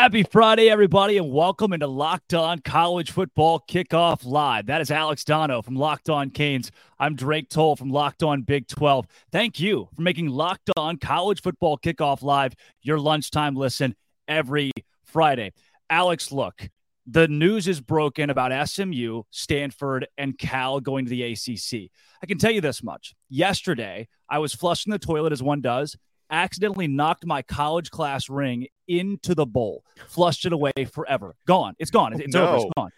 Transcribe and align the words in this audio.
Happy 0.00 0.22
Friday, 0.22 0.70
everybody, 0.70 1.18
and 1.18 1.30
welcome 1.30 1.74
into 1.74 1.86
Locked 1.86 2.32
On 2.32 2.58
College 2.60 3.10
Football 3.10 3.62
Kickoff 3.68 4.24
Live. 4.24 4.64
That 4.64 4.80
is 4.80 4.90
Alex 4.90 5.24
Donno 5.24 5.60
from 5.60 5.76
Locked 5.76 6.08
On 6.08 6.30
Canes. 6.30 6.72
I'm 6.98 7.14
Drake 7.14 7.50
Toll 7.50 7.76
from 7.76 7.90
Locked 7.90 8.22
On 8.22 8.40
Big 8.40 8.66
12. 8.66 9.06
Thank 9.30 9.60
you 9.60 9.90
for 9.94 10.00
making 10.00 10.28
Locked 10.28 10.70
On 10.78 10.96
College 10.96 11.42
Football 11.42 11.76
Kickoff 11.76 12.22
Live 12.22 12.54
your 12.80 12.98
lunchtime 12.98 13.54
listen 13.54 13.94
every 14.26 14.70
Friday. 15.04 15.52
Alex, 15.90 16.32
look, 16.32 16.70
the 17.06 17.28
news 17.28 17.68
is 17.68 17.82
broken 17.82 18.30
about 18.30 18.70
SMU, 18.70 19.24
Stanford, 19.30 20.08
and 20.16 20.38
Cal 20.38 20.80
going 20.80 21.04
to 21.04 21.10
the 21.10 21.24
ACC. 21.24 21.90
I 22.22 22.26
can 22.26 22.38
tell 22.38 22.52
you 22.52 22.62
this 22.62 22.82
much. 22.82 23.14
Yesterday, 23.28 24.08
I 24.30 24.38
was 24.38 24.54
flushing 24.54 24.92
the 24.92 24.98
toilet 24.98 25.34
as 25.34 25.42
one 25.42 25.60
does 25.60 25.94
accidentally 26.30 26.88
knocked 26.88 27.26
my 27.26 27.42
college 27.42 27.90
class 27.90 28.28
ring 28.28 28.66
into 28.88 29.34
the 29.34 29.46
bowl, 29.46 29.84
flushed 30.08 30.44
it 30.46 30.52
away 30.52 30.72
forever. 30.92 31.34
Gone. 31.46 31.74
It's 31.78 31.90
gone. 31.90 32.20
It's, 32.20 32.34
no. 32.34 32.46
over. 32.46 32.56
It's 32.56 32.72
gone. 32.76 32.90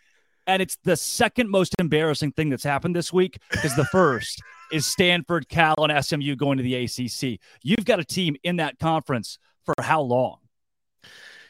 And 0.46 0.60
it's 0.60 0.76
the 0.82 0.96
second 0.96 1.50
most 1.50 1.74
embarrassing 1.78 2.32
thing 2.32 2.50
that's 2.50 2.64
happened 2.64 2.96
this 2.96 3.12
week 3.12 3.38
because 3.50 3.76
the 3.76 3.84
first 3.84 4.42
is 4.72 4.86
Stanford, 4.86 5.48
Cal, 5.48 5.76
and 5.78 6.04
SMU 6.04 6.34
going 6.34 6.58
to 6.58 6.64
the 6.64 6.74
ACC. 6.74 7.38
You've 7.62 7.84
got 7.84 8.00
a 8.00 8.04
team 8.04 8.36
in 8.42 8.56
that 8.56 8.78
conference 8.78 9.38
for 9.64 9.74
how 9.80 10.00
long? 10.00 10.38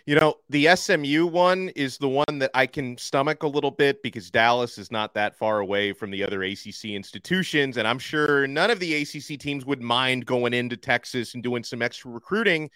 You 0.05 0.17
know, 0.17 0.35
the 0.49 0.75
SMU 0.75 1.27
one 1.27 1.69
is 1.77 1.97
the 1.97 2.09
one 2.09 2.39
that 2.41 2.51
I 2.55 2.67
can 2.67 2.99
stomach 2.99 3.45
a 3.45 3.49
little 3.49 3.71
bit 3.71 4.03
because 4.03 4.33
Dallas 4.33 4.77
is 4.77 4.91
not 4.91 5.15
that 5.15 5.37
far 5.37 5.61
away 5.61 5.93
from 5.93 6.11
the 6.11 6.25
other 6.25 6.43
ACC 6.43 6.87
institutions. 6.87 7.77
And 7.77 7.87
I'm 7.87 8.01
sure 8.01 8.49
none 8.49 8.71
of 8.71 8.81
the 8.81 9.03
ACC 9.03 9.39
teams 9.39 9.65
would 9.65 9.81
mind 9.81 10.27
going 10.27 10.55
into 10.55 10.77
Texas 10.77 11.35
and 11.35 11.43
doing 11.43 11.63
some 11.63 11.83
extra 11.83 12.11
recruiting. 12.11 12.69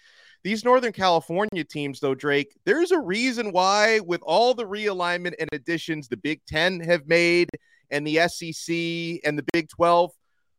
These 0.43 0.63
Northern 0.63 0.93
California 0.93 1.65
teams, 1.65 1.99
though, 1.99 2.15
Drake, 2.15 2.55
there's 2.63 2.91
a 2.91 2.99
reason 2.99 3.51
why, 3.51 3.99
with 3.99 4.21
all 4.23 4.53
the 4.53 4.65
realignment 4.65 5.33
and 5.37 5.49
additions 5.51 6.07
the 6.07 6.15
Big 6.15 6.39
Ten 6.45 6.79
have 6.79 7.07
made 7.07 7.49
and 7.89 8.07
the 8.07 8.25
SEC 8.29 8.73
and 9.25 9.37
the 9.37 9.45
Big 9.51 9.67
12, 9.67 10.11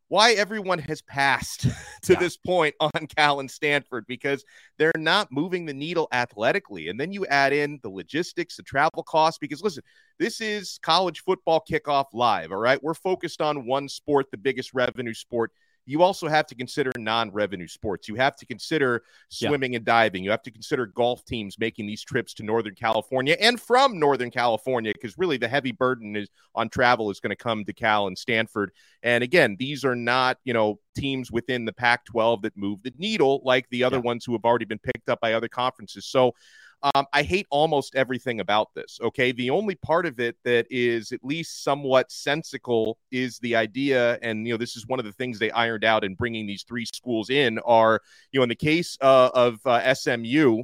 why 0.08 0.32
everyone 0.32 0.78
has 0.78 1.02
passed 1.02 1.60
to 2.02 2.12
yeah. 2.12 2.18
this 2.18 2.36
point 2.36 2.74
on 2.80 3.06
Cal 3.16 3.40
and 3.40 3.50
Stanford 3.50 4.06
because 4.06 4.44
they're 4.78 4.92
not 4.96 5.30
moving 5.30 5.66
the 5.66 5.74
needle 5.74 6.08
athletically. 6.12 6.88
And 6.88 6.98
then 6.98 7.12
you 7.12 7.26
add 7.26 7.52
in 7.52 7.78
the 7.82 7.90
logistics, 7.90 8.56
the 8.56 8.62
travel 8.62 9.02
costs, 9.02 9.38
because 9.38 9.62
listen, 9.62 9.82
this 10.18 10.40
is 10.40 10.78
college 10.82 11.20
football 11.20 11.62
kickoff 11.70 12.06
live. 12.12 12.50
All 12.50 12.58
right. 12.58 12.82
We're 12.82 12.94
focused 12.94 13.40
on 13.40 13.66
one 13.66 13.88
sport, 13.88 14.30
the 14.30 14.38
biggest 14.38 14.74
revenue 14.74 15.14
sport 15.14 15.52
you 15.88 16.02
also 16.02 16.28
have 16.28 16.46
to 16.46 16.54
consider 16.54 16.92
non-revenue 16.98 17.66
sports. 17.66 18.08
You 18.08 18.14
have 18.16 18.36
to 18.36 18.46
consider 18.46 19.04
swimming 19.30 19.72
yeah. 19.72 19.78
and 19.78 19.86
diving. 19.86 20.22
You 20.22 20.30
have 20.30 20.42
to 20.42 20.50
consider 20.50 20.84
golf 20.84 21.24
teams 21.24 21.58
making 21.58 21.86
these 21.86 22.04
trips 22.04 22.34
to 22.34 22.42
Northern 22.42 22.74
California 22.74 23.36
and 23.40 23.58
from 23.58 23.98
Northern 23.98 24.30
California 24.30 24.92
because 24.92 25.16
really 25.16 25.38
the 25.38 25.48
heavy 25.48 25.72
burden 25.72 26.14
is 26.14 26.28
on 26.54 26.68
travel 26.68 27.10
is 27.10 27.20
going 27.20 27.30
to 27.30 27.36
come 27.36 27.64
to 27.64 27.72
Cal 27.72 28.06
and 28.06 28.18
Stanford. 28.18 28.70
And 29.02 29.24
again, 29.24 29.56
these 29.58 29.82
are 29.82 29.96
not, 29.96 30.36
you 30.44 30.52
know, 30.52 30.78
teams 30.94 31.32
within 31.32 31.64
the 31.64 31.72
Pac-12 31.72 32.42
that 32.42 32.54
move 32.54 32.82
the 32.82 32.92
needle 32.98 33.40
like 33.42 33.66
the 33.70 33.82
other 33.82 33.96
yeah. 33.96 34.02
ones 34.02 34.26
who 34.26 34.32
have 34.32 34.44
already 34.44 34.66
been 34.66 34.78
picked 34.78 35.08
up 35.08 35.22
by 35.22 35.32
other 35.32 35.48
conferences. 35.48 36.04
So 36.04 36.34
um, 36.82 37.06
I 37.12 37.22
hate 37.22 37.46
almost 37.50 37.96
everything 37.96 38.40
about 38.40 38.68
this. 38.74 38.98
Okay. 39.02 39.32
The 39.32 39.50
only 39.50 39.74
part 39.74 40.06
of 40.06 40.20
it 40.20 40.36
that 40.44 40.66
is 40.70 41.12
at 41.12 41.24
least 41.24 41.64
somewhat 41.64 42.12
sensical 42.12 42.98
is 43.10 43.38
the 43.40 43.56
idea. 43.56 44.18
And, 44.22 44.46
you 44.46 44.54
know, 44.54 44.58
this 44.58 44.76
is 44.76 44.86
one 44.86 44.98
of 44.98 45.04
the 45.04 45.12
things 45.12 45.38
they 45.38 45.50
ironed 45.50 45.84
out 45.84 46.04
in 46.04 46.14
bringing 46.14 46.46
these 46.46 46.62
three 46.62 46.84
schools 46.84 47.30
in 47.30 47.58
are, 47.60 48.00
you 48.30 48.38
know, 48.38 48.44
in 48.44 48.48
the 48.48 48.54
case 48.54 48.96
uh, 49.00 49.30
of 49.34 49.58
uh, 49.66 49.92
SMU, 49.94 50.62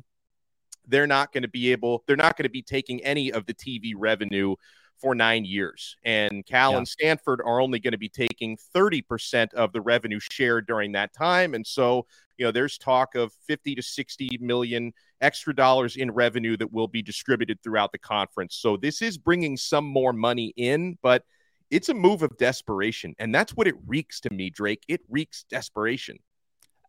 they're 0.86 1.06
not 1.06 1.32
going 1.32 1.42
to 1.42 1.48
be 1.48 1.72
able, 1.72 2.04
they're 2.06 2.16
not 2.16 2.36
going 2.36 2.44
to 2.44 2.50
be 2.50 2.62
taking 2.62 3.02
any 3.02 3.32
of 3.32 3.46
the 3.46 3.54
TV 3.54 3.94
revenue 3.96 4.54
for 5.04 5.14
nine 5.14 5.44
years. 5.44 5.98
And 6.02 6.46
Cal 6.46 6.72
yeah. 6.72 6.78
and 6.78 6.88
Stanford 6.88 7.42
are 7.44 7.60
only 7.60 7.78
going 7.78 7.92
to 7.92 7.98
be 7.98 8.08
taking 8.08 8.56
30% 8.74 9.52
of 9.52 9.70
the 9.74 9.82
revenue 9.82 10.18
shared 10.18 10.66
during 10.66 10.92
that 10.92 11.12
time. 11.12 11.52
And 11.52 11.66
so, 11.66 12.06
you 12.38 12.46
know, 12.46 12.50
there's 12.50 12.78
talk 12.78 13.14
of 13.14 13.30
50 13.46 13.74
to 13.74 13.82
60 13.82 14.38
million 14.40 14.94
extra 15.20 15.54
dollars 15.54 15.96
in 15.96 16.10
revenue 16.10 16.56
that 16.56 16.72
will 16.72 16.88
be 16.88 17.02
distributed 17.02 17.62
throughout 17.62 17.92
the 17.92 17.98
conference. 17.98 18.56
So 18.56 18.78
this 18.78 19.02
is 19.02 19.18
bringing 19.18 19.58
some 19.58 19.84
more 19.84 20.14
money 20.14 20.54
in, 20.56 20.96
but 21.02 21.24
it's 21.70 21.90
a 21.90 21.94
move 21.94 22.22
of 22.22 22.34
desperation. 22.38 23.14
And 23.18 23.34
that's 23.34 23.54
what 23.54 23.66
it 23.66 23.74
reeks 23.86 24.20
to 24.20 24.32
me, 24.32 24.48
Drake. 24.48 24.84
It 24.88 25.02
reeks 25.10 25.44
desperation. 25.50 26.16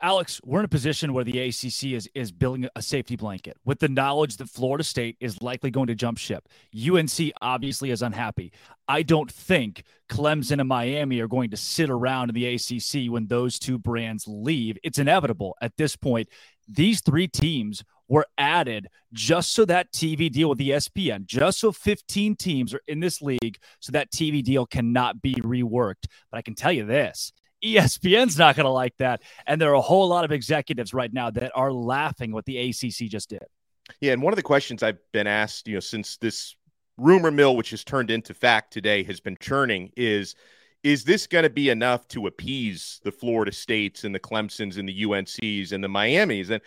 Alex, 0.01 0.41
we're 0.43 0.59
in 0.59 0.65
a 0.65 0.69
position 0.69 1.13
where 1.13 1.23
the 1.23 1.39
ACC 1.39 1.93
is 1.93 2.09
is 2.13 2.31
building 2.31 2.67
a 2.75 2.81
safety 2.81 3.15
blanket 3.15 3.57
with 3.63 3.79
the 3.79 3.87
knowledge 3.87 4.37
that 4.37 4.49
Florida 4.49 4.83
State 4.83 5.15
is 5.19 5.41
likely 5.41 5.71
going 5.71 5.87
to 5.87 5.95
jump 5.95 6.17
ship. 6.17 6.47
UNC 6.75 7.31
obviously 7.41 7.91
is 7.91 8.01
unhappy. 8.01 8.51
I 8.87 9.03
don't 9.03 9.31
think 9.31 9.83
Clemson 10.09 10.59
and 10.59 10.67
Miami 10.67 11.21
are 11.21 11.27
going 11.27 11.49
to 11.51 11.57
sit 11.57 11.89
around 11.89 12.29
in 12.29 12.35
the 12.35 12.55
ACC 12.55 13.11
when 13.11 13.27
those 13.27 13.57
two 13.57 13.77
brands 13.77 14.25
leave. 14.27 14.77
It's 14.83 14.99
inevitable 14.99 15.55
at 15.61 15.77
this 15.77 15.95
point. 15.95 16.27
These 16.67 17.01
three 17.01 17.27
teams 17.27 17.83
were 18.07 18.27
added 18.37 18.87
just 19.13 19.51
so 19.51 19.65
that 19.65 19.91
TV 19.91 20.31
deal 20.31 20.49
with 20.49 20.59
ESPN, 20.59 21.25
just 21.25 21.59
so 21.59 21.71
15 21.71 22.35
teams 22.35 22.73
are 22.73 22.81
in 22.87 22.99
this 22.99 23.21
league, 23.21 23.57
so 23.79 23.91
that 23.93 24.11
TV 24.11 24.43
deal 24.43 24.65
cannot 24.65 25.21
be 25.21 25.35
reworked. 25.35 26.07
But 26.29 26.37
I 26.37 26.41
can 26.41 26.53
tell 26.53 26.71
you 26.71 26.85
this 26.85 27.31
ESPN's 27.65 28.37
not 28.37 28.55
going 28.55 28.65
to 28.65 28.71
like 28.71 28.95
that. 28.97 29.21
And 29.47 29.59
there 29.59 29.71
are 29.71 29.75
a 29.75 29.81
whole 29.81 30.07
lot 30.07 30.25
of 30.25 30.31
executives 30.31 30.93
right 30.93 31.11
now 31.11 31.31
that 31.31 31.51
are 31.55 31.71
laughing 31.71 32.31
what 32.31 32.45
the 32.45 32.69
ACC 32.69 33.09
just 33.09 33.29
did. 33.29 33.43
Yeah. 34.01 34.13
And 34.13 34.21
one 34.21 34.33
of 34.33 34.37
the 34.37 34.43
questions 34.43 34.83
I've 34.83 34.99
been 35.11 35.27
asked, 35.27 35.67
you 35.67 35.75
know, 35.75 35.79
since 35.79 36.17
this 36.17 36.55
rumor 36.97 37.31
mill, 37.31 37.55
which 37.55 37.71
has 37.71 37.83
turned 37.83 38.11
into 38.11 38.33
fact 38.33 38.71
today, 38.71 39.03
has 39.03 39.19
been 39.19 39.37
churning 39.39 39.91
is, 39.97 40.35
is 40.83 41.03
this 41.03 41.27
going 41.27 41.43
to 41.43 41.49
be 41.49 41.69
enough 41.69 42.07
to 42.09 42.27
appease 42.27 43.01
the 43.03 43.11
Florida 43.11 43.51
States 43.51 44.03
and 44.03 44.13
the 44.13 44.19
Clemsons 44.19 44.77
and 44.77 44.87
the 44.87 45.03
UNCs 45.03 45.71
and 45.71 45.83
the 45.83 45.89
Miamis? 45.89 46.51
And 46.51 46.61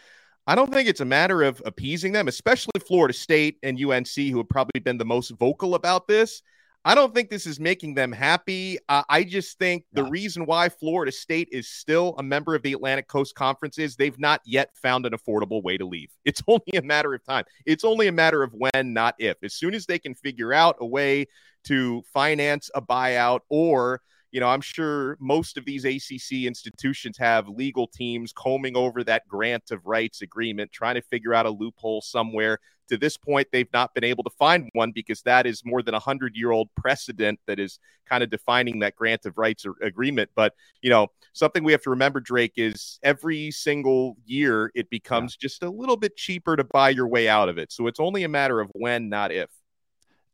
I 0.47 0.55
don't 0.55 0.73
think 0.73 0.89
it's 0.89 1.01
a 1.01 1.05
matter 1.05 1.43
of 1.43 1.63
appeasing 1.65 2.13
them, 2.13 2.27
especially 2.27 2.81
Florida 2.87 3.15
State 3.15 3.59
and 3.63 3.81
UNC, 3.81 4.09
who 4.09 4.39
have 4.39 4.49
probably 4.49 4.81
been 4.81 4.99
the 4.99 5.05
most 5.05 5.31
vocal 5.31 5.75
about 5.75 6.09
this. 6.09 6.43
I 6.89 6.95
don't 6.95 7.15
think 7.15 7.29
this 7.29 7.45
is 7.45 7.61
making 7.61 7.93
them 7.93 8.13
happy. 8.13 8.79
Uh, 8.89 9.03
I 9.11 9.23
just 9.23 9.59
think 9.59 9.85
the 9.93 10.05
reason 10.05 10.47
why 10.47 10.71
Florida 10.71 11.13
State 11.13 11.51
is 11.53 11.69
still 11.69 12.15
a 12.17 12.23
member 12.23 12.55
of 12.55 12.63
the 12.63 12.73
Atlantic 12.73 13.09
Coast 13.09 13.35
Conference 13.35 13.77
is 13.77 13.95
they've 13.95 14.19
not 14.19 14.41
yet 14.47 14.71
found 14.75 15.05
an 15.05 15.13
affordable 15.13 15.63
way 15.63 15.77
to 15.77 15.85
leave. 15.85 16.09
It's 16.25 16.43
only 16.49 16.79
a 16.79 16.81
matter 16.81 17.13
of 17.13 17.23
time. 17.27 17.45
It's 17.67 17.85
only 17.85 18.07
a 18.07 18.13
matter 18.13 18.43
of 18.43 18.55
when, 18.55 18.95
not 18.95 19.17
if. 19.19 19.37
As 19.43 19.53
soon 19.53 19.75
as 19.75 19.85
they 19.85 19.99
can 19.99 20.15
figure 20.15 20.55
out 20.55 20.77
a 20.81 20.87
way 20.87 21.27
to 21.65 22.03
finance 22.15 22.71
a 22.75 22.81
buyout 22.81 23.41
or 23.51 24.01
you 24.31 24.41
know, 24.41 24.49
I'm 24.49 24.61
sure 24.61 25.17
most 25.21 25.57
of 25.57 25.65
these 25.65 25.85
ACC 25.85 26.45
institutions 26.47 27.17
have 27.17 27.49
legal 27.49 27.87
teams 27.87 28.33
combing 28.33 28.77
over 28.77 29.03
that 29.05 29.27
grant 29.27 29.71
of 29.71 29.87
rights 29.87 30.21
agreement, 30.21 30.71
trying 30.71 30.97
to 30.97 31.03
figure 31.03 31.33
out 31.33 31.47
a 31.47 31.51
loophole 31.51 32.03
somewhere. 32.03 32.59
To 32.89 32.97
this 32.97 33.17
point, 33.17 33.49
they've 33.53 33.73
not 33.73 33.95
been 33.95 34.05
able 34.05 34.25
to 34.25 34.31
find 34.31 34.69
one 34.73 34.93
because 34.93 35.23
that 35.23 35.47
is 35.47 35.63
more 35.65 35.83
than 35.83 35.95
a 35.95 35.99
hundred 35.99 36.37
year 36.37 36.51
old 36.51 36.69
precedent 36.77 37.41
that 37.47 37.59
is 37.59 37.79
kind 38.09 38.23
of 38.23 38.31
defining 38.31 38.79
that 38.81 38.97
grant 38.97 39.27
of 39.27 39.37
rights 39.37 39.67
agreement. 39.83 40.31
But, 40.35 40.55
you 40.83 40.91
know, 40.91 41.09
something 41.33 41.65
we 41.65 41.73
have 41.73 41.83
to 41.83 41.91
remember, 41.91 42.21
Drake, 42.21 42.55
is 42.57 42.99
every 43.03 43.51
single 43.51 44.17
year 44.25 44.73
it 44.75 44.91
becomes 44.91 45.37
yeah. 45.37 45.47
just 45.47 45.63
a 45.63 45.71
little 45.71 45.97
bit 45.97 46.17
cheaper 46.17 46.57
to 46.57 46.65
buy 46.65 46.91
your 46.91 47.09
way 47.09 47.29
out 47.29 47.49
of 47.49 47.59
it. 47.59 47.73
So 47.73 47.87
it's 47.87 48.01
only 48.01 48.25
a 48.25 48.29
matter 48.29 48.61
of 48.61 48.71
when, 48.73 49.09
not 49.09 49.33
if. 49.33 49.51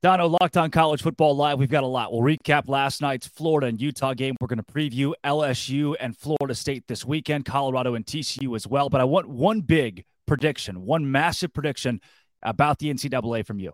Donno, 0.04 0.36
Locked 0.38 0.58
On 0.58 0.70
College 0.70 1.00
Football 1.00 1.34
Live. 1.34 1.58
We've 1.58 1.70
got 1.70 1.82
a 1.82 1.86
lot. 1.86 2.12
We'll 2.12 2.20
recap 2.20 2.68
last 2.68 3.00
night's 3.00 3.26
Florida 3.26 3.68
and 3.68 3.80
Utah 3.80 4.12
game. 4.12 4.36
We're 4.38 4.48
going 4.48 4.58
to 4.58 4.62
preview 4.62 5.14
LSU 5.24 5.94
and 5.98 6.14
Florida 6.14 6.54
State 6.54 6.86
this 6.86 7.06
weekend, 7.06 7.46
Colorado 7.46 7.94
and 7.94 8.04
TCU 8.04 8.54
as 8.54 8.66
well. 8.66 8.90
But 8.90 9.00
I 9.00 9.04
want 9.04 9.30
one 9.30 9.62
big 9.62 10.04
prediction, 10.26 10.84
one 10.84 11.10
massive 11.10 11.54
prediction 11.54 12.02
about 12.44 12.78
the 12.78 12.92
NCAA 12.92 13.46
from 13.46 13.58
you. 13.58 13.72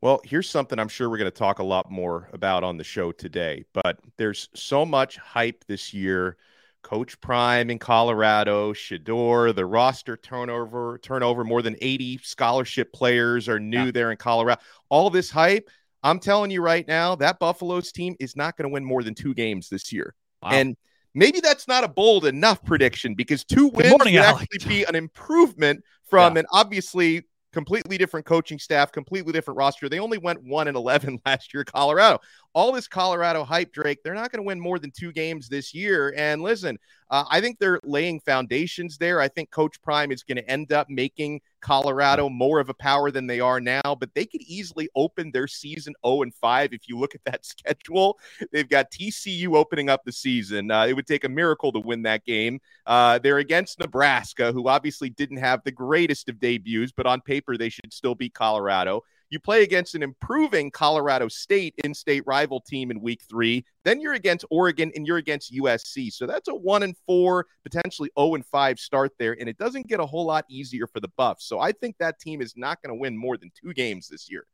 Well, 0.00 0.20
here's 0.24 0.48
something 0.48 0.78
I'm 0.78 0.88
sure 0.88 1.10
we're 1.10 1.18
going 1.18 1.30
to 1.30 1.36
talk 1.36 1.58
a 1.58 1.64
lot 1.64 1.90
more 1.90 2.28
about 2.32 2.62
on 2.62 2.76
the 2.76 2.84
show 2.84 3.10
today. 3.10 3.64
But 3.72 3.98
there's 4.16 4.48
so 4.54 4.86
much 4.86 5.16
hype 5.16 5.64
this 5.66 5.92
year 5.92 6.36
Coach 6.82 7.20
Prime 7.20 7.70
in 7.70 7.78
Colorado, 7.78 8.72
Shedeur, 8.72 9.54
the 9.54 9.66
roster 9.66 10.16
turnover, 10.16 10.98
turnover, 11.02 11.44
more 11.44 11.62
than 11.62 11.76
80 11.80 12.20
scholarship 12.22 12.92
players 12.92 13.48
are 13.48 13.58
new 13.58 13.86
yeah. 13.86 13.90
there 13.90 14.10
in 14.10 14.16
Colorado. 14.16 14.60
All 14.88 15.10
this 15.10 15.30
hype, 15.30 15.68
I'm 16.02 16.20
telling 16.20 16.50
you 16.50 16.62
right 16.62 16.86
now, 16.86 17.16
that 17.16 17.38
Buffaloes 17.38 17.92
team 17.92 18.16
is 18.20 18.36
not 18.36 18.56
going 18.56 18.68
to 18.68 18.72
win 18.72 18.84
more 18.84 19.02
than 19.02 19.14
two 19.14 19.34
games 19.34 19.68
this 19.68 19.92
year. 19.92 20.14
Wow. 20.42 20.50
And 20.52 20.76
maybe 21.14 21.40
that's 21.40 21.66
not 21.66 21.84
a 21.84 21.88
bold 21.88 22.24
enough 22.24 22.64
prediction 22.64 23.14
because 23.14 23.44
two 23.44 23.68
wins 23.68 23.90
morning, 23.90 24.14
would 24.14 24.22
actually 24.22 24.66
be 24.68 24.84
an 24.84 24.94
improvement 24.94 25.82
from 26.08 26.34
yeah. 26.34 26.40
an 26.40 26.46
obviously 26.52 27.26
completely 27.52 27.98
different 27.98 28.26
coaching 28.26 28.58
staff, 28.58 28.92
completely 28.92 29.32
different 29.32 29.58
roster. 29.58 29.88
They 29.88 29.98
only 29.98 30.18
went 30.18 30.42
1 30.42 30.68
and 30.68 30.76
11 30.76 31.20
last 31.26 31.54
year, 31.54 31.64
Colorado. 31.64 32.18
All 32.54 32.72
this 32.72 32.88
Colorado 32.88 33.44
hype, 33.44 33.72
Drake, 33.72 34.02
they're 34.02 34.14
not 34.14 34.32
going 34.32 34.42
to 34.42 34.46
win 34.46 34.60
more 34.60 34.78
than 34.78 34.90
two 34.90 35.12
games 35.12 35.48
this 35.48 35.74
year. 35.74 36.14
And 36.16 36.42
listen, 36.42 36.78
uh, 37.10 37.24
I 37.30 37.40
think 37.40 37.58
they're 37.58 37.80
laying 37.84 38.20
foundations 38.20 38.98
there. 38.98 39.20
I 39.20 39.28
think 39.28 39.50
Coach 39.50 39.80
Prime 39.80 40.12
is 40.12 40.22
going 40.22 40.36
to 40.36 40.50
end 40.50 40.72
up 40.72 40.90
making 40.90 41.40
Colorado 41.60 42.28
more 42.28 42.60
of 42.60 42.68
a 42.68 42.74
power 42.74 43.10
than 43.10 43.26
they 43.26 43.40
are 43.40 43.60
now, 43.60 43.96
but 43.98 44.14
they 44.14 44.26
could 44.26 44.42
easily 44.42 44.88
open 44.94 45.30
their 45.30 45.46
season 45.46 45.94
0 46.06 46.22
and 46.22 46.34
5. 46.34 46.72
If 46.72 46.88
you 46.88 46.98
look 46.98 47.14
at 47.14 47.24
that 47.24 47.44
schedule, 47.46 48.18
they've 48.52 48.68
got 48.68 48.90
TCU 48.90 49.56
opening 49.56 49.88
up 49.88 50.04
the 50.04 50.12
season. 50.12 50.70
Uh, 50.70 50.86
it 50.86 50.94
would 50.94 51.06
take 51.06 51.24
a 51.24 51.28
miracle 51.28 51.72
to 51.72 51.80
win 51.80 52.02
that 52.02 52.24
game. 52.24 52.60
Uh, 52.86 53.18
they're 53.18 53.38
against 53.38 53.78
Nebraska, 53.78 54.52
who 54.52 54.68
obviously 54.68 55.10
didn't 55.10 55.38
have 55.38 55.62
the 55.64 55.72
greatest 55.72 56.28
of 56.28 56.38
debuts, 56.38 56.92
but 56.92 57.06
on 57.06 57.20
paper, 57.20 57.56
they 57.56 57.68
should 57.68 57.92
still 57.92 58.14
beat 58.14 58.34
Colorado. 58.34 59.02
You 59.30 59.38
play 59.38 59.62
against 59.62 59.94
an 59.94 60.02
improving 60.02 60.70
Colorado 60.70 61.28
State 61.28 61.74
in 61.84 61.92
state 61.92 62.22
rival 62.26 62.60
team 62.60 62.90
in 62.90 63.00
week 63.00 63.20
three. 63.28 63.64
Then 63.84 64.00
you're 64.00 64.14
against 64.14 64.46
Oregon 64.50 64.90
and 64.94 65.06
you're 65.06 65.18
against 65.18 65.52
USC. 65.52 66.12
So 66.12 66.26
that's 66.26 66.48
a 66.48 66.54
one 66.54 66.82
and 66.82 66.96
four, 67.06 67.46
potentially 67.62 68.10
0 68.18 68.36
and 68.36 68.46
five 68.46 68.78
start 68.78 69.12
there. 69.18 69.36
And 69.38 69.48
it 69.48 69.58
doesn't 69.58 69.86
get 69.86 70.00
a 70.00 70.06
whole 70.06 70.24
lot 70.24 70.46
easier 70.48 70.86
for 70.86 71.00
the 71.00 71.10
Buffs. 71.16 71.46
So 71.46 71.60
I 71.60 71.72
think 71.72 71.96
that 71.98 72.18
team 72.20 72.40
is 72.40 72.54
not 72.56 72.80
going 72.82 72.96
to 72.96 73.00
win 73.00 73.16
more 73.16 73.36
than 73.36 73.50
two 73.54 73.74
games 73.74 74.08
this 74.08 74.30
year. 74.30 74.46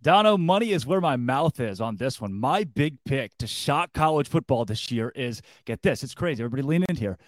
Donno, 0.00 0.36
money 0.36 0.72
is 0.72 0.84
where 0.84 1.00
my 1.00 1.16
mouth 1.16 1.60
is 1.60 1.80
on 1.80 1.96
this 1.96 2.20
one. 2.20 2.32
My 2.32 2.64
big 2.64 2.96
pick 3.04 3.38
to 3.38 3.46
shock 3.46 3.92
college 3.92 4.28
football 4.28 4.64
this 4.64 4.90
year 4.90 5.12
is 5.14 5.42
get 5.64 5.82
this, 5.82 6.02
it's 6.02 6.14
crazy. 6.14 6.42
Everybody 6.42 6.62
lean 6.62 6.84
in 6.88 6.96
here. 6.96 7.18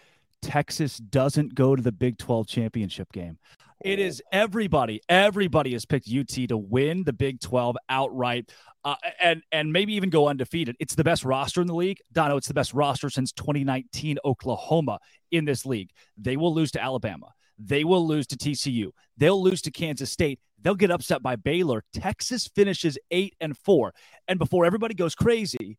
Texas 0.42 0.98
doesn't 0.98 1.54
go 1.54 1.76
to 1.76 1.82
the 1.82 1.92
Big 1.92 2.18
12 2.18 2.46
championship 2.46 3.12
game. 3.12 3.38
It 3.82 3.98
is 3.98 4.22
everybody. 4.32 5.00
Everybody 5.08 5.72
has 5.72 5.84
picked 5.84 6.08
UT 6.08 6.28
to 6.48 6.56
win 6.56 7.04
the 7.04 7.12
Big 7.12 7.40
12 7.40 7.76
outright, 7.88 8.50
uh, 8.84 8.96
and 9.20 9.42
and 9.52 9.72
maybe 9.72 9.94
even 9.94 10.10
go 10.10 10.28
undefeated. 10.28 10.76
It's 10.78 10.94
the 10.94 11.04
best 11.04 11.24
roster 11.24 11.60
in 11.60 11.66
the 11.66 11.74
league. 11.74 11.98
Donno, 12.12 12.36
it's 12.36 12.48
the 12.48 12.54
best 12.54 12.72
roster 12.72 13.10
since 13.10 13.32
2019 13.32 14.18
Oklahoma 14.24 14.98
in 15.30 15.44
this 15.44 15.66
league. 15.66 15.90
They 16.16 16.36
will 16.36 16.54
lose 16.54 16.70
to 16.72 16.82
Alabama. 16.82 17.28
They 17.58 17.84
will 17.84 18.06
lose 18.06 18.26
to 18.28 18.36
TCU. 18.36 18.90
They'll 19.16 19.42
lose 19.42 19.62
to 19.62 19.70
Kansas 19.70 20.10
State. 20.10 20.40
They'll 20.60 20.74
get 20.74 20.90
upset 20.90 21.22
by 21.22 21.36
Baylor. 21.36 21.84
Texas 21.92 22.48
finishes 22.54 22.98
eight 23.10 23.34
and 23.40 23.56
four. 23.56 23.92
And 24.26 24.38
before 24.38 24.64
everybody 24.64 24.94
goes 24.94 25.14
crazy, 25.14 25.78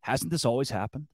hasn't 0.00 0.30
this 0.30 0.44
always 0.44 0.70
happened? 0.70 1.08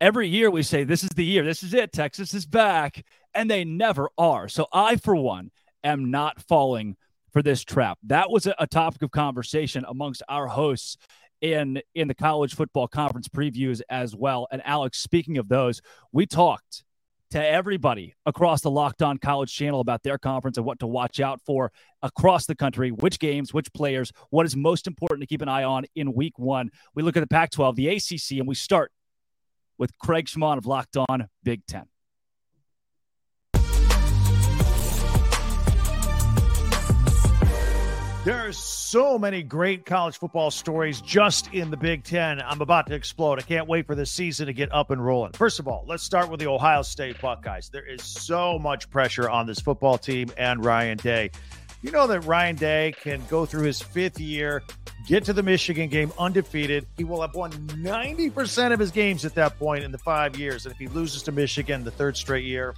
Every 0.00 0.28
year 0.28 0.50
we 0.50 0.62
say, 0.62 0.84
This 0.84 1.02
is 1.02 1.10
the 1.10 1.24
year, 1.24 1.44
this 1.44 1.62
is 1.62 1.74
it, 1.74 1.92
Texas 1.92 2.34
is 2.34 2.46
back. 2.46 3.04
And 3.34 3.50
they 3.50 3.64
never 3.64 4.10
are. 4.16 4.48
So 4.48 4.68
I, 4.72 4.96
for 4.96 5.16
one, 5.16 5.50
am 5.82 6.10
not 6.10 6.40
falling 6.42 6.96
for 7.32 7.42
this 7.42 7.64
trap. 7.64 7.98
That 8.04 8.30
was 8.30 8.46
a, 8.46 8.66
topic 8.66 9.02
of 9.02 9.10
conversation 9.10 9.84
amongst 9.88 10.22
our 10.28 10.46
hosts 10.46 10.96
in 11.40 11.82
in 11.94 12.08
the 12.08 12.14
college 12.14 12.54
football 12.54 12.86
conference 12.86 13.28
previews 13.28 13.82
as 13.90 14.14
well. 14.14 14.46
And 14.52 14.62
Alex, 14.64 14.98
speaking 14.98 15.36
of 15.38 15.48
those, 15.48 15.82
we 16.12 16.26
talked 16.26 16.84
to 17.32 17.44
everybody 17.44 18.14
across 18.24 18.60
the 18.60 18.70
Locked 18.70 19.02
On 19.02 19.18
College 19.18 19.52
channel 19.52 19.80
about 19.80 20.04
their 20.04 20.18
conference 20.18 20.56
and 20.56 20.64
what 20.64 20.78
to 20.78 20.86
watch 20.86 21.18
out 21.18 21.40
for 21.44 21.72
across 22.02 22.46
the 22.46 22.54
country, 22.54 22.92
which 22.92 23.18
games, 23.18 23.52
which 23.52 23.72
players, 23.72 24.12
what 24.30 24.46
is 24.46 24.54
most 24.54 24.86
important 24.86 25.22
to 25.22 25.26
keep 25.26 25.42
an 25.42 25.48
eye 25.48 25.64
on 25.64 25.84
in 25.96 26.12
week 26.12 26.38
one. 26.38 26.70
We 26.94 27.02
look 27.02 27.16
at 27.16 27.20
the 27.20 27.26
Pac 27.26 27.50
12, 27.50 27.74
the 27.74 27.88
ACC, 27.88 28.38
and 28.38 28.46
we 28.46 28.54
start 28.54 28.92
with 29.78 29.96
Craig 29.98 30.26
Shemon 30.26 30.58
of 30.58 30.66
Locked 30.66 30.96
On 30.96 31.28
Big 31.42 31.66
Ten. 31.66 31.84
There 38.24 38.48
are 38.48 38.52
so 38.52 39.18
many 39.18 39.42
great 39.42 39.84
college 39.84 40.16
football 40.16 40.50
stories 40.50 41.02
just 41.02 41.52
in 41.52 41.70
the 41.70 41.76
Big 41.76 42.04
Ten. 42.04 42.40
I'm 42.40 42.62
about 42.62 42.86
to 42.86 42.94
explode. 42.94 43.38
I 43.38 43.42
can't 43.42 43.68
wait 43.68 43.86
for 43.86 43.94
this 43.94 44.10
season 44.10 44.46
to 44.46 44.54
get 44.54 44.72
up 44.72 44.90
and 44.90 45.04
rolling. 45.04 45.32
First 45.32 45.60
of 45.60 45.68
all, 45.68 45.84
let's 45.86 46.02
start 46.02 46.30
with 46.30 46.40
the 46.40 46.46
Ohio 46.46 46.80
State 46.80 47.20
Buckeyes. 47.20 47.68
There 47.68 47.84
is 47.84 48.02
so 48.02 48.58
much 48.58 48.88
pressure 48.88 49.28
on 49.28 49.46
this 49.46 49.60
football 49.60 49.98
team 49.98 50.30
and 50.38 50.64
Ryan 50.64 50.96
Day. 50.96 51.32
You 51.84 51.90
know 51.90 52.06
that 52.06 52.20
Ryan 52.20 52.56
Day 52.56 52.94
can 52.98 53.22
go 53.28 53.44
through 53.44 53.64
his 53.64 53.82
fifth 53.82 54.18
year, 54.18 54.62
get 55.06 55.22
to 55.24 55.34
the 55.34 55.42
Michigan 55.42 55.90
game 55.90 56.14
undefeated. 56.18 56.86
He 56.96 57.04
will 57.04 57.20
have 57.20 57.34
won 57.34 57.52
90% 57.52 58.72
of 58.72 58.80
his 58.80 58.90
games 58.90 59.26
at 59.26 59.34
that 59.34 59.58
point 59.58 59.84
in 59.84 59.92
the 59.92 59.98
five 59.98 60.38
years. 60.38 60.64
And 60.64 60.72
if 60.72 60.78
he 60.78 60.88
loses 60.88 61.22
to 61.24 61.32
Michigan 61.32 61.84
the 61.84 61.90
third 61.90 62.16
straight 62.16 62.46
year, 62.46 62.74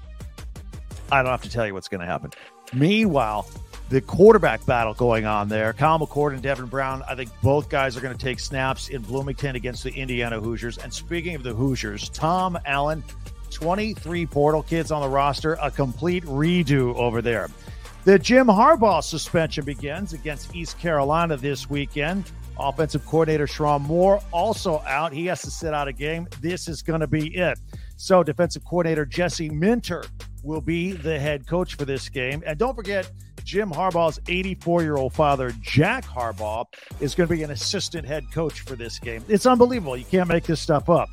I 1.13 1.23
don't 1.23 1.31
have 1.31 1.43
to 1.43 1.49
tell 1.49 1.65
you 1.65 1.73
what's 1.73 1.87
going 1.87 2.01
to 2.01 2.07
happen. 2.07 2.33
Meanwhile, 2.73 3.49
the 3.91 4.01
quarterback 4.01 4.67
battle 4.67 4.93
going 4.93 5.25
on 5.25 5.49
there. 5.49 5.73
Kyle 5.73 6.01
McCord 6.01 6.33
and 6.33 6.43
Devin 6.43 6.67
Brown. 6.67 7.05
I 7.09 7.15
think 7.15 7.31
both 7.45 7.69
guys 7.69 7.97
are 7.97 8.01
going 8.01 8.19
to 8.19 8.25
take 8.25 8.41
snaps 8.41 8.89
in 8.89 9.03
Bloomington 9.03 9.55
against 9.55 9.85
the 9.85 9.95
Indiana 9.95 10.41
Hoosiers. 10.41 10.79
And 10.79 10.93
speaking 10.93 11.37
of 11.37 11.45
the 11.45 11.55
Hoosiers, 11.55 12.09
Tom 12.09 12.59
Allen, 12.67 13.05
23 13.53 14.27
portal 14.27 14.65
kids 14.65 14.91
on 14.91 15.01
the 15.01 15.09
roster, 15.09 15.57
a 15.63 15.71
complete 15.71 16.25
redo 16.25 16.93
over 16.97 17.23
there. 17.23 17.49
The 18.07 18.21
Jim 18.21 18.47
Harbaugh 18.47 19.03
suspension 19.03 19.65
begins 19.65 20.13
against 20.13 20.55
East 20.55 20.79
Carolina 20.79 21.37
this 21.37 21.69
weekend. 21.69 22.31
Offensive 22.57 23.05
coordinator 23.05 23.49
Sherrone 23.49 23.81
Moore 23.81 24.21
also 24.31 24.81
out. 24.87 25.13
He 25.13 25.27
has 25.27 25.43
to 25.43 25.51
sit 25.51 25.75
out 25.75 25.89
a 25.89 25.93
game. 25.93 26.29
This 26.41 26.69
is 26.69 26.83
going 26.83 27.01
to 27.01 27.09
be 27.09 27.35
it. 27.35 27.59
So, 27.97 28.23
defensive 28.23 28.65
coordinator 28.65 29.05
Jesse 29.07 29.51
Minter 29.51 30.05
will 30.45 30.61
be 30.61 30.93
the 30.93 31.19
head 31.19 31.49
coach 31.49 31.75
for 31.75 31.85
this 31.85 32.09
game. 32.09 32.45
And 32.47 32.57
don't 32.57 32.77
forget, 32.77 33.11
Jim 33.43 33.73
Harbaugh's 33.73 34.21
84 34.29 34.83
year 34.83 34.95
old 34.95 35.13
father, 35.13 35.53
Jack 35.61 36.05
Harbaugh, 36.05 36.67
is 37.01 37.17
going 37.17 37.29
to 37.29 37.35
be 37.35 37.43
an 37.43 37.51
assistant 37.51 38.07
head 38.07 38.31
coach 38.33 38.61
for 38.61 38.77
this 38.77 39.01
game. 39.01 39.25
It's 39.27 39.47
unbelievable. 39.47 39.97
You 39.97 40.05
can't 40.05 40.29
make 40.29 40.45
this 40.45 40.61
stuff 40.61 40.89
up. 40.89 41.09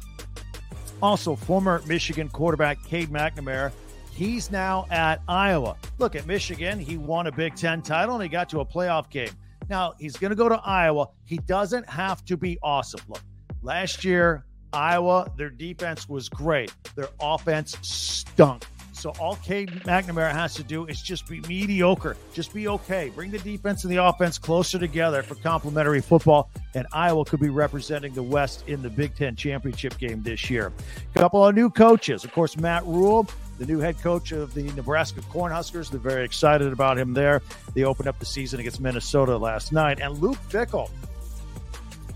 Also, 1.01 1.36
former 1.36 1.81
Michigan 1.88 2.30
quarterback 2.30 2.84
Cade 2.84 3.10
McNamara 3.10 3.72
He's 4.13 4.51
now 4.51 4.86
at 4.92 5.21
Iowa. 5.27 5.75
Look 5.98 6.15
at 6.15 6.27
Michigan. 6.27 6.77
He 6.77 6.98
won 6.98 7.25
a 7.25 7.31
Big 7.31 7.56
Ten 7.56 7.81
title 7.81 8.15
and 8.15 8.24
he 8.24 8.30
got 8.30 8.48
to 8.50 8.60
a 8.60 8.65
playoff 8.65 9.10
game. 9.10 9.31
Now 9.69 9.95
he's 10.00 10.18
going 10.18 10.30
to 10.30 10.36
go 10.36 10.48
to 10.48 10.62
Iowa. 10.63 11.10
He 11.25 11.38
doesn't 11.38 11.89
have 11.89 12.24
to 12.25 12.38
be 12.38 12.60
awesome. 12.62 13.01
Look, 13.07 13.21
last 13.63 14.06
year, 14.06 14.45
Iowa, 14.71 15.31
their 15.36 15.50
defense 15.50 16.07
was 16.07 16.30
great. 16.30 16.71
Their 16.95 17.10
offense 17.19 17.75
stunk. 17.81 18.65
So 18.92 19.10
all 19.19 19.36
Cade 19.38 19.69
McNamara 19.69 20.31
has 20.31 20.54
to 20.54 20.63
do 20.63 20.86
is 20.86 21.01
just 21.01 21.27
be 21.27 21.42
mediocre, 21.42 22.15
just 22.33 22.54
be 22.54 22.68
okay. 22.69 23.12
Bring 23.13 23.31
the 23.31 23.39
defense 23.39 23.83
and 23.83 23.92
the 23.92 24.01
offense 24.01 24.38
closer 24.38 24.80
together 24.80 25.24
for 25.24 25.36
complementary 25.36 26.00
football, 26.00 26.50
and 26.74 26.88
Iowa 26.94 27.25
could 27.25 27.42
be 27.42 27.50
representing 27.50 28.13
the 28.13 28.24
West 28.24 28.63
in 28.68 28.81
the 28.81 28.89
Big 28.89 29.15
Ten 29.15 29.36
championship 29.36 29.98
game 29.98 30.24
this 30.24 30.50
year. 30.50 30.71
A 31.15 31.19
couple 31.19 31.45
of 31.45 31.54
new 31.54 31.69
coaches, 31.69 32.24
of 32.24 32.31
course, 32.31 32.56
Matt 32.56 32.86
Rhule 32.86 33.27
the 33.65 33.71
new 33.71 33.80
head 33.80 33.98
coach 34.01 34.31
of 34.33 34.54
the 34.54 34.63
Nebraska 34.74 35.21
Cornhuskers. 35.21 35.89
They're 35.89 36.00
very 36.00 36.25
excited 36.25 36.74
about 36.74 36.98
him 36.98 37.13
there. 37.13 37.42
They 37.74 37.83
opened 37.83 38.10
up 38.10 38.19
the 38.19 38.25
season 38.25 38.60
against 38.60 38.81
Minnesota 38.81 39.38
last 39.38 39.72
night. 39.72 40.01
And 40.01 40.17
Luke 40.17 40.38
Fickell 40.50 40.89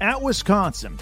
at 0.01 0.21
Wisconsin. 0.21 0.97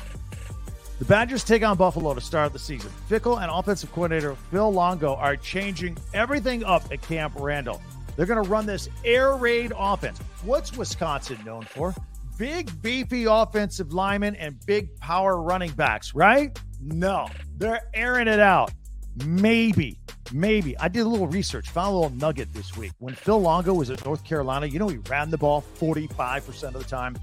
The 1.00 1.06
Badgers 1.06 1.44
take 1.44 1.64
on 1.64 1.78
Buffalo 1.78 2.14
to 2.14 2.22
start 2.22 2.54
the 2.54 2.60
season. 2.60 2.92
Fickell 3.10 3.42
and 3.42 3.52
offensive 3.52 3.92
coordinator 3.92 4.36
Phil 4.52 4.72
Longo 4.72 5.16
are 5.16 5.36
changing 5.36 5.98
everything 6.14 6.64
up 6.64 6.84
at 6.92 7.02
Camp 7.02 7.34
Randall. 7.38 7.82
They're 8.16 8.28
going 8.28 8.42
to 8.42 8.50
run 8.50 8.66
this 8.66 8.88
air 9.04 9.36
raid 9.36 9.74
offense. 9.75 10.20
What's 10.44 10.78
Wisconsin 10.78 11.38
known 11.44 11.64
for? 11.64 11.94
Big, 12.38 12.82
beefy 12.82 13.25
offensive 13.25 13.94
linemen 13.94 14.36
and 14.36 14.64
big 14.66 14.96
power 15.00 15.42
running 15.42 15.72
backs, 15.72 16.14
right? 16.14 16.58
No, 16.82 17.28
they're 17.58 17.82
airing 17.94 18.28
it 18.28 18.40
out. 18.40 18.72
Maybe, 19.24 19.98
maybe. 20.34 20.78
I 20.78 20.88
did 20.88 21.02
a 21.02 21.08
little 21.08 21.28
research, 21.28 21.70
found 21.70 21.94
a 21.94 21.96
little 21.96 22.18
nugget 22.18 22.54
this 22.54 22.76
week. 22.76 22.92
When 23.00 23.14
Phil 23.14 23.40
Longo 23.40 23.74
was 23.74 23.90
at 23.90 24.04
North 24.04 24.24
Carolina, 24.26 24.66
you 24.66 24.80
know, 24.80 24.88
he 24.88 24.98
ran 25.10 25.30
the 25.30 25.38
ball 25.38 25.64
45% 25.80 26.64
of 26.64 26.74
the 26.74 26.84
time. 26.84 27.18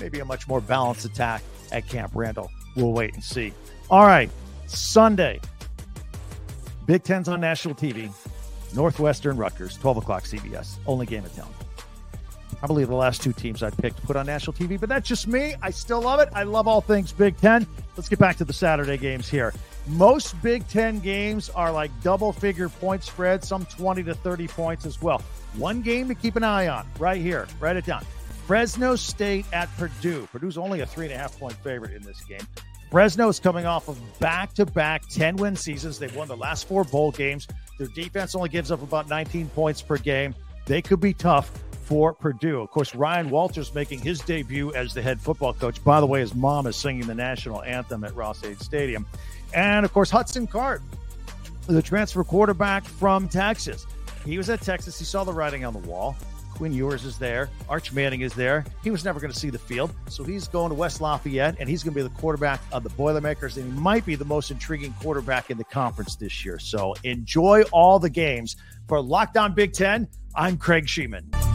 Maybe 0.00 0.20
a 0.20 0.24
much 0.24 0.48
more 0.48 0.60
balanced 0.60 1.04
attack 1.04 1.42
at 1.70 1.86
Camp 1.86 2.12
Randall. 2.14 2.50
We'll 2.76 2.92
wait 2.92 3.14
and 3.14 3.22
see. 3.22 3.52
All 3.90 4.06
right, 4.06 4.30
Sunday. 4.66 5.40
Big 6.86 7.02
Ten's 7.02 7.28
on 7.28 7.40
national 7.40 7.74
TV. 7.74 8.10
Northwestern 8.74 9.36
Rutgers, 9.36 9.76
12 9.78 9.98
o'clock 9.98 10.24
CBS. 10.24 10.78
Only 10.86 11.06
game 11.06 11.24
in 11.24 11.30
town. 11.30 11.52
I 12.62 12.66
believe 12.66 12.88
the 12.88 12.94
last 12.94 13.22
two 13.22 13.32
teams 13.32 13.62
I 13.62 13.70
picked 13.70 14.02
put 14.04 14.16
on 14.16 14.26
national 14.26 14.54
TV, 14.54 14.80
but 14.80 14.88
that's 14.88 15.06
just 15.08 15.28
me. 15.28 15.54
I 15.60 15.70
still 15.70 16.00
love 16.00 16.20
it. 16.20 16.28
I 16.32 16.44
love 16.44 16.66
all 16.66 16.80
things 16.80 17.12
Big 17.12 17.36
Ten. 17.36 17.66
Let's 17.96 18.08
get 18.08 18.18
back 18.18 18.36
to 18.38 18.44
the 18.44 18.52
Saturday 18.52 18.96
games 18.96 19.28
here. 19.28 19.52
Most 19.86 20.40
Big 20.42 20.66
Ten 20.68 20.98
games 20.98 21.50
are 21.50 21.70
like 21.70 21.90
double 22.02 22.32
figure 22.32 22.68
point 22.68 23.02
spread, 23.04 23.44
some 23.44 23.66
20 23.66 24.02
to 24.04 24.14
30 24.14 24.48
points 24.48 24.86
as 24.86 25.02
well. 25.02 25.22
One 25.56 25.82
game 25.82 26.08
to 26.08 26.14
keep 26.14 26.36
an 26.36 26.42
eye 26.42 26.68
on 26.68 26.86
right 26.98 27.20
here. 27.20 27.46
Write 27.60 27.76
it 27.76 27.84
down. 27.84 28.04
Fresno 28.46 28.96
State 28.96 29.46
at 29.52 29.74
Purdue. 29.76 30.26
Purdue's 30.32 30.58
only 30.58 30.80
a 30.80 30.86
three 30.86 31.06
and 31.06 31.14
a 31.14 31.18
half 31.18 31.38
point 31.38 31.54
favorite 31.54 31.92
in 31.92 32.02
this 32.02 32.22
game. 32.24 32.40
Fresno 32.90 33.28
is 33.28 33.40
coming 33.40 33.66
off 33.66 33.88
of 33.88 33.98
back 34.20 34.52
to 34.54 34.64
back 34.66 35.02
10 35.08 35.36
win 35.36 35.56
seasons. 35.56 35.98
They've 35.98 36.14
won 36.14 36.28
the 36.28 36.36
last 36.36 36.66
four 36.68 36.84
bowl 36.84 37.10
games. 37.12 37.46
Their 37.78 37.88
defense 37.88 38.34
only 38.34 38.48
gives 38.48 38.70
up 38.70 38.82
about 38.82 39.08
19 39.08 39.48
points 39.50 39.82
per 39.82 39.96
game. 39.98 40.34
They 40.66 40.80
could 40.80 41.00
be 41.00 41.12
tough. 41.12 41.50
for 41.84 42.14
Purdue. 42.14 42.62
Of 42.62 42.70
course, 42.70 42.94
Ryan 42.94 43.28
Walters 43.28 43.74
making 43.74 43.98
his 44.00 44.18
debut 44.20 44.72
as 44.72 44.94
the 44.94 45.02
head 45.02 45.20
football 45.20 45.52
coach. 45.52 45.84
By 45.84 46.00
the 46.00 46.06
way, 46.06 46.20
his 46.20 46.34
mom 46.34 46.66
is 46.66 46.76
singing 46.76 47.06
the 47.06 47.14
national 47.14 47.62
anthem 47.62 48.04
at 48.04 48.14
Ross-Ade 48.16 48.58
Stadium. 48.62 49.04
And 49.54 49.84
of 49.84 49.92
course, 49.92 50.10
Hudson 50.10 50.46
Card, 50.46 50.82
the 51.66 51.82
transfer 51.82 52.24
quarterback 52.24 52.84
from 52.84 53.28
Texas. 53.28 53.86
He 54.24 54.36
was 54.36 54.50
at 54.50 54.60
Texas. 54.60 54.98
He 54.98 55.04
saw 55.04 55.24
the 55.24 55.32
writing 55.32 55.64
on 55.64 55.72
the 55.72 55.78
wall. 55.80 56.16
Quinn 56.54 56.72
Ewers 56.72 57.04
is 57.04 57.18
there. 57.18 57.50
Arch 57.68 57.92
Manning 57.92 58.20
is 58.20 58.32
there. 58.32 58.64
He 58.82 58.90
was 58.90 59.04
never 59.04 59.18
going 59.18 59.32
to 59.32 59.38
see 59.38 59.50
the 59.50 59.58
field. 59.58 59.92
So 60.08 60.22
he's 60.22 60.46
going 60.46 60.68
to 60.68 60.74
West 60.74 61.00
Lafayette, 61.00 61.56
and 61.58 61.68
he's 61.68 61.82
going 61.82 61.94
to 61.94 61.98
be 61.98 62.02
the 62.02 62.20
quarterback 62.20 62.60
of 62.72 62.84
the 62.84 62.90
Boilermakers. 62.90 63.56
And 63.56 63.72
he 63.72 63.80
might 63.80 64.06
be 64.06 64.14
the 64.14 64.24
most 64.24 64.50
intriguing 64.50 64.94
quarterback 65.00 65.50
in 65.50 65.58
the 65.58 65.64
conference 65.64 66.16
this 66.16 66.44
year. 66.44 66.58
So 66.58 66.94
enjoy 67.02 67.62
all 67.72 67.98
the 67.98 68.10
games. 68.10 68.56
For 68.86 69.00
Locked 69.00 69.36
On 69.36 69.52
Big 69.52 69.72
Ten, 69.72 70.08
I'm 70.34 70.56
Craig 70.56 70.86
Shemon. 70.86 71.53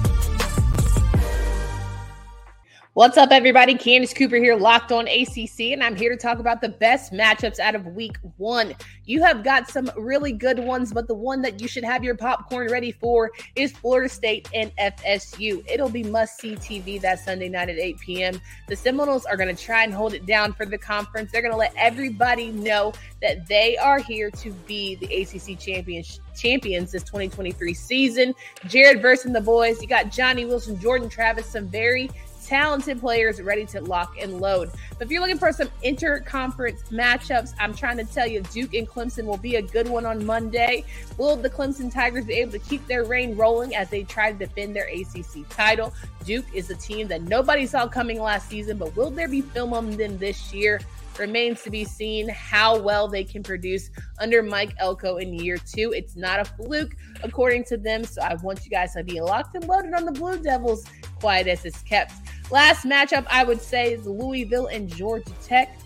What's 2.99 3.15
up, 3.15 3.31
everybody? 3.31 3.75
Candace 3.75 4.13
Cooper 4.13 4.35
here, 4.35 4.57
locked 4.57 4.91
on 4.91 5.07
ACC, 5.07 5.71
and 5.71 5.81
I'm 5.81 5.95
here 5.95 6.09
to 6.09 6.17
talk 6.17 6.39
about 6.39 6.59
the 6.59 6.67
best 6.67 7.13
matchups 7.13 7.57
out 7.57 7.73
of 7.73 7.85
week 7.85 8.17
one. 8.35 8.75
You 9.05 9.23
have 9.23 9.41
got 9.41 9.69
some 9.69 9.89
really 9.95 10.33
good 10.33 10.59
ones, 10.59 10.91
but 10.91 11.07
the 11.07 11.13
one 11.13 11.41
that 11.43 11.61
you 11.61 11.67
should 11.69 11.85
have 11.85 12.03
your 12.03 12.15
popcorn 12.15 12.69
ready 12.69 12.91
for 12.91 13.31
is 13.55 13.71
Florida 13.71 14.09
State 14.09 14.49
and 14.53 14.75
FSU. 14.75 15.63
It'll 15.65 15.87
be 15.87 16.03
must 16.03 16.41
see 16.41 16.57
TV 16.57 16.99
that 16.99 17.19
Sunday 17.19 17.47
night 17.47 17.69
at 17.69 17.77
8 17.77 17.99
p.m. 18.01 18.41
The 18.67 18.75
Seminoles 18.75 19.25
are 19.25 19.37
going 19.37 19.55
to 19.55 19.63
try 19.63 19.85
and 19.85 19.93
hold 19.93 20.13
it 20.13 20.25
down 20.25 20.51
for 20.51 20.65
the 20.65 20.77
conference. 20.77 21.31
They're 21.31 21.41
going 21.41 21.53
to 21.53 21.57
let 21.57 21.73
everybody 21.77 22.51
know 22.51 22.91
that 23.21 23.47
they 23.47 23.77
are 23.77 23.99
here 23.99 24.29
to 24.29 24.51
be 24.67 24.95
the 24.95 25.05
ACC 25.21 25.57
champions 25.57 26.19
champions 26.37 26.91
this 26.93 27.03
2023 27.03 27.73
season. 27.73 28.33
Jared 28.67 29.01
versus 29.01 29.31
the 29.33 29.41
boys. 29.41 29.81
You 29.81 29.87
got 29.87 30.09
Johnny 30.09 30.45
Wilson, 30.45 30.79
Jordan 30.79 31.09
Travis, 31.09 31.45
some 31.45 31.67
very 31.67 32.09
talented 32.49 32.99
players 32.99 33.39
ready 33.39 33.63
to 33.63 33.79
lock 33.79 34.15
and 34.19 34.41
load. 34.41 34.71
But 34.97 35.05
if 35.05 35.11
you're 35.11 35.21
looking 35.21 35.37
for 35.37 35.51
some 35.51 35.69
interconference 35.85 36.81
matchups, 36.89 37.53
I'm 37.59 37.75
trying 37.75 37.97
to 37.97 38.05
tell 38.05 38.25
you 38.25 38.41
Duke 38.41 38.73
and 38.73 38.89
Clemson 38.89 39.25
will 39.25 39.37
be 39.37 39.57
a 39.57 39.61
good 39.61 39.87
one 39.87 40.03
on 40.03 40.25
Monday. 40.25 40.83
Will 41.19 41.35
the 41.35 41.49
Clemson 41.49 41.93
Tigers 41.93 42.25
be 42.25 42.33
able 42.33 42.53
to 42.53 42.59
keep 42.59 42.85
their 42.87 43.03
reign 43.03 43.37
rolling 43.37 43.75
as 43.75 43.91
they 43.91 44.01
try 44.01 44.31
to 44.31 44.37
defend 44.37 44.75
their 44.75 44.87
ACC 44.87 45.47
title? 45.49 45.93
Duke 46.25 46.45
is 46.51 46.71
a 46.71 46.75
team 46.75 47.07
that 47.09 47.21
nobody 47.21 47.67
saw 47.67 47.87
coming 47.87 48.19
last 48.19 48.49
season, 48.49 48.79
but 48.79 48.95
will 48.95 49.11
there 49.11 49.27
be 49.27 49.41
film 49.41 49.71
on 49.71 49.91
them 49.91 50.17
this 50.17 50.51
year? 50.51 50.81
Remains 51.19 51.61
to 51.63 51.69
be 51.69 51.83
seen 51.83 52.29
how 52.29 52.79
well 52.79 53.09
they 53.09 53.25
can 53.25 53.43
produce 53.43 53.89
under 54.19 54.41
Mike 54.41 54.73
Elko 54.77 55.17
in 55.17 55.33
year 55.33 55.57
two. 55.57 55.91
It's 55.91 56.15
not 56.15 56.39
a 56.39 56.45
fluke, 56.45 56.95
according 57.23 57.65
to 57.65 57.77
them. 57.77 58.05
So 58.05 58.21
I 58.21 58.35
want 58.35 58.63
you 58.63 58.71
guys 58.71 58.93
to 58.93 59.03
be 59.03 59.19
locked 59.19 59.53
and 59.55 59.67
loaded 59.67 59.93
on 59.93 60.05
the 60.05 60.13
Blue 60.13 60.41
Devils, 60.41 60.85
quiet 61.19 61.47
as 61.47 61.65
it's 61.65 61.81
kept. 61.83 62.13
Last 62.51 62.85
matchup, 62.85 63.27
I 63.29 63.43
would 63.43 63.61
say, 63.61 63.93
is 63.93 64.05
Louisville 64.07 64.67
and 64.67 64.87
Georgia 64.87 65.31
Tech. 65.43 65.77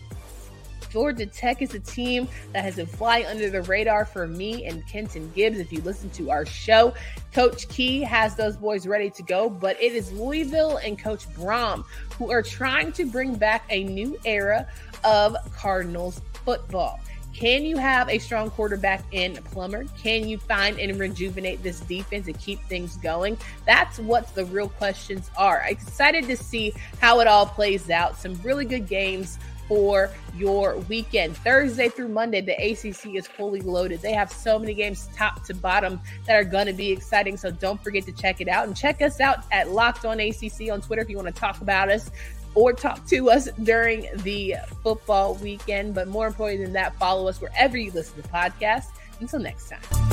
Georgia 0.94 1.26
Tech 1.26 1.64
is 1.64 1.74
a 1.74 1.80
team 1.80 2.28
that 2.52 2.64
has 2.64 2.76
been 2.76 2.86
flying 2.86 3.26
under 3.26 3.50
the 3.50 3.64
radar 3.64 4.06
for 4.06 4.28
me 4.28 4.66
and 4.66 4.86
Kenton 4.88 5.32
Gibbs. 5.34 5.58
If 5.58 5.74
you 5.74 5.82
listen 5.82 6.12
to 6.12 6.30
our 6.30 6.46
show, 6.46 6.94
Coach 7.34 7.68
Key 7.68 8.02
has 8.02 8.36
those 8.36 8.58
boys 8.58 8.86
ready 8.86 9.10
to 9.10 9.24
go, 9.24 9.50
but 9.50 9.76
it 9.82 9.94
is 9.94 10.12
Louisville 10.12 10.78
and 10.78 11.00
Coach 11.00 11.28
Brohm 11.34 11.84
who 12.20 12.30
are 12.30 12.44
trying 12.44 12.92
to 12.92 13.08
bring 13.08 13.34
back 13.34 13.66
a 13.72 13.84
new 13.86 14.20
era 14.24 14.68
of 15.04 15.36
Cardinals 15.56 16.22
football. 16.46 17.00
Can 17.34 17.66
you 17.66 17.78
have 17.78 18.08
a 18.10 18.20
strong 18.20 18.52
quarterback 18.52 19.04
in 19.12 19.34
Plummer? 19.38 19.86
Can 19.98 20.28
you 20.28 20.38
find 20.38 20.78
and 20.78 21.00
rejuvenate 21.00 21.64
this 21.64 21.80
defense 21.80 22.28
and 22.28 22.38
keep 22.40 22.62
things 22.66 22.98
going? 22.98 23.40
That's 23.66 23.98
what 23.98 24.34
the 24.36 24.46
real 24.46 24.70
questions 24.70 25.32
are. 25.36 25.64
I'm 25.64 25.72
Excited 25.72 26.28
to 26.28 26.38
see 26.38 26.72
how 27.02 27.20
it 27.20 27.28
all 27.28 27.48
plays 27.48 27.90
out. 27.90 28.20
Some 28.20 28.40
really 28.44 28.66
good 28.66 28.88
games 28.88 29.40
for 29.67 30.10
your 30.36 30.77
weekend. 30.89 31.38
Thursday 31.38 31.89
through 31.89 32.10
Monday, 32.10 32.41
the 32.41 32.53
ACC 32.53 33.15
is 33.15 33.27
fully 33.27 33.62
loaded. 33.62 34.01
They 34.01 34.13
have 34.13 34.32
so 34.32 34.60
many 34.60 34.74
games 34.74 35.10
top 35.15 35.43
to 35.46 35.53
bottom 35.53 36.01
that 36.25 36.36
are 36.36 36.43
going 36.43 36.67
to 36.67 36.74
be 36.74 36.91
exciting. 36.91 37.38
So 37.38 37.51
don't 37.51 37.82
forget 37.84 38.05
to 38.05 38.12
check 38.12 38.41
it 38.41 38.48
out 38.48 38.67
and 38.67 38.75
check 38.75 39.01
us 39.01 39.20
out 39.20 39.46
at 39.51 39.72
Locked 39.72 40.05
On 40.05 40.20
ACC 40.20 40.72
on 40.72 40.82
Twitter 40.82 41.01
if 41.01 41.10
you 41.10 41.17
want 41.17 41.27
to 41.27 41.34
talk 41.34 41.62
about 41.62 41.89
us 41.89 42.12
or 42.55 42.74
talk 42.74 43.05
to 43.08 43.29
us 43.29 43.50
during 43.63 44.08
the 44.17 44.55
football 44.84 45.36
weekend. 45.36 45.96
But 45.96 46.08
more 46.08 46.27
important 46.27 46.63
than 46.63 46.74
that, 46.74 46.96
follow 46.98 47.27
us 47.27 47.41
wherever 47.41 47.77
you 47.77 47.91
listen 47.91 48.22
to 48.22 48.27
podcasts. 48.29 48.88
Until 49.20 49.39
next 49.39 49.70
time. 49.70 50.12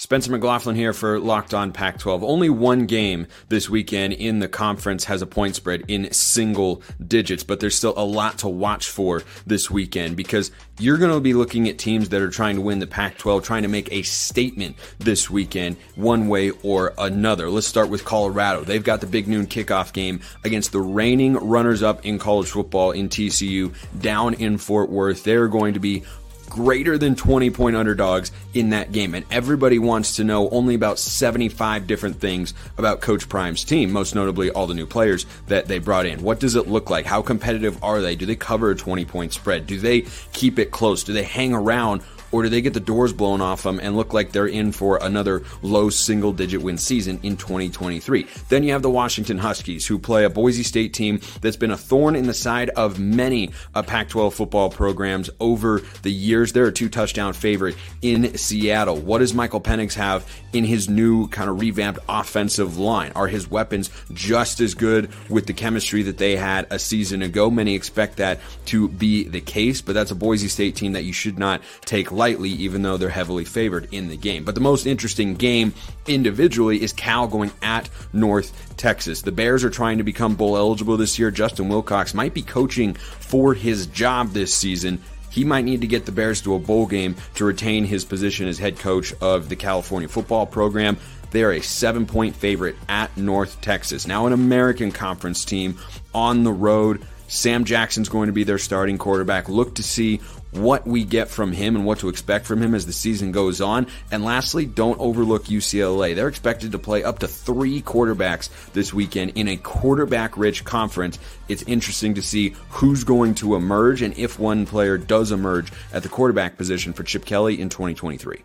Spencer 0.00 0.30
McLaughlin 0.30 0.76
here 0.76 0.92
for 0.92 1.18
Locked 1.18 1.52
On 1.52 1.72
Pac 1.72 1.98
12. 1.98 2.22
Only 2.22 2.48
one 2.48 2.86
game 2.86 3.26
this 3.48 3.68
weekend 3.68 4.12
in 4.12 4.38
the 4.38 4.46
conference 4.46 5.02
has 5.04 5.22
a 5.22 5.26
point 5.26 5.56
spread 5.56 5.82
in 5.88 6.12
single 6.12 6.84
digits, 7.04 7.42
but 7.42 7.58
there's 7.58 7.74
still 7.74 7.94
a 7.96 8.04
lot 8.04 8.38
to 8.38 8.48
watch 8.48 8.88
for 8.88 9.24
this 9.44 9.72
weekend 9.72 10.16
because 10.16 10.52
you're 10.78 10.98
going 10.98 11.10
to 11.10 11.18
be 11.18 11.34
looking 11.34 11.68
at 11.68 11.78
teams 11.78 12.10
that 12.10 12.22
are 12.22 12.30
trying 12.30 12.54
to 12.54 12.62
win 12.62 12.78
the 12.78 12.86
Pac 12.86 13.18
12, 13.18 13.42
trying 13.42 13.62
to 13.62 13.68
make 13.68 13.90
a 13.90 14.02
statement 14.02 14.76
this 15.00 15.28
weekend, 15.28 15.76
one 15.96 16.28
way 16.28 16.50
or 16.62 16.94
another. 16.96 17.50
Let's 17.50 17.66
start 17.66 17.88
with 17.88 18.04
Colorado. 18.04 18.62
They've 18.62 18.84
got 18.84 19.00
the 19.00 19.08
big 19.08 19.26
noon 19.26 19.48
kickoff 19.48 19.92
game 19.92 20.20
against 20.44 20.70
the 20.70 20.80
reigning 20.80 21.34
runners 21.34 21.82
up 21.82 22.06
in 22.06 22.20
college 22.20 22.50
football 22.50 22.92
in 22.92 23.08
TCU 23.08 23.74
down 24.00 24.34
in 24.34 24.58
Fort 24.58 24.90
Worth. 24.90 25.24
They're 25.24 25.48
going 25.48 25.74
to 25.74 25.80
be 25.80 26.04
greater 26.48 26.98
than 26.98 27.14
20 27.14 27.50
point 27.50 27.76
underdogs 27.76 28.32
in 28.54 28.70
that 28.70 28.92
game. 28.92 29.14
And 29.14 29.24
everybody 29.30 29.78
wants 29.78 30.16
to 30.16 30.24
know 30.24 30.48
only 30.50 30.74
about 30.74 30.98
75 30.98 31.86
different 31.86 32.20
things 32.20 32.54
about 32.76 33.00
Coach 33.00 33.28
Prime's 33.28 33.64
team, 33.64 33.92
most 33.92 34.14
notably 34.14 34.50
all 34.50 34.66
the 34.66 34.74
new 34.74 34.86
players 34.86 35.26
that 35.46 35.66
they 35.66 35.78
brought 35.78 36.06
in. 36.06 36.22
What 36.22 36.40
does 36.40 36.56
it 36.56 36.68
look 36.68 36.90
like? 36.90 37.06
How 37.06 37.22
competitive 37.22 37.82
are 37.82 38.00
they? 38.00 38.16
Do 38.16 38.26
they 38.26 38.36
cover 38.36 38.70
a 38.70 38.76
20 38.76 39.04
point 39.04 39.32
spread? 39.32 39.66
Do 39.66 39.78
they 39.78 40.02
keep 40.32 40.58
it 40.58 40.70
close? 40.70 41.04
Do 41.04 41.12
they 41.12 41.22
hang 41.22 41.52
around 41.52 42.02
or 42.32 42.42
do 42.42 42.48
they 42.48 42.60
get 42.60 42.74
the 42.74 42.80
doors 42.80 43.12
blown 43.12 43.40
off 43.40 43.62
them 43.62 43.80
and 43.80 43.96
look 43.96 44.12
like 44.12 44.32
they're 44.32 44.46
in 44.46 44.72
for 44.72 44.98
another 45.02 45.42
low 45.62 45.90
single 45.90 46.32
digit 46.32 46.62
win 46.62 46.78
season 46.78 47.18
in 47.22 47.36
2023? 47.36 48.26
Then 48.48 48.62
you 48.62 48.72
have 48.72 48.82
the 48.82 48.90
Washington 48.90 49.38
Huskies, 49.38 49.86
who 49.86 49.98
play 49.98 50.24
a 50.24 50.30
Boise 50.30 50.62
State 50.62 50.92
team 50.92 51.20
that's 51.40 51.56
been 51.56 51.70
a 51.70 51.76
thorn 51.76 52.16
in 52.16 52.26
the 52.26 52.34
side 52.34 52.70
of 52.70 52.98
many 52.98 53.50
uh, 53.74 53.82
Pac 53.82 54.08
12 54.08 54.34
football 54.34 54.70
programs 54.70 55.30
over 55.40 55.82
the 56.02 56.12
years. 56.12 56.52
They're 56.52 56.66
a 56.66 56.72
two 56.72 56.88
touchdown 56.88 57.32
favorite 57.32 57.76
in 58.02 58.36
Seattle. 58.36 58.96
What 58.96 59.18
does 59.18 59.34
Michael 59.34 59.60
Penix 59.60 59.94
have 59.94 60.30
in 60.52 60.64
his 60.64 60.88
new 60.88 61.28
kind 61.28 61.50
of 61.50 61.60
revamped 61.60 62.00
offensive 62.08 62.78
line? 62.78 63.12
Are 63.14 63.28
his 63.28 63.50
weapons 63.50 63.90
just 64.12 64.60
as 64.60 64.74
good 64.74 65.10
with 65.28 65.46
the 65.46 65.52
chemistry 65.52 66.02
that 66.04 66.18
they 66.18 66.36
had 66.36 66.66
a 66.70 66.78
season 66.78 67.22
ago? 67.22 67.50
Many 67.50 67.74
expect 67.74 68.16
that 68.16 68.40
to 68.66 68.88
be 68.88 69.24
the 69.24 69.40
case, 69.40 69.80
but 69.80 69.94
that's 69.94 70.10
a 70.10 70.14
Boise 70.14 70.48
State 70.48 70.76
team 70.76 70.92
that 70.92 71.04
you 71.04 71.12
should 71.12 71.38
not 71.38 71.62
take 71.84 72.12
lightly, 72.18 72.50
even 72.50 72.82
though 72.82 72.98
they're 72.98 73.08
heavily 73.08 73.46
favored 73.46 73.88
in 73.92 74.08
the 74.08 74.16
game. 74.16 74.44
But 74.44 74.54
the 74.54 74.60
most 74.60 74.86
interesting 74.86 75.34
game 75.34 75.72
individually 76.06 76.82
is 76.82 76.92
Cal 76.92 77.26
going 77.26 77.52
at 77.62 77.88
North 78.12 78.76
Texas. 78.76 79.22
The 79.22 79.32
Bears 79.32 79.64
are 79.64 79.70
trying 79.70 79.98
to 79.98 80.04
become 80.04 80.34
bowl 80.34 80.56
eligible 80.56 80.98
this 80.98 81.18
year. 81.18 81.30
Justin 81.30 81.68
Wilcox 81.68 82.12
might 82.12 82.34
be 82.34 82.42
coaching 82.42 82.94
for 82.94 83.54
his 83.54 83.86
job 83.86 84.32
this 84.32 84.54
season. 84.54 85.00
He 85.30 85.44
might 85.44 85.64
need 85.64 85.82
to 85.82 85.86
get 85.86 86.04
the 86.04 86.12
Bears 86.12 86.42
to 86.42 86.54
a 86.54 86.58
bowl 86.58 86.86
game 86.86 87.16
to 87.36 87.44
retain 87.44 87.84
his 87.84 88.04
position 88.04 88.48
as 88.48 88.58
head 88.58 88.78
coach 88.78 89.14
of 89.20 89.48
the 89.48 89.56
California 89.56 90.08
football 90.08 90.46
program. 90.46 90.96
They 91.30 91.44
are 91.44 91.52
a 91.52 91.60
seven 91.60 92.06
point 92.06 92.34
favorite 92.34 92.76
at 92.88 93.16
North 93.16 93.60
Texas. 93.60 94.06
Now, 94.06 94.26
an 94.26 94.32
American 94.32 94.90
Conference 94.90 95.44
team 95.44 95.78
on 96.14 96.44
the 96.44 96.52
road. 96.52 97.06
Sam 97.28 97.64
Jackson's 97.64 98.08
going 98.08 98.26
to 98.26 98.32
be 98.32 98.44
their 98.44 98.58
starting 98.58 98.98
quarterback. 98.98 99.48
Look 99.48 99.76
to 99.76 99.82
see 99.82 100.16
what 100.50 100.86
we 100.86 101.04
get 101.04 101.28
from 101.28 101.52
him 101.52 101.76
and 101.76 101.84
what 101.84 101.98
to 101.98 102.08
expect 102.08 102.46
from 102.46 102.62
him 102.62 102.74
as 102.74 102.86
the 102.86 102.92
season 102.92 103.32
goes 103.32 103.60
on. 103.60 103.86
And 104.10 104.24
lastly, 104.24 104.64
don't 104.64 104.98
overlook 104.98 105.44
UCLA. 105.44 106.14
They're 106.14 106.28
expected 106.28 106.72
to 106.72 106.78
play 106.78 107.04
up 107.04 107.18
to 107.18 107.28
three 107.28 107.82
quarterbacks 107.82 108.48
this 108.72 108.94
weekend 108.94 109.32
in 109.34 109.46
a 109.48 109.58
quarterback 109.58 110.36
rich 110.38 110.64
conference. 110.64 111.18
It's 111.48 111.62
interesting 111.64 112.14
to 112.14 112.22
see 112.22 112.56
who's 112.70 113.04
going 113.04 113.34
to 113.36 113.54
emerge 113.54 114.00
and 114.02 114.16
if 114.16 114.38
one 114.38 114.64
player 114.64 114.96
does 114.96 115.30
emerge 115.30 115.70
at 115.92 116.02
the 116.02 116.08
quarterback 116.08 116.56
position 116.56 116.94
for 116.94 117.02
Chip 117.02 117.26
Kelly 117.26 117.60
in 117.60 117.68
2023. 117.68 118.42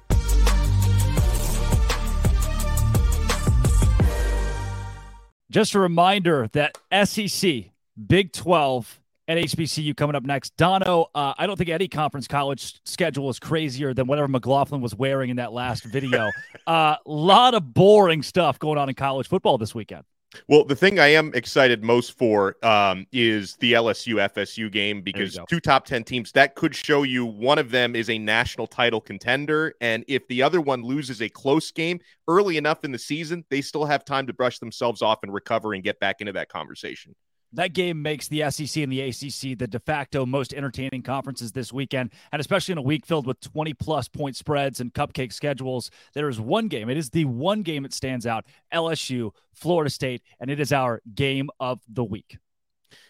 Just 5.50 5.76
a 5.76 5.80
reminder 5.80 6.50
that 6.54 6.80
SEC, 7.08 7.73
Big 8.08 8.32
12, 8.34 9.02
at 9.28 9.38
HBCU 9.38 9.96
coming 9.96 10.16
up 10.16 10.24
next. 10.24 10.56
Donno, 10.58 11.10
uh, 11.16 11.34
I 11.38 11.48
don't 11.48 11.58
think 11.58 11.70
any 11.70 11.88
conference 11.88 12.28
college 12.28 12.82
schedule 12.86 13.30
is 13.30 13.40
crazier 13.40 13.94
than 13.94 14.08
whatever 14.08 14.28
McLaughlin 14.28 14.82
was 14.82 14.96
wearing 14.96 15.30
in 15.30 15.38
that 15.38 15.54
last 15.54 15.84
video. 15.86 16.30
A 16.68 16.70
uh, 16.70 16.96
lot 17.06 17.54
of 17.54 17.74
boring 17.74 18.22
stuff 18.22 18.60
going 18.60 18.78
on 18.78 18.90
in 18.90 18.96
college 18.96 19.28
football 19.28 19.58
this 19.58 19.74
weekend. 19.74 20.04
Well, 20.48 20.66
the 20.66 20.76
thing 20.76 21.00
I 21.00 21.10
am 21.10 21.32
excited 21.36 21.84
most 21.84 22.18
for 22.18 22.58
um, 22.66 23.06
is 23.12 23.56
the 23.58 23.74
LSU 23.74 24.16
FSU 24.34 24.72
game 24.72 25.04
because 25.04 25.38
two 25.48 25.60
top 25.60 25.86
10 25.86 26.04
teams 26.04 26.32
that 26.32 26.56
could 26.56 26.76
show 26.76 27.04
you 27.04 27.24
one 27.24 27.60
of 27.60 27.70
them 27.70 27.96
is 27.96 28.10
a 28.10 28.18
national 28.18 28.66
title 28.66 29.00
contender. 29.00 29.76
And 29.80 30.04
if 30.08 30.28
the 30.28 30.42
other 30.42 30.60
one 30.60 30.82
loses 30.82 31.22
a 31.22 31.30
close 31.30 31.70
game 31.70 32.00
early 32.28 32.58
enough 32.58 32.84
in 32.84 32.92
the 32.92 32.98
season, 32.98 33.46
they 33.52 33.62
still 33.62 33.86
have 33.86 34.06
time 34.06 34.26
to 34.26 34.34
brush 34.34 34.58
themselves 34.58 35.04
off 35.04 35.20
and 35.22 35.32
recover 35.32 35.74
and 35.74 35.84
get 35.84 36.00
back 36.00 36.20
into 36.20 36.34
that 36.34 36.50
conversation 36.50 37.14
that 37.54 37.74
game 37.74 38.02
makes 38.02 38.28
the 38.28 38.50
SEC 38.50 38.84
and 38.84 38.92
the 38.92 39.02
ACC 39.02 39.58
the 39.58 39.68
de 39.68 39.80
facto 39.80 40.26
most 40.26 40.54
entertaining 40.54 41.04
conferences 41.04 41.52
this 41.52 41.72
weekend. 41.72 42.12
And 42.32 42.40
especially 42.40 42.74
in 42.74 42.78
a 42.80 42.84
week 42.84 43.06
filled 43.06 43.28
with 43.28 43.40
20 43.42 43.74
plus 43.76 44.08
point 44.08 44.36
spreads 44.36 44.80
and 44.80 44.94
cupcake 44.94 45.32
schedules, 45.32 45.92
there 46.14 46.30
is 46.30 46.40
one 46.40 46.68
game. 46.68 46.90
It 46.90 46.98
is 46.98 47.10
the 47.10 47.26
one 47.26 47.62
game 47.62 47.84
that 47.84 47.94
stands 47.94 48.26
out 48.26 48.46
LSU, 48.74 49.32
Florida 49.54 49.90
State, 49.90 50.24
and 50.40 50.50
it 50.50 50.60
is 50.60 50.74
our 50.74 51.02
game 51.14 51.50
of 51.60 51.82
the 51.88 52.04
week. 52.04 52.38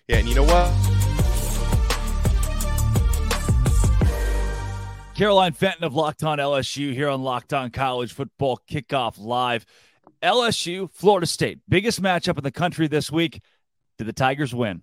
Yeah. 0.08 0.18
And 0.18 0.28
you 0.28 0.36
know 0.36 0.44
what? 0.44 0.72
Caroline 5.16 5.54
Fenton 5.54 5.84
of 5.84 5.94
Locked 5.94 6.24
On 6.24 6.40
LSU 6.40 6.92
here 6.92 7.08
on 7.08 7.22
Locked 7.22 7.54
On 7.54 7.70
College 7.70 8.12
Football 8.12 8.60
Kickoff 8.70 9.16
Live. 9.18 9.66
LSU, 10.24 10.90
Florida 10.92 11.28
State, 11.28 11.60
biggest 11.68 12.02
matchup 12.02 12.38
in 12.38 12.44
the 12.44 12.52
country 12.52 12.88
this 12.88 13.12
week. 13.12 13.42
Did 14.04 14.10
the 14.10 14.20
Tigers 14.20 14.54
win? 14.54 14.82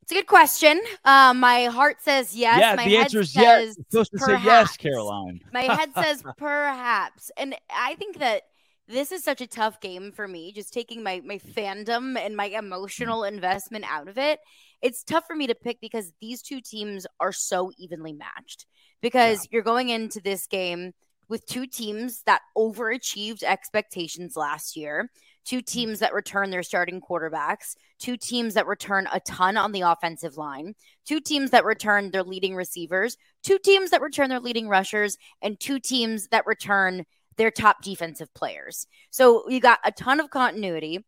It's 0.00 0.10
a 0.10 0.14
good 0.14 0.26
question. 0.26 0.80
Um, 1.04 1.38
my 1.38 1.64
heart 1.64 2.00
says 2.00 2.34
yes. 2.34 2.58
Yeah, 2.58 2.76
my 2.76 2.86
the 2.86 2.96
answer 2.96 3.20
is 3.20 3.36
yes. 3.36 3.74
supposed 3.74 4.10
to 4.12 4.18
say 4.20 4.38
yes, 4.42 4.78
Caroline. 4.78 5.42
my 5.52 5.64
head 5.64 5.90
says 6.02 6.22
perhaps, 6.38 7.30
and 7.36 7.54
I 7.68 7.94
think 7.96 8.20
that 8.20 8.44
this 8.88 9.12
is 9.12 9.22
such 9.22 9.42
a 9.42 9.46
tough 9.46 9.82
game 9.82 10.12
for 10.12 10.26
me. 10.26 10.50
Just 10.52 10.72
taking 10.72 11.02
my 11.02 11.20
my 11.26 11.38
fandom 11.38 12.16
and 12.18 12.34
my 12.34 12.46
emotional 12.46 13.24
investment 13.24 13.84
out 13.86 14.08
of 14.08 14.16
it, 14.16 14.40
it's 14.80 15.04
tough 15.04 15.26
for 15.26 15.36
me 15.36 15.46
to 15.48 15.54
pick 15.54 15.78
because 15.82 16.10
these 16.22 16.40
two 16.40 16.62
teams 16.62 17.06
are 17.20 17.32
so 17.32 17.70
evenly 17.76 18.14
matched. 18.14 18.64
Because 19.02 19.44
yeah. 19.44 19.48
you're 19.52 19.62
going 19.62 19.90
into 19.90 20.22
this 20.22 20.46
game 20.46 20.92
with 21.28 21.44
two 21.44 21.66
teams 21.66 22.22
that 22.24 22.40
overachieved 22.56 23.42
expectations 23.42 24.36
last 24.36 24.74
year 24.74 25.10
two 25.44 25.58
mm-hmm. 25.58 25.64
teams 25.64 25.98
that 26.00 26.14
return 26.14 26.50
their 26.50 26.62
starting 26.62 27.00
quarterbacks, 27.00 27.76
two 27.98 28.16
teams 28.16 28.54
that 28.54 28.66
return 28.66 29.08
a 29.12 29.20
ton 29.20 29.56
on 29.56 29.72
the 29.72 29.82
offensive 29.82 30.36
line, 30.36 30.74
two 31.06 31.20
teams 31.20 31.50
that 31.50 31.64
return 31.64 32.10
their 32.10 32.22
leading 32.22 32.54
receivers, 32.54 33.16
two 33.42 33.58
teams 33.58 33.90
that 33.90 34.02
return 34.02 34.28
their 34.28 34.40
leading 34.40 34.68
rushers, 34.68 35.16
and 35.42 35.58
two 35.60 35.78
teams 35.78 36.28
that 36.28 36.46
return 36.46 37.04
their 37.36 37.50
top 37.50 37.82
defensive 37.82 38.32
players. 38.34 38.86
So 39.10 39.48
you 39.48 39.60
got 39.60 39.80
a 39.84 39.92
ton 39.92 40.20
of 40.20 40.30
continuity 40.30 41.04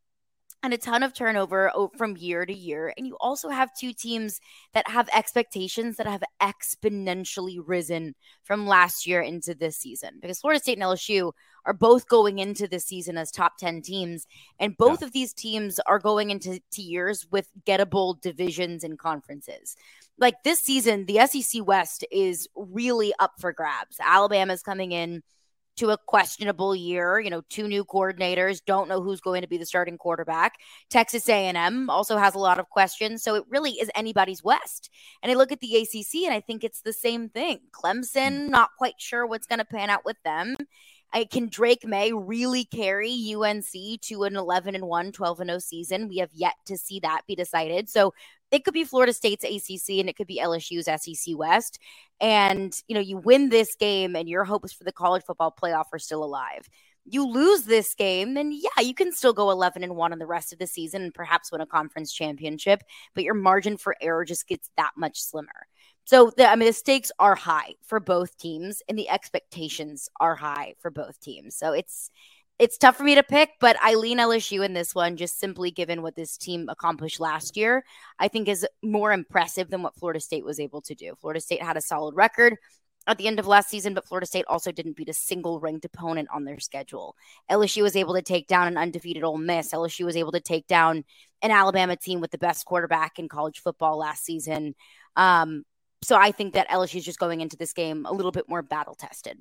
and 0.67 0.75
a 0.75 0.79
ton 0.79 1.05
of 1.05 1.15
turnover 1.15 1.71
from 1.97 2.17
year 2.17 2.45
to 2.45 2.53
year. 2.53 2.93
And 2.97 3.07
you 3.07 3.17
also 3.21 3.49
have 3.49 3.73
two 3.73 3.93
teams 3.93 4.41
that 4.75 4.89
have 4.89 5.09
expectations 5.15 5.97
that 5.97 6.09
have 6.09 6.25
exponentially 6.43 7.61
risen 7.65 8.17
from 8.43 8.67
last 8.67 9.07
year 9.07 9.21
into 9.21 9.55
this 9.55 9.77
season 9.77 10.19
because 10.21 10.41
Florida 10.41 10.61
State 10.61 10.77
and 10.77 10.83
LSU 10.83 11.31
are 11.67 11.73
both 11.73 12.09
going 12.09 12.41
into 12.41 12.67
this 12.67 12.85
season 12.85 13.17
as 13.17 13.31
top 13.31 13.59
10 13.59 13.83
teams. 13.83 14.27
And 14.59 14.77
both 14.77 15.03
yeah. 15.03 15.07
of 15.07 15.13
these 15.13 15.33
teams 15.33 15.79
are 15.87 16.01
going 16.01 16.31
into 16.31 16.61
years 16.77 17.29
with 17.31 17.49
gettable 17.65 18.21
divisions 18.21 18.83
and 18.83 18.99
conferences. 18.99 19.77
Like 20.19 20.43
this 20.43 20.59
season, 20.59 21.07
the 21.07 21.25
SEC 21.29 21.65
West 21.65 22.05
is 22.11 22.49
really 22.57 23.13
up 23.21 23.35
for 23.39 23.53
grabs. 23.53 23.99
Alabama's 24.01 24.63
coming 24.63 24.91
in 24.91 25.23
to 25.77 25.91
a 25.91 25.99
questionable 26.07 26.75
year. 26.75 27.21
You 27.21 27.31
know, 27.31 27.43
two 27.49 27.69
new 27.69 27.85
coordinators 27.85 28.61
don't 28.65 28.89
know 28.89 29.03
who's 29.03 29.21
going 29.21 29.43
to 29.43 29.49
be 29.49 29.59
the 29.59 29.67
starting 29.67 29.99
quarterback. 29.99 30.55
Texas 30.91 31.29
A&M 31.29 31.91
also 31.91 32.17
has 32.17 32.35
a 32.35 32.39
lot 32.39 32.59
of 32.59 32.69
questions, 32.69 33.23
so 33.23 33.35
it 33.35 33.45
really 33.49 33.73
is 33.73 33.91
anybody's 33.95 34.43
West. 34.43 34.91
And 35.23 35.31
I 35.31 35.35
look 35.35 35.53
at 35.53 35.61
the 35.61 35.77
ACC 35.77 36.25
and 36.25 36.35
I 36.35 36.41
think 36.41 36.65
it's 36.65 36.81
the 36.81 36.93
same 36.93 37.29
thing. 37.29 37.61
Clemson, 37.73 38.47
hmm. 38.47 38.51
not 38.51 38.71
quite 38.79 38.95
sure 38.99 39.27
what's 39.27 39.47
going 39.47 39.59
to 39.59 39.65
pan 39.65 39.91
out 39.91 40.05
with 40.05 40.17
them. 40.25 40.57
Can 41.31 41.49
Drake 41.49 41.87
Maye 41.87 42.13
really 42.13 42.65
carry 42.65 43.35
UNC 43.35 44.01
to 44.03 44.25
an 44.25 44.37
11 44.37 44.75
and 44.75 44.87
1, 44.87 45.13
12 45.13 45.41
and 45.41 45.49
0 45.51 45.59
season? 45.61 46.09
We 46.09 46.19
have 46.19 46.31
yet 46.35 46.55
to 46.67 46.77
see 46.77 47.01
that 47.01 47.23
be 47.27 47.35
decided. 47.35 47.89
So 47.89 48.13
it 48.51 48.65
could 48.65 48.75
be 48.75 48.85
Florida 48.85 49.13
State's 49.13 49.45
ACC 49.45 49.99
and 49.99 50.09
it 50.09 50.17
could 50.17 50.27
be 50.27 50.41
LSU's 50.41 50.87
SEC 50.87 51.37
West. 51.37 51.79
And, 52.21 52.73
you 52.87 52.95
know, 52.95 53.01
you 53.01 53.17
win 53.17 53.49
this 53.49 53.75
game 53.75 54.15
and 54.15 54.29
your 54.29 54.45
hopes 54.45 54.73
for 54.73 54.85
the 54.85 54.93
college 54.93 55.25
football 55.25 55.55
playoff 55.61 55.87
are 55.93 55.99
still 55.99 56.23
alive. 56.23 56.69
You 57.09 57.27
lose 57.27 57.63
this 57.63 57.95
game, 57.95 58.35
then 58.35 58.51
yeah, 58.53 58.83
you 58.83 58.93
can 58.93 59.13
still 59.13 59.33
go 59.33 59.51
11 59.51 59.85
and 59.85 59.95
1 59.95 60.13
in 60.13 60.19
the 60.19 60.27
rest 60.27 60.53
of 60.53 60.59
the 60.59 60.67
season 60.67 61.03
and 61.03 61.15
perhaps 61.15 61.53
win 61.53 61.61
a 61.61 61.67
conference 61.67 62.13
championship, 62.13 62.83
but 63.15 63.23
your 63.23 63.35
margin 63.35 63.77
for 63.77 63.95
error 64.01 64.25
just 64.25 64.49
gets 64.49 64.71
that 64.77 64.91
much 64.97 65.21
slimmer. 65.21 65.69
So, 66.07 66.33
the, 66.37 66.49
I 66.49 66.57
mean, 66.57 66.69
the 66.69 66.73
stakes 66.73 67.13
are 67.19 67.35
high 67.35 67.75
for 67.85 68.01
both 68.01 68.39
teams 68.39 68.83
and 68.89 68.99
the 68.99 69.09
expectations 69.11 70.09
are 70.21 70.37
high 70.37 70.75
for 70.81 70.91
both 70.91 71.21
teams. 71.21 71.57
So, 71.57 71.73
it's 71.73 72.11
it's 72.59 72.79
tough 72.79 72.97
for 72.97 73.05
me 73.05 73.17
to 73.17 73.23
pick, 73.23 73.51
but 73.61 73.77
I 73.83 73.97
lean 73.97 74.19
LSU 74.19 74.65
in 74.65 74.73
this 74.73 74.95
one 74.95 75.17
just 75.19 75.39
simply 75.39 75.71
given 75.71 76.01
what 76.01 76.17
this 76.17 76.39
team 76.39 76.71
accomplished 76.71 77.21
last 77.21 77.55
year. 77.57 77.85
I 78.19 78.29
think 78.29 78.49
is 78.49 78.67
more 78.83 79.13
impressive 79.13 79.69
than 79.69 79.83
what 79.83 79.95
Florida 79.95 80.21
State 80.21 80.45
was 80.45 80.59
able 80.59 80.81
to 80.83 80.95
do. 80.95 81.15
Florida 81.21 81.41
State 81.41 81.63
had 81.63 81.77
a 81.77 81.83
solid 81.83 82.15
record 82.15 82.57
at 83.07 83.19
the 83.19 83.27
end 83.27 83.39
of 83.39 83.47
last 83.47 83.69
season, 83.69 83.95
but 83.95 84.07
Florida 84.07 84.27
State 84.27 84.47
also 84.49 84.73
didn't 84.73 84.97
beat 84.97 85.09
a 85.09 85.15
single 85.15 85.61
ranked 85.61 85.85
opponent 85.85 86.29
on 86.33 86.45
their 86.45 86.59
schedule. 86.59 87.15
LSU 87.51 87.83
was 87.83 87.95
able 87.95 88.15
to 88.15 88.23
take 88.23 88.47
down 88.47 88.67
an 88.67 88.79
undefeated 88.79 89.23
Ole 89.23 89.39
Miss. 89.39 89.73
LSU 89.73 90.05
was 90.05 90.17
able 90.17 90.33
to 90.33 90.41
take 90.41 90.67
down 90.67 91.05
an 91.43 91.51
Alabama 91.51 91.97
team 91.97 92.21
with 92.21 92.31
the 92.31 92.39
best 92.39 92.65
quarterback 92.65 93.19
in 93.19 93.29
college 93.29 93.61
football 93.61 93.99
last 93.99 94.25
season. 94.25 94.75
Um, 95.15 95.65
so 96.03 96.17
I 96.17 96.33
think 96.33 96.55
that 96.55 96.69
LSU 96.69 96.97
is 96.97 97.05
just 97.05 97.19
going 97.19 97.41
into 97.41 97.57
this 97.57 97.73
game 97.73 98.07
a 98.07 98.13
little 98.13 98.33
bit 98.33 98.49
more 98.49 98.63
battle 98.63 98.95
tested. 98.95 99.39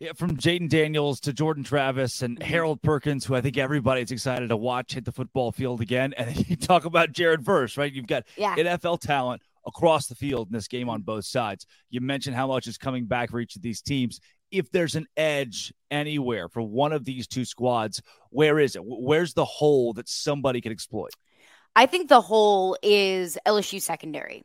Yeah, 0.00 0.12
from 0.12 0.36
Jayden 0.36 0.68
Daniels 0.68 1.18
to 1.20 1.32
Jordan 1.32 1.64
Travis 1.64 2.22
and 2.22 2.38
mm-hmm. 2.38 2.48
Harold 2.48 2.82
Perkins, 2.82 3.24
who 3.24 3.34
I 3.34 3.40
think 3.40 3.58
everybody's 3.58 4.12
excited 4.12 4.48
to 4.48 4.56
watch 4.56 4.94
hit 4.94 5.04
the 5.04 5.10
football 5.10 5.50
field 5.50 5.80
again. 5.80 6.14
And 6.16 6.28
then 6.28 6.44
you 6.48 6.56
talk 6.56 6.84
about 6.84 7.12
Jared 7.12 7.42
Verse, 7.42 7.76
right? 7.76 7.92
You've 7.92 8.06
got 8.06 8.24
yeah. 8.36 8.54
NFL 8.54 9.00
talent 9.00 9.42
across 9.66 10.06
the 10.06 10.14
field 10.14 10.48
in 10.48 10.52
this 10.52 10.68
game 10.68 10.88
on 10.88 11.02
both 11.02 11.24
sides. 11.24 11.66
You 11.90 12.00
mentioned 12.00 12.36
how 12.36 12.46
much 12.46 12.68
is 12.68 12.78
coming 12.78 13.06
back 13.06 13.30
for 13.30 13.40
each 13.40 13.56
of 13.56 13.62
these 13.62 13.82
teams. 13.82 14.20
If 14.50 14.70
there's 14.70 14.94
an 14.94 15.06
edge 15.16 15.74
anywhere 15.90 16.48
for 16.48 16.62
one 16.62 16.92
of 16.92 17.04
these 17.04 17.26
two 17.26 17.44
squads, 17.44 18.00
where 18.30 18.58
is 18.60 18.76
it? 18.76 18.82
Where's 18.84 19.34
the 19.34 19.44
hole 19.44 19.94
that 19.94 20.08
somebody 20.08 20.60
could 20.60 20.72
exploit? 20.72 21.10
I 21.74 21.86
think 21.86 22.08
the 22.08 22.20
hole 22.20 22.76
is 22.82 23.36
LSU 23.46 23.82
secondary. 23.82 24.44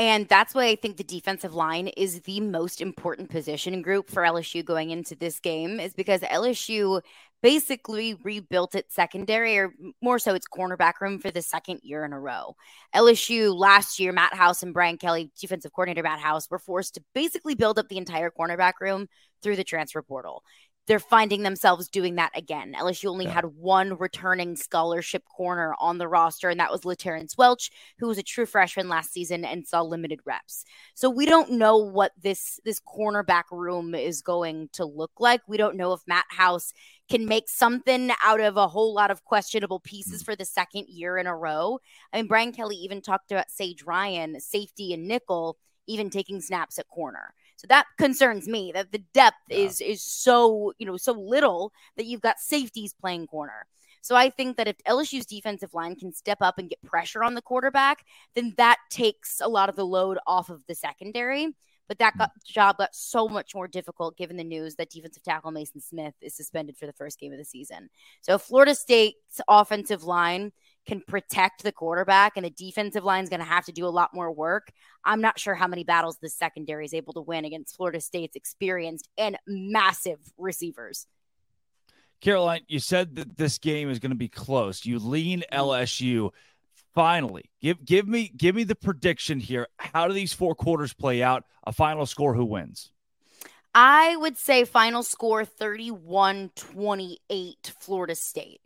And 0.00 0.26
that's 0.28 0.54
why 0.54 0.64
I 0.64 0.76
think 0.76 0.96
the 0.96 1.04
defensive 1.04 1.54
line 1.54 1.88
is 1.88 2.20
the 2.20 2.40
most 2.40 2.80
important 2.80 3.28
position 3.28 3.82
group 3.82 4.08
for 4.08 4.22
LSU 4.22 4.64
going 4.64 4.88
into 4.88 5.14
this 5.14 5.40
game, 5.40 5.78
is 5.78 5.92
because 5.92 6.22
LSU 6.22 7.02
basically 7.42 8.14
rebuilt 8.24 8.74
its 8.74 8.94
secondary, 8.94 9.58
or 9.58 9.74
more 10.00 10.18
so 10.18 10.34
its 10.34 10.46
cornerback 10.48 11.02
room 11.02 11.18
for 11.18 11.30
the 11.30 11.42
second 11.42 11.80
year 11.82 12.02
in 12.06 12.14
a 12.14 12.18
row. 12.18 12.56
LSU 12.96 13.54
last 13.54 14.00
year, 14.00 14.10
Matt 14.10 14.32
House 14.32 14.62
and 14.62 14.72
Brian 14.72 14.96
Kelly, 14.96 15.30
defensive 15.38 15.74
coordinator 15.74 16.02
Matt 16.02 16.18
House, 16.18 16.50
were 16.50 16.58
forced 16.58 16.94
to 16.94 17.02
basically 17.14 17.54
build 17.54 17.78
up 17.78 17.90
the 17.90 17.98
entire 17.98 18.30
cornerback 18.30 18.80
room 18.80 19.06
through 19.42 19.56
the 19.56 19.64
transfer 19.64 20.00
portal 20.00 20.42
they're 20.90 20.98
finding 20.98 21.44
themselves 21.44 21.88
doing 21.88 22.16
that 22.16 22.36
again. 22.36 22.74
LSU 22.76 23.08
only 23.08 23.26
yeah. 23.26 23.34
had 23.34 23.44
one 23.44 23.96
returning 23.96 24.56
scholarship 24.56 25.22
corner 25.24 25.72
on 25.78 25.98
the 25.98 26.08
roster, 26.08 26.48
and 26.48 26.58
that 26.58 26.72
was 26.72 26.80
LaTerrence 26.80 27.38
Welch, 27.38 27.70
who 28.00 28.08
was 28.08 28.18
a 28.18 28.24
true 28.24 28.44
freshman 28.44 28.88
last 28.88 29.12
season 29.12 29.44
and 29.44 29.64
saw 29.64 29.82
limited 29.82 30.18
reps. 30.24 30.64
So 30.94 31.08
we 31.08 31.26
don't 31.26 31.52
know 31.52 31.76
what 31.76 32.10
this 32.20 32.58
this 32.64 32.80
cornerback 32.80 33.44
room 33.52 33.94
is 33.94 34.20
going 34.20 34.68
to 34.72 34.84
look 34.84 35.12
like. 35.20 35.42
We 35.46 35.58
don't 35.58 35.76
know 35.76 35.92
if 35.92 36.00
Matt 36.08 36.26
House 36.28 36.72
can 37.08 37.24
make 37.24 37.48
something 37.48 38.10
out 38.24 38.40
of 38.40 38.56
a 38.56 38.66
whole 38.66 38.92
lot 38.92 39.12
of 39.12 39.22
questionable 39.22 39.78
pieces 39.78 40.22
mm. 40.22 40.24
for 40.24 40.34
the 40.34 40.44
second 40.44 40.86
year 40.88 41.18
in 41.18 41.28
a 41.28 41.36
row. 41.36 41.78
I 42.12 42.16
mean, 42.16 42.26
Brian 42.26 42.50
Kelly 42.50 42.74
even 42.74 43.00
talked 43.00 43.30
about 43.30 43.52
Sage 43.52 43.84
Ryan, 43.84 44.40
safety 44.40 44.92
and 44.92 45.06
nickel, 45.06 45.56
even 45.86 46.10
taking 46.10 46.40
snaps 46.40 46.80
at 46.80 46.88
corner. 46.88 47.32
So 47.60 47.66
that 47.68 47.84
concerns 47.98 48.48
me 48.48 48.72
that 48.72 48.90
the 48.90 49.04
depth 49.12 49.36
yeah. 49.50 49.58
is 49.58 49.82
is 49.82 50.02
so, 50.02 50.72
you 50.78 50.86
know, 50.86 50.96
so 50.96 51.12
little 51.12 51.74
that 51.98 52.06
you've 52.06 52.22
got 52.22 52.40
safeties 52.40 52.94
playing 52.94 53.26
corner. 53.26 53.66
So 54.00 54.16
I 54.16 54.30
think 54.30 54.56
that 54.56 54.66
if 54.66 54.78
LSU's 54.88 55.26
defensive 55.26 55.74
line 55.74 55.94
can 55.94 56.10
step 56.14 56.38
up 56.40 56.58
and 56.58 56.70
get 56.70 56.82
pressure 56.82 57.22
on 57.22 57.34
the 57.34 57.42
quarterback, 57.42 58.06
then 58.34 58.54
that 58.56 58.78
takes 58.88 59.42
a 59.42 59.48
lot 59.48 59.68
of 59.68 59.76
the 59.76 59.84
load 59.84 60.16
off 60.26 60.48
of 60.48 60.64
the 60.68 60.74
secondary. 60.74 61.54
But 61.86 61.98
that 61.98 62.14
mm. 62.14 62.18
got, 62.20 62.30
job 62.46 62.78
got 62.78 62.94
so 62.94 63.28
much 63.28 63.54
more 63.54 63.68
difficult 63.68 64.16
given 64.16 64.38
the 64.38 64.44
news 64.44 64.76
that 64.76 64.88
defensive 64.88 65.22
tackle 65.22 65.50
Mason 65.50 65.82
Smith 65.82 66.14
is 66.22 66.34
suspended 66.34 66.78
for 66.78 66.86
the 66.86 66.94
first 66.94 67.20
game 67.20 67.32
of 67.32 67.38
the 67.38 67.44
season. 67.44 67.90
So 68.22 68.38
Florida 68.38 68.74
State's 68.74 69.42
offensive 69.46 70.04
line 70.04 70.52
can 70.86 71.00
protect 71.00 71.62
the 71.62 71.72
quarterback 71.72 72.32
and 72.36 72.44
the 72.44 72.50
defensive 72.50 73.04
line 73.04 73.22
is 73.22 73.30
going 73.30 73.40
to 73.40 73.46
have 73.46 73.64
to 73.66 73.72
do 73.72 73.86
a 73.86 73.88
lot 73.88 74.14
more 74.14 74.32
work. 74.32 74.72
I'm 75.04 75.20
not 75.20 75.38
sure 75.38 75.54
how 75.54 75.66
many 75.66 75.84
battles 75.84 76.18
the 76.20 76.28
secondary 76.28 76.84
is 76.84 76.94
able 76.94 77.12
to 77.14 77.20
win 77.20 77.44
against 77.44 77.76
Florida 77.76 78.00
State's 78.00 78.36
experienced 78.36 79.08
and 79.16 79.36
massive 79.46 80.18
receivers. 80.38 81.06
Caroline, 82.20 82.62
you 82.68 82.78
said 82.78 83.16
that 83.16 83.36
this 83.36 83.58
game 83.58 83.88
is 83.88 83.98
going 83.98 84.10
to 84.10 84.16
be 84.16 84.28
close. 84.28 84.84
You 84.84 84.98
lean 84.98 85.40
mm-hmm. 85.50 85.60
LSU. 85.60 86.30
Finally, 86.92 87.48
give 87.60 87.84
give 87.84 88.08
me 88.08 88.32
give 88.36 88.54
me 88.56 88.64
the 88.64 88.74
prediction 88.74 89.38
here. 89.38 89.68
How 89.78 90.08
do 90.08 90.12
these 90.12 90.32
four 90.32 90.56
quarters 90.56 90.92
play 90.92 91.22
out? 91.22 91.44
A 91.64 91.72
final 91.72 92.04
score, 92.04 92.34
who 92.34 92.44
wins? 92.44 92.90
I 93.72 94.16
would 94.16 94.36
say 94.36 94.64
final 94.64 95.04
score 95.04 95.44
31 95.44 96.50
28 96.56 97.72
Florida 97.78 98.16
State. 98.16 98.60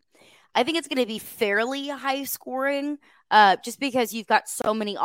I 0.55 0.63
think 0.63 0.79
it's 0.79 0.89
going 0.89 1.03
to 1.03 1.07
be 1.07 1.19
fairly 1.19 1.89
high 1.89 2.25
scoring 2.25 2.99
uh, 3.31 3.57
just 3.65 3.81
because 3.81 4.13
you've 4.13 4.27
got 4.27 4.49
so 4.49 4.73
many, 4.73 4.97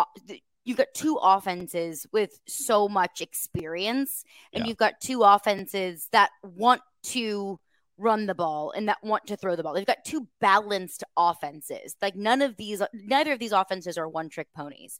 you've 0.63 0.77
got 0.77 0.87
two 0.93 1.17
offenses 1.21 2.05
with 2.13 2.39
so 2.47 2.87
much 2.87 3.21
experience, 3.21 4.23
and 4.53 4.63
yeah. 4.63 4.67
you've 4.67 4.77
got 4.77 5.01
two 5.01 5.23
offenses 5.23 6.07
that 6.11 6.29
want 6.43 6.81
to 7.03 7.59
run 7.97 8.25
the 8.25 8.35
ball 8.35 8.71
and 8.71 8.87
that 8.87 8.97
want 9.03 9.27
to 9.27 9.35
throw 9.35 9.55
the 9.55 9.63
ball. 9.63 9.73
They've 9.73 9.85
got 9.85 10.05
two 10.05 10.27
balanced 10.39 11.03
offenses. 11.17 11.95
Like 12.01 12.15
none 12.15 12.41
of 12.41 12.55
these, 12.55 12.81
neither 12.93 13.33
of 13.33 13.39
these 13.39 13.51
offenses 13.51 13.97
are 13.97 14.07
one 14.07 14.29
trick 14.29 14.47
ponies. 14.55 14.99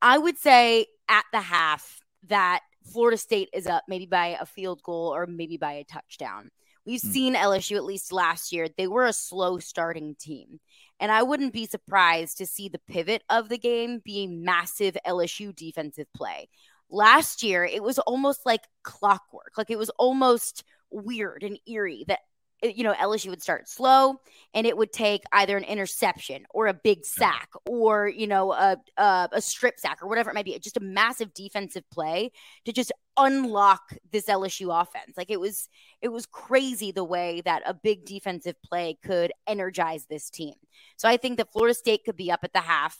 I 0.00 0.16
would 0.16 0.38
say 0.38 0.86
at 1.08 1.24
the 1.32 1.40
half 1.40 2.00
that 2.28 2.60
Florida 2.92 3.18
State 3.18 3.50
is 3.52 3.66
up 3.66 3.84
maybe 3.88 4.06
by 4.06 4.38
a 4.40 4.46
field 4.46 4.82
goal 4.82 5.14
or 5.14 5.26
maybe 5.26 5.56
by 5.56 5.72
a 5.72 5.84
touchdown. 5.84 6.50
We've 6.88 7.02
hmm. 7.02 7.10
seen 7.10 7.34
LSU 7.34 7.76
at 7.76 7.84
least 7.84 8.14
last 8.14 8.50
year. 8.50 8.66
They 8.76 8.86
were 8.86 9.04
a 9.04 9.12
slow 9.12 9.58
starting 9.58 10.16
team. 10.18 10.58
And 10.98 11.12
I 11.12 11.22
wouldn't 11.22 11.52
be 11.52 11.66
surprised 11.66 12.38
to 12.38 12.46
see 12.46 12.70
the 12.70 12.80
pivot 12.88 13.22
of 13.28 13.50
the 13.50 13.58
game 13.58 14.00
being 14.02 14.42
massive 14.42 14.96
LSU 15.06 15.54
defensive 15.54 16.06
play. 16.16 16.48
Last 16.90 17.42
year, 17.42 17.62
it 17.66 17.82
was 17.82 17.98
almost 17.98 18.46
like 18.46 18.62
clockwork. 18.82 19.52
Like 19.58 19.70
it 19.70 19.78
was 19.78 19.90
almost 19.90 20.64
weird 20.90 21.42
and 21.42 21.60
eerie 21.66 22.06
that 22.08 22.20
you 22.62 22.82
know, 22.82 22.92
LSU 22.94 23.30
would 23.30 23.42
start 23.42 23.68
slow 23.68 24.20
and 24.52 24.66
it 24.66 24.76
would 24.76 24.92
take 24.92 25.22
either 25.32 25.56
an 25.56 25.64
interception 25.64 26.44
or 26.50 26.66
a 26.66 26.74
big 26.74 27.04
sack 27.04 27.50
or, 27.66 28.08
you 28.08 28.26
know, 28.26 28.52
a, 28.52 28.76
a, 28.96 29.28
a, 29.32 29.40
strip 29.40 29.78
sack 29.78 29.98
or 30.02 30.08
whatever 30.08 30.30
it 30.30 30.34
might 30.34 30.44
be, 30.44 30.58
just 30.58 30.76
a 30.76 30.80
massive 30.80 31.32
defensive 31.34 31.88
play 31.90 32.30
to 32.64 32.72
just 32.72 32.92
unlock 33.16 33.94
this 34.10 34.26
LSU 34.26 34.80
offense. 34.80 35.16
Like 35.16 35.30
it 35.30 35.40
was, 35.40 35.68
it 36.02 36.08
was 36.08 36.26
crazy 36.26 36.90
the 36.90 37.04
way 37.04 37.42
that 37.44 37.62
a 37.64 37.74
big 37.74 38.04
defensive 38.04 38.56
play 38.62 38.98
could 39.04 39.32
energize 39.46 40.06
this 40.06 40.28
team. 40.28 40.54
So 40.96 41.08
I 41.08 41.16
think 41.16 41.38
that 41.38 41.52
Florida 41.52 41.74
State 41.74 42.04
could 42.04 42.16
be 42.16 42.30
up 42.30 42.40
at 42.42 42.52
the 42.52 42.60
half 42.60 42.98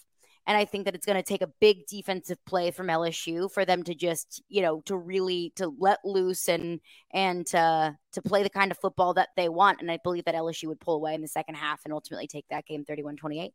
and 0.49 0.57
I 0.57 0.65
think 0.65 0.87
that 0.87 0.95
it's 0.95 1.05
going 1.05 1.17
to 1.17 1.23
take 1.23 1.43
a 1.43 1.53
big 1.61 1.87
defensive 1.87 2.43
play 2.47 2.71
from 2.71 2.87
LSU 2.87 3.53
for 3.53 3.67
them 3.67 3.83
to 3.83 3.95
just, 3.95 4.43
you 4.49 4.63
know, 4.63 4.81
to 4.87 4.97
really 4.97 5.53
to 5.57 5.71
let 5.79 5.99
loose 6.05 6.49
and 6.49 6.81
and 7.13 7.47
to 7.49 7.95
to 8.13 8.23
play 8.23 8.43
the 8.43 8.49
kind 8.49 8.73
of 8.73 8.79
football 8.79 9.13
that 9.15 9.29
they 9.37 9.51
want. 9.51 9.83
And 9.83 9.91
I 9.91 9.99
believe 10.03 10.25
that 10.25 10.35
LSU 10.35 10.69
would 10.69 10.81
pull 10.81 10.95
away 10.95 11.15
in 11.15 11.21
the 11.21 11.29
second 11.29 11.57
half 11.57 11.83
and 11.85 11.93
ultimately 11.93 12.27
take 12.27 12.47
that 12.49 12.65
game 12.65 12.87
31-28. 12.89 13.51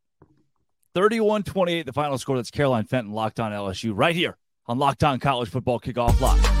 31-28, 0.94 1.84
the 1.84 1.92
final 1.92 2.16
score. 2.16 2.36
That's 2.36 2.52
Caroline 2.52 2.84
Fenton 2.84 3.12
locked 3.12 3.40
on 3.40 3.50
LSU 3.50 3.92
right 3.92 4.14
here 4.14 4.38
on 4.68 4.78
Locked 4.78 5.02
On 5.02 5.18
College 5.18 5.48
Football 5.48 5.80
Kickoff 5.80 6.20
Live. 6.20 6.54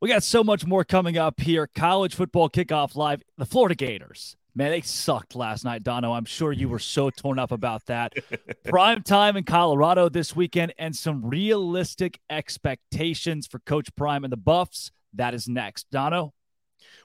We 0.00 0.10
got 0.10 0.22
so 0.22 0.44
much 0.44 0.64
more 0.64 0.84
coming 0.84 1.18
up 1.18 1.40
here. 1.40 1.66
College 1.74 2.14
football 2.14 2.48
kickoff 2.48 2.94
live. 2.94 3.22
The 3.38 3.46
Florida 3.46 3.74
Gators 3.74 4.36
Man, 4.56 4.70
they 4.70 4.80
sucked 4.80 5.34
last 5.34 5.66
night, 5.66 5.82
Donno. 5.82 6.14
I'm 6.14 6.24
sure 6.24 6.50
you 6.50 6.70
were 6.70 6.78
so 6.78 7.10
torn 7.10 7.38
up 7.38 7.52
about 7.52 7.84
that. 7.86 8.14
Prime 8.64 9.02
time 9.02 9.36
in 9.36 9.44
Colorado 9.44 10.08
this 10.08 10.34
weekend 10.34 10.72
and 10.78 10.96
some 10.96 11.28
realistic 11.28 12.18
expectations 12.30 13.46
for 13.46 13.58
Coach 13.58 13.94
Prime 13.96 14.24
and 14.24 14.32
the 14.32 14.38
Buffs. 14.38 14.92
That 15.12 15.34
is 15.34 15.46
next. 15.46 15.90
Donno? 15.90 16.32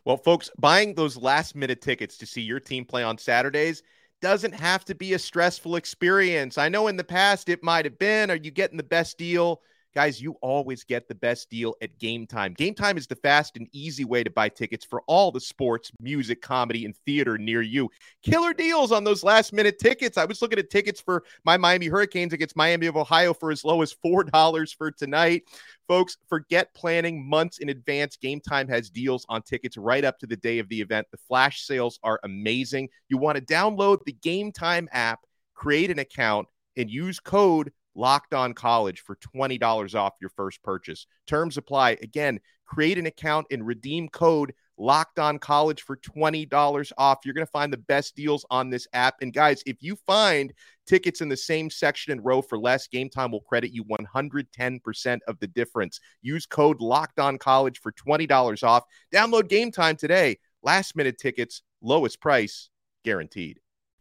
Well, 0.05 0.15
folks, 0.15 0.49
buying 0.57 0.95
those 0.95 1.17
last 1.17 1.53
minute 1.53 1.81
tickets 1.81 2.17
to 2.19 2.25
see 2.25 2.41
your 2.41 2.61
team 2.61 2.85
play 2.85 3.03
on 3.03 3.17
Saturdays 3.17 3.83
doesn't 4.21 4.53
have 4.53 4.85
to 4.85 4.95
be 4.95 5.13
a 5.13 5.19
stressful 5.19 5.75
experience. 5.75 6.57
I 6.57 6.69
know 6.69 6.87
in 6.87 6.95
the 6.95 7.03
past 7.03 7.49
it 7.49 7.61
might 7.61 7.83
have 7.83 7.99
been. 7.99 8.31
Are 8.31 8.35
you 8.35 8.51
getting 8.51 8.77
the 8.77 8.83
best 8.83 9.17
deal? 9.17 9.61
Guys, 9.93 10.21
you 10.21 10.37
always 10.41 10.85
get 10.85 11.09
the 11.09 11.15
best 11.15 11.49
deal 11.49 11.75
at 11.81 11.99
Game 11.99 12.25
Time. 12.25 12.53
Game 12.53 12.73
Time 12.73 12.97
is 12.97 13.07
the 13.07 13.15
fast 13.15 13.57
and 13.57 13.67
easy 13.73 14.05
way 14.05 14.23
to 14.23 14.29
buy 14.29 14.47
tickets 14.47 14.85
for 14.85 15.01
all 15.05 15.33
the 15.33 15.39
sports, 15.41 15.91
music, 15.99 16.41
comedy, 16.41 16.85
and 16.85 16.95
theater 17.05 17.37
near 17.37 17.61
you. 17.61 17.89
Killer 18.23 18.53
deals 18.53 18.93
on 18.93 19.03
those 19.03 19.21
last 19.21 19.51
minute 19.51 19.79
tickets. 19.79 20.17
I 20.17 20.23
was 20.23 20.41
looking 20.41 20.59
at 20.59 20.69
tickets 20.69 21.01
for 21.01 21.23
my 21.43 21.57
Miami 21.57 21.87
Hurricanes 21.87 22.31
against 22.31 22.55
Miami 22.55 22.87
of 22.87 22.95
Ohio 22.95 23.33
for 23.33 23.51
as 23.51 23.65
low 23.65 23.81
as 23.81 23.93
$4 23.93 24.75
for 24.77 24.91
tonight. 24.91 25.43
Folks, 25.89 26.15
forget 26.29 26.73
planning 26.73 27.27
months 27.27 27.57
in 27.57 27.67
advance. 27.67 28.15
Game 28.15 28.39
Time 28.39 28.69
has 28.69 28.89
deals 28.89 29.25
on 29.27 29.41
tickets 29.41 29.75
right 29.75 30.05
up 30.05 30.19
to 30.19 30.27
the 30.27 30.37
day 30.37 30.59
of 30.59 30.69
the 30.69 30.79
event. 30.79 31.05
The 31.11 31.17
flash 31.17 31.63
sales 31.63 31.99
are 32.01 32.21
amazing. 32.23 32.87
You 33.09 33.17
want 33.17 33.37
to 33.37 33.43
download 33.43 34.05
the 34.05 34.13
Game 34.13 34.53
Time 34.53 34.87
app, 34.93 35.19
create 35.53 35.91
an 35.91 35.99
account, 35.99 36.47
and 36.77 36.89
use 36.89 37.19
code 37.19 37.73
Locked 37.95 38.33
On 38.33 38.53
College 38.53 39.01
for 39.01 39.17
$20 39.17 39.95
off 39.95 40.13
your 40.21 40.29
first 40.29 40.63
purchase. 40.63 41.07
Terms 41.27 41.57
apply. 41.57 41.97
Again, 42.01 42.39
create 42.65 42.97
an 42.97 43.05
account 43.05 43.47
and 43.51 43.65
redeem 43.65 44.07
code 44.09 44.53
Locked 44.77 45.19
On 45.19 45.37
College 45.37 45.83
for 45.83 45.97
$20 45.97 46.91
off. 46.97 47.19
You're 47.23 47.33
going 47.33 47.45
to 47.45 47.51
find 47.51 47.71
the 47.71 47.77
best 47.77 48.15
deals 48.15 48.45
on 48.49 48.69
this 48.69 48.87
app. 48.93 49.15
And 49.21 49.31
guys, 49.31 49.61
if 49.65 49.77
you 49.81 49.95
find 49.95 50.51
tickets 50.87 51.21
in 51.21 51.29
the 51.29 51.37
same 51.37 51.69
section 51.69 52.11
and 52.11 52.25
row 52.25 52.41
for 52.41 52.57
less, 52.57 52.87
Game 52.87 53.09
Time 53.09 53.31
will 53.31 53.41
credit 53.41 53.71
you 53.71 53.83
110% 53.85 55.19
of 55.27 55.39
the 55.39 55.47
difference. 55.47 55.99
Use 56.21 56.45
code 56.45 56.81
Locked 56.81 57.19
On 57.19 57.37
College 57.37 57.79
for 57.79 57.91
$20 57.91 58.63
off. 58.63 58.83
Download 59.13 59.47
Game 59.47 59.71
Time 59.71 59.95
today. 59.95 60.39
Last 60.63 60.95
minute 60.95 61.17
tickets, 61.17 61.61
lowest 61.81 62.19
price 62.19 62.69
guaranteed. 63.03 63.60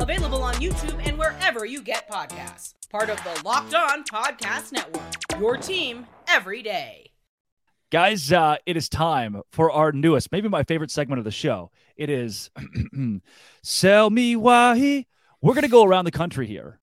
Available 0.00 0.42
on 0.42 0.54
YouTube 0.54 1.00
and 1.06 1.18
wherever 1.18 1.64
you 1.64 1.80
get 1.80 2.08
podcasts. 2.10 2.74
Part 2.90 3.08
of 3.08 3.22
the 3.24 3.42
Locked 3.44 3.74
On 3.74 4.04
Podcast 4.04 4.72
Network. 4.72 5.02
Your 5.40 5.56
team 5.56 6.06
every 6.28 6.62
day. 6.62 7.10
Guys, 7.90 8.30
uh, 8.32 8.56
it 8.66 8.76
is 8.76 8.88
time 8.88 9.40
for 9.52 9.70
our 9.70 9.92
newest, 9.92 10.32
maybe 10.32 10.48
my 10.48 10.64
favorite 10.64 10.90
segment 10.90 11.18
of 11.18 11.24
the 11.24 11.30
show. 11.30 11.70
It 11.96 12.10
is 12.10 12.50
Sell 13.62 14.10
Me 14.10 14.36
Why. 14.36 15.06
We're 15.40 15.54
going 15.54 15.62
to 15.62 15.68
go 15.68 15.84
around 15.84 16.04
the 16.04 16.10
country 16.10 16.46
here 16.46 16.78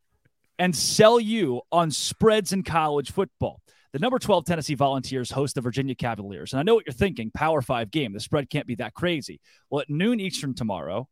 and 0.58 0.76
sell 0.76 1.20
you 1.20 1.62
on 1.72 1.92
spreads 1.92 2.54
in 2.54 2.64
college 2.64 3.12
football. 3.12 3.62
The 3.92 4.00
number 4.00 4.18
12 4.18 4.46
Tennessee 4.46 4.74
Volunteers 4.74 5.30
host 5.30 5.54
the 5.56 5.62
Virginia 5.62 5.94
Cavaliers. 5.94 6.54
And 6.54 6.60
I 6.60 6.64
know 6.64 6.74
what 6.74 6.86
you're 6.88 6.94
thinking 6.94 7.30
Power 7.32 7.62
Five 7.62 7.92
game. 7.92 8.12
The 8.12 8.20
spread 8.20 8.50
can't 8.50 8.66
be 8.66 8.76
that 8.76 8.96
crazy. 8.96 9.40
Well, 9.70 9.82
at 9.82 9.90
noon 9.90 10.20
Eastern 10.20 10.56
tomorrow, 10.56 11.08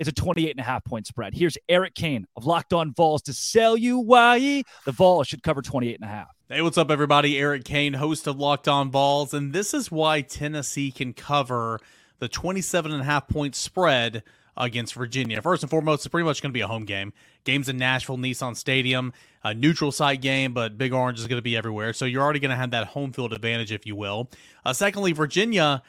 it's 0.00 0.08
a 0.08 0.12
28 0.12 0.52
and 0.52 0.60
a 0.60 0.62
half 0.62 0.82
point 0.82 1.06
spread. 1.06 1.34
Here's 1.34 1.58
Eric 1.68 1.94
Kane 1.94 2.26
of 2.34 2.46
Locked 2.46 2.72
On 2.72 2.94
Vols 2.94 3.20
to 3.22 3.34
sell 3.34 3.76
you 3.76 3.98
why 3.98 4.62
the 4.86 4.92
Vols 4.92 5.28
should 5.28 5.42
cover 5.42 5.60
28 5.60 6.00
and 6.00 6.04
a 6.04 6.12
half. 6.12 6.28
Hey, 6.48 6.62
what's 6.62 6.78
up, 6.78 6.90
everybody? 6.90 7.38
Eric 7.38 7.64
Kane, 7.64 7.92
host 7.92 8.26
of 8.26 8.38
Locked 8.38 8.66
On 8.66 8.90
Vols, 8.90 9.34
and 9.34 9.52
this 9.52 9.74
is 9.74 9.90
why 9.90 10.22
Tennessee 10.22 10.90
can 10.90 11.12
cover 11.12 11.78
the 12.18 12.28
27 12.28 12.92
and 12.92 13.02
a 13.02 13.04
half 13.04 13.28
point 13.28 13.54
spread 13.54 14.22
against 14.56 14.94
Virginia. 14.94 15.42
First 15.42 15.62
and 15.62 15.70
foremost, 15.70 16.06
it's 16.06 16.10
pretty 16.10 16.24
much 16.24 16.40
going 16.40 16.50
to 16.50 16.54
be 16.54 16.62
a 16.62 16.66
home 16.66 16.86
game. 16.86 17.12
Games 17.44 17.68
in 17.68 17.76
Nashville, 17.76 18.16
Nissan 18.16 18.56
Stadium, 18.56 19.12
a 19.44 19.52
neutral 19.52 19.92
site 19.92 20.22
game, 20.22 20.54
but 20.54 20.78
Big 20.78 20.94
Orange 20.94 21.18
is 21.18 21.26
going 21.26 21.38
to 21.38 21.42
be 21.42 21.58
everywhere. 21.58 21.92
So 21.92 22.06
you're 22.06 22.22
already 22.22 22.40
going 22.40 22.50
to 22.50 22.56
have 22.56 22.70
that 22.70 22.88
home 22.88 23.12
field 23.12 23.34
advantage, 23.34 23.70
if 23.70 23.84
you 23.84 23.96
will. 23.96 24.30
Uh, 24.64 24.72
secondly, 24.72 25.12
Virginia 25.12 25.82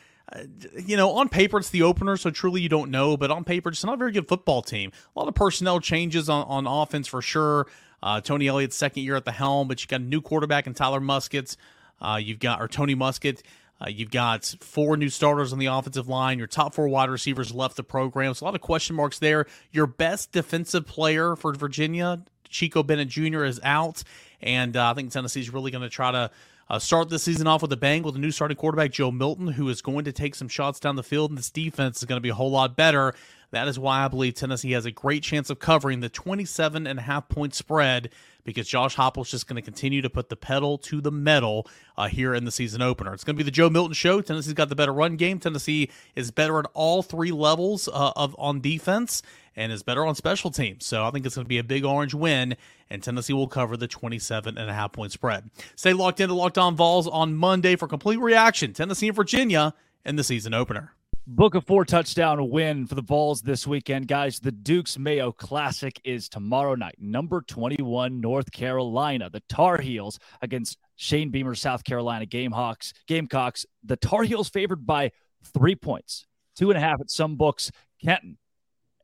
you 0.85 0.97
know, 0.97 1.11
on 1.11 1.29
paper 1.29 1.57
it's 1.57 1.69
the 1.69 1.83
opener, 1.83 2.17
so 2.17 2.29
truly 2.31 2.61
you 2.61 2.69
don't 2.69 2.91
know. 2.91 3.17
But 3.17 3.31
on 3.31 3.43
paper, 3.43 3.69
it's 3.69 3.83
not 3.83 3.95
a 3.95 3.97
very 3.97 4.11
good 4.11 4.27
football 4.27 4.61
team. 4.61 4.91
A 5.15 5.19
lot 5.19 5.27
of 5.27 5.35
personnel 5.35 5.79
changes 5.79 6.29
on, 6.29 6.45
on 6.47 6.67
offense 6.67 7.07
for 7.07 7.21
sure. 7.21 7.67
Uh, 8.03 8.21
Tony 8.21 8.47
Elliott's 8.47 8.75
second 8.75 9.03
year 9.03 9.15
at 9.15 9.25
the 9.25 9.31
helm, 9.31 9.67
but 9.67 9.81
you 9.81 9.87
got 9.87 10.01
a 10.01 10.03
new 10.03 10.21
quarterback 10.21 10.67
in 10.67 10.73
Tyler 10.73 10.99
Muskett. 10.99 11.55
Uh, 12.01 12.19
you've 12.21 12.39
got 12.39 12.61
or 12.61 12.67
Tony 12.67 12.95
Muskett. 12.95 13.41
Uh, 13.79 13.89
you've 13.89 14.11
got 14.11 14.45
four 14.59 14.95
new 14.95 15.09
starters 15.09 15.53
on 15.53 15.59
the 15.59 15.65
offensive 15.65 16.07
line. 16.07 16.37
Your 16.37 16.47
top 16.47 16.73
four 16.73 16.87
wide 16.87 17.09
receivers 17.09 17.53
left 17.53 17.75
the 17.75 17.83
program, 17.83 18.33
so 18.33 18.43
a 18.43 18.45
lot 18.45 18.55
of 18.55 18.61
question 18.61 18.95
marks 18.95 19.19
there. 19.19 19.47
Your 19.71 19.87
best 19.87 20.31
defensive 20.31 20.85
player 20.85 21.35
for 21.35 21.53
Virginia, 21.53 22.23
Chico 22.47 22.83
Bennett 22.83 23.07
Jr., 23.07 23.43
is 23.43 23.59
out, 23.63 24.03
and 24.41 24.77
uh, 24.77 24.91
I 24.91 24.93
think 24.93 25.11
Tennessee's 25.11 25.49
really 25.51 25.71
going 25.71 25.83
to 25.83 25.89
try 25.89 26.11
to 26.11 26.31
uh, 26.71 26.79
start 26.79 27.09
this 27.09 27.21
season 27.21 27.47
off 27.47 27.61
with 27.61 27.73
a 27.73 27.77
bang 27.77 28.01
with 28.01 28.15
a 28.15 28.17
new 28.17 28.31
starting 28.31 28.55
quarterback, 28.55 28.91
Joe 28.91 29.11
Milton, 29.11 29.47
who 29.47 29.67
is 29.67 29.81
going 29.81 30.05
to 30.05 30.13
take 30.13 30.35
some 30.35 30.47
shots 30.47 30.79
down 30.79 30.95
the 30.95 31.03
field, 31.03 31.29
and 31.29 31.37
this 31.37 31.49
defense 31.49 31.97
is 31.97 32.05
going 32.05 32.15
to 32.15 32.21
be 32.21 32.29
a 32.29 32.33
whole 32.33 32.49
lot 32.49 32.77
better. 32.77 33.13
That 33.51 33.67
is 33.67 33.77
why 33.77 34.05
I 34.05 34.07
believe 34.07 34.35
Tennessee 34.35 34.71
has 34.71 34.85
a 34.85 34.91
great 34.91 35.21
chance 35.21 35.49
of 35.49 35.59
covering 35.59 35.99
the 35.99 36.07
27 36.07 36.87
and 36.87 36.97
a 36.97 37.01
half 37.01 37.27
point 37.27 37.53
spread 37.53 38.09
because 38.45 38.69
Josh 38.69 38.95
Heupel 38.95 39.23
is 39.23 39.31
just 39.31 39.47
going 39.47 39.57
to 39.57 39.61
continue 39.61 40.01
to 40.01 40.09
put 40.09 40.29
the 40.29 40.37
pedal 40.37 40.77
to 40.77 41.01
the 41.01 41.11
metal 41.11 41.67
uh, 41.97 42.07
here 42.07 42.33
in 42.33 42.45
the 42.45 42.51
season 42.51 42.81
opener. 42.81 43.13
It's 43.13 43.25
going 43.25 43.35
to 43.35 43.37
be 43.37 43.43
the 43.43 43.51
Joe 43.51 43.69
Milton 43.69 43.93
show. 43.93 44.21
Tennessee's 44.21 44.53
got 44.53 44.69
the 44.69 44.75
better 44.75 44.93
run 44.93 45.17
game. 45.17 45.39
Tennessee 45.39 45.89
is 46.15 46.31
better 46.31 46.57
at 46.57 46.67
all 46.73 47.03
three 47.03 47.33
levels 47.33 47.89
uh, 47.89 48.13
of 48.15 48.33
on 48.39 48.61
defense 48.61 49.21
and 49.55 49.71
is 49.71 49.83
better 49.83 50.05
on 50.05 50.15
special 50.15 50.51
teams. 50.51 50.85
So 50.85 51.05
I 51.05 51.11
think 51.11 51.25
it's 51.25 51.35
going 51.35 51.45
to 51.45 51.49
be 51.49 51.57
a 51.57 51.63
big 51.63 51.85
orange 51.85 52.13
win, 52.13 52.55
and 52.89 53.03
Tennessee 53.03 53.33
will 53.33 53.47
cover 53.47 53.77
the 53.77 53.87
27 53.87 54.57
and 54.57 54.69
a 54.69 54.73
half 54.73 54.91
point 54.91 55.11
spread. 55.11 55.49
Stay 55.75 55.93
locked 55.93 56.19
into 56.19 56.33
Locked 56.33 56.57
On 56.57 56.75
Vols 56.75 57.07
on 57.07 57.35
Monday 57.35 57.75
for 57.75 57.87
complete 57.87 58.19
reaction. 58.19 58.73
Tennessee 58.73 59.07
and 59.07 59.15
Virginia 59.15 59.73
in 60.05 60.15
the 60.15 60.23
season 60.23 60.53
opener. 60.53 60.93
Book 61.27 61.53
a 61.53 61.61
four 61.61 61.85
touchdown 61.85 62.49
win 62.49 62.87
for 62.87 62.95
the 62.95 63.01
Vols 63.03 63.43
this 63.43 63.67
weekend, 63.67 64.07
guys. 64.07 64.39
The 64.39 64.51
Duke's 64.51 64.97
Mayo 64.97 65.31
Classic 65.31 66.01
is 66.03 66.27
tomorrow 66.27 66.73
night. 66.73 66.95
Number 66.99 67.41
21, 67.41 68.19
North 68.19 68.51
Carolina. 68.51 69.29
The 69.29 69.43
Tar 69.47 69.77
Heels 69.77 70.19
against 70.41 70.79
Shane 70.95 71.29
Beamer, 71.29 71.53
South 71.53 71.83
Carolina 71.83 72.25
Gamehawks. 72.25 72.93
Gamecocks. 73.07 73.67
The 73.83 73.97
Tar 73.97 74.23
Heels 74.23 74.49
favored 74.49 74.87
by 74.87 75.11
three 75.53 75.75
points, 75.75 76.25
two 76.55 76.71
and 76.71 76.77
a 76.77 76.81
half 76.81 76.99
at 76.99 77.11
some 77.11 77.35
books. 77.35 77.71
Kenton, 78.03 78.37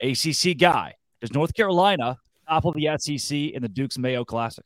ACC 0.01 0.57
guy. 0.57 0.95
Does 1.21 1.33
North 1.33 1.53
Carolina 1.53 2.17
topple 2.47 2.73
the 2.73 2.89
SEC 2.97 3.37
in 3.37 3.61
the 3.61 3.69
Duke's 3.69 3.97
Mayo 3.97 4.23
Classic? 4.23 4.65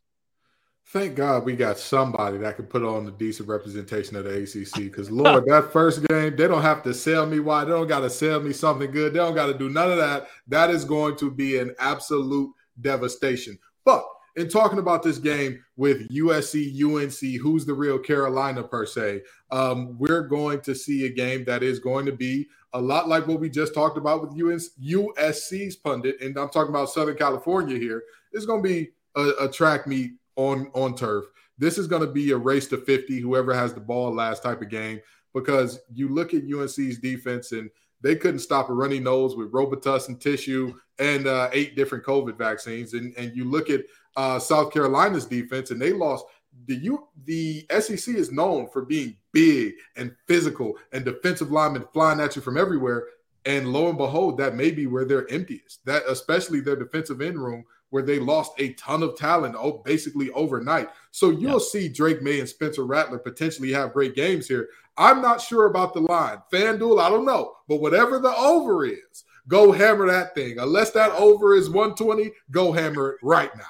Thank 0.88 1.16
God 1.16 1.46
we 1.46 1.56
got 1.56 1.78
somebody 1.78 2.38
that 2.40 2.58
can 2.58 2.66
put 2.66 2.84
on 2.84 3.08
a 3.08 3.12
decent 3.12 3.48
representation 3.48 4.18
of 4.18 4.26
the 4.26 4.42
ACC. 4.42 4.92
Because 4.92 5.10
Lord, 5.10 5.46
that 5.46 5.72
first 5.72 6.06
game, 6.08 6.36
they 6.36 6.48
don't 6.48 6.62
have 6.62 6.84
to 6.84 6.94
sell 6.94 7.26
me 7.26 7.40
why. 7.40 7.64
They 7.64 7.72
don't 7.72 7.88
got 7.88 8.02
to 8.02 8.10
sell 8.10 8.42
me 8.42 8.52
something 8.52 8.92
good. 8.92 9.14
They 9.14 9.20
don't 9.20 9.36
got 9.36 9.46
to 9.46 9.58
do 9.58 9.70
none 9.70 9.90
of 9.90 9.98
that. 10.00 10.28
That 10.48 10.70
is 10.70 10.84
going 10.84 11.16
to 11.18 11.32
be 11.32 11.60
an 11.60 11.74
absolute 11.80 12.52
devastation. 12.82 13.58
But 13.86 14.04
in 14.36 14.50
talking 14.50 14.80
about 14.80 15.04
this 15.04 15.18
game 15.18 15.64
with 15.76 16.08
USC, 16.10 16.72
UNC, 16.82 17.42
who's 17.42 17.66
the 17.66 17.74
real 17.74 18.00
Carolina 18.00 18.64
per 18.64 18.86
se, 18.86 19.22
um, 19.52 19.98
we're 19.98 20.28
going 20.28 20.62
to 20.62 20.74
see 20.74 21.06
a 21.06 21.10
game 21.10 21.44
that 21.46 21.64
is 21.64 21.80
going 21.80 22.06
to 22.06 22.12
be 22.12 22.48
a 22.74 22.82
lot 22.82 23.10
like 23.10 23.28
what 23.28 23.40
we 23.40 23.50
just 23.50 23.74
talked 23.74 23.98
about 23.98 24.22
with 24.22 24.32
UNC, 24.32 24.62
USC's 24.82 25.76
pundit, 25.76 26.22
and 26.22 26.38
I'm 26.38 26.50
talking 26.50 26.70
about 26.70 26.90
Southern 26.90 27.18
California 27.18 27.78
here. 27.78 28.04
It's 28.32 28.46
going 28.46 28.64
to 28.64 28.70
be 28.70 28.92
a, 29.16 29.46
a 29.46 29.52
track 29.52 29.88
meet 29.88 30.14
on 30.38 30.72
on 30.74 30.96
turf. 30.96 31.26
This 31.58 31.78
is 31.78 31.88
going 31.88 32.02
to 32.02 32.12
be 32.12 32.32
a 32.32 32.38
race 32.38 32.68
to 32.68 32.78
50, 32.78 33.20
whoever 33.20 33.54
has 33.54 33.74
the 33.74 33.82
ball 33.82 34.14
last 34.14 34.42
type 34.42 34.62
of 34.62 34.70
game, 34.70 35.02
because 35.34 35.80
you 35.94 36.08
look 36.10 36.34
at 36.34 36.44
UNC's 36.44 37.00
defense 37.00 37.52
and 37.52 37.70
they 38.02 38.16
couldn't 38.16 38.40
stop 38.40 38.70
a 38.70 38.74
runny 38.74 39.00
nose 39.00 39.36
with 39.36 39.52
Robitussin 39.52 40.20
tissue 40.20 40.74
and 41.00 41.28
uh, 41.28 41.50
eight 41.54 41.76
different 41.76 42.04
COVID 42.04 42.38
vaccines. 42.38 42.94
And, 42.94 43.14
and 43.18 43.36
you 43.36 43.46
look 43.46 43.70
at 43.70 43.82
uh, 44.16 44.40
South 44.40 44.74
Carolina's 44.74 45.26
defense 45.26 45.72
and 45.72 45.82
they 45.82 45.94
lost. 45.94 46.26
The 46.68 46.76
U, 46.76 47.08
the 47.24 47.66
SEC 47.80 48.16
is 48.16 48.32
known 48.32 48.68
for 48.68 48.84
being 48.84 49.16
big 49.32 49.74
and 49.96 50.14
physical 50.28 50.78
and 50.92 51.06
defensive 51.06 51.52
linemen 51.52 51.86
flying 51.94 52.20
at 52.20 52.36
you 52.36 52.42
from 52.42 52.58
everywhere. 52.58 53.08
And 53.46 53.72
lo 53.72 53.88
and 53.88 53.98
behold, 53.98 54.38
that 54.38 54.56
may 54.56 54.70
be 54.70 54.86
where 54.86 55.06
they're 55.06 55.32
emptiest. 55.32 55.84
That 55.86 56.04
especially 56.08 56.60
their 56.60 56.76
defensive 56.76 57.22
end 57.22 57.42
room 57.42 57.64
where 57.92 58.04
they 58.04 58.20
lost 58.20 58.54
a 58.58 58.74
ton 58.74 59.04
of 59.04 59.18
talent 59.18 59.56
oh, 59.58 59.82
basically 59.84 60.32
overnight. 60.32 60.90
So 61.12 61.30
you'll 61.30 61.54
yeah. 61.54 61.60
see 61.60 61.90
Drake 61.90 62.22
Maye 62.22 62.40
and 62.40 62.50
Spencer 62.50 62.86
Rattler 62.86 63.20
potentially 63.20 63.72
have 63.74 63.94
great 63.94 64.16
games 64.16 64.48
here. 64.48 64.70
I'm 64.98 65.22
not 65.22 65.42
sure 65.42 65.66
about 65.68 65.94
the 65.94 66.02
line. 66.02 66.40
FanDuel, 66.52 67.02
I 67.02 67.10
don't 67.10 67.26
know. 67.26 67.54
But 67.68 67.82
whatever 67.82 68.20
the 68.20 68.36
over 68.36 68.86
is, 68.86 69.24
go 69.48 69.72
hammer 69.72 70.08
that 70.08 70.36
thing. 70.36 70.60
Unless 70.60 70.92
that 70.92 71.12
over 71.14 71.56
is 71.56 71.70
120, 71.70 72.32
go 72.52 72.72
hammer 72.72 73.12
it 73.12 73.18
right 73.24 73.56
now 73.58 73.64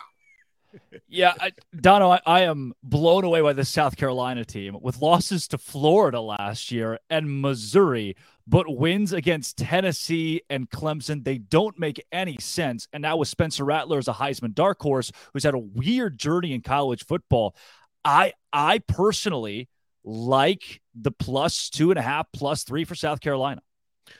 yeah, 1.07 1.33
I, 1.39 1.51
Donno, 1.79 2.11
I, 2.11 2.21
I, 2.25 2.41
am 2.41 2.73
blown 2.83 3.23
away 3.23 3.41
by 3.41 3.53
the 3.53 3.65
South 3.65 3.97
Carolina 3.97 4.45
team 4.45 4.77
with 4.81 5.01
losses 5.01 5.47
to 5.49 5.57
Florida 5.57 6.21
last 6.21 6.71
year 6.71 6.99
and 7.09 7.41
Missouri, 7.41 8.15
but 8.47 8.73
wins 8.73 9.13
against 9.13 9.57
Tennessee 9.57 10.41
and 10.49 10.69
Clemson. 10.69 11.23
They 11.23 11.37
don't 11.37 11.77
make 11.79 12.03
any 12.11 12.37
sense. 12.39 12.87
And 12.93 13.01
now 13.01 13.17
with 13.17 13.27
Spencer 13.27 13.65
Rattler 13.65 13.97
as 13.97 14.07
a 14.07 14.13
Heisman 14.13 14.53
dark 14.53 14.81
horse 14.81 15.11
who's 15.33 15.43
had 15.43 15.53
a 15.53 15.59
weird 15.59 16.17
journey 16.17 16.53
in 16.53 16.61
college 16.61 17.05
football, 17.05 17.55
I 18.03 18.33
I 18.53 18.79
personally 18.79 19.69
like 20.03 20.80
the 20.95 21.11
plus 21.11 21.69
two 21.69 21.91
and 21.91 21.99
a 21.99 22.01
half, 22.01 22.27
plus 22.33 22.63
three 22.63 22.83
for 22.83 22.95
South 22.95 23.21
Carolina. 23.21 23.61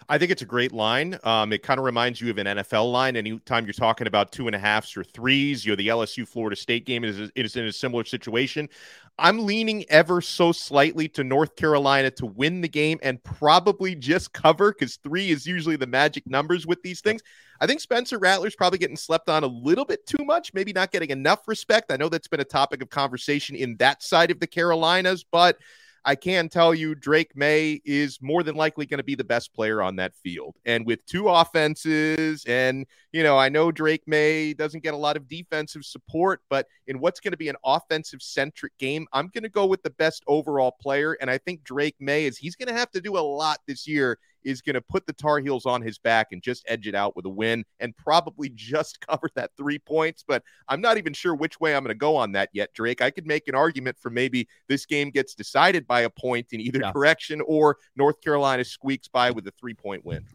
I 0.10 0.18
think 0.18 0.32
it's 0.32 0.42
a 0.42 0.46
great 0.46 0.72
line. 0.72 1.18
Um, 1.24 1.54
it 1.54 1.64
kind 1.64 1.80
of 1.80 1.86
reminds 1.86 2.22
you 2.22 2.30
of 2.30 2.38
an 2.38 2.48
NFL 2.48 2.92
line. 2.92 3.16
Anytime 3.16 3.66
you're 3.66 3.74
talking 3.74 4.08
about 4.08 4.32
two 4.32 4.48
and 4.48 4.56
a 4.56 4.60
halfs 4.60 4.96
or 4.96 5.04
threes, 5.04 5.66
you 5.66 5.72
know, 5.72 5.76
the 5.76 5.88
LSU 5.88 6.28
Florida 6.28 6.56
State 6.56 6.86
game 6.86 7.04
is, 7.04 7.32
is 7.36 7.56
in 7.56 7.66
a 7.66 7.72
similar 7.72 8.04
situation. 8.06 8.70
I'm 9.18 9.46
leaning 9.46 9.86
ever 9.90 10.22
so 10.22 10.52
slightly 10.52 11.08
to 11.10 11.24
North 11.24 11.56
Carolina 11.56 12.10
to 12.12 12.26
win 12.26 12.62
the 12.62 12.68
game 12.68 13.00
and 13.04 13.24
probably 13.24 13.96
just 13.96 14.34
cover 14.34 14.72
because 14.72 14.98
three 14.98 15.30
is 15.30 15.46
usually 15.46 15.76
the 15.76 15.88
magic 15.88 16.28
numbers 16.28 16.66
with 16.66 16.82
these 16.82 17.02
things. 17.02 17.22
I 17.60 17.68
think 17.68 17.80
Spencer 17.82 18.18
Rattler's 18.18 18.56
probably 18.56 18.80
getting 18.80 18.98
slept 18.98 19.30
on 19.30 19.44
a 19.44 19.48
little 19.48 19.86
bit 19.86 20.08
too 20.08 20.24
much, 20.26 20.54
maybe 20.54 20.74
not 20.74 20.92
getting 20.92 21.12
enough 21.12 21.48
respect. 21.48 21.92
I 21.92 21.98
know 21.98 22.10
that's 22.10 22.28
been 22.28 22.40
a 22.40 22.46
topic 22.46 22.82
of 22.82 22.90
conversation 22.90 23.56
in 23.56 23.78
that 23.78 24.02
side 24.02 24.32
of 24.32 24.40
the 24.40 24.48
Carolinas, 24.48 25.24
but 25.24 25.58
I 26.04 26.16
can 26.16 26.50
tell 26.50 26.74
you 26.74 26.96
Drake 26.96 27.36
Maye 27.36 27.80
is 27.86 28.20
more 28.22 28.42
than 28.42 28.56
likely 28.56 28.88
going 28.88 28.98
to 28.98 29.04
be 29.04 29.14
the 29.14 29.24
best 29.24 29.54
player 29.54 29.82
on 29.82 29.98
that 29.98 30.16
field. 30.16 30.56
And 30.66 30.86
with 30.86 31.06
two 31.06 31.30
offenses, 31.30 32.44
and, 32.46 32.88
you 33.12 33.22
know, 33.22 33.38
I 33.38 33.50
know 33.50 33.72
Drake 33.72 34.08
Maye 34.08 34.54
doesn't 34.54 34.82
get 34.84 34.96
a 34.96 34.98
lot 34.98 35.16
of 35.16 35.28
defensive 35.28 35.86
support, 35.86 36.42
but 36.50 36.68
in 36.88 37.00
what's 37.00 37.20
going 37.20 37.34
to 37.34 37.38
be 37.38 37.50
an 37.50 37.56
offensive 37.64 38.22
centric 38.22 38.76
game, 38.80 39.06
I'm 39.14 39.28
going 39.28 39.44
to 39.44 39.50
go 39.50 39.68
with 39.68 39.84
the 39.84 39.92
best 39.92 40.24
overall 40.26 40.72
player. 40.72 41.14
And 41.22 41.30
I 41.30 41.38
think 41.38 41.64
Drake 41.64 41.96
Maye 42.00 42.26
is, 42.26 42.38
he's 42.38 42.56
going 42.56 42.70
to 42.70 42.74
have 42.74 42.92
to 42.92 43.02
do 43.02 43.18
a 43.18 43.20
lot 43.20 43.60
this 43.68 43.88
year 43.88 44.18
is 44.44 44.62
going 44.62 44.74
to 44.76 44.82
put 44.82 45.06
the 45.06 45.14
Tar 45.14 45.40
Heels 45.40 45.66
on 45.66 45.82
his 45.82 45.98
back 45.98 46.28
and 46.32 46.42
just 46.42 46.64
edge 46.68 46.88
it 46.88 46.96
out 46.96 47.16
with 47.16 47.26
a 47.26 47.30
win 47.30 47.64
and 47.80 47.96
probably 47.96 48.50
just 48.56 49.06
cover 49.06 49.30
that 49.36 49.52
three 49.58 49.80
points. 49.80 50.24
But 50.28 50.44
I'm 50.68 50.82
not 50.82 50.98
even 50.98 51.14
sure 51.14 51.36
which 51.36 51.60
way 51.60 51.76
I'm 51.76 51.84
going 51.84 51.90
to 51.90 51.96
go 51.96 52.16
on 52.16 52.32
that 52.34 52.50
yet, 52.54 52.74
Drake. 52.74 53.02
I 53.02 53.12
could 53.12 53.28
make 53.28 53.48
an 53.48 53.56
argument 53.56 53.98
for 54.00 54.10
maybe 54.10 54.48
this 54.68 54.86
game 54.86 55.10
gets 55.10 55.36
decided 55.36 55.88
by 55.88 56.02
a 56.02 56.10
point 56.10 56.48
in 56.52 56.62
either 56.62 56.80
yeah. 56.82 56.92
direction 56.92 57.42
or 57.46 57.78
North 57.96 58.22
Carolina 58.22 58.64
squeaks 58.64 59.08
by 59.08 59.32
with 59.32 59.48
a 59.48 59.52
three 59.52 59.74
point 59.74 60.06
win 60.06 60.26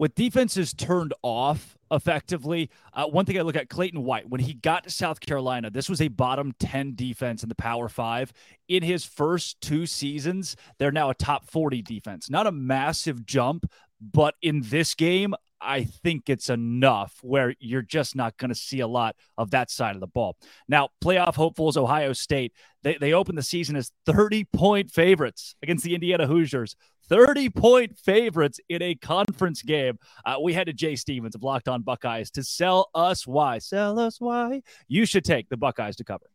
with 0.00 0.14
defenses 0.14 0.72
turned 0.72 1.12
off 1.22 1.76
effectively, 1.90 2.70
uh, 2.94 3.06
one 3.06 3.24
thing 3.24 3.38
I 3.38 3.42
look 3.42 3.56
at 3.56 3.68
Clayton 3.68 4.04
White, 4.04 4.28
when 4.28 4.40
he 4.40 4.54
got 4.54 4.84
to 4.84 4.90
South 4.90 5.20
Carolina, 5.20 5.70
this 5.70 5.88
was 5.88 6.00
a 6.00 6.08
bottom 6.08 6.52
10 6.58 6.94
defense 6.94 7.42
in 7.42 7.48
the 7.48 7.54
Power 7.54 7.88
Five. 7.88 8.32
In 8.68 8.82
his 8.82 9.04
first 9.04 9.60
two 9.60 9.86
seasons, 9.86 10.56
they're 10.78 10.92
now 10.92 11.10
a 11.10 11.14
top 11.14 11.50
40 11.50 11.82
defense. 11.82 12.30
Not 12.30 12.46
a 12.46 12.52
massive 12.52 13.26
jump, 13.26 13.70
but 14.00 14.34
in 14.42 14.62
this 14.62 14.94
game, 14.94 15.34
I 15.60 15.84
think 15.84 16.30
it's 16.30 16.48
enough 16.48 17.18
where 17.22 17.54
you're 17.60 17.82
just 17.82 18.16
not 18.16 18.36
going 18.38 18.48
to 18.48 18.54
see 18.54 18.80
a 18.80 18.86
lot 18.86 19.16
of 19.36 19.50
that 19.50 19.70
side 19.70 19.94
of 19.94 20.00
the 20.00 20.06
ball. 20.06 20.36
Now, 20.68 20.88
playoff 21.04 21.34
hopefuls 21.34 21.76
Ohio 21.76 22.12
State, 22.14 22.54
they, 22.82 22.96
they 22.96 23.12
opened 23.12 23.36
the 23.36 23.42
season 23.42 23.76
as 23.76 23.92
30 24.06 24.44
point 24.44 24.90
favorites 24.90 25.54
against 25.62 25.84
the 25.84 25.94
Indiana 25.94 26.26
Hoosiers. 26.26 26.76
30 27.10 27.50
point 27.50 27.98
favorites 27.98 28.60
in 28.68 28.80
a 28.80 28.94
conference 28.94 29.62
game. 29.62 29.98
Uh, 30.24 30.36
we 30.40 30.54
had 30.54 30.68
to 30.68 30.72
Jay 30.72 30.94
Stevens 30.94 31.34
of 31.34 31.42
Locked 31.42 31.68
On 31.68 31.82
Buckeyes 31.82 32.30
to 32.30 32.44
sell 32.44 32.88
us 32.94 33.26
why. 33.26 33.58
Sell 33.58 33.98
us 33.98 34.20
why 34.20 34.62
you 34.86 35.04
should 35.04 35.24
take 35.24 35.48
the 35.48 35.56
Buckeyes 35.56 35.96
to 35.96 36.04
cover. 36.04 36.26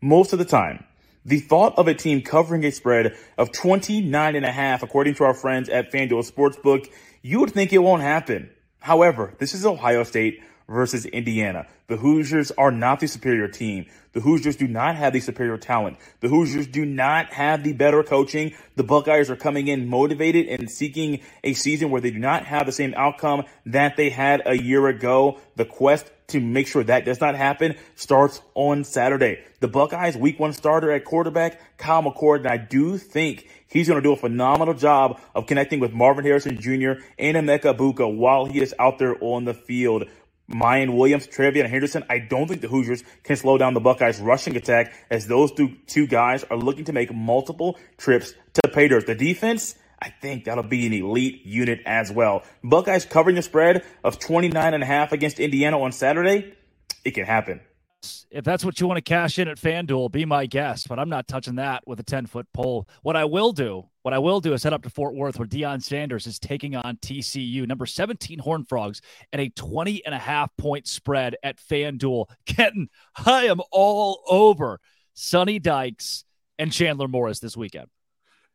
Most 0.00 0.32
of 0.32 0.38
the 0.38 0.44
time, 0.44 0.84
the 1.24 1.40
thought 1.40 1.76
of 1.76 1.88
a 1.88 1.94
team 1.94 2.22
covering 2.22 2.64
a 2.64 2.70
spread 2.70 3.16
of 3.36 3.50
29 3.50 4.36
and 4.36 4.46
a 4.46 4.52
half, 4.52 4.84
according 4.84 5.16
to 5.16 5.24
our 5.24 5.34
friends 5.34 5.68
at 5.68 5.92
FanDuel 5.92 6.30
Sportsbook, 6.30 6.88
you 7.22 7.40
would 7.40 7.50
think 7.50 7.72
it 7.72 7.78
won't 7.78 8.02
happen. 8.02 8.50
However, 8.78 9.34
this 9.38 9.52
is 9.52 9.66
Ohio 9.66 10.04
State 10.04 10.40
versus 10.70 11.04
Indiana. 11.04 11.66
The 11.88 11.96
Hoosiers 11.96 12.52
are 12.52 12.70
not 12.70 13.00
the 13.00 13.08
superior 13.08 13.48
team. 13.48 13.86
The 14.12 14.20
Hoosiers 14.20 14.56
do 14.56 14.68
not 14.68 14.94
have 14.94 15.12
the 15.12 15.20
superior 15.20 15.58
talent. 15.58 15.98
The 16.20 16.28
Hoosiers 16.28 16.68
do 16.68 16.86
not 16.86 17.32
have 17.32 17.64
the 17.64 17.72
better 17.72 18.04
coaching. 18.04 18.54
The 18.76 18.84
Buckeyes 18.84 19.30
are 19.30 19.36
coming 19.36 19.66
in 19.66 19.88
motivated 19.88 20.46
and 20.46 20.70
seeking 20.70 21.20
a 21.42 21.54
season 21.54 21.90
where 21.90 22.00
they 22.00 22.12
do 22.12 22.20
not 22.20 22.44
have 22.46 22.66
the 22.66 22.72
same 22.72 22.94
outcome 22.96 23.44
that 23.66 23.96
they 23.96 24.10
had 24.10 24.42
a 24.46 24.56
year 24.56 24.86
ago. 24.86 25.40
The 25.56 25.64
quest 25.64 26.10
to 26.28 26.40
make 26.40 26.66
sure 26.66 26.84
that 26.84 27.04
does 27.04 27.20
not 27.20 27.34
happen 27.34 27.74
starts 27.96 28.40
on 28.54 28.84
Saturday. 28.84 29.42
The 29.60 29.68
Buckeyes 29.68 30.16
week 30.16 30.38
one 30.38 30.52
starter 30.52 30.90
at 30.92 31.04
quarterback, 31.04 31.76
Kyle 31.76 32.02
McCord, 32.02 32.38
and 32.38 32.46
I 32.46 32.56
do 32.56 32.98
think 32.98 33.48
he's 33.66 33.88
going 33.88 34.00
to 34.00 34.02
do 34.02 34.12
a 34.12 34.16
phenomenal 34.16 34.74
job 34.74 35.20
of 35.34 35.46
connecting 35.46 35.80
with 35.80 35.92
Marvin 35.92 36.24
Harrison 36.24 36.60
Jr. 36.60 37.02
and 37.18 37.36
Emeka 37.36 37.76
Egbuka 37.76 38.16
while 38.16 38.46
he 38.46 38.60
is 38.60 38.74
out 38.78 38.98
there 38.98 39.16
on 39.20 39.44
the 39.44 39.54
field. 39.54 40.04
Miyan 40.50 40.96
Williams, 40.96 41.26
TreVeyon 41.26 41.68
Henderson. 41.68 42.04
I 42.10 42.18
don't 42.18 42.48
think 42.48 42.60
the 42.60 42.68
Hoosiers 42.68 43.04
can 43.22 43.36
slow 43.36 43.56
down 43.56 43.74
the 43.74 43.80
Buckeyes' 43.80 44.20
rushing 44.20 44.56
attack 44.56 44.92
as 45.08 45.26
those 45.26 45.52
two, 45.52 45.76
two 45.86 46.06
guys 46.06 46.44
are 46.44 46.56
looking 46.56 46.84
to 46.86 46.92
make 46.92 47.12
multiple 47.14 47.78
trips 47.96 48.34
to 48.54 48.68
pay 48.68 48.88
dirt. 48.88 49.06
The 49.06 49.14
defense, 49.14 49.76
I 50.00 50.10
think 50.10 50.44
that'll 50.44 50.64
be 50.64 50.86
an 50.86 50.92
elite 50.92 51.46
unit 51.46 51.80
as 51.86 52.10
well. 52.10 52.42
Buckeyes 52.64 53.04
covering 53.04 53.36
the 53.36 53.42
spread 53.42 53.84
of 54.02 54.18
29 54.18 54.74
and 54.74 54.82
a 54.82 54.86
half 54.86 55.12
against 55.12 55.38
Indiana 55.38 55.80
on 55.80 55.92
Saturday. 55.92 56.54
It 57.04 57.12
can 57.12 57.24
happen. 57.24 57.60
If 58.30 58.44
that's 58.44 58.64
what 58.64 58.80
you 58.80 58.86
want 58.86 58.98
to 58.98 59.02
cash 59.02 59.38
in 59.38 59.48
at 59.48 59.58
FanDuel, 59.58 60.12
be 60.12 60.24
my 60.24 60.46
guest, 60.46 60.88
but 60.88 60.98
I'm 60.98 61.08
not 61.08 61.28
touching 61.28 61.56
that 61.56 61.86
with 61.86 62.00
a 62.00 62.02
10 62.02 62.26
foot 62.26 62.46
pole. 62.54 62.88
What 63.02 63.16
I 63.16 63.24
will 63.24 63.52
do, 63.52 63.88
what 64.02 64.14
I 64.14 64.18
will 64.18 64.40
do 64.40 64.52
is 64.52 64.62
head 64.62 64.72
up 64.72 64.82
to 64.84 64.90
Fort 64.90 65.14
Worth 65.14 65.38
where 65.38 65.48
Deion 65.48 65.82
Sanders 65.82 66.26
is 66.26 66.38
taking 66.38 66.76
on 66.76 66.96
TCU, 66.96 67.66
number 67.66 67.86
17 67.86 68.38
Horn 68.38 68.64
Frogs, 68.64 69.02
and 69.32 69.42
a 69.42 69.48
20 69.50 70.04
and 70.06 70.14
a 70.14 70.18
half 70.18 70.56
point 70.56 70.86
spread 70.86 71.36
at 71.42 71.58
FanDuel. 71.58 72.26
Kenton, 72.46 72.88
I 73.26 73.46
am 73.46 73.60
all 73.70 74.22
over 74.28 74.80
Sonny 75.12 75.58
Dykes 75.58 76.24
and 76.58 76.72
Chandler 76.72 77.08
Morris 77.08 77.40
this 77.40 77.56
weekend. 77.56 77.88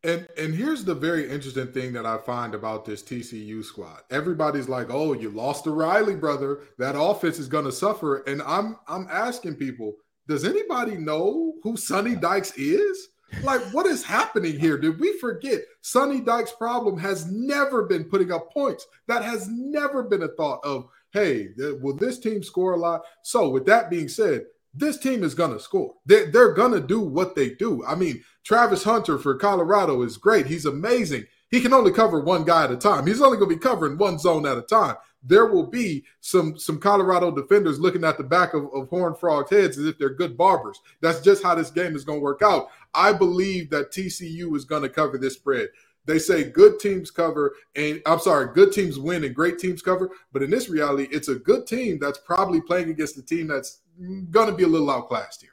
And 0.05 0.27
and 0.37 0.53
here's 0.53 0.85
the 0.85 0.93
very 0.93 1.29
interesting 1.29 1.71
thing 1.71 1.93
that 1.93 2.05
I 2.05 2.19
find 2.19 2.53
about 2.53 2.85
this 2.85 3.01
TCU 3.01 3.63
squad. 3.63 4.01
Everybody's 4.11 4.69
like, 4.69 4.87
"Oh, 4.91 5.13
you 5.13 5.31
lost 5.31 5.63
the 5.63 5.71
Riley 5.71 6.15
brother. 6.15 6.59
That 6.77 6.95
offense 6.97 7.39
is 7.39 7.47
going 7.47 7.65
to 7.65 7.71
suffer." 7.71 8.17
And 8.17 8.43
I'm 8.43 8.77
I'm 8.87 9.07
asking 9.11 9.55
people, 9.55 9.95
does 10.27 10.45
anybody 10.45 10.95
know 10.95 11.55
who 11.63 11.75
Sonny 11.75 12.15
Dykes 12.15 12.53
is? 12.55 13.09
Like, 13.43 13.61
what 13.73 13.87
is 13.87 14.03
happening 14.03 14.57
here? 14.59 14.77
Did 14.77 14.99
we 14.99 15.17
forget 15.17 15.61
Sonny 15.81 16.21
Dykes' 16.21 16.51
problem 16.51 16.97
has 16.99 17.29
never 17.31 17.83
been 17.83 18.03
putting 18.03 18.31
up 18.31 18.53
points? 18.53 18.85
That 19.07 19.23
has 19.23 19.47
never 19.49 20.03
been 20.03 20.23
a 20.23 20.27
thought 20.29 20.63
of, 20.63 20.87
hey, 21.11 21.49
will 21.57 21.95
this 21.95 22.19
team 22.19 22.43
score 22.43 22.73
a 22.73 22.77
lot? 22.77 23.01
So, 23.23 23.49
with 23.49 23.65
that 23.65 23.89
being 23.89 24.07
said, 24.07 24.45
this 24.75 24.97
team 24.97 25.23
is 25.23 25.33
going 25.33 25.53
to 25.53 25.59
score. 25.59 25.93
They're, 26.05 26.29
they're 26.31 26.53
going 26.53 26.73
to 26.73 26.85
do 26.85 26.99
what 26.99 27.35
they 27.35 27.51
do. 27.51 27.85
I 27.85 27.95
mean, 27.95 28.23
Travis 28.43 28.83
Hunter 28.83 29.17
for 29.17 29.35
Colorado 29.35 30.01
is 30.01 30.17
great. 30.17 30.45
He's 30.45 30.65
amazing. 30.65 31.25
He 31.49 31.61
can 31.61 31.73
only 31.73 31.91
cover 31.91 32.19
one 32.19 32.43
guy 32.43 32.65
at 32.65 32.71
a 32.71 32.77
time. 32.77 33.07
He's 33.07 33.21
only 33.21 33.37
going 33.37 33.49
to 33.49 33.55
be 33.55 33.61
covering 33.61 33.97
one 33.97 34.19
zone 34.19 34.45
at 34.45 34.57
a 34.57 34.61
time. 34.61 34.95
There 35.23 35.47
will 35.47 35.65
be 35.65 36.05
some 36.19 36.57
some 36.57 36.79
Colorado 36.79 37.31
defenders 37.31 37.79
looking 37.79 38.03
at 38.03 38.17
the 38.17 38.23
back 38.23 38.53
of, 38.53 38.65
of 38.73 38.89
Horn 38.89 39.15
Frog's 39.15 39.49
heads 39.49 39.77
as 39.77 39.85
if 39.85 39.97
they're 39.97 40.13
good 40.13 40.37
barbers. 40.37 40.79
That's 41.01 41.21
just 41.21 41.41
how 41.41 41.55
this 41.55 41.71
game 41.71 41.95
is 41.95 42.03
going 42.03 42.19
to 42.19 42.23
work 42.23 42.41
out. 42.43 42.67
I 42.93 43.11
believe 43.11 43.71
that 43.71 43.91
TCU 43.91 44.55
is 44.55 44.65
going 44.65 44.83
to 44.83 44.89
cover 44.89 45.17
this 45.17 45.33
spread. 45.33 45.69
They 46.05 46.19
say 46.19 46.43
good 46.43 46.79
teams 46.79 47.09
cover, 47.09 47.55
and 47.75 48.01
I'm 48.05 48.19
sorry, 48.19 48.53
good 48.53 48.71
teams 48.71 48.99
win 48.99 49.23
and 49.23 49.33
great 49.33 49.57
teams 49.57 49.81
cover. 49.81 50.11
But 50.31 50.43
in 50.43 50.51
this 50.51 50.69
reality, 50.69 51.07
it's 51.11 51.29
a 51.29 51.35
good 51.35 51.65
team 51.65 51.97
that's 51.99 52.19
probably 52.19 52.61
playing 52.61 52.91
against 52.91 53.17
a 53.17 53.23
team 53.23 53.47
that's 53.47 53.81
going 54.31 54.49
to 54.49 54.55
be 54.55 54.63
a 54.63 54.67
little 54.67 54.89
outclassed 54.89 55.41
here. 55.41 55.51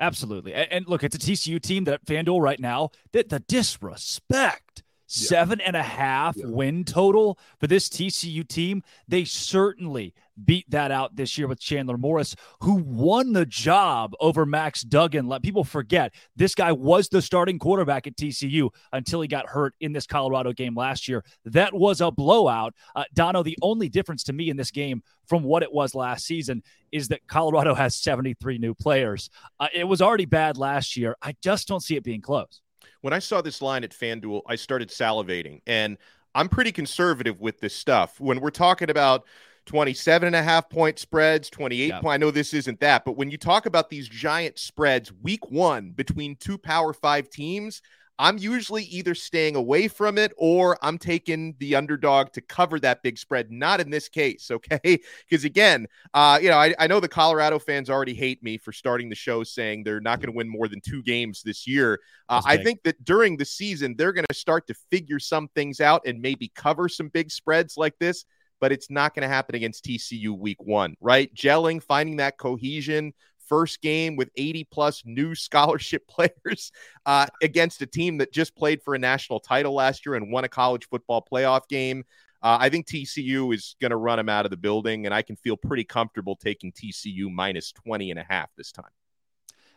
Absolutely. 0.00 0.54
And, 0.54 0.72
and, 0.72 0.88
look, 0.88 1.04
it's 1.04 1.14
a 1.14 1.18
TCU 1.18 1.60
team 1.60 1.84
that 1.84 2.04
FanDuel 2.04 2.40
right 2.40 2.60
now, 2.60 2.90
that 3.12 3.28
the 3.28 3.40
disrespect. 3.40 4.82
Yeah. 5.06 5.28
Seven 5.28 5.60
and 5.60 5.76
a 5.76 5.82
half 5.82 6.34
yeah. 6.34 6.46
win 6.46 6.82
total 6.82 7.38
for 7.60 7.66
this 7.66 7.88
TCU 7.90 8.48
team. 8.48 8.82
They 9.06 9.24
certainly 9.24 10.14
beat 10.42 10.68
that 10.70 10.90
out 10.90 11.14
this 11.14 11.36
year 11.36 11.46
with 11.46 11.60
Chandler 11.60 11.98
Morris, 11.98 12.34
who 12.60 12.76
won 12.76 13.32
the 13.32 13.46
job 13.46 14.14
over 14.18 14.46
Max 14.46 14.82
Duggan. 14.82 15.28
Let 15.28 15.42
people 15.42 15.62
forget 15.62 16.14
this 16.36 16.54
guy 16.54 16.72
was 16.72 17.08
the 17.08 17.22
starting 17.22 17.58
quarterback 17.58 18.06
at 18.06 18.16
TCU 18.16 18.70
until 18.92 19.20
he 19.20 19.28
got 19.28 19.46
hurt 19.46 19.74
in 19.80 19.92
this 19.92 20.06
Colorado 20.06 20.52
game 20.52 20.74
last 20.74 21.06
year. 21.06 21.22
That 21.44 21.74
was 21.74 22.00
a 22.00 22.10
blowout. 22.10 22.74
Uh, 22.96 23.04
Donno, 23.12 23.42
the 23.42 23.58
only 23.62 23.88
difference 23.88 24.24
to 24.24 24.32
me 24.32 24.50
in 24.50 24.56
this 24.56 24.70
game 24.70 25.02
from 25.26 25.42
what 25.42 25.62
it 25.62 25.72
was 25.72 25.94
last 25.94 26.26
season 26.26 26.62
is 26.92 27.08
that 27.08 27.26
Colorado 27.26 27.74
has 27.74 27.94
73 27.96 28.58
new 28.58 28.74
players. 28.74 29.30
Uh, 29.58 29.68
it 29.72 29.84
was 29.84 30.00
already 30.00 30.26
bad 30.26 30.56
last 30.56 30.96
year. 30.96 31.16
I 31.22 31.34
just 31.42 31.68
don't 31.68 31.80
see 31.80 31.96
it 31.96 32.04
being 32.04 32.20
close. 32.20 32.60
When 33.00 33.12
I 33.12 33.18
saw 33.18 33.40
this 33.40 33.60
line 33.60 33.84
at 33.84 33.90
FanDuel, 33.90 34.42
I 34.46 34.56
started 34.56 34.88
salivating. 34.88 35.60
And 35.66 35.98
I'm 36.34 36.48
pretty 36.48 36.72
conservative 36.72 37.40
with 37.40 37.60
this 37.60 37.74
stuff. 37.74 38.20
When 38.20 38.40
we're 38.40 38.50
talking 38.50 38.90
about 38.90 39.24
27 39.66 40.26
and 40.26 40.36
a 40.36 40.42
half 40.42 40.68
point 40.68 40.98
spreads, 40.98 41.48
28 41.50 41.86
yeah. 41.86 42.00
point. 42.00 42.12
I 42.14 42.16
know 42.16 42.30
this 42.30 42.52
isn't 42.54 42.80
that, 42.80 43.04
but 43.04 43.16
when 43.16 43.30
you 43.30 43.38
talk 43.38 43.66
about 43.66 43.88
these 43.88 44.08
giant 44.08 44.58
spreads 44.58 45.12
week 45.12 45.50
one 45.50 45.90
between 45.90 46.36
two 46.36 46.58
power 46.58 46.92
five 46.92 47.30
teams, 47.30 47.80
I'm 48.18 48.38
usually 48.38 48.84
either 48.84 49.14
staying 49.14 49.56
away 49.56 49.88
from 49.88 50.18
it 50.18 50.32
or 50.36 50.78
I'm 50.82 50.98
taking 50.98 51.54
the 51.58 51.74
underdog 51.74 52.32
to 52.32 52.40
cover 52.40 52.78
that 52.80 53.02
big 53.02 53.18
spread. 53.18 53.50
Not 53.50 53.80
in 53.80 53.90
this 53.90 54.08
case, 54.08 54.50
okay? 54.50 55.00
Because 55.28 55.44
again, 55.44 55.86
uh, 56.12 56.38
you 56.40 56.48
know, 56.48 56.58
I, 56.58 56.74
I 56.78 56.86
know 56.86 57.00
the 57.00 57.08
Colorado 57.08 57.58
fans 57.58 57.90
already 57.90 58.14
hate 58.14 58.42
me 58.42 58.58
for 58.58 58.72
starting 58.72 59.08
the 59.08 59.14
show 59.14 59.42
saying 59.42 59.82
they're 59.82 60.00
not 60.00 60.20
going 60.20 60.32
to 60.32 60.36
win 60.36 60.48
more 60.48 60.68
than 60.68 60.80
two 60.80 61.02
games 61.02 61.42
this 61.42 61.66
year. 61.66 62.00
Uh, 62.28 62.42
I 62.44 62.56
think 62.56 62.82
that 62.84 63.04
during 63.04 63.36
the 63.36 63.44
season, 63.44 63.94
they're 63.96 64.12
going 64.12 64.26
to 64.28 64.34
start 64.34 64.66
to 64.68 64.74
figure 64.90 65.18
some 65.18 65.48
things 65.48 65.80
out 65.80 66.02
and 66.06 66.20
maybe 66.20 66.52
cover 66.54 66.88
some 66.88 67.08
big 67.08 67.30
spreads 67.30 67.76
like 67.76 67.98
this 67.98 68.24
but 68.60 68.72
it's 68.72 68.88
not 68.88 69.14
going 69.14 69.20
to 69.20 69.28
happen 69.28 69.54
against 69.54 69.84
TCU 69.84 70.30
week 70.30 70.62
one, 70.62 70.96
right? 70.98 71.32
Gelling, 71.34 71.82
finding 71.82 72.16
that 72.16 72.38
cohesion, 72.38 73.12
first 73.48 73.80
game 73.80 74.16
with 74.16 74.30
80 74.36 74.64
plus 74.70 75.02
new 75.04 75.34
scholarship 75.34 76.06
players 76.08 76.72
uh, 77.06 77.26
against 77.42 77.82
a 77.82 77.86
team 77.86 78.18
that 78.18 78.32
just 78.32 78.54
played 78.56 78.82
for 78.82 78.94
a 78.94 78.98
national 78.98 79.40
title 79.40 79.74
last 79.74 80.06
year 80.06 80.14
and 80.14 80.32
won 80.32 80.44
a 80.44 80.48
college 80.48 80.88
football 80.88 81.26
playoff 81.30 81.68
game. 81.68 82.04
Uh, 82.42 82.58
I 82.60 82.68
think 82.68 82.86
TCU 82.86 83.54
is 83.54 83.74
going 83.80 83.90
to 83.90 83.96
run 83.96 84.18
them 84.18 84.28
out 84.28 84.44
of 84.44 84.50
the 84.50 84.58
building, 84.58 85.06
and 85.06 85.14
I 85.14 85.22
can 85.22 85.34
feel 85.36 85.56
pretty 85.56 85.84
comfortable 85.84 86.36
taking 86.36 86.72
TCU 86.72 87.30
minus 87.30 87.72
20 87.72 88.10
and 88.10 88.20
a 88.20 88.26
half 88.28 88.50
this 88.56 88.70
time. 88.70 88.84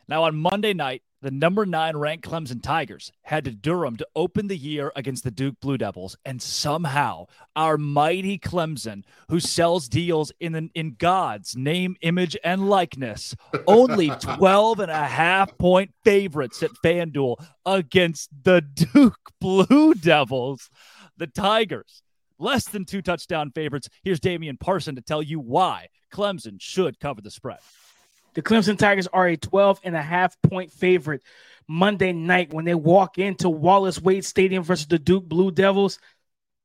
Now, 0.09 0.23
on 0.23 0.37
Monday 0.37 0.73
night, 0.73 1.03
the 1.21 1.31
number 1.31 1.65
nine 1.65 1.97
ranked 1.97 2.29
Clemson 2.29 2.61
Tigers 2.61 3.11
had 3.23 3.43
to 3.45 3.51
Durham 3.51 3.97
to 3.97 4.07
open 4.15 4.47
the 4.47 4.57
year 4.57 4.91
against 4.95 5.23
the 5.23 5.31
Duke 5.31 5.59
Blue 5.59 5.77
Devils. 5.77 6.15
And 6.23 6.41
somehow, 6.41 7.25
our 7.55 7.77
mighty 7.77 8.37
Clemson, 8.39 9.03
who 9.29 9.39
sells 9.39 9.89
deals 9.89 10.31
in, 10.39 10.53
the, 10.53 10.69
in 10.75 10.95
God's 10.97 11.57
name, 11.57 11.97
image, 12.01 12.37
and 12.43 12.69
likeness, 12.69 13.35
only 13.67 14.09
12 14.09 14.79
and 14.79 14.91
a 14.91 15.05
half 15.05 15.57
point 15.57 15.91
favorites 16.05 16.63
at 16.63 16.71
FanDuel 16.83 17.43
against 17.65 18.29
the 18.43 18.61
Duke 18.61 19.19
Blue 19.41 19.93
Devils. 19.93 20.69
The 21.17 21.27
Tigers, 21.27 22.03
less 22.37 22.65
than 22.65 22.85
two 22.85 23.01
touchdown 23.01 23.51
favorites. 23.53 23.89
Here's 24.03 24.19
Damian 24.19 24.57
Parson 24.57 24.95
to 24.95 25.01
tell 25.01 25.23
you 25.23 25.39
why 25.39 25.87
Clemson 26.13 26.61
should 26.61 26.99
cover 26.99 27.21
the 27.21 27.31
spread. 27.31 27.59
The 28.37 28.43
Clemson 28.43 28.77
Tigers 28.77 29.07
are 29.07 29.27
a 29.27 29.35
12 29.35 29.79
and 29.83 29.95
a 29.95 30.01
half 30.01 30.39
point 30.43 30.71
favorite 30.71 31.23
Monday 31.67 32.13
night 32.13 32.53
when 32.53 32.65
they 32.65 32.75
walk 32.75 33.17
into 33.17 33.49
Wallace 33.49 33.99
Wade 33.99 34.25
Stadium 34.25 34.61
versus 34.61 34.85
the 34.85 34.99
Duke 34.99 35.27
Blue 35.27 35.49
Devils. 35.49 35.97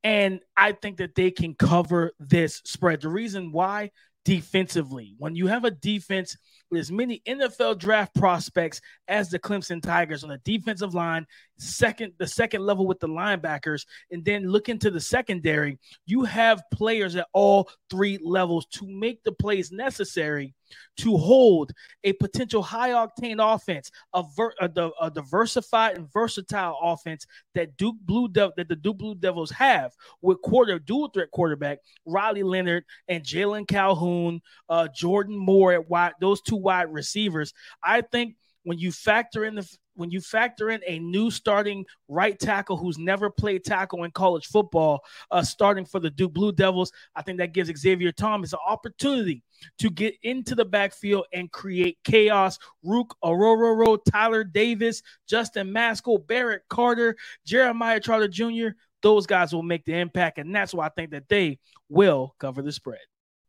And 0.05 0.41
I 0.55 0.73
think 0.73 0.99
that 0.99 1.15
they 1.15 1.31
can 1.31 1.55
cover 1.55 2.13
this 2.21 2.61
spread. 2.67 3.01
The 3.01 3.09
reason 3.09 3.53
why 3.53 3.93
defensively, 4.27 5.15
when 5.17 5.35
you 5.35 5.47
have 5.47 5.65
a 5.65 5.71
defense 5.71 6.37
with 6.73 6.81
as 6.81 6.91
many 6.91 7.23
NFL 7.29 7.79
draft 7.79 8.15
prospects 8.15 8.81
as 9.07 9.29
the 9.29 9.39
Clemson 9.39 9.83
Tigers 9.83 10.25
on 10.25 10.31
the 10.31 10.39
defensive 10.39 10.95
line, 10.95 11.27
second 11.59 12.15
the 12.19 12.27
second 12.27 12.63
level 12.63 12.87
with 12.87 12.99
the 12.99 13.09
linebackers, 13.09 13.85
and 14.11 14.25
then 14.25 14.49
look 14.49 14.71
into 14.71 14.91
the 14.91 15.01
secondary, 15.01 15.79
you 16.07 16.25
have 16.25 16.63
players 16.73 17.15
at 17.15 17.29
all 17.35 17.71
three 17.91 18.19
levels 18.23 18.67
to 18.67 18.89
make 18.89 19.23
the 19.23 19.33
plays 19.33 19.71
necessary 19.71 20.55
to 20.99 21.17
hold 21.17 21.73
a 22.05 22.13
potential 22.15 22.63
high 22.63 22.91
octane 22.91 23.55
offense, 23.55 23.91
a, 24.15 24.23
ver- 24.37 24.55
a, 24.61 24.91
a, 25.01 25.11
diversified 25.11 25.97
and 25.97 26.13
versatile 26.13 26.79
offense 26.83 27.27
that 27.55 27.77
Duke 27.77 27.97
Blue 28.01 28.29
De- 28.29 28.53
that 28.57 28.69
the 28.69 28.77
Duke 28.77 28.99
Blue 28.99 29.15
Devils 29.15 29.51
have 29.51 29.93
with 30.21 30.41
quarter 30.43 30.79
dual 30.79 31.09
threat 31.09 31.31
quarterback 31.31 31.79
Riley 32.07 32.43
Leonard 32.43 32.85
and 33.09 33.23
Jalon 33.23 33.67
Calhoun, 33.67 34.41
uh, 34.69 34.89
Jordan 34.95 35.37
Moore 35.37 35.73
at 35.75 35.89
wide 35.89 36.13
those 36.21 36.41
two 36.41 36.57
wide 36.63 36.93
receivers. 36.93 37.53
I 37.83 38.01
think 38.01 38.37
when 38.65 38.79
you 38.79 38.93
factor 38.93 39.45
in 39.45 39.57
the 39.57 39.69
when 39.95 40.11
you 40.11 40.21
factor 40.21 40.71
in 40.71 40.81
a 40.87 40.99
new 40.99 41.31
starting 41.31 41.85
right 42.09 42.39
tackle 42.39 42.77
who's 42.77 42.97
never 42.97 43.29
played 43.29 43.63
tackle 43.63 44.05
in 44.05 44.11
college 44.11 44.47
football, 44.47 45.01
uh, 45.31 45.43
starting 45.43 45.85
for 45.85 46.01
the 46.01 46.11
Duke 46.11 46.33
Blue 46.33 46.51
Devils, 46.51 46.93
I 47.15 47.23
think 47.23 47.39
that 47.39 47.53
gives 47.53 47.71
Xavier 47.79 48.11
Thomas 48.11 48.55
an 48.55 48.61
opportunity 48.67 49.43
to 49.79 49.91
get 49.91 50.15
into 50.23 50.55
the 50.55 50.65
backfield 50.65 51.27
and 51.33 51.53
create 51.53 51.99
chaos. 52.05 52.59
Ruke 52.85 53.15
Orhorhoro, 53.23 53.99
Tyler 54.11 54.45
Davis, 54.45 55.03
Justin 55.29 55.73
Mascoll, 55.73 56.27
Barrett 56.27 56.63
Carter, 56.71 57.17
Jeremiah 57.45 58.01
Trotter 58.01 58.29
Jr., 58.29 58.69
those 59.03 59.27
guys 59.27 59.53
will 59.53 59.63
make 59.63 59.85
the 59.85 59.99
impact. 59.99 60.39
And 60.39 60.55
that's 60.55 60.73
why 60.73 60.87
I 60.87 60.91
think 60.91 61.11
that 61.11 61.29
they 61.29 61.59
will 61.89 62.35
cover 62.39 62.63
the 62.63 62.73
spread 62.73 63.01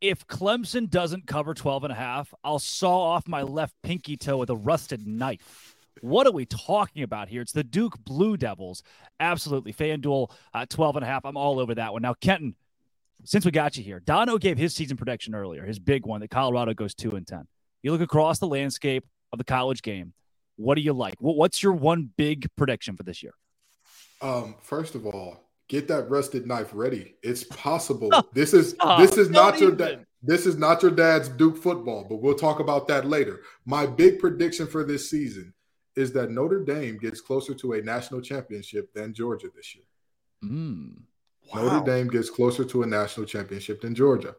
if 0.03 0.27
Clemson 0.27 0.89
doesn't 0.89 1.27
cover 1.27 1.53
12 1.53 1.85
and 1.85 1.93
a 1.93 1.95
half, 1.95 2.33
I'll 2.43 2.59
saw 2.59 3.13
off 3.13 3.25
my 3.25 3.41
left 3.41 3.73
pinky 3.83 4.17
toe 4.17 4.35
with 4.35 4.49
a 4.49 4.56
rusted 4.56 5.08
knife. 5.08 5.77
What 6.01 6.27
are 6.27 6.33
we 6.33 6.45
talking 6.45 7.04
about 7.04 7.29
here? 7.29 7.41
It's 7.41 7.54
the 7.54 7.63
Duke 7.63 7.97
Blue 8.04 8.35
Devils. 8.35 8.83
Absolutely. 9.21 9.71
FanDuel 9.71 10.29
uh, 10.54 10.65
12 10.65 10.97
and 10.97 11.06
a 11.06 11.08
half. 11.08 11.23
I'm 11.23 11.37
all 11.37 11.58
over 11.58 11.75
that 11.75 11.93
one. 11.93 12.01
Now, 12.01 12.15
Kenton, 12.15 12.56
since 13.23 13.45
we 13.45 13.51
got 13.51 13.77
you 13.77 13.83
here, 13.83 14.01
Donno 14.01 14.37
gave 14.37 14.58
his 14.58 14.75
season 14.75 14.97
prediction 14.97 15.33
earlier, 15.33 15.65
his 15.65 15.79
big 15.79 16.06
one 16.06 16.19
that 16.19 16.29
Colorado 16.29 16.73
goes 16.73 16.93
two 16.93 17.12
and 17.12 17.25
ten. 17.25 17.47
You 17.81 17.93
look 17.93 18.01
across 18.01 18.39
the 18.39 18.47
landscape 18.47 19.06
of 19.31 19.37
the 19.37 19.45
college 19.45 19.81
game. 19.81 20.13
What 20.58 20.75
do 20.75 20.81
you 20.81 20.91
like? 20.91 21.15
What's 21.19 21.63
your 21.63 21.73
one 21.73 22.10
big 22.17 22.49
prediction 22.58 22.97
for 22.97 23.04
this 23.04 23.23
year? 23.23 23.35
Um, 24.21 24.56
first 24.62 24.95
of 24.95 25.06
all, 25.06 25.42
get 25.67 25.87
that 25.87 26.09
rusted 26.09 26.45
knife 26.45 26.71
ready. 26.73 27.15
It's 27.23 27.43
possible. 27.43 28.09
this 28.33 28.53
is 28.53 28.75
this 28.97 29.17
is 29.17 29.29
not 29.29 29.59
your 29.59 29.71
dad. 29.71 30.05
This 30.25 30.45
is 30.45 30.55
not 30.55 30.81
your 30.81 30.91
dad's 30.91 31.27
Duke 31.27 31.57
football, 31.57 32.05
but 32.07 32.21
we'll 32.21 32.35
talk 32.35 32.61
about 32.61 32.87
that 32.87 33.05
later. 33.05 33.41
My 33.65 33.85
big 33.85 34.19
prediction 34.19 34.67
for 34.67 34.85
this 34.85 35.09
season 35.09 35.53
is 35.97 36.13
that 36.13 36.31
Notre 36.31 36.63
Dame 36.63 36.97
gets 36.97 37.19
closer 37.19 37.53
to 37.55 37.73
a 37.73 37.81
national 37.81 38.21
championship 38.21 38.93
than 38.93 39.13
Georgia 39.13 39.47
this 39.53 39.75
year. 39.75 39.83
Mm. 40.43 41.01
Wow. 41.53 41.63
Notre 41.63 41.85
Dame 41.85 42.07
gets 42.07 42.29
closer 42.29 42.63
to 42.63 42.83
a 42.83 42.87
national 42.87 43.25
championship 43.25 43.81
than 43.81 43.93
Georgia. 43.93 44.35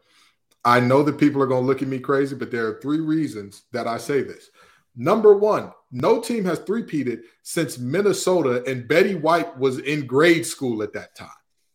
I 0.65 0.79
know 0.79 1.03
that 1.03 1.19
people 1.19 1.41
are 1.43 1.47
going 1.47 1.61
to 1.61 1.67
look 1.67 1.83
at 1.83 1.87
me 1.87 1.99
crazy, 1.99 2.35
but 2.35 2.49
there 2.49 2.65
are 2.65 2.81
three 2.81 2.99
reasons 2.99 3.65
that 3.71 3.87
I 3.87 3.97
say 3.97 4.23
this. 4.23 4.49
Number 4.95 5.35
one, 5.35 5.71
no 5.91 6.21
team 6.21 6.45
has 6.45 6.59
three-peated 6.59 7.21
since 7.43 7.77
Minnesota, 7.77 8.63
and 8.65 8.87
Betty 8.87 9.15
White 9.15 9.57
was 9.57 9.79
in 9.79 10.05
grade 10.05 10.45
school 10.45 10.83
at 10.83 10.93
that 10.93 11.15
time. 11.15 11.29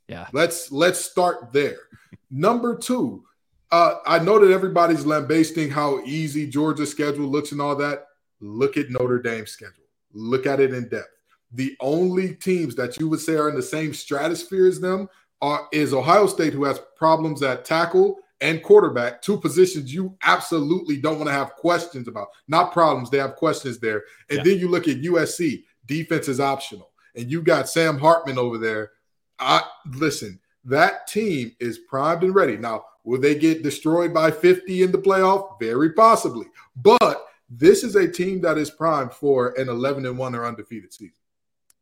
Yeah. 0.09 0.27
Let's 0.33 0.73
let's 0.73 1.05
start 1.05 1.53
there. 1.53 1.79
Number 2.31 2.77
two, 2.77 3.25
uh, 3.71 3.97
I 4.07 4.19
know 4.19 4.39
that 4.39 4.53
everybody's 4.53 5.07
lambasting 5.07 5.71
how 5.71 6.01
easy 6.05 6.47
Georgia's 6.49 6.91
schedule 6.91 7.29
looks 7.29 7.53
and 7.53 7.61
all 7.61 7.77
that. 7.77 8.07
Look 8.41 8.77
at 8.77 8.91
Notre 8.91 9.21
Dame's 9.21 9.53
schedule. 9.53 9.85
Look 10.13 10.47
at 10.47 10.61
it 10.61 10.75
in 10.75 10.89
depth. 10.89 11.11
The 11.53 11.77
only 11.81 12.35
teams 12.35 12.75
that 12.77 12.99
you 12.99 13.09
would 13.09 13.21
say 13.21 13.35
are 13.35 13.49
in 13.49 13.55
the 13.55 13.63
same 13.63 13.93
stratosphere 13.95 14.67
as 14.67 14.81
them 14.81 15.09
are 15.41 15.69
is 15.73 15.93
Ohio 15.95 16.27
State, 16.27 16.53
who 16.53 16.65
has 16.65 16.81
problems 16.97 17.43
at 17.43 17.65
tackle 17.65 18.19
and 18.41 18.63
quarterback, 18.63 19.23
two 19.23 19.39
positions 19.39 19.93
you 19.93 20.17
absolutely 20.23 20.97
don't 20.97 21.17
want 21.19 21.29
to 21.29 21.35
have 21.35 21.55
questions 21.57 22.09
about. 22.09 22.29
Not 22.49 22.73
problems, 22.73 23.11
they 23.11 23.19
have 23.19 23.37
questions 23.37 23.79
there. 23.79 24.05
And 24.29 24.39
yeah. 24.39 24.45
then 24.45 24.59
you 24.59 24.69
look 24.69 24.89
at 24.89 25.03
USC, 25.03 25.65
defense 25.87 26.29
is 26.29 26.41
optional. 26.41 26.91
And 27.15 27.31
you 27.31 27.43
got 27.43 27.69
Sam 27.69 27.99
Hartman 27.99 28.39
over 28.39 28.57
there. 28.57 28.93
I 29.39 29.63
listen, 29.95 30.39
that 30.65 31.07
team 31.07 31.53
is 31.61 31.79
primed 31.79 32.23
and 32.23 32.35
ready. 32.35 32.57
Now, 32.57 32.85
will 33.05 33.21
they 33.21 33.35
get 33.35 33.63
destroyed 33.63 34.15
by 34.15 34.31
50 34.31 34.83
in 34.83 34.93
the 34.93 34.99
playoff? 34.99 35.59
Very 35.59 35.93
possibly. 35.93 36.47
But 36.77 37.27
this 37.49 37.83
is 37.83 37.97
a 37.97 38.11
team 38.11 38.41
that 38.43 38.59
is 38.59 38.71
primed 38.71 39.13
for 39.13 39.59
an 39.59 39.69
11 39.69 40.07
and 40.07 40.17
1 40.17 40.35
or 40.35 40.47
undefeated 40.47 40.93
season. 40.93 41.17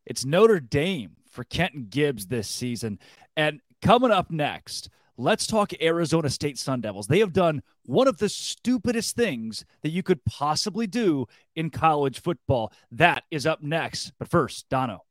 It's 0.06 0.24
Notre 0.24 0.60
Dame 0.60 1.16
for 1.30 1.44
Kenton 1.44 1.86
Gibbs 1.90 2.26
this 2.26 2.48
season. 2.48 2.98
And 3.36 3.60
coming 3.82 4.10
up 4.10 4.30
next, 4.30 4.88
let's 5.18 5.46
talk 5.46 5.72
Arizona 5.82 6.30
State 6.30 6.56
Sun 6.58 6.80
Devils. 6.80 7.08
They 7.08 7.18
have 7.18 7.32
done 7.32 7.62
one 7.84 8.08
of 8.08 8.18
the 8.18 8.28
stupidest 8.28 9.16
things 9.16 9.64
that 9.82 9.90
you 9.90 10.02
could 10.02 10.24
possibly 10.24 10.86
do 10.86 11.26
in 11.56 11.70
college 11.70 12.22
football. 12.22 12.72
That 12.92 13.24
is 13.30 13.44
up 13.44 13.62
next. 13.62 14.12
But 14.18 14.28
first, 14.28 14.68
Donno. 14.70 15.04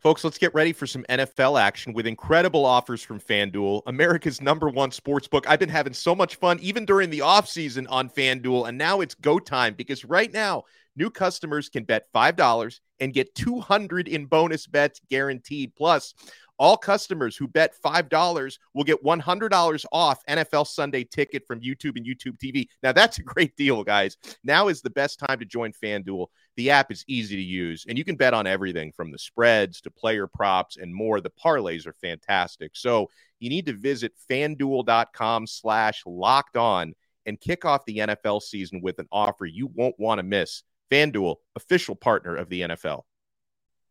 Folks, 0.00 0.22
let's 0.22 0.38
get 0.38 0.54
ready 0.54 0.72
for 0.72 0.86
some 0.86 1.04
NFL 1.08 1.60
action 1.60 1.92
with 1.92 2.06
incredible 2.06 2.64
offers 2.64 3.02
from 3.02 3.18
FanDuel, 3.18 3.82
America's 3.86 4.40
number 4.40 4.68
one 4.68 4.92
sports 4.92 5.26
book. 5.26 5.44
I've 5.48 5.58
been 5.58 5.68
having 5.68 5.92
so 5.92 6.14
much 6.14 6.36
fun 6.36 6.60
even 6.60 6.84
during 6.84 7.10
the 7.10 7.18
offseason 7.18 7.84
on 7.90 8.08
FanDuel, 8.08 8.68
and 8.68 8.78
now 8.78 9.00
it's 9.00 9.16
go 9.16 9.40
time 9.40 9.74
because 9.74 10.04
right 10.04 10.32
now, 10.32 10.62
new 10.94 11.10
customers 11.10 11.68
can 11.68 11.82
bet 11.82 12.06
$5 12.14 12.80
and 13.00 13.12
get 13.12 13.34
200 13.34 14.06
in 14.06 14.26
bonus 14.26 14.68
bets 14.68 15.00
guaranteed. 15.10 15.74
Plus, 15.74 16.14
all 16.58 16.76
customers 16.76 17.36
who 17.36 17.48
bet 17.48 17.74
$5 17.84 18.58
will 18.74 18.84
get 18.84 19.04
$100 19.04 19.84
off 19.92 20.26
NFL 20.28 20.66
Sunday 20.66 21.04
ticket 21.04 21.46
from 21.46 21.60
YouTube 21.60 21.96
and 21.96 22.06
YouTube 22.06 22.38
TV. 22.38 22.68
Now, 22.82 22.92
that's 22.92 23.18
a 23.18 23.22
great 23.22 23.56
deal, 23.56 23.84
guys. 23.84 24.16
Now 24.44 24.68
is 24.68 24.82
the 24.82 24.90
best 24.90 25.18
time 25.18 25.38
to 25.38 25.44
join 25.44 25.72
FanDuel. 25.72 26.26
The 26.56 26.70
app 26.70 26.90
is 26.90 27.04
easy 27.06 27.36
to 27.36 27.42
use, 27.42 27.86
and 27.88 27.96
you 27.96 28.04
can 28.04 28.16
bet 28.16 28.34
on 28.34 28.46
everything 28.46 28.92
from 28.92 29.12
the 29.12 29.18
spreads 29.18 29.80
to 29.82 29.90
player 29.90 30.26
props 30.26 30.76
and 30.76 30.92
more. 30.92 31.20
The 31.20 31.30
parlays 31.30 31.86
are 31.86 31.94
fantastic. 31.94 32.72
So 32.74 33.10
you 33.38 33.48
need 33.48 33.66
to 33.66 33.72
visit 33.72 34.12
fanduel.com 34.28 35.46
slash 35.46 36.02
locked 36.04 36.56
on 36.56 36.94
and 37.26 37.40
kick 37.40 37.64
off 37.64 37.84
the 37.84 37.98
NFL 37.98 38.42
season 38.42 38.80
with 38.80 38.98
an 38.98 39.06
offer 39.12 39.46
you 39.46 39.68
won't 39.68 39.98
want 39.98 40.18
to 40.18 40.22
miss. 40.24 40.62
FanDuel, 40.90 41.36
official 41.54 41.94
partner 41.94 42.34
of 42.34 42.48
the 42.48 42.62
NFL. 42.62 43.02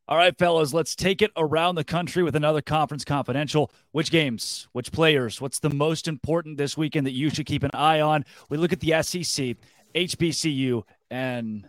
All 0.10 0.16
right, 0.16 0.38
fellas, 0.38 0.74
let's 0.74 0.96
take 0.96 1.22
it 1.22 1.32
around 1.36 1.76
the 1.76 1.84
country 1.84 2.24
with 2.24 2.34
another 2.34 2.62
conference 2.62 3.04
confidential. 3.04 3.70
Which 3.92 4.10
games, 4.10 4.70
which 4.72 4.94
players, 4.94 5.42
what's 5.42 5.60
the 5.60 5.70
most 5.70 6.08
important 6.08 6.58
this 6.58 6.78
weekend 6.78 7.06
that 7.08 7.12
you 7.12 7.30
should 7.30 7.46
keep 7.46 7.62
an 7.62 7.72
eye 7.74 8.00
on? 8.00 8.24
We 8.50 8.56
look 8.56 8.72
at 8.72 8.80
the 8.80 9.02
SEC, 9.04 9.58
HBCU, 9.94 10.84
and 11.12 11.68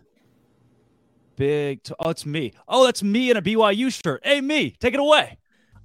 big. 1.34 1.80
Oh, 1.99 2.11
it's 2.11 2.24
me. 2.24 2.53
Oh, 2.68 2.84
that's 2.84 3.03
me 3.03 3.32
in 3.32 3.36
a 3.36 3.43
BYU 3.43 3.93
shirt. 3.93 4.20
Hey, 4.24 4.41
me, 4.41 4.76
take 4.78 4.95
it 4.95 5.01
away. 5.01 5.39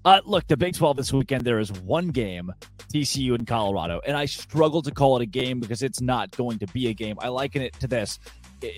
Uh, 0.06 0.22
look, 0.24 0.46
the 0.46 0.58
Big 0.58 0.76
12 0.76 0.98
this 0.98 1.12
weekend, 1.12 1.46
there 1.46 1.60
is 1.60 1.72
one 1.72 2.10
game, 2.10 2.54
TCU 2.94 3.34
in 3.34 3.46
Colorado, 3.46 4.00
and 4.06 4.16
I 4.16 4.26
struggle 4.26 4.84
to 4.84 4.92
call 4.92 5.16
it 5.16 5.24
a 5.24 5.26
game 5.26 5.60
because 5.60 5.82
it's 5.82 6.02
not 6.02 6.30
going 6.38 6.60
to 6.60 6.68
be 6.68 6.90
a 6.90 6.94
game. 6.94 7.16
I 7.20 7.30
liken 7.30 7.64
it 7.64 7.74
to 7.80 7.88
this 7.88 8.20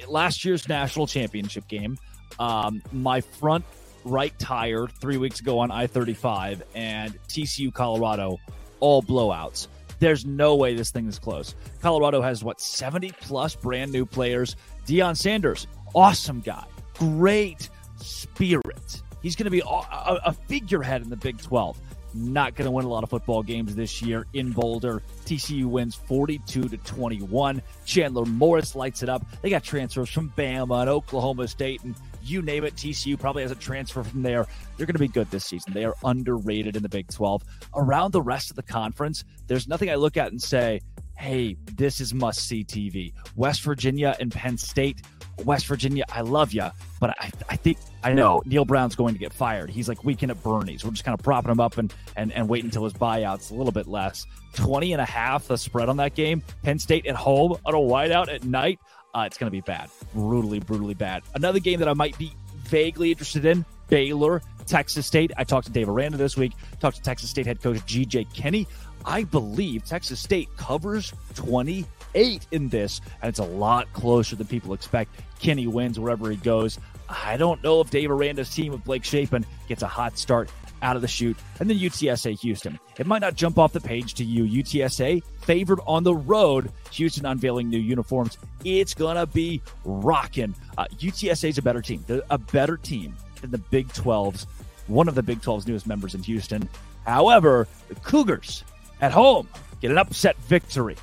last 0.07 0.45
year's 0.45 0.69
national 0.69 1.07
championship 1.07 1.67
game. 1.67 1.97
Um, 2.39 2.81
my 2.91 3.21
front 3.21 3.65
right 4.03 4.37
tire 4.37 4.87
three 4.87 5.17
weeks 5.17 5.39
ago 5.39 5.59
on 5.59 5.71
I 5.71 5.87
35 5.87 6.63
and 6.75 7.17
TCU 7.27 7.73
Colorado, 7.73 8.39
all 8.79 9.01
blowouts. 9.01 9.67
There's 9.99 10.25
no 10.25 10.55
way 10.55 10.75
this 10.75 10.91
thing 10.91 11.07
is 11.07 11.19
close. 11.19 11.55
Colorado 11.81 12.21
has 12.21 12.43
what 12.43 12.61
70 12.61 13.11
plus 13.21 13.55
brand 13.55 13.91
new 13.91 14.05
players. 14.05 14.55
Deion 14.85 15.17
Sanders, 15.17 15.67
awesome 15.93 16.41
guy, 16.41 16.65
great 16.97 17.69
spirit. 17.97 19.01
He's 19.21 19.35
going 19.35 19.45
to 19.45 19.51
be 19.51 19.63
a, 19.65 20.33
figurehead 20.47 21.01
in 21.01 21.09
the 21.09 21.17
Big 21.17 21.41
12 21.41 21.79
not 22.15 22.55
going 22.55 22.65
to 22.65 22.71
win 22.71 22.85
a 22.85 22.89
lot 22.89 23.03
of 23.03 23.09
football 23.09 23.43
games 23.43 23.75
this 23.75 24.01
year 24.01 24.25
in 24.33 24.51
Boulder. 24.51 25.01
TCU 25.25 25.65
wins 25.65 25.95
42 25.95 26.69
to 26.69 26.77
21. 26.77 27.61
Chandler 27.85 28.25
Morris 28.25 28.75
lights 28.75 29.03
it 29.03 29.09
up. 29.09 29.25
They 29.41 29.49
got 29.49 29.63
transfers 29.63 30.09
from 30.09 30.31
Bama 30.37 30.81
and 30.81 30.89
Oklahoma 30.89 31.47
State 31.47 31.83
and 31.83 31.95
you 32.25 32.41
name 32.41 32.63
it. 32.63 32.75
TCU 32.75 33.19
probably 33.19 33.43
has 33.43 33.51
a 33.51 33.55
transfer 33.55 34.03
from 34.03 34.21
there. 34.21 34.45
They're 34.77 34.85
going 34.85 34.95
to 34.95 34.99
be 34.99 35.07
good 35.07 35.29
this 35.31 35.45
season. 35.45 35.73
They 35.73 35.85
are 35.85 35.95
underrated 36.03 36.75
in 36.75 36.83
the 36.83 36.89
Big 36.89 37.07
12. 37.07 37.43
Around 37.75 38.11
the 38.11 38.21
rest 38.21 38.49
of 38.49 38.55
the 38.55 38.63
conference, 38.63 39.23
there's 39.47 39.67
nothing 39.67 39.89
I 39.89 39.95
look 39.95 40.17
at 40.17 40.31
and 40.31 40.41
say, 40.41 40.81
hey, 41.17 41.55
this 41.75 42.01
is 42.01 42.13
must 42.13 42.47
see 42.47 42.63
TV. 42.63 43.13
West 43.35 43.63
Virginia 43.63 44.15
and 44.19 44.31
Penn 44.31 44.57
State. 44.57 45.01
West 45.43 45.67
Virginia, 45.67 46.05
I 46.09 46.21
love 46.21 46.53
you, 46.53 46.69
but 46.99 47.09
I, 47.19 47.29
I 47.49 47.55
think 47.57 47.77
I 48.03 48.13
know 48.13 48.41
Neal 48.45 48.63
Brown's 48.63 48.95
going 48.95 49.13
to 49.15 49.19
get 49.19 49.33
fired. 49.33 49.69
He's 49.69 49.89
like 49.89 50.03
weekend 50.03 50.31
at 50.31 50.41
Bernie's. 50.41 50.85
We're 50.85 50.91
just 50.91 51.03
kind 51.03 51.17
of 51.17 51.23
propping 51.23 51.51
him 51.51 51.59
up 51.59 51.77
and 51.77 51.93
and 52.15 52.31
and 52.31 52.47
wait 52.47 52.63
until 52.63 52.85
his 52.85 52.93
buyout's 52.93 53.49
a 53.49 53.53
little 53.53 53.73
bit 53.73 53.87
less. 53.87 54.25
20 54.53 54.93
and 54.93 55.01
a 55.01 55.05
half 55.05 55.47
the 55.47 55.57
spread 55.57 55.89
on 55.89 55.97
that 55.97 56.15
game. 56.15 56.41
Penn 56.63 56.79
State 56.79 57.05
at 57.05 57.15
home 57.15 57.57
on 57.65 57.73
a 57.73 57.77
whiteout 57.77 58.33
at 58.33 58.45
night 58.45 58.79
uh, 59.15 59.23
it's 59.25 59.37
going 59.37 59.47
to 59.47 59.51
be 59.51 59.61
bad, 59.61 59.89
brutally, 60.13 60.59
brutally 60.59 60.93
bad. 60.93 61.23
Another 61.33 61.59
game 61.59 61.79
that 61.79 61.87
I 61.87 61.93
might 61.93 62.17
be 62.17 62.33
vaguely 62.65 63.11
interested 63.11 63.45
in 63.45 63.65
Baylor, 63.87 64.41
Texas 64.65 65.07
State. 65.07 65.31
I 65.37 65.45
talked 65.45 65.67
to 65.67 65.71
Dave 65.71 65.87
Aranda 65.87 66.17
this 66.17 66.35
week, 66.35 66.51
talked 66.81 66.97
to 66.97 67.01
Texas 67.01 67.29
State 67.29 67.45
head 67.45 67.61
coach 67.61 67.77
GJ 67.77 68.33
Kinne. 68.33 68.67
I 69.05 69.23
believe 69.23 69.85
Texas 69.85 70.19
State 70.19 70.49
covers 70.57 71.13
28 71.35 72.47
in 72.51 72.69
this, 72.69 72.99
and 73.21 73.29
it's 73.29 73.39
a 73.39 73.45
lot 73.45 73.91
closer 73.93 74.35
than 74.35 74.47
people 74.47 74.73
expect. 74.73 75.15
Kinne 75.39 75.67
wins 75.67 75.97
wherever 75.97 76.29
he 76.29 76.37
goes. 76.37 76.77
I 77.07 77.37
don't 77.37 77.63
know 77.63 77.79
if 77.81 77.89
Dave 77.89 78.11
Aranda's 78.11 78.53
team 78.53 78.73
with 78.73 78.83
Blake 78.83 79.05
Shapen 79.05 79.45
gets 79.67 79.83
a 79.83 79.87
hot 79.87 80.17
start 80.17 80.49
out 80.81 80.95
of 80.95 81.01
the 81.01 81.07
chute. 81.07 81.37
And 81.59 81.69
then 81.69 81.77
UTSA 81.77 82.39
Houston. 82.41 82.79
It 82.97 83.07
might 83.07 83.21
not 83.21 83.35
jump 83.35 83.57
off 83.57 83.73
the 83.73 83.81
page 83.81 84.13
to 84.15 84.23
you. 84.23 84.63
UTSA 84.63 85.23
favored 85.41 85.79
on 85.87 86.03
the 86.03 86.15
road. 86.15 86.71
Houston 86.91 87.25
unveiling 87.25 87.69
new 87.69 87.79
uniforms. 87.79 88.37
It's 88.63 88.93
going 88.93 89.15
to 89.15 89.25
be 89.25 89.61
rocking. 89.83 90.55
Uh, 90.77 90.85
UTSA 90.97 91.49
is 91.49 91.57
a 91.57 91.61
better 91.61 91.81
team. 91.81 92.03
They're 92.07 92.21
a 92.29 92.37
better 92.37 92.77
team 92.77 93.15
than 93.41 93.51
the 93.51 93.57
Big 93.57 93.87
12's, 93.89 94.47
one 94.87 95.07
of 95.07 95.15
the 95.15 95.23
Big 95.23 95.41
12's 95.41 95.67
newest 95.67 95.87
members 95.87 96.15
in 96.15 96.23
Houston. 96.23 96.67
However, 97.05 97.67
the 97.87 97.95
Cougars 97.95 98.63
at 99.01 99.11
home 99.11 99.47
get 99.81 99.91
an 99.91 99.97
upset 99.97 100.37
victory. 100.37 100.95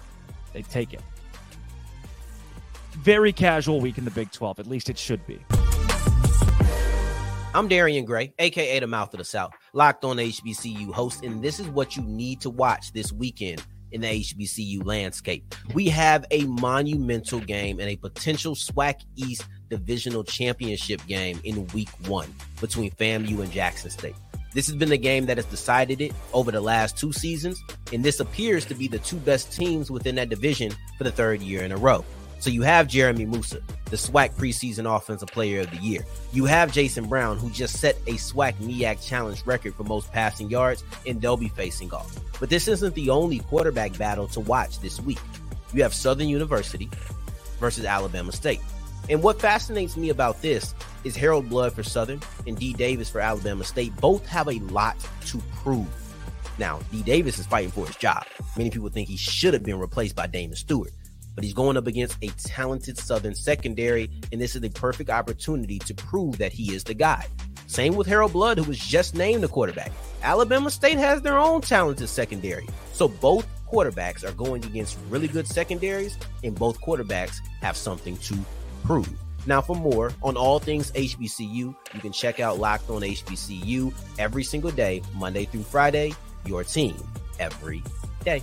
They 0.52 0.62
take 0.62 0.92
it. 0.92 1.00
Very 2.92 3.32
casual 3.32 3.80
week 3.80 3.98
in 3.98 4.04
the 4.04 4.10
Big 4.10 4.30
12. 4.32 4.60
At 4.60 4.66
least 4.66 4.90
it 4.90 4.98
should 4.98 5.26
be. 5.26 5.40
I'm 7.54 7.68
Darian 7.68 8.06
Gray, 8.06 8.32
aka 8.38 8.80
the 8.80 8.86
Mouth 8.86 9.12
of 9.12 9.18
the 9.18 9.24
South, 9.24 9.52
locked 9.74 10.06
on 10.06 10.16
HBCU 10.16 10.90
host, 10.90 11.22
and 11.22 11.44
this 11.44 11.60
is 11.60 11.68
what 11.68 11.96
you 11.96 12.02
need 12.02 12.40
to 12.40 12.48
watch 12.48 12.92
this 12.92 13.12
weekend 13.12 13.62
in 13.90 14.00
the 14.00 14.06
HBCU 14.06 14.82
landscape. 14.86 15.54
We 15.74 15.90
have 15.90 16.24
a 16.30 16.44
monumental 16.44 17.40
game 17.40 17.78
and 17.78 17.90
a 17.90 17.96
potential 17.96 18.54
SWAC 18.54 19.02
East 19.16 19.44
divisional 19.68 20.24
championship 20.24 21.04
game 21.06 21.42
in 21.44 21.66
week 21.68 21.90
one 22.06 22.34
between 22.58 22.90
FAMU 22.92 23.42
and 23.42 23.52
Jackson 23.52 23.90
State. 23.90 24.16
This 24.54 24.66
has 24.66 24.76
been 24.76 24.88
the 24.88 24.96
game 24.96 25.26
that 25.26 25.36
has 25.36 25.46
decided 25.46 26.00
it 26.00 26.14
over 26.32 26.50
the 26.52 26.60
last 26.62 26.96
two 26.96 27.12
seasons, 27.12 27.62
and 27.92 28.02
this 28.02 28.20
appears 28.20 28.64
to 28.64 28.74
be 28.74 28.88
the 28.88 28.98
two 29.00 29.16
best 29.16 29.52
teams 29.52 29.90
within 29.90 30.14
that 30.14 30.30
division 30.30 30.72
for 30.96 31.04
the 31.04 31.12
third 31.12 31.42
year 31.42 31.62
in 31.64 31.72
a 31.72 31.76
row. 31.76 32.02
So 32.42 32.50
you 32.50 32.62
have 32.62 32.88
Jeremy 32.88 33.24
Musa, 33.24 33.60
the 33.84 33.94
SWAC 33.96 34.34
preseason 34.34 34.96
offensive 34.96 35.28
player 35.28 35.60
of 35.60 35.70
the 35.70 35.76
year. 35.76 36.04
You 36.32 36.44
have 36.46 36.72
Jason 36.72 37.06
Brown, 37.06 37.38
who 37.38 37.48
just 37.50 37.78
set 37.78 37.94
a 38.08 38.14
SWAC 38.14 38.54
MEAC 38.54 39.06
challenge 39.06 39.46
record 39.46 39.76
for 39.76 39.84
most 39.84 40.10
passing 40.10 40.50
yards, 40.50 40.82
and 41.06 41.22
they'll 41.22 41.36
be 41.36 41.50
facing 41.50 41.94
off. 41.94 42.18
But 42.40 42.50
this 42.50 42.66
isn't 42.66 42.96
the 42.96 43.10
only 43.10 43.38
quarterback 43.38 43.96
battle 43.96 44.26
to 44.26 44.40
watch 44.40 44.80
this 44.80 45.00
week. 45.00 45.20
You 45.72 45.84
have 45.84 45.94
Southern 45.94 46.26
University 46.26 46.90
versus 47.60 47.84
Alabama 47.84 48.32
State. 48.32 48.60
And 49.08 49.22
what 49.22 49.40
fascinates 49.40 49.96
me 49.96 50.10
about 50.10 50.42
this 50.42 50.74
is 51.04 51.14
Harold 51.14 51.48
Blood 51.48 51.72
for 51.72 51.84
Southern 51.84 52.20
and 52.48 52.58
D 52.58 52.72
Davis 52.72 53.08
for 53.08 53.20
Alabama 53.20 53.62
State 53.62 53.96
both 53.98 54.26
have 54.26 54.48
a 54.48 54.58
lot 54.58 54.96
to 55.26 55.38
prove. 55.62 55.86
Now, 56.58 56.80
D 56.90 57.04
Davis 57.04 57.38
is 57.38 57.46
fighting 57.46 57.70
for 57.70 57.86
his 57.86 57.94
job. 57.94 58.24
Many 58.56 58.70
people 58.70 58.88
think 58.88 59.06
he 59.06 59.16
should 59.16 59.54
have 59.54 59.62
been 59.62 59.78
replaced 59.78 60.16
by 60.16 60.26
Damon 60.26 60.56
Stewart 60.56 60.90
but 61.34 61.44
he's 61.44 61.54
going 61.54 61.76
up 61.76 61.86
against 61.86 62.16
a 62.22 62.28
talented 62.28 62.98
Southern 62.98 63.34
secondary, 63.34 64.10
and 64.30 64.40
this 64.40 64.54
is 64.54 64.60
the 64.60 64.70
perfect 64.70 65.10
opportunity 65.10 65.78
to 65.80 65.94
prove 65.94 66.38
that 66.38 66.52
he 66.52 66.74
is 66.74 66.84
the 66.84 66.94
guy. 66.94 67.26
Same 67.66 67.94
with 67.94 68.06
Harold 68.06 68.32
Blood, 68.32 68.58
who 68.58 68.64
was 68.64 68.78
just 68.78 69.14
named 69.14 69.42
the 69.42 69.48
quarterback. 69.48 69.92
Alabama 70.22 70.70
State 70.70 70.98
has 70.98 71.22
their 71.22 71.38
own 71.38 71.60
talented 71.62 72.08
secondary. 72.08 72.68
So 72.92 73.08
both 73.08 73.46
quarterbacks 73.70 74.24
are 74.24 74.32
going 74.32 74.64
against 74.64 74.98
really 75.08 75.28
good 75.28 75.46
secondaries, 75.46 76.18
and 76.44 76.54
both 76.54 76.80
quarterbacks 76.80 77.38
have 77.62 77.76
something 77.76 78.16
to 78.18 78.36
prove. 78.84 79.08
Now, 79.46 79.60
for 79.60 79.74
more 79.74 80.12
on 80.22 80.36
all 80.36 80.58
things 80.58 80.92
HBCU, 80.92 81.54
you 81.54 82.00
can 82.00 82.12
check 82.12 82.38
out 82.38 82.58
Locked 82.58 82.90
on 82.90 83.02
HBCU 83.02 83.92
every 84.18 84.44
single 84.44 84.70
day, 84.70 85.02
Monday 85.14 85.46
through 85.46 85.64
Friday. 85.64 86.14
Your 86.44 86.64
team 86.64 86.96
every 87.40 87.82
day. 88.24 88.42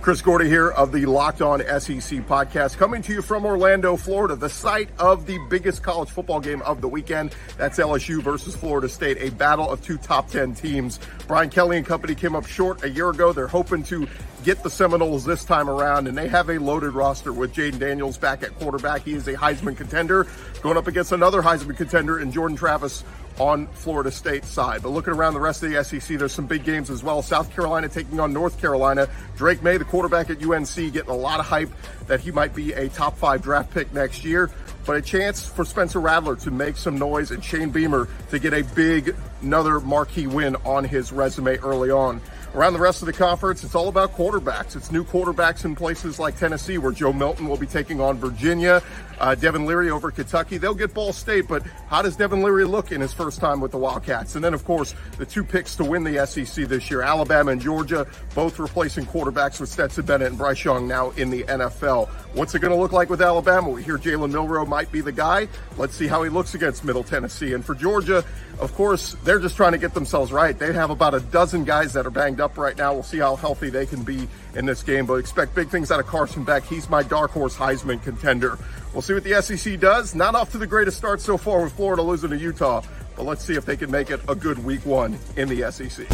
Chris 0.00 0.22
Gordy 0.22 0.48
here 0.48 0.70
of 0.70 0.92
the 0.92 1.04
Locked 1.06 1.42
On 1.42 1.60
SEC 1.60 2.20
podcast, 2.26 2.78
coming 2.78 3.02
to 3.02 3.12
you 3.12 3.20
from 3.20 3.44
Orlando, 3.44 3.96
Florida, 3.96 4.36
the 4.36 4.48
site 4.48 4.88
of 4.98 5.26
the 5.26 5.38
biggest 5.50 5.82
college 5.82 6.08
football 6.08 6.40
game 6.40 6.62
of 6.62 6.80
the 6.80 6.88
weekend. 6.88 7.34
That's 7.58 7.78
LSU 7.78 8.22
versus 8.22 8.54
Florida 8.54 8.88
State, 8.88 9.18
a 9.20 9.30
battle 9.30 9.68
of 9.68 9.82
two 9.82 9.98
top 9.98 10.30
10 10.30 10.54
teams. 10.54 11.00
Brian 11.26 11.50
Kelly 11.50 11.76
and 11.76 11.84
company 11.84 12.14
came 12.14 12.36
up 12.36 12.46
short 12.46 12.84
a 12.84 12.88
year 12.88 13.10
ago. 13.10 13.32
They're 13.32 13.48
hoping 13.48 13.82
to 13.84 14.06
get 14.44 14.62
the 14.62 14.70
Seminoles 14.70 15.24
this 15.24 15.44
time 15.44 15.68
around, 15.68 16.06
and 16.06 16.16
they 16.16 16.28
have 16.28 16.48
a 16.48 16.58
loaded 16.58 16.92
roster 16.92 17.32
with 17.32 17.52
Jayden 17.52 17.78
Daniels 17.78 18.16
back 18.16 18.42
at 18.42 18.54
quarterback. 18.54 19.02
He 19.02 19.14
is 19.14 19.26
a 19.26 19.34
Heisman 19.34 19.76
contender, 19.76 20.26
going 20.62 20.76
up 20.76 20.86
against 20.86 21.12
another 21.12 21.42
Heisman 21.42 21.76
contender 21.76 22.20
in 22.20 22.30
Jordan 22.30 22.56
Travis 22.56 23.04
on 23.38 23.66
Florida 23.68 24.10
State 24.10 24.44
side. 24.44 24.82
But 24.82 24.90
looking 24.90 25.14
around 25.14 25.34
the 25.34 25.40
rest 25.40 25.62
of 25.62 25.70
the 25.70 25.82
SEC, 25.84 26.18
there's 26.18 26.32
some 26.32 26.46
big 26.46 26.64
games 26.64 26.90
as 26.90 27.02
well. 27.02 27.22
South 27.22 27.52
Carolina 27.52 27.88
taking 27.88 28.20
on 28.20 28.32
North 28.32 28.60
Carolina. 28.60 29.08
Drake 29.36 29.62
Maye, 29.62 29.78
the 29.78 29.84
quarterback 29.84 30.30
at 30.30 30.42
UNC, 30.42 30.74
getting 30.74 31.10
a 31.10 31.16
lot 31.16 31.40
of 31.40 31.46
hype 31.46 31.70
that 32.06 32.20
he 32.20 32.30
might 32.30 32.54
be 32.54 32.72
a 32.72 32.88
top 32.88 33.16
five 33.16 33.42
draft 33.42 33.70
pick 33.72 33.92
next 33.92 34.24
year. 34.24 34.50
But 34.84 34.96
a 34.96 35.02
chance 35.02 35.46
for 35.46 35.64
Spencer 35.64 36.00
Rattler 36.00 36.36
to 36.36 36.50
make 36.50 36.76
some 36.76 36.98
noise 36.98 37.30
and 37.30 37.44
Shane 37.44 37.70
Beamer 37.70 38.08
to 38.30 38.38
get 38.38 38.54
a 38.54 38.62
big, 38.62 39.14
another 39.42 39.80
marquee 39.80 40.26
win 40.26 40.56
on 40.64 40.84
his 40.84 41.12
resume 41.12 41.58
early 41.58 41.90
on. 41.90 42.20
Around 42.54 42.72
the 42.72 42.78
rest 42.80 43.02
of 43.02 43.06
the 43.06 43.12
conference, 43.12 43.62
it's 43.62 43.74
all 43.74 43.88
about 43.88 44.14
quarterbacks. 44.14 44.74
It's 44.74 44.90
new 44.90 45.04
quarterbacks 45.04 45.66
in 45.66 45.76
places 45.76 46.18
like 46.18 46.38
Tennessee, 46.38 46.78
where 46.78 46.92
Joe 46.92 47.12
Milton 47.12 47.46
will 47.46 47.58
be 47.58 47.66
taking 47.66 48.00
on 48.00 48.16
Virginia. 48.16 48.82
Uh, 49.20 49.34
Devin 49.34 49.66
Leary 49.66 49.90
over 49.90 50.10
Kentucky. 50.10 50.58
They'll 50.58 50.74
get 50.74 50.94
Ball 50.94 51.12
State, 51.12 51.48
but 51.48 51.62
how 51.88 52.02
does 52.02 52.16
Devin 52.16 52.42
Leary 52.42 52.64
look 52.64 52.92
in 52.92 53.00
his 53.00 53.12
first 53.12 53.40
time 53.40 53.60
with 53.60 53.72
the 53.72 53.78
Wildcats? 53.78 54.34
And 54.34 54.44
then, 54.44 54.54
of 54.54 54.64
course, 54.64 54.94
the 55.16 55.26
two 55.26 55.44
picks 55.44 55.76
to 55.76 55.84
win 55.84 56.04
the 56.04 56.26
SEC 56.26 56.66
this 56.66 56.90
year 56.90 57.02
Alabama 57.02 57.52
and 57.52 57.60
Georgia, 57.60 58.06
both 58.34 58.58
replacing 58.58 59.06
quarterbacks 59.06 59.60
with 59.60 59.68
Stetson 59.68 60.06
Bennett 60.06 60.28
and 60.28 60.38
Bryce 60.38 60.64
Young 60.64 60.86
now 60.86 61.10
in 61.10 61.30
the 61.30 61.42
NFL. 61.44 62.08
What's 62.34 62.54
it 62.54 62.60
going 62.60 62.72
to 62.72 62.78
look 62.78 62.92
like 62.92 63.10
with 63.10 63.22
Alabama? 63.22 63.70
We 63.70 63.82
hear 63.82 63.98
Jalen 63.98 64.32
Milroe 64.32 64.66
might 64.66 64.92
be 64.92 65.00
the 65.00 65.12
guy. 65.12 65.48
Let's 65.76 65.96
see 65.96 66.06
how 66.06 66.22
he 66.22 66.30
looks 66.30 66.54
against 66.54 66.84
Middle 66.84 67.04
Tennessee. 67.04 67.54
And 67.54 67.64
for 67.64 67.74
Georgia, 67.74 68.24
of 68.60 68.74
course, 68.74 69.16
they're 69.24 69.38
just 69.38 69.56
trying 69.56 69.72
to 69.72 69.78
get 69.78 69.94
themselves 69.94 70.32
right. 70.32 70.58
They 70.58 70.72
have 70.72 70.90
about 70.90 71.14
a 71.14 71.20
dozen 71.20 71.64
guys 71.64 71.92
that 71.92 72.06
are 72.06 72.10
banged 72.10 72.40
up 72.40 72.58
right 72.58 72.76
now. 72.76 72.92
We'll 72.92 73.02
see 73.02 73.18
how 73.18 73.36
healthy 73.36 73.70
they 73.70 73.86
can 73.86 74.02
be 74.02 74.28
in 74.54 74.66
this 74.66 74.82
game, 74.82 75.06
but 75.06 75.14
expect 75.14 75.54
big 75.54 75.68
things 75.68 75.90
out 75.90 76.00
of 76.00 76.06
Carson 76.06 76.44
Beck. 76.44 76.64
He's 76.64 76.88
my 76.88 77.02
dark 77.02 77.30
horse 77.30 77.56
Heisman 77.56 78.02
contender. 78.02 78.58
We'll 78.98 79.02
see 79.04 79.14
what 79.14 79.22
the 79.22 79.40
SEC 79.40 79.78
does. 79.78 80.16
Not 80.16 80.34
off 80.34 80.50
to 80.50 80.58
the 80.58 80.66
greatest 80.66 80.96
start 80.96 81.20
so 81.20 81.38
far 81.38 81.62
with 81.62 81.72
Florida 81.74 82.02
losing 82.02 82.30
to 82.30 82.36
Utah, 82.36 82.82
but 83.14 83.26
let's 83.26 83.44
see 83.44 83.54
if 83.54 83.64
they 83.64 83.76
can 83.76 83.92
make 83.92 84.10
it 84.10 84.20
a 84.28 84.34
good 84.34 84.58
week 84.64 84.84
one 84.84 85.16
in 85.36 85.48
the 85.48 85.70
SEC. 85.70 86.04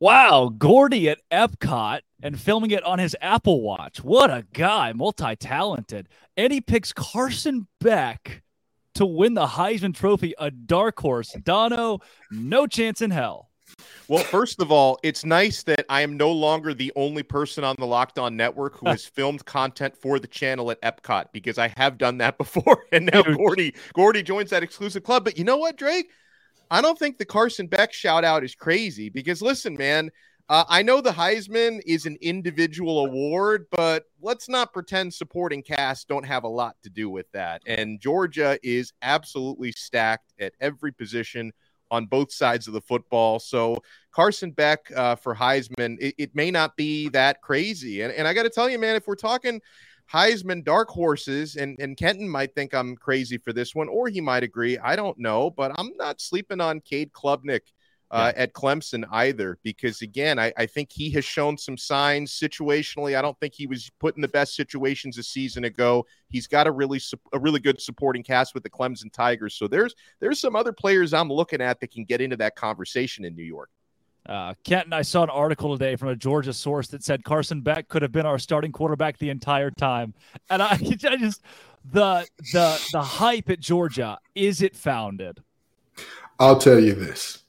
Wow, 0.00 0.52
Gordy 0.58 1.08
at 1.08 1.20
Epcot 1.30 2.00
and 2.20 2.40
filming 2.40 2.72
it 2.72 2.82
on 2.82 2.98
his 2.98 3.14
Apple 3.20 3.62
Watch. 3.62 4.02
What 4.02 4.30
a 4.30 4.44
guy, 4.52 4.92
multi 4.92 5.36
talented. 5.36 6.08
And 6.36 6.52
he 6.52 6.60
picks 6.60 6.92
Carson 6.92 7.68
Beck 7.80 8.42
to 8.94 9.06
win 9.06 9.34
the 9.34 9.46
Heisman 9.46 9.94
Trophy, 9.94 10.34
a 10.40 10.50
dark 10.50 10.98
horse. 10.98 11.36
Donno, 11.40 12.00
no 12.32 12.66
chance 12.66 13.00
in 13.00 13.12
hell. 13.12 13.49
Well, 14.08 14.24
first 14.24 14.60
of 14.60 14.72
all, 14.72 14.98
it's 15.02 15.24
nice 15.24 15.62
that 15.64 15.86
I 15.88 16.00
am 16.00 16.16
no 16.16 16.32
longer 16.32 16.74
the 16.74 16.92
only 16.96 17.22
person 17.22 17.62
on 17.64 17.76
the 17.78 17.86
Locked 17.86 18.18
On 18.18 18.36
Network 18.36 18.78
who 18.78 18.88
has 18.88 19.04
filmed 19.04 19.44
content 19.44 19.96
for 19.96 20.18
the 20.18 20.26
channel 20.26 20.70
at 20.70 20.82
Epcot 20.82 21.26
because 21.32 21.58
I 21.58 21.68
have 21.76 21.98
done 21.98 22.18
that 22.18 22.38
before, 22.38 22.84
and 22.92 23.08
now 23.12 23.22
Gordy 23.22 23.74
Gordy 23.94 24.22
joins 24.22 24.50
that 24.50 24.62
exclusive 24.62 25.02
club. 25.02 25.24
But 25.24 25.38
you 25.38 25.44
know 25.44 25.58
what, 25.58 25.76
Drake? 25.76 26.10
I 26.70 26.82
don't 26.82 26.98
think 26.98 27.18
the 27.18 27.24
Carson 27.24 27.66
Beck 27.66 27.92
shout 27.92 28.24
out 28.24 28.44
is 28.44 28.54
crazy 28.54 29.08
because 29.08 29.42
listen, 29.42 29.74
man, 29.74 30.10
uh, 30.50 30.64
I 30.68 30.82
know 30.82 31.00
the 31.00 31.12
Heisman 31.12 31.80
is 31.86 32.06
an 32.06 32.16
individual 32.20 33.06
award, 33.06 33.66
but 33.70 34.06
let's 34.20 34.48
not 34.48 34.72
pretend 34.72 35.14
supporting 35.14 35.62
cast 35.62 36.08
don't 36.08 36.26
have 36.26 36.42
a 36.42 36.48
lot 36.48 36.74
to 36.82 36.90
do 36.90 37.08
with 37.08 37.30
that. 37.30 37.62
And 37.66 38.00
Georgia 38.00 38.58
is 38.64 38.92
absolutely 39.00 39.70
stacked 39.70 40.32
at 40.40 40.54
every 40.60 40.92
position 40.92 41.52
on 41.90 42.06
both 42.06 42.32
sides 42.32 42.66
of 42.66 42.74
the 42.74 42.80
football. 42.80 43.38
So 43.38 43.82
Carson 44.12 44.50
Beck 44.50 44.90
uh, 44.94 45.16
for 45.16 45.34
Heisman, 45.34 45.96
it, 46.00 46.14
it, 46.18 46.34
may 46.34 46.50
not 46.50 46.76
be 46.76 47.08
that 47.10 47.40
crazy. 47.42 48.02
And, 48.02 48.12
and 48.12 48.26
I 48.26 48.34
got 48.34 48.44
to 48.44 48.50
tell 48.50 48.68
you, 48.68 48.78
man, 48.78 48.96
if 48.96 49.06
we're 49.06 49.14
talking 49.14 49.60
Heisman 50.12 50.64
dark 50.64 50.88
horses, 50.88 51.56
and, 51.56 51.78
and 51.78 51.96
Kenton 51.96 52.28
might 52.28 52.54
think 52.54 52.74
I'm 52.74 52.96
crazy 52.96 53.38
for 53.38 53.52
this 53.52 53.74
one, 53.74 53.88
or 53.88 54.08
he 54.08 54.20
might 54.20 54.42
agree. 54.42 54.76
I 54.78 54.96
don't 54.96 55.18
know, 55.18 55.50
but 55.50 55.72
I'm 55.76 55.90
not 55.96 56.20
sleeping 56.20 56.60
on 56.60 56.80
Cade 56.80 57.12
Klubnik 57.12 57.60
uh, 58.10 58.32
yeah. 58.34 58.42
at 58.42 58.52
Clemson 58.52 59.04
either, 59.12 59.58
because 59.62 60.02
again, 60.02 60.38
I, 60.38 60.52
I, 60.56 60.66
think 60.66 60.90
he 60.90 61.10
has 61.10 61.24
shown 61.24 61.56
some 61.56 61.76
signs 61.76 62.32
situationally. 62.32 63.16
I 63.16 63.22
don't 63.22 63.38
think 63.38 63.54
he 63.54 63.66
was 63.66 63.90
put 64.00 64.16
in 64.16 64.22
the 64.22 64.28
best 64.28 64.56
situations 64.56 65.16
a 65.16 65.22
season 65.22 65.64
ago. 65.64 66.04
He's 66.28 66.48
got 66.48 66.66
a 66.66 66.72
really 66.72 67.00
a 67.32 67.38
really 67.38 67.60
good 67.60 67.80
supporting 67.80 68.24
cast 68.24 68.52
with 68.52 68.64
the 68.64 68.70
Clemson 68.70 69.12
Tigers. 69.12 69.54
So 69.54 69.68
there's 69.68 69.94
there's 70.18 70.40
some 70.40 70.56
other 70.56 70.72
players 70.72 71.14
I'm 71.14 71.28
looking 71.28 71.60
at 71.60 71.78
that 71.80 71.92
can 71.92 72.04
get 72.04 72.20
into 72.20 72.36
that 72.38 72.56
conversation 72.56 73.24
in 73.24 73.36
New 73.36 73.44
York. 73.44 73.70
Uh, 74.26 74.54
Kenton, 74.64 74.92
I 74.92 75.02
saw 75.02 75.22
an 75.22 75.30
article 75.30 75.76
today 75.76 75.96
from 75.96 76.08
a 76.08 76.16
Georgia 76.16 76.52
source 76.52 76.88
that 76.88 77.02
said 77.02 77.24
Carson 77.24 77.62
Beck 77.62 77.88
could 77.88 78.02
have 78.02 78.12
been 78.12 78.26
our 78.26 78.38
starting 78.38 78.70
quarterback 78.70 79.18
the 79.18 79.30
entire 79.30 79.70
time, 79.70 80.14
and 80.50 80.62
I, 80.62 80.72
I 81.08 81.16
just 81.16 81.42
the 81.92 82.26
the 82.52 82.88
the 82.92 83.02
hype 83.02 83.48
at 83.50 83.60
Georgia 83.60 84.18
is 84.34 84.62
it 84.62 84.76
founded? 84.76 85.42
I'll 86.38 86.58
tell 86.58 86.78
you 86.78 86.94
this, 86.94 87.44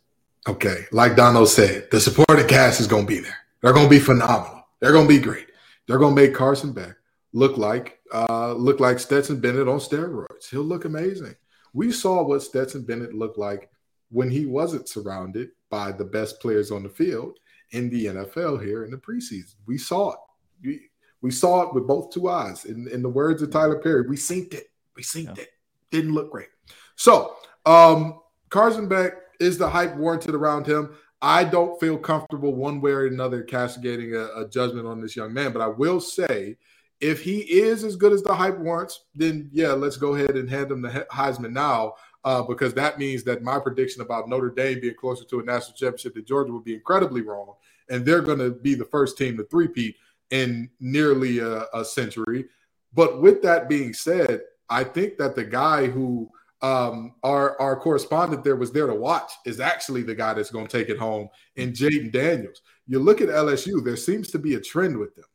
okay. 0.48 0.86
Like 0.92 1.16
Donno 1.16 1.46
said, 1.46 1.90
the 1.92 2.00
supporting 2.00 2.48
cast 2.48 2.80
is 2.80 2.88
going 2.88 3.06
to 3.06 3.14
be 3.14 3.20
there. 3.20 3.38
They're 3.62 3.74
going 3.74 3.86
to 3.86 3.90
be 3.90 4.00
phenomenal. 4.00 4.64
They're 4.80 4.92
going 4.92 5.08
to 5.08 5.14
be 5.14 5.20
great. 5.20 5.48
They're 5.88 6.00
going 6.00 6.16
to 6.16 6.22
make 6.22 6.34
Carson 6.34 6.74
Beck 6.74 6.96
look 7.34 7.58
like 7.58 8.00
uh, 8.14 8.54
look 8.54 8.80
like 8.80 9.00
Stetson 9.00 9.40
Bennett 9.40 9.68
on 9.68 9.80
steroids. 9.80 10.50
He'll 10.50 10.64
look 10.64 10.86
amazing. 10.86 11.36
We 11.74 11.92
saw 11.92 12.24
what 12.24 12.44
Stetson 12.44 12.84
Bennett 12.84 13.14
looked 13.14 13.38
like 13.38 13.70
when 14.10 14.30
he 14.30 14.46
wasn't 14.46 14.90
surrounded 14.90 15.50
by 15.70 15.92
the 15.92 16.04
best 16.04 16.42
players 16.42 16.72
on 16.72 16.84
the 16.84 16.90
field 16.90 17.40
in 17.72 17.90
the 17.90 18.08
NFL 18.08 18.64
here 18.64 18.84
in 18.84 18.92
the 18.92 18.98
preseason. 18.98 19.56
We 19.66 19.78
saw 19.78 20.12
it. 20.12 20.20
We, 20.64 20.90
we 21.22 21.32
saw 21.32 21.62
it 21.62 21.74
with 21.74 21.88
both 21.88 22.12
two 22.12 22.30
eyes. 22.30 22.66
In, 22.66 22.88
in 22.90 23.02
the 23.02 23.10
words 23.10 23.42
of 23.42 23.52
Tyler 23.52 23.80
Perry, 23.80 24.02
we 24.08 24.18
synced 24.18 24.54
it. 24.54 24.72
We 24.96 25.04
synced 25.04 25.38
yeah. 25.38 25.44
it. 25.44 25.50
Didn't 25.92 26.14
look 26.14 26.32
great. 26.32 26.50
So, 26.96 27.36
um, 27.66 28.20
Carson 28.50 28.90
Beck 28.90 29.14
is 29.42 29.58
the 29.58 29.70
hype 29.70 29.96
warranted 29.96 30.36
around 30.36 30.66
him. 30.68 30.96
I 31.22 31.44
don't 31.44 31.80
feel 31.80 31.98
comfortable 31.98 32.56
one 32.56 32.82
way 32.82 32.92
or 32.92 33.06
another 33.08 33.44
castigating 33.44 34.16
a, 34.16 34.42
a 34.42 34.50
judgment 34.50 34.88
on 34.88 35.02
this 35.02 35.16
young 35.16 35.34
man, 35.34 35.52
but 35.52 35.62
I 35.62 35.68
will 35.68 36.00
say 36.00 36.58
if 37.00 37.22
he 37.22 37.40
is 37.40 37.84
as 37.84 37.96
good 37.96 38.14
as 38.14 38.22
the 38.22 38.34
hype 38.34 38.60
warrants, 38.60 39.06
then 39.16 39.50
yeah, 39.52 39.74
let's 39.74 39.98
go 39.98 40.16
ahead 40.16 40.36
and 40.36 40.50
hand 40.50 40.72
him 40.72 40.82
the 40.82 41.08
Heisman 41.12 41.52
now 41.52 41.96
uh, 42.24 42.44
because 42.44 42.74
that 42.76 43.00
means 43.00 43.24
that 43.24 43.42
my 43.42 43.60
prediction 43.60 44.02
about 44.02 44.30
Notre 44.30 44.52
Dame 44.52 44.80
being 44.80 44.96
closer 44.96 45.26
to 45.26 45.40
a 45.40 45.44
national 45.44 45.76
championship 45.76 46.14
than 46.14 46.26
Georgia 46.26 46.54
would 46.54 46.64
be 46.64 46.76
incredibly 46.76 47.22
wrong. 47.22 47.56
And 47.90 48.06
they're 48.06 48.22
going 48.22 48.40
to 48.40 48.52
be 48.52 48.76
the 48.76 48.86
first 48.86 49.18
team 49.18 49.36
to 49.38 49.44
three-peat 49.46 49.96
in 50.30 50.70
nearly 50.80 51.40
a, 51.40 51.66
a 51.74 51.84
century. 51.84 52.46
But 52.94 53.22
with 53.22 53.42
that 53.42 53.68
being 53.68 53.94
said, 53.94 54.42
I 54.70 54.84
think 54.84 55.18
that 55.18 55.36
the 55.36 55.44
guy 55.44 55.88
who 55.88 56.30
um, 56.62 57.14
our 57.24 57.60
our 57.60 57.80
correspondent 57.80 58.44
there 58.44 58.56
was 58.56 58.72
there 58.72 58.88
to 58.88 58.94
watch 58.94 59.32
is 59.46 59.60
actually 59.60 60.04
the 60.04 60.16
guy 60.16 60.34
that's 60.34 60.52
going 60.52 60.68
to 60.68 60.78
take 60.78 60.90
it 60.90 61.00
home 61.00 61.30
in 61.56 61.72
Jayden 61.72 62.12
Daniels. 62.12 62.62
You 62.88 63.00
look 63.00 63.22
at 63.22 63.30
LSU, 63.30 63.84
there 63.84 63.98
seems 63.98 64.30
to 64.32 64.40
be 64.40 64.56
a 64.56 64.62
trend 64.62 64.98
with 64.98 65.16
them. 65.16 65.26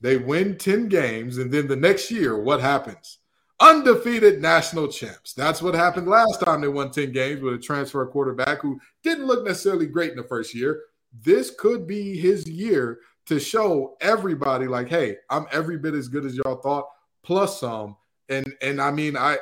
They 0.00 0.16
win 0.16 0.56
10 0.56 0.88
games, 0.88 1.38
and 1.38 1.50
then 1.50 1.66
the 1.66 1.76
next 1.76 2.10
year, 2.10 2.40
what 2.40 2.60
happens? 2.60 3.18
Undefeated 3.60 4.40
national 4.40 4.86
champs. 4.86 5.32
That's 5.32 5.60
what 5.60 5.74
happened 5.74 6.06
last 6.06 6.40
time 6.40 6.60
they 6.60 6.68
won 6.68 6.92
10 6.92 7.10
games 7.10 7.42
with 7.42 7.54
a 7.54 7.58
transfer 7.58 8.06
quarterback 8.06 8.60
who 8.60 8.78
didn't 9.02 9.26
look 9.26 9.44
necessarily 9.44 9.86
great 9.86 10.12
in 10.12 10.16
the 10.16 10.22
first 10.22 10.54
year. 10.54 10.82
This 11.24 11.50
could 11.58 11.86
be 11.86 12.16
his 12.16 12.48
year 12.48 13.00
to 13.26 13.40
show 13.40 13.96
everybody, 14.00 14.68
like, 14.68 14.88
hey, 14.88 15.16
I'm 15.28 15.46
every 15.50 15.76
bit 15.76 15.94
as 15.94 16.06
good 16.06 16.24
as 16.24 16.36
y'all 16.36 16.60
thought, 16.60 16.86
plus 17.24 17.58
some. 17.58 17.96
And 18.28 18.54
and 18.62 18.80
I 18.80 18.92
mean, 18.92 19.16
I 19.16 19.38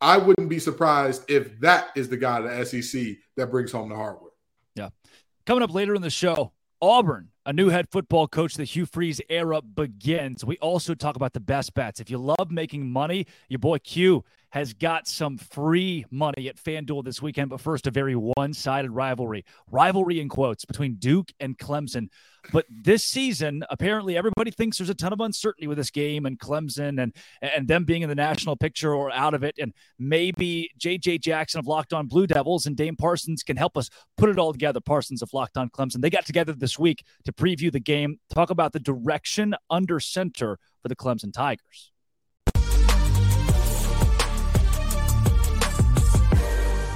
I 0.00 0.16
wouldn't 0.16 0.48
be 0.48 0.58
surprised 0.58 1.30
if 1.30 1.60
that 1.60 1.88
is 1.94 2.08
the 2.08 2.16
guy 2.16 2.40
the 2.40 2.64
SEC 2.64 3.16
that 3.36 3.50
brings 3.50 3.72
home 3.72 3.90
the 3.90 3.96
hardwood. 3.96 4.32
Yeah. 4.74 4.90
Coming 5.46 5.62
up 5.62 5.74
later 5.74 5.94
in 5.94 6.02
the 6.02 6.10
show, 6.10 6.52
Auburn, 6.80 7.28
a 7.44 7.52
new 7.52 7.68
head 7.68 7.88
football 7.90 8.26
coach, 8.26 8.54
the 8.54 8.64
Hugh 8.64 8.86
Freeze 8.86 9.20
era 9.28 9.60
begins. 9.60 10.44
We 10.44 10.56
also 10.58 10.94
talk 10.94 11.16
about 11.16 11.34
the 11.34 11.40
best 11.40 11.74
bets. 11.74 12.00
If 12.00 12.10
you 12.10 12.16
love 12.16 12.50
making 12.50 12.90
money, 12.90 13.26
your 13.48 13.58
boy 13.58 13.78
Q 13.78 14.24
has 14.50 14.74
got 14.74 15.06
some 15.06 15.38
free 15.38 16.04
money 16.10 16.48
at 16.48 16.56
FanDuel 16.56 17.04
this 17.04 17.22
weekend. 17.22 17.50
But 17.50 17.60
first, 17.60 17.86
a 17.86 17.90
very 17.90 18.14
one 18.14 18.52
sided 18.52 18.90
rivalry. 18.90 19.44
Rivalry 19.70 20.20
in 20.20 20.28
quotes 20.28 20.64
between 20.64 20.96
Duke 20.96 21.32
and 21.40 21.56
Clemson. 21.58 22.08
But 22.52 22.64
this 22.70 23.04
season, 23.04 23.64
apparently, 23.70 24.16
everybody 24.16 24.50
thinks 24.50 24.78
there's 24.78 24.90
a 24.90 24.94
ton 24.94 25.12
of 25.12 25.20
uncertainty 25.20 25.66
with 25.66 25.76
this 25.76 25.90
game 25.90 26.26
and 26.26 26.38
Clemson 26.38 27.02
and 27.02 27.14
and 27.42 27.68
them 27.68 27.84
being 27.84 28.02
in 28.02 28.08
the 28.08 28.14
national 28.14 28.56
picture 28.56 28.94
or 28.94 29.12
out 29.12 29.34
of 29.34 29.44
it. 29.44 29.56
And 29.58 29.72
maybe 29.98 30.70
JJ 30.78 31.20
Jackson 31.20 31.60
of 31.60 31.66
Locked 31.66 31.92
On 31.92 32.06
Blue 32.06 32.26
Devils 32.26 32.66
and 32.66 32.76
Dane 32.76 32.96
Parsons 32.96 33.42
can 33.42 33.56
help 33.56 33.76
us 33.76 33.90
put 34.16 34.30
it 34.30 34.38
all 34.38 34.52
together. 34.52 34.80
Parsons 34.80 35.22
of 35.22 35.32
Locked 35.32 35.58
On 35.58 35.68
Clemson. 35.68 36.00
They 36.00 36.10
got 36.10 36.26
together 36.26 36.52
this 36.52 36.78
week 36.78 37.04
to 37.24 37.32
preview 37.32 37.70
the 37.70 37.80
game, 37.80 38.18
talk 38.32 38.50
about 38.50 38.72
the 38.72 38.80
direction 38.80 39.54
under 39.68 40.00
center 40.00 40.58
for 40.82 40.88
the 40.88 40.96
Clemson 40.96 41.32
Tigers. 41.32 41.92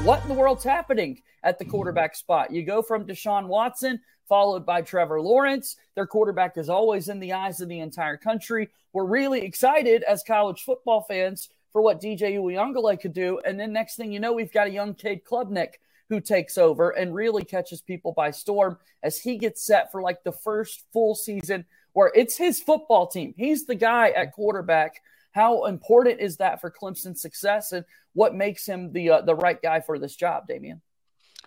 What 0.05 0.21
in 0.21 0.29
the 0.29 0.35
world's 0.35 0.63
happening 0.63 1.23
at 1.45 1.59
the 1.59 1.65
quarterback 1.65 2.15
spot? 2.15 2.53
You 2.53 2.63
go 2.63 2.83
from 2.83 3.07
Deshaun 3.07 3.47
Watson, 3.47 3.99
followed 4.29 4.67
by 4.67 4.83
Trevor 4.83 5.19
Lawrence. 5.19 5.77
Their 5.95 6.07
quarterback 6.07 6.59
is 6.59 6.69
always 6.69 7.09
in 7.09 7.21
the 7.21 7.33
eyes 7.33 7.63
of 7.63 7.71
the 7.71 7.81
entire 7.81 8.19
country. 8.19 8.69
We're 8.93 9.07
really 9.07 9.41
excited 9.41 10.03
as 10.03 10.23
college 10.23 10.63
football 10.63 11.01
fans 11.09 11.49
for 11.73 11.81
what 11.81 12.03
DJ 12.03 12.35
Uiagalelei 12.37 13.01
could 13.01 13.15
do. 13.15 13.41
And 13.47 13.59
then 13.59 13.73
next 13.73 13.97
thing 13.97 14.13
you 14.13 14.21
know, 14.21 14.35
we've 14.35 14.53
got 14.53 14.67
a 14.67 14.71
young 14.71 14.93
Cade 14.93 15.25
Klubnik 15.25 15.77
who 16.11 16.21
takes 16.21 16.59
over 16.59 16.91
and 16.91 17.15
really 17.15 17.43
catches 17.43 17.81
people 17.81 18.13
by 18.13 18.31
storm 18.31 18.77
as 19.03 19.19
he 19.19 19.39
gets 19.39 19.65
set 19.65 19.91
for 19.91 20.03
like 20.03 20.23
the 20.23 20.33
first 20.33 20.85
full 20.93 21.15
season 21.15 21.65
where 21.95 22.13
it's 22.15 22.37
his 22.37 22.61
football 22.61 23.07
team. 23.07 23.33
He's 23.39 23.65
the 23.65 23.75
guy 23.75 24.11
at 24.11 24.35
quarterback 24.35 25.01
how 25.35 25.65
important 25.65 26.21
is 26.21 26.37
that 26.37 26.61
for 26.61 26.71
Clemson's 26.71 27.21
success, 27.21 27.73
and 27.73 27.85
what 28.13 28.35
makes 28.35 28.65
him 28.65 28.93
the 28.93 29.11
uh, 29.11 29.21
the 29.21 29.35
right 29.35 29.61
guy 29.61 29.81
for 29.81 29.99
this 29.99 30.15
job, 30.15 30.47
Damian? 30.47 30.81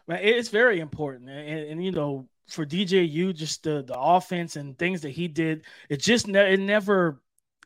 It's 0.09 0.49
very 0.49 0.79
important, 0.79 1.29
and, 1.29 1.69
and 1.69 1.83
you 1.83 1.91
know, 1.91 2.27
for 2.49 2.65
DJU, 2.65 3.33
just 3.33 3.63
the 3.63 3.83
the 3.83 3.97
offense 3.97 4.57
and 4.57 4.77
things 4.77 5.01
that 5.01 5.11
he 5.11 5.27
did, 5.27 5.63
it 5.89 6.01
just 6.01 6.27
ne- 6.27 6.53
it 6.53 6.59
never 6.59 7.21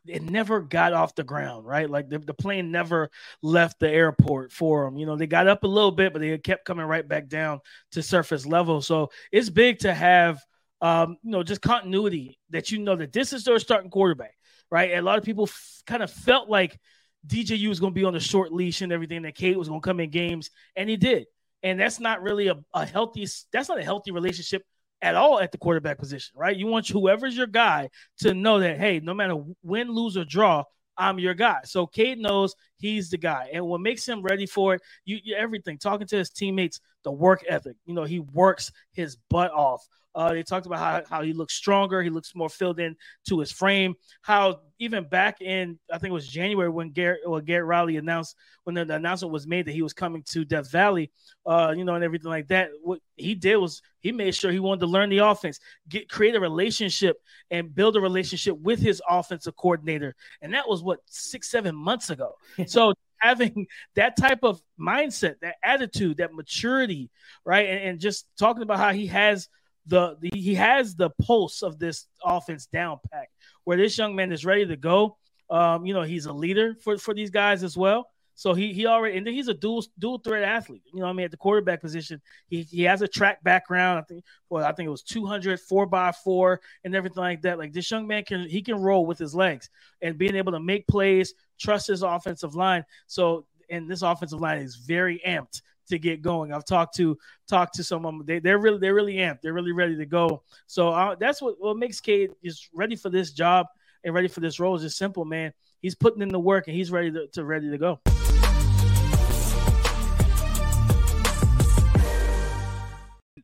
it 0.06 0.22
never 0.22 0.60
got 0.60 0.92
off 0.92 1.14
the 1.14 1.24
ground, 1.24 1.66
right? 1.66 1.88
Like 1.88 2.08
the, 2.08 2.18
the 2.18 2.34
plane 2.34 2.70
never 2.70 3.10
left 3.40 3.78
the 3.78 3.90
airport 3.90 4.52
for 4.52 4.84
them. 4.84 4.96
You 4.96 5.06
know, 5.06 5.16
they 5.16 5.26
got 5.26 5.46
up 5.46 5.62
a 5.64 5.68
little 5.68 5.92
bit, 5.92 6.12
but 6.12 6.20
they 6.20 6.36
kept 6.38 6.64
coming 6.64 6.86
right 6.86 7.06
back 7.06 7.28
down 7.28 7.60
to 7.92 8.02
surface 8.02 8.44
level. 8.44 8.82
So 8.82 9.10
it's 9.30 9.48
big 9.48 9.80
to 9.80 9.94
have, 9.94 10.40
um, 10.80 11.18
you 11.22 11.30
know, 11.30 11.44
just 11.44 11.62
continuity 11.62 12.38
that 12.50 12.70
you 12.70 12.78
know 12.78 12.96
that 12.96 13.12
this 13.12 13.32
is 13.32 13.44
their 13.44 13.58
starting 13.60 13.90
quarterback 13.90 14.34
right? 14.72 14.90
And 14.90 15.00
a 15.00 15.02
lot 15.02 15.18
of 15.18 15.24
people 15.24 15.44
f- 15.44 15.82
kind 15.86 16.02
of 16.02 16.10
felt 16.10 16.48
like 16.48 16.80
DJU 17.26 17.68
was 17.68 17.78
going 17.78 17.92
to 17.92 17.94
be 17.94 18.04
on 18.04 18.14
the 18.14 18.20
short 18.20 18.52
leash 18.52 18.80
and 18.80 18.90
everything, 18.90 19.22
that 19.22 19.34
Cade 19.34 19.58
was 19.58 19.68
going 19.68 19.82
to 19.82 19.84
come 19.84 20.00
in 20.00 20.10
games, 20.10 20.50
and 20.74 20.88
he 20.88 20.96
did. 20.96 21.26
And 21.62 21.78
that's 21.78 22.00
not 22.00 22.22
really 22.22 22.48
a, 22.48 22.56
a 22.72 22.86
healthy, 22.86 23.28
that's 23.52 23.68
not 23.68 23.78
a 23.78 23.84
healthy 23.84 24.12
relationship 24.12 24.62
at 25.02 25.14
all 25.14 25.40
at 25.40 25.52
the 25.52 25.58
quarterback 25.58 25.98
position, 25.98 26.32
right? 26.36 26.56
You 26.56 26.66
want 26.68 26.88
whoever's 26.88 27.36
your 27.36 27.46
guy 27.46 27.90
to 28.20 28.32
know 28.32 28.60
that, 28.60 28.78
hey, 28.78 28.98
no 28.98 29.12
matter 29.12 29.36
win, 29.62 29.90
lose, 29.90 30.16
or 30.16 30.24
draw, 30.24 30.64
I'm 30.96 31.18
your 31.18 31.34
guy. 31.34 31.58
So 31.64 31.86
Cade 31.86 32.18
knows 32.18 32.54
he's 32.78 33.10
the 33.10 33.18
guy. 33.18 33.50
And 33.52 33.66
what 33.66 33.80
makes 33.80 34.08
him 34.08 34.22
ready 34.22 34.46
for 34.46 34.74
it, 34.74 34.82
you, 35.04 35.18
you 35.22 35.34
everything, 35.34 35.76
talking 35.76 36.06
to 36.06 36.16
his 36.16 36.30
teammates, 36.30 36.80
the 37.04 37.12
work 37.12 37.44
ethic. 37.46 37.76
You 37.84 37.94
know, 37.94 38.04
he 38.04 38.20
works 38.20 38.72
his 38.92 39.16
butt 39.28 39.50
off. 39.52 39.86
Uh, 40.14 40.32
they 40.32 40.42
talked 40.42 40.66
about 40.66 40.78
how, 40.78 41.02
how 41.08 41.22
he 41.22 41.32
looks 41.32 41.54
stronger, 41.54 42.02
he 42.02 42.10
looks 42.10 42.34
more 42.34 42.48
filled 42.48 42.78
in 42.78 42.96
to 43.28 43.38
his 43.38 43.50
frame. 43.50 43.94
How 44.20 44.60
even 44.78 45.04
back 45.04 45.40
in 45.40 45.78
I 45.90 45.98
think 45.98 46.10
it 46.10 46.14
was 46.14 46.28
January 46.28 46.68
when 46.68 46.90
Garrett 46.90 47.20
when 47.24 47.44
Garrett 47.44 47.66
Riley 47.66 47.96
announced 47.96 48.36
when 48.64 48.74
the, 48.74 48.84
the 48.84 48.96
announcement 48.96 49.32
was 49.32 49.46
made 49.46 49.66
that 49.66 49.72
he 49.72 49.82
was 49.82 49.92
coming 49.92 50.22
to 50.30 50.44
Death 50.44 50.70
Valley, 50.70 51.10
uh, 51.46 51.72
you 51.76 51.84
know, 51.84 51.94
and 51.94 52.04
everything 52.04 52.30
like 52.30 52.48
that. 52.48 52.70
What 52.82 53.00
he 53.16 53.34
did 53.34 53.56
was 53.56 53.80
he 54.00 54.12
made 54.12 54.34
sure 54.34 54.52
he 54.52 54.60
wanted 54.60 54.80
to 54.80 54.86
learn 54.86 55.10
the 55.10 55.18
offense, 55.18 55.60
get 55.88 56.08
create 56.08 56.34
a 56.34 56.40
relationship 56.40 57.16
and 57.50 57.74
build 57.74 57.96
a 57.96 58.00
relationship 58.00 58.58
with 58.58 58.80
his 58.80 59.00
offensive 59.08 59.56
coordinator, 59.56 60.14
and 60.40 60.54
that 60.54 60.68
was 60.68 60.82
what 60.82 61.00
six 61.06 61.50
seven 61.50 61.74
months 61.74 62.10
ago. 62.10 62.34
so 62.66 62.92
having 63.18 63.66
that 63.94 64.16
type 64.16 64.40
of 64.42 64.60
mindset, 64.78 65.36
that 65.40 65.54
attitude, 65.62 66.16
that 66.16 66.34
maturity, 66.34 67.08
right, 67.44 67.68
and, 67.68 67.78
and 67.90 68.00
just 68.00 68.26
talking 68.36 68.62
about 68.62 68.78
how 68.78 68.92
he 68.92 69.06
has 69.06 69.48
the, 69.86 70.16
the 70.20 70.30
he 70.34 70.54
has 70.54 70.94
the 70.94 71.10
pulse 71.22 71.62
of 71.62 71.78
this 71.78 72.06
offense 72.24 72.66
down 72.66 72.98
pack 73.10 73.30
where 73.64 73.76
this 73.76 73.98
young 73.98 74.14
man 74.14 74.32
is 74.32 74.44
ready 74.44 74.66
to 74.66 74.76
go. 74.76 75.16
Um, 75.50 75.84
you 75.84 75.92
know, 75.92 76.02
he's 76.02 76.26
a 76.26 76.32
leader 76.32 76.76
for, 76.82 76.96
for 76.96 77.14
these 77.14 77.30
guys 77.30 77.62
as 77.62 77.76
well. 77.76 78.08
So 78.34 78.54
he 78.54 78.72
he 78.72 78.86
already 78.86 79.18
and 79.18 79.26
he's 79.26 79.48
a 79.48 79.54
dual 79.54 79.84
dual 79.98 80.18
threat 80.18 80.42
athlete. 80.42 80.82
You 80.92 81.00
know, 81.00 81.06
I 81.06 81.12
mean, 81.12 81.24
at 81.24 81.30
the 81.30 81.36
quarterback 81.36 81.80
position, 81.80 82.20
he 82.48 82.62
he 82.62 82.82
has 82.84 83.02
a 83.02 83.08
track 83.08 83.42
background. 83.44 83.98
I 83.98 84.02
think 84.02 84.24
well, 84.48 84.64
I 84.64 84.72
think 84.72 84.86
it 84.86 84.90
was 84.90 85.02
200 85.02 85.60
four 85.60 85.86
by 85.86 86.12
four 86.12 86.60
and 86.82 86.94
everything 86.94 87.22
like 87.22 87.42
that. 87.42 87.58
Like 87.58 87.72
this 87.72 87.90
young 87.90 88.06
man 88.06 88.24
can 88.24 88.48
he 88.48 88.62
can 88.62 88.76
roll 88.76 89.04
with 89.04 89.18
his 89.18 89.34
legs 89.34 89.68
and 90.00 90.16
being 90.16 90.34
able 90.34 90.52
to 90.52 90.60
make 90.60 90.86
plays, 90.88 91.34
trust 91.60 91.88
his 91.88 92.02
offensive 92.02 92.54
line. 92.54 92.84
So 93.06 93.46
and 93.68 93.88
this 93.88 94.02
offensive 94.02 94.40
line 94.40 94.58
is 94.58 94.76
very 94.76 95.20
amped 95.26 95.60
to 95.88 95.98
get 95.98 96.22
going. 96.22 96.52
I've 96.52 96.64
talked 96.64 96.96
to 96.96 97.18
talked 97.48 97.74
to 97.74 97.84
some 97.84 98.04
of 98.04 98.12
them. 98.12 98.26
They, 98.26 98.38
they're 98.38 98.58
really 98.58 98.78
they're 98.78 98.94
really 98.94 99.14
amped. 99.14 99.40
They're 99.42 99.52
really 99.52 99.72
ready 99.72 99.96
to 99.96 100.06
go. 100.06 100.42
So 100.66 100.90
uh, 100.90 101.16
that's 101.18 101.42
what 101.42 101.56
what 101.58 101.76
makes 101.76 102.00
Cade 102.00 102.30
is 102.42 102.68
ready 102.72 102.96
for 102.96 103.10
this 103.10 103.32
job 103.32 103.66
and 104.04 104.14
ready 104.14 104.28
for 104.28 104.40
this 104.40 104.60
role. 104.60 104.74
Is 104.74 104.82
just 104.82 104.98
simple, 104.98 105.24
man. 105.24 105.52
He's 105.80 105.94
putting 105.94 106.22
in 106.22 106.28
the 106.28 106.40
work 106.40 106.68
and 106.68 106.76
he's 106.76 106.90
ready 106.90 107.10
to, 107.12 107.26
to 107.28 107.44
ready 107.44 107.70
to 107.70 107.78
go. 107.78 108.00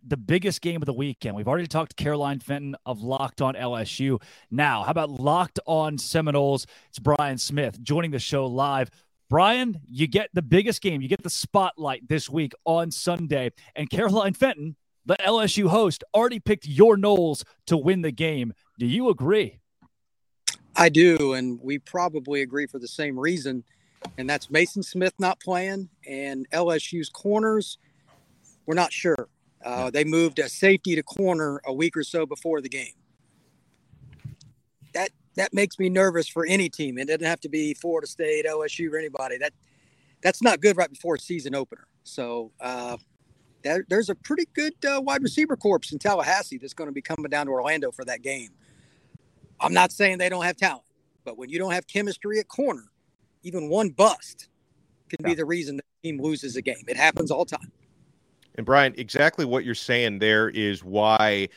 the 0.09 0.17
biggest 0.17 0.63
game 0.63 0.81
of 0.81 0.87
the 0.87 0.93
weekend. 0.93 1.37
We've 1.37 1.49
already 1.49 1.67
talked 1.67 1.97
to 1.97 2.03
Caroline 2.03 2.41
Fenton 2.41 2.77
of 2.87 3.03
Locked 3.03 3.43
On 3.43 3.55
LSU. 3.55 4.21
Now, 4.51 4.83
how 4.83 4.91
about 4.91 5.11
Locked 5.11 5.61
On 5.67 5.99
Seminoles? 5.99 6.67
It's 6.89 6.99
Brian 6.99 7.37
Smith 7.37 7.81
joining 7.83 8.11
the 8.11 8.19
show 8.19 8.47
live 8.47 8.91
Brian, 9.29 9.79
you 9.87 10.07
get 10.07 10.31
the 10.33 10.43
biggest 10.43 10.81
game. 10.81 11.03
You 11.03 11.09
get 11.09 11.23
the 11.23 11.31
spotlight 11.31 12.09
this 12.09 12.31
week 12.31 12.53
on 12.65 12.91
Sunday. 12.91 13.51
And 13.77 13.91
Caroline 13.91 14.33
Fenton, 14.33 14.77
the 15.05 15.17
LSU 15.17 15.69
host, 15.69 16.03
already 16.15 16.41
picked 16.41 16.67
your 16.67 16.97
Noles 16.97 17.45
to 17.67 17.77
win 17.77 18.01
the 18.01 18.11
game. 18.11 18.55
Do 18.79 18.87
you 18.87 19.11
agree? 19.11 19.61
I 20.75 20.89
do. 20.89 21.35
And 21.35 21.61
we 21.63 21.79
probably 21.79 22.41
agree 22.41 22.67
for 22.67 22.79
the 22.79 22.89
same 22.89 23.19
reason. 23.19 23.65
And 24.17 24.31
that's 24.31 24.47
Maason 24.47 24.85
Smith 24.85 25.13
not 25.19 25.41
playing 25.41 25.91
and 26.07 26.49
LSU's 26.51 27.11
corners. 27.11 27.77
We're 28.65 28.75
not 28.75 28.93
sure. 28.93 29.29
Uh, 29.63 29.91
they 29.91 30.05
moved 30.05 30.39
a 30.39 30.49
safety 30.49 30.95
to 30.95 31.03
corner 31.03 31.61
a 31.67 31.73
week 31.73 31.97
or 31.97 32.05
so 32.05 32.25
before 32.25 32.61
the 32.61 32.69
game. 32.69 32.93
That 35.39 35.55
makes 35.55 35.79
me 35.79 35.89
nervous 35.89 36.29
for 36.29 36.45
any 36.45 36.69
team. 36.69 36.99
It 36.99 37.07
doesn't 37.07 37.23
have 37.23 37.39
to 37.43 37.49
be 37.49 37.73
Florida 37.73 38.09
State, 38.09 38.45
OSU, 38.45 38.93
or 38.93 38.99
anybody. 38.99 39.39
That 39.39 39.53
that's 40.21 40.43
not 40.43 40.61
good 40.61 40.77
right 40.77 40.91
before 40.91 41.15
a 41.15 41.19
season 41.21 41.55
opener. 41.55 41.87
So 42.03 42.51
uh, 42.61 42.97
there, 43.63 43.85
there's 43.89 44.11
a 44.11 44.17
pretty 44.17 44.47
good 44.53 44.75
uh, 44.85 45.01
wide 45.01 45.23
receiver 45.23 45.57
corps 45.57 45.93
in 45.93 46.01
Tallahassee 46.01 46.59
that's 46.59 46.75
going 46.75 46.89
to 46.89 46.93
be 46.93 47.01
coming 47.01 47.31
down 47.31 47.47
to 47.47 47.53
Orlando 47.53 47.93
for 47.93 48.05
that 48.07 48.23
game. 48.23 48.51
I'm 49.61 49.73
not 49.73 49.93
saying 49.93 50.19
they 50.19 50.29
don't 50.29 50.45
have 50.45 50.57
talent, 50.57 50.83
but 51.25 51.39
when 51.39 51.51
you 51.51 51.59
don't 51.61 51.73
have 51.73 51.87
chemistry 51.87 52.41
at 52.41 52.49
corner, 52.49 52.91
even 53.45 53.69
one 53.69 53.91
bust 53.91 54.49
can 55.09 55.19
yeah. 55.21 55.29
be 55.29 55.35
the 55.37 55.45
reason 55.45 55.77
the 55.77 55.83
team 56.03 56.21
loses 56.21 56.57
a 56.57 56.63
game. 56.63 56.83
It 56.89 56.97
happens 56.97 57.31
all 57.31 57.45
the 57.45 57.57
time. 57.57 57.71
And 58.59 58.67
Brian, 58.67 58.93
exactly 58.99 59.45
what 59.45 59.65
you're 59.65 59.77
saying 59.77 60.19
there 60.19 60.51
is 60.51 60.83
why 60.83 61.49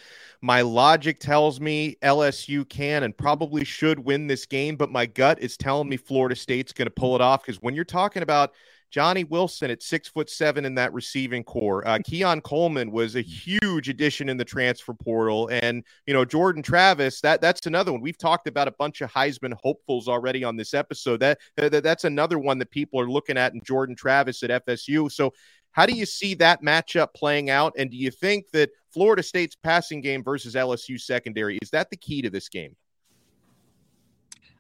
my 0.42 0.62
logic 0.62 1.20
tells 1.20 1.60
me 1.60 1.98
LSU 2.04 2.68
can 2.70 3.02
and 3.02 3.18
probably 3.18 3.66
should 3.66 4.00
win 4.00 4.28
this 4.28 4.46
game, 4.46 4.76
but 4.76 4.92
my 4.92 5.08
gut 5.08 5.42
is 5.42 5.58
telling 5.58 5.90
me 5.90 5.98
Florida 5.98 6.36
State's 6.36 6.72
going 6.72 6.86
to 6.86 6.92
pull 6.92 7.16
it 7.16 7.22
off 7.22 7.42
because 7.44 7.60
when 7.60 7.74
you're 7.74 7.84
talking 7.84 8.22
about 8.22 8.54
Johnny 8.92 9.24
Wilson 9.24 9.72
at 9.72 9.82
six 9.82 10.10
foot 10.10 10.30
seven 10.30 10.66
in 10.66 10.76
that 10.76 10.94
receiving 10.94 11.44
corps. 11.46 11.88
Uh, 11.88 12.00
Keon 12.04 12.42
Coleman 12.42 12.92
was 12.92 13.16
a 13.16 13.22
huge 13.22 13.88
addition 13.88 14.28
in 14.28 14.36
the 14.36 14.44
transfer 14.44 14.94
portal, 14.94 15.48
and 15.48 15.84
you 16.06 16.14
know 16.14 16.26
Jordan 16.26 16.62
Travis. 16.62 17.22
That 17.22 17.40
that's 17.40 17.66
another 17.66 17.94
one. 17.94 18.02
We've 18.02 18.18
talked 18.18 18.48
about 18.48 18.68
a 18.68 18.74
bunch 18.74 19.00
of 19.00 19.10
Heisman 19.10 19.54
hopefuls 19.64 20.10
already 20.10 20.44
on 20.44 20.58
this 20.58 20.74
episode. 20.74 21.22
That, 21.22 21.40
that 21.56 21.84
that's 21.84 22.04
another 22.04 22.38
one 22.38 22.60
that 22.60 22.70
people 22.70 23.00
are 23.00 23.10
looking 23.10 23.38
at 23.38 23.54
in 23.54 23.62
Jordan 23.64 23.96
Travis 23.96 24.44
at 24.44 24.66
FSU. 24.66 25.10
So 25.10 25.34
how 25.72 25.86
do 25.86 25.94
you 25.94 26.06
see 26.06 26.34
that 26.36 26.62
matchup 26.62 27.14
playing 27.14 27.50
out? 27.50 27.74
And 27.78 27.90
do 27.90 27.98
you 27.98 28.12
think 28.12 28.52
that 28.52 28.70
Florida 28.90 29.24
State's 29.24 29.56
passing 29.56 30.02
game 30.02 30.24
versus 30.24 30.56
LSU 30.56 31.00
secondary 31.00 31.58
is 31.62 31.70
that 31.72 31.90
the 31.90 31.98
key 31.98 32.22
to 32.22 32.30
this 32.30 32.50
game? 32.50 32.76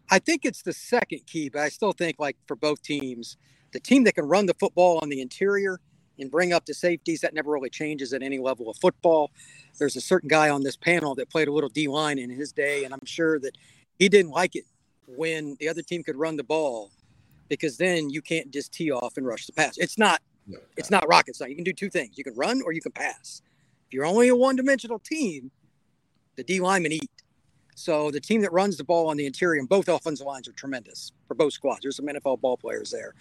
I 0.09 0.19
think 0.19 0.45
it's 0.45 0.61
the 0.61 0.73
second 0.73 1.25
key, 1.25 1.49
but 1.49 1.61
I 1.61 1.69
still 1.69 1.93
think 1.93 2.17
like 2.19 2.37
for 2.47 2.55
both 2.55 2.81
teams, 2.81 3.37
the 3.71 3.79
team 3.79 4.03
that 4.05 4.15
can 4.15 4.25
run 4.25 4.45
the 4.45 4.53
football 4.55 4.99
on 5.01 5.09
the 5.09 5.21
interior 5.21 5.79
and 6.19 6.29
bring 6.29 6.53
up 6.53 6.65
the 6.65 6.73
safeties 6.73 7.21
that 7.21 7.33
never 7.33 7.51
really 7.51 7.69
changes 7.69 8.13
at 8.13 8.21
any 8.21 8.37
level 8.37 8.69
of 8.69 8.77
football. 8.77 9.31
There's 9.79 9.95
a 9.95 10.01
certain 10.01 10.27
guy 10.27 10.49
on 10.49 10.63
this 10.63 10.75
panel 10.75 11.15
that 11.15 11.29
played 11.29 11.47
a 11.47 11.51
little 11.53 11.69
D 11.69 11.87
line 11.87 12.19
in 12.19 12.29
his 12.29 12.51
day, 12.51 12.83
and 12.83 12.93
I'm 12.93 13.05
sure 13.05 13.39
that 13.39 13.57
he 13.97 14.09
didn't 14.09 14.31
like 14.31 14.55
it 14.55 14.65
when 15.07 15.55
the 15.59 15.69
other 15.69 15.81
team 15.81 16.03
could 16.03 16.15
run 16.15 16.35
the 16.35 16.43
ball 16.43 16.91
because 17.47 17.77
then 17.77 18.09
you 18.09 18.21
can't 18.21 18.51
just 18.51 18.73
tee 18.73 18.91
off 18.91 19.17
and 19.17 19.25
rush 19.25 19.45
the 19.45 19.53
pass. 19.53 19.77
It's 19.77 19.97
not 19.97 20.21
it's 20.77 20.91
not 20.91 21.07
rocket 21.07 21.35
science. 21.35 21.49
You 21.49 21.55
can 21.55 21.63
do 21.63 21.73
two 21.73 21.89
things. 21.89 22.17
You 22.17 22.23
can 22.23 22.35
run 22.35 22.61
or 22.65 22.71
you 22.71 22.81
can 22.81 22.91
pass. 22.91 23.41
If 23.87 23.93
you're 23.93 24.05
only 24.05 24.29
a 24.29 24.35
one-dimensional 24.35 24.99
team, 24.99 25.51
the 26.35 26.43
D 26.43 26.59
linemen 26.59 26.93
eat. 26.93 27.11
So 27.75 28.11
the 28.11 28.19
team 28.19 28.41
that 28.41 28.51
runs 28.51 28.77
the 28.77 28.83
ball 28.83 29.09
on 29.09 29.17
the 29.17 29.25
interior 29.25 29.59
and 29.59 29.67
both 29.67 29.87
offensive 29.87 30.27
lines 30.27 30.47
are 30.47 30.53
tremendous 30.53 31.11
for 31.27 31.33
both 31.33 31.53
squads. 31.53 31.81
There's 31.81 31.95
some 31.95 32.05
NFL 32.05 32.41
ball 32.41 32.57
players 32.57 32.91
there. 32.91 33.13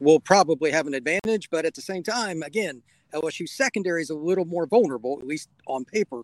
Will 0.00 0.18
probably 0.18 0.70
have 0.70 0.86
an 0.86 0.94
advantage, 0.94 1.50
but 1.50 1.64
at 1.64 1.74
the 1.74 1.80
same 1.80 2.02
time, 2.02 2.42
again, 2.42 2.82
LSU 3.12 3.48
secondary 3.48 4.02
is 4.02 4.10
a 4.10 4.14
little 4.14 4.44
more 4.44 4.66
vulnerable, 4.66 5.18
at 5.20 5.26
least 5.26 5.48
on 5.66 5.84
paper. 5.84 6.22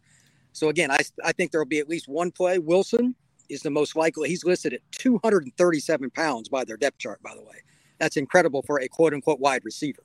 So 0.53 0.69
again, 0.71 0.91
I, 0.91 0.99
I 1.25 1.33
think 1.33 1.53
there 1.53 1.61
will 1.61 1.67
be 1.67 1.79
at 1.79 1.89
least 1.89 2.09
one 2.09 2.31
play. 2.33 2.59
Wilson 2.59 3.15
is 3.49 3.63
the 3.63 3.71
most 3.71 3.95
likely. 3.95 4.29
He's 4.29 4.45
listed 4.45 4.73
at 4.73 4.81
237 4.93 6.11
pounds 6.11 6.49
by 6.49 6.65
their 6.65 6.77
depth 6.77 6.99
chart, 6.99 7.23
by 7.23 7.35
the 7.35 7.43
way. 7.43 7.63
That's 7.99 8.17
incredible 8.17 8.63
for 8.63 8.81
a 8.81 8.89
quote 8.89 9.15
unquote 9.15 9.41
wide 9.41 9.65
receiver. 9.65 10.03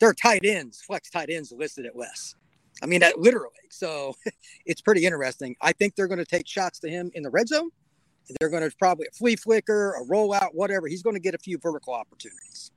There 0.00 0.08
are 0.08 0.14
tight 0.14 0.44
ends, 0.44 0.80
flex 0.80 1.10
tight 1.10 1.30
ends 1.30 1.52
listed 1.52 1.86
at 1.86 1.94
less. 1.94 2.34
I 2.82 2.86
mean, 2.86 3.00
that 3.00 3.18
literally. 3.18 3.54
So 3.68 4.14
it's 4.66 4.80
pretty 4.80 5.04
interesting. 5.04 5.54
I 5.60 5.72
think 5.72 5.94
they're 5.94 6.08
going 6.08 6.18
to 6.18 6.24
take 6.24 6.48
shots 6.48 6.80
to 6.80 6.88
him 6.88 7.10
in 7.14 7.22
the 7.22 7.30
red 7.30 7.48
zone. 7.48 7.70
They're 8.38 8.48
going 8.48 8.68
to 8.68 8.74
probably 8.76 9.06
a 9.06 9.14
flea 9.14 9.36
flicker, 9.36 9.94
a 9.94 10.04
rollout, 10.04 10.50
whatever. 10.52 10.86
He's 10.86 11.02
going 11.02 11.16
to 11.16 11.20
get 11.20 11.34
a 11.34 11.38
few 11.38 11.58
vertical 11.58 11.94
opportunities. 11.94 12.70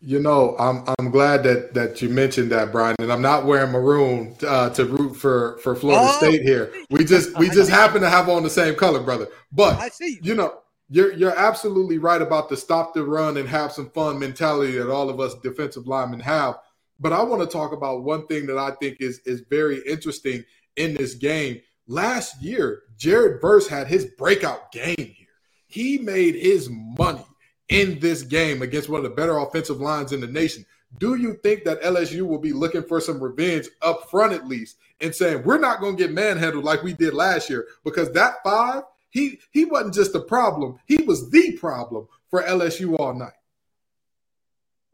You 0.00 0.20
know, 0.20 0.56
I'm 0.58 0.84
I'm 0.98 1.10
glad 1.10 1.42
that 1.42 1.74
that 1.74 2.00
you 2.00 2.08
mentioned 2.08 2.52
that, 2.52 2.70
Brian. 2.70 2.94
And 3.00 3.12
I'm 3.12 3.20
not 3.20 3.46
wearing 3.46 3.72
maroon 3.72 4.36
uh, 4.46 4.70
to 4.70 4.84
root 4.84 5.14
for 5.14 5.58
for 5.58 5.74
Florida 5.74 6.06
oh, 6.08 6.16
State 6.18 6.42
here. 6.42 6.72
We 6.88 7.04
just 7.04 7.36
we 7.36 7.50
just 7.50 7.68
happen 7.68 8.00
to 8.02 8.08
have 8.08 8.28
on 8.28 8.44
the 8.44 8.50
same 8.50 8.76
color, 8.76 9.00
brother. 9.00 9.26
But 9.50 9.76
I 9.76 9.88
see. 9.88 10.20
You 10.22 10.36
know, 10.36 10.60
you're 10.88 11.12
you're 11.12 11.36
absolutely 11.36 11.98
right 11.98 12.22
about 12.22 12.48
the 12.48 12.56
stop 12.56 12.94
the 12.94 13.04
run 13.04 13.36
and 13.36 13.48
have 13.48 13.72
some 13.72 13.90
fun 13.90 14.18
mentality 14.18 14.72
that 14.78 14.90
all 14.90 15.10
of 15.10 15.20
us 15.20 15.34
defensive 15.36 15.86
linemen 15.86 16.20
have. 16.20 16.58
But 17.00 17.12
I 17.12 17.22
want 17.22 17.42
to 17.42 17.48
talk 17.48 17.72
about 17.72 18.04
one 18.04 18.26
thing 18.26 18.46
that 18.46 18.58
I 18.58 18.72
think 18.72 18.98
is 19.00 19.20
is 19.20 19.42
very 19.48 19.80
interesting 19.86 20.44
in 20.76 20.94
this 20.94 21.14
game. 21.14 21.60
Last 21.86 22.42
year, 22.42 22.82
Jared 22.96 23.40
Verse 23.40 23.68
had 23.68 23.86
his 23.86 24.06
breakout 24.18 24.72
game 24.72 24.94
here. 24.96 25.26
He 25.66 25.98
made 25.98 26.34
his 26.34 26.68
money 26.70 27.24
in 27.68 27.98
this 27.98 28.22
game 28.22 28.62
against 28.62 28.88
one 28.88 28.98
of 28.98 29.04
the 29.04 29.16
better 29.16 29.38
offensive 29.38 29.80
lines 29.80 30.12
in 30.12 30.20
the 30.20 30.26
nation. 30.26 30.64
Do 30.98 31.16
you 31.16 31.38
think 31.42 31.64
that 31.64 31.82
LSU 31.82 32.26
will 32.26 32.38
be 32.38 32.54
looking 32.54 32.82
for 32.82 33.00
some 33.00 33.22
revenge 33.22 33.68
up 33.82 34.10
front 34.10 34.32
at 34.32 34.48
least 34.48 34.76
and 35.00 35.14
saying 35.14 35.42
we're 35.44 35.58
not 35.58 35.80
going 35.80 35.96
to 35.96 36.02
get 36.02 36.12
manhandled 36.12 36.64
like 36.64 36.82
we 36.82 36.94
did 36.94 37.12
last 37.12 37.50
year 37.50 37.66
because 37.84 38.10
that 38.12 38.36
five 38.42 38.84
he 39.10 39.40
he 39.50 39.64
wasn't 39.64 39.94
just 39.94 40.14
a 40.14 40.20
problem 40.20 40.78
he 40.86 40.98
was 41.02 41.30
the 41.30 41.52
problem 41.52 42.06
for 42.30 42.42
LSU 42.42 42.98
all 42.98 43.14
night. 43.14 43.32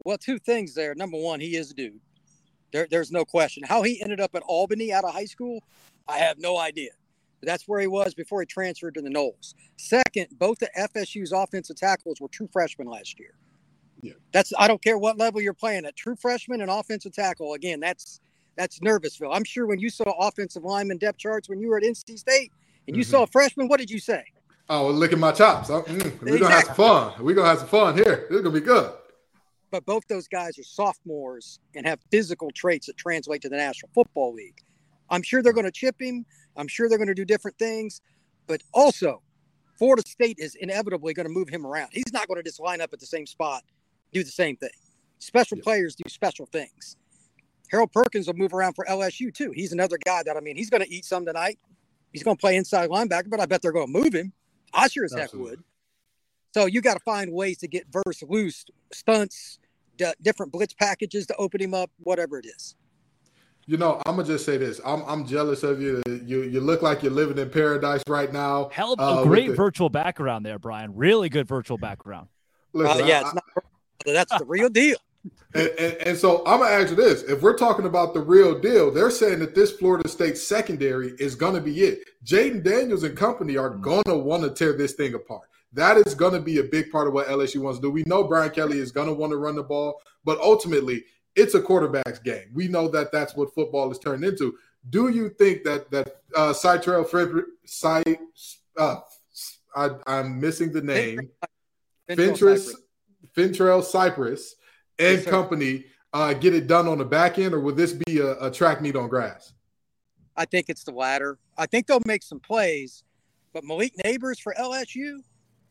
Well, 0.03 0.17
two 0.17 0.37
things 0.37 0.73
there. 0.73 0.93
Number 0.95 1.17
one, 1.17 1.39
he 1.39 1.55
is 1.55 1.71
a 1.71 1.73
dude. 1.73 1.99
There, 2.71 2.87
there's 2.89 3.11
no 3.11 3.25
question. 3.25 3.63
How 3.63 3.81
he 3.81 4.01
ended 4.01 4.19
up 4.19 4.35
at 4.35 4.43
Albany 4.43 4.93
out 4.93 5.03
of 5.03 5.13
high 5.13 5.25
school, 5.25 5.63
I 6.07 6.19
have 6.19 6.39
no 6.39 6.57
idea. 6.57 6.91
That's 7.41 7.67
where 7.67 7.79
he 7.79 7.87
was 7.87 8.13
before 8.13 8.41
he 8.41 8.45
transferred 8.45 8.95
to 8.95 9.01
the 9.01 9.09
Noles. 9.09 9.53
Second, 9.77 10.27
both 10.37 10.59
the 10.59 10.69
FSU's 10.77 11.31
offensive 11.31 11.75
tackles 11.75 12.19
were 12.19 12.27
true 12.27 12.49
freshmen 12.51 12.87
last 12.87 13.19
year. 13.19 13.35
Yeah. 14.01 14.13
That's 14.31 14.51
I 14.57 14.67
don't 14.67 14.81
care 14.81 14.97
what 14.97 15.17
level 15.17 15.41
you're 15.41 15.53
playing 15.53 15.85
at. 15.85 15.95
True 15.95 16.15
freshman 16.15 16.61
and 16.61 16.69
offensive 16.69 17.13
tackle. 17.13 17.53
Again, 17.53 17.79
that's 17.79 18.19
that's 18.57 18.79
Nervousville. 18.79 19.31
I'm 19.33 19.43
sure 19.43 19.65
when 19.65 19.79
you 19.79 19.89
saw 19.89 20.11
offensive 20.27 20.63
lineman 20.63 20.97
depth 20.97 21.17
charts 21.17 21.49
when 21.49 21.59
you 21.59 21.69
were 21.69 21.77
at 21.77 21.83
NC 21.83 22.17
State 22.17 22.51
and 22.87 22.95
you 22.95 23.03
mm-hmm. 23.03 23.11
saw 23.11 23.23
a 23.23 23.27
freshman, 23.27 23.67
what 23.67 23.79
did 23.79 23.89
you 23.89 23.99
say? 23.99 24.23
Oh, 24.69 24.85
well, 24.85 24.93
look 24.93 25.13
at 25.13 25.19
my 25.19 25.31
chops. 25.31 25.69
Oh, 25.69 25.83
mm, 25.83 26.01
we're 26.21 26.35
exactly. 26.35 26.39
gonna 26.39 26.53
have 26.53 26.63
some 26.65 26.75
fun. 26.75 27.13
We're 27.19 27.35
gonna 27.35 27.49
have 27.49 27.59
some 27.59 27.67
fun 27.67 27.95
here. 27.95 28.27
It's 28.29 28.41
gonna 28.41 28.51
be 28.51 28.61
good. 28.61 28.91
But 29.71 29.85
both 29.85 30.07
those 30.07 30.27
guys 30.27 30.57
are 30.57 30.63
sophomores 30.63 31.59
and 31.75 31.85
have 31.85 31.99
physical 32.11 32.49
traits 32.51 32.87
that 32.87 32.97
translate 32.97 33.41
to 33.41 33.49
the 33.49 33.57
National 33.57 33.89
Football 33.93 34.33
League. 34.33 34.61
I'm 35.09 35.21
sure 35.21 35.43
they're 35.43 35.53
going 35.53 35.65
to 35.65 35.71
chip 35.71 35.99
him. 35.99 36.25
I'm 36.55 36.67
sure 36.67 36.87
they're 36.87 36.97
going 36.97 37.09
to 37.09 37.13
do 37.13 37.25
different 37.25 37.57
things, 37.57 38.01
but 38.47 38.61
also 38.73 39.21
Florida 39.77 40.03
State 40.07 40.37
is 40.39 40.55
inevitably 40.55 41.13
going 41.13 41.27
to 41.27 41.33
move 41.33 41.49
him 41.49 41.65
around. 41.65 41.89
He's 41.91 42.13
not 42.13 42.27
going 42.27 42.37
to 42.37 42.43
just 42.43 42.59
line 42.59 42.81
up 42.81 42.93
at 42.93 42.99
the 42.99 43.05
same 43.05 43.25
spot, 43.25 43.63
do 44.13 44.23
the 44.23 44.31
same 44.31 44.55
thing. 44.55 44.69
Special 45.19 45.57
players 45.57 45.95
do 45.95 46.09
special 46.09 46.45
things. 46.45 46.97
Harold 47.69 47.91
Perkins 47.91 48.27
will 48.27 48.35
move 48.35 48.53
around 48.53 48.73
for 48.73 48.85
LSU 48.85 49.33
too. 49.33 49.51
He's 49.51 49.73
another 49.73 49.97
guy 50.05 50.23
that 50.23 50.37
I 50.37 50.39
mean, 50.39 50.55
he's 50.55 50.69
going 50.69 50.83
to 50.83 50.93
eat 50.93 51.05
some 51.05 51.25
tonight. 51.25 51.59
He's 52.15 52.23
going 52.23 52.37
to 52.37 52.41
play 52.41 52.55
inside 52.55 52.89
linebacker, 52.89 53.29
but 53.29 53.41
I 53.41 53.45
bet 53.45 53.61
they're 53.61 53.73
going 53.73 53.87
to 53.87 53.91
move 53.91 54.15
him. 54.15 54.31
I 54.73 54.87
sure 54.87 55.03
as 55.03 55.13
heck 55.13 55.33
would. 55.33 55.61
So 56.53 56.65
you 56.65 56.79
got 56.79 56.93
to 56.93 57.01
find 57.01 57.33
ways 57.33 57.57
to 57.57 57.67
get 57.67 57.87
Verse 57.91 58.23
loose, 58.23 58.63
stunts, 58.93 59.59
d- 59.97 60.13
different 60.21 60.53
blitz 60.53 60.73
packages 60.73 61.27
to 61.27 61.35
open 61.35 61.61
him 61.61 61.73
up, 61.73 61.91
whatever 61.97 62.39
it 62.39 62.45
is. 62.45 62.75
You 63.65 63.75
know, 63.75 64.01
I'm 64.05 64.15
gonna 64.15 64.27
just 64.27 64.45
say 64.45 64.57
this. 64.57 64.79
I'm 64.85 65.01
I'm 65.07 65.25
jealous 65.25 65.63
of 65.63 65.81
you. 65.81 66.01
You 66.05 66.43
you 66.43 66.61
look 66.61 66.83
like 66.83 67.01
you're 67.01 67.11
living 67.11 67.37
in 67.39 67.49
paradise 67.49 68.03
right 68.07 68.31
now. 68.31 68.69
Hell, 68.71 68.95
uh, 68.99 69.23
a 69.23 69.27
great 69.27 69.49
the... 69.49 69.55
virtual 69.55 69.89
background 69.89 70.45
there, 70.45 70.59
Brian. 70.59 70.95
Really 70.95 71.29
good 71.29 71.47
virtual 71.47 71.79
background. 71.79 72.27
Listen, 72.73 73.01
uh, 73.01 73.05
yeah, 73.07 73.17
I, 73.17 73.21
it's 73.21 73.33
not. 73.33 73.43
that's 74.05 74.37
the 74.37 74.45
real 74.45 74.69
deal. 74.69 74.97
And, 75.53 75.69
and, 75.79 75.93
and, 75.93 76.17
so 76.17 76.43
I'm 76.45 76.59
gonna 76.59 76.71
ask 76.71 76.89
you 76.89 76.95
this: 76.95 77.23
If 77.23 77.41
we're 77.41 77.57
talking 77.57 77.85
about 77.85 78.13
the 78.13 78.19
real 78.19 78.59
deal, 78.59 78.91
they're 78.91 79.09
saying 79.09 79.39
that 79.39 79.55
this 79.55 79.71
Florida 79.71 80.07
State 80.09 80.37
secondary 80.37 81.13
is 81.17 81.35
gonna 81.35 81.61
be 81.61 81.81
it. 81.81 82.03
Jayden 82.25 82.63
Daniels 82.63 83.03
and 83.03 83.17
company 83.17 83.57
are 83.57 83.69
gonna 83.69 84.17
want 84.17 84.43
to 84.43 84.49
tear 84.49 84.73
this 84.73 84.93
thing 84.93 85.13
apart. 85.13 85.47
That 85.73 85.97
is 86.05 86.13
gonna 86.13 86.41
be 86.41 86.59
a 86.59 86.63
big 86.63 86.91
part 86.91 87.07
of 87.07 87.13
what 87.13 87.27
LSU 87.27 87.61
wants 87.61 87.79
to 87.79 87.83
do. 87.83 87.91
We 87.91 88.03
know 88.05 88.23
Brian 88.23 88.51
Kelly 88.51 88.79
is 88.79 88.91
gonna 88.91 89.13
want 89.13 89.31
to 89.31 89.37
run 89.37 89.55
the 89.55 89.63
ball, 89.63 90.01
but 90.25 90.39
ultimately 90.39 91.05
it's 91.35 91.53
a 91.53 91.61
quarterback's 91.61 92.19
game. 92.19 92.49
We 92.53 92.67
know 92.67 92.87
that 92.89 93.11
that's 93.11 93.35
what 93.35 93.53
football 93.53 93.91
is 93.91 93.99
turned 93.99 94.23
into. 94.23 94.57
Do 94.89 95.09
you 95.09 95.29
think 95.29 95.63
that 95.63 95.89
that 95.91 96.17
uh, 96.35 96.53
Cytrell 96.53 97.07
Frederick, 97.07 97.45
Cy, 97.65 98.03
uh, 98.77 98.97
I, 99.75 99.89
am 100.05 100.39
missing 100.39 100.71
the 100.71 100.81
name, 100.81 101.29
Fentress, 102.07 102.75
Fentrell 103.35 103.83
Cypress 103.83 104.55
and 104.99 105.17
yes, 105.17 105.25
company 105.25 105.85
uh, 106.13 106.33
get 106.33 106.53
it 106.53 106.67
done 106.67 106.87
on 106.87 106.97
the 106.97 107.05
back 107.05 107.39
end, 107.39 107.53
or 107.53 107.59
will 107.59 107.75
this 107.75 107.93
be 107.93 108.19
a, 108.19 108.39
a 108.45 108.51
track 108.51 108.81
meet 108.81 108.95
on 108.95 109.09
grass? 109.09 109.53
I 110.37 110.45
think 110.45 110.69
it's 110.69 110.83
the 110.83 110.91
latter. 110.91 111.37
I 111.57 111.65
think 111.65 111.87
they'll 111.87 112.01
make 112.05 112.23
some 112.23 112.39
plays, 112.39 113.03
but 113.53 113.63
Malik 113.63 113.93
Nabers 114.03 114.39
for 114.39 114.53
LSU, 114.59 115.19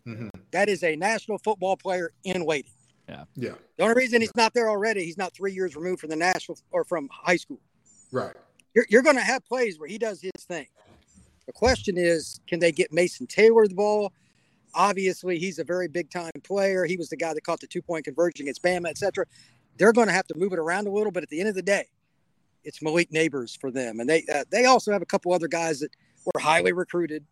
mm-hmm. 0.07 0.29
that 0.53 0.69
is 0.69 0.83
a 0.83 0.97
national 0.97 1.39
football 1.39 1.77
player 1.77 2.13
in 2.25 2.45
waiting. 2.45 2.71
Yeah. 3.09 3.25
Yeah. 3.35 3.55
The 3.77 3.85
only 3.85 3.97
reason 3.97 4.21
he's 4.21 4.35
not 4.35 4.55
there 4.55 4.71
already, 4.71 5.05
he's 5.05 5.19
not 5.19 5.35
three 5.35 5.53
years 5.53 5.77
removed 5.77 6.01
from 6.01 6.11
the 6.11 6.17
national 6.17 6.59
or 6.71 6.85
from 6.85 7.09
high 7.13 7.37
school. 7.37 7.61
Right. 8.13 8.35
You're, 8.75 8.87
you're 8.89 9.03
going 9.03 9.17
to 9.17 9.23
have 9.23 9.45
plays 9.45 9.79
where 9.79 9.89
he 9.89 9.99
does 9.99 10.21
his 10.21 10.33
thing. 10.47 10.67
The 11.47 11.53
question 11.53 11.97
is, 11.99 12.41
can 12.47 12.59
they 12.59 12.73
get 12.73 12.93
Mason 12.93 13.27
Taylor 13.27 13.67
the 13.67 13.75
ball? 13.75 14.13
Obviously, 14.75 15.39
he's 15.39 15.59
a 15.59 15.65
very 15.65 15.89
big 15.89 16.11
time 16.11 16.33
player. 16.43 16.85
He 16.85 16.97
was 16.97 17.09
the 17.09 17.17
guy 17.17 17.35
that 17.35 17.43
caught 17.43 17.61
the 17.61 17.67
two 17.67 17.83
point 17.83 18.05
conversion 18.05 18.45
against 18.45 18.63
Bama, 18.63 18.89
etc. 18.89 19.27
They're 19.77 19.93
going 19.93 20.09
to 20.09 20.15
have 20.15 20.27
to 20.29 20.37
move 20.37 20.53
it 20.53 20.59
around 20.59 20.87
a 20.87 20.91
little, 20.91 21.13
but 21.13 21.23
at 21.23 21.29
the 21.29 21.41
end 21.41 21.49
of 21.49 21.55
the 21.55 21.63
day, 21.63 21.87
it's 22.65 22.81
Malik 22.83 23.11
Nabers 23.11 23.59
for 23.59 23.71
them, 23.71 24.01
and 24.01 24.09
they 24.09 24.25
uh, 24.33 24.45
they 24.51 24.65
also 24.65 24.93
have 24.93 25.03
a 25.03 25.07
couple 25.07 25.33
other 25.33 25.49
guys 25.49 25.81
that 25.81 25.91
were 26.25 26.41
highly 26.41 26.73
recruited. 26.73 27.25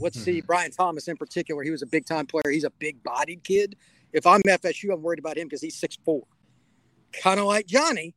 Let's 0.00 0.18
see, 0.18 0.38
mm-hmm. 0.38 0.46
Brian 0.46 0.70
Thomas 0.70 1.08
in 1.08 1.16
particular. 1.16 1.62
He 1.62 1.70
was 1.70 1.82
a 1.82 1.86
big 1.86 2.06
time 2.06 2.26
player. 2.26 2.50
He's 2.50 2.64
a 2.64 2.70
big 2.70 3.02
bodied 3.02 3.44
kid, 3.44 3.76
if 4.14 4.28
I'm 4.28 4.40
FSU, 4.42 4.94
I'm 4.94 5.02
worried 5.02 5.18
about 5.18 5.36
him 5.36 5.48
because 5.48 5.60
he's 5.60 5.74
six 5.74 5.98
four. 6.04 6.22
Kind 7.20 7.40
of 7.40 7.46
like 7.46 7.66
Johnny, 7.66 8.14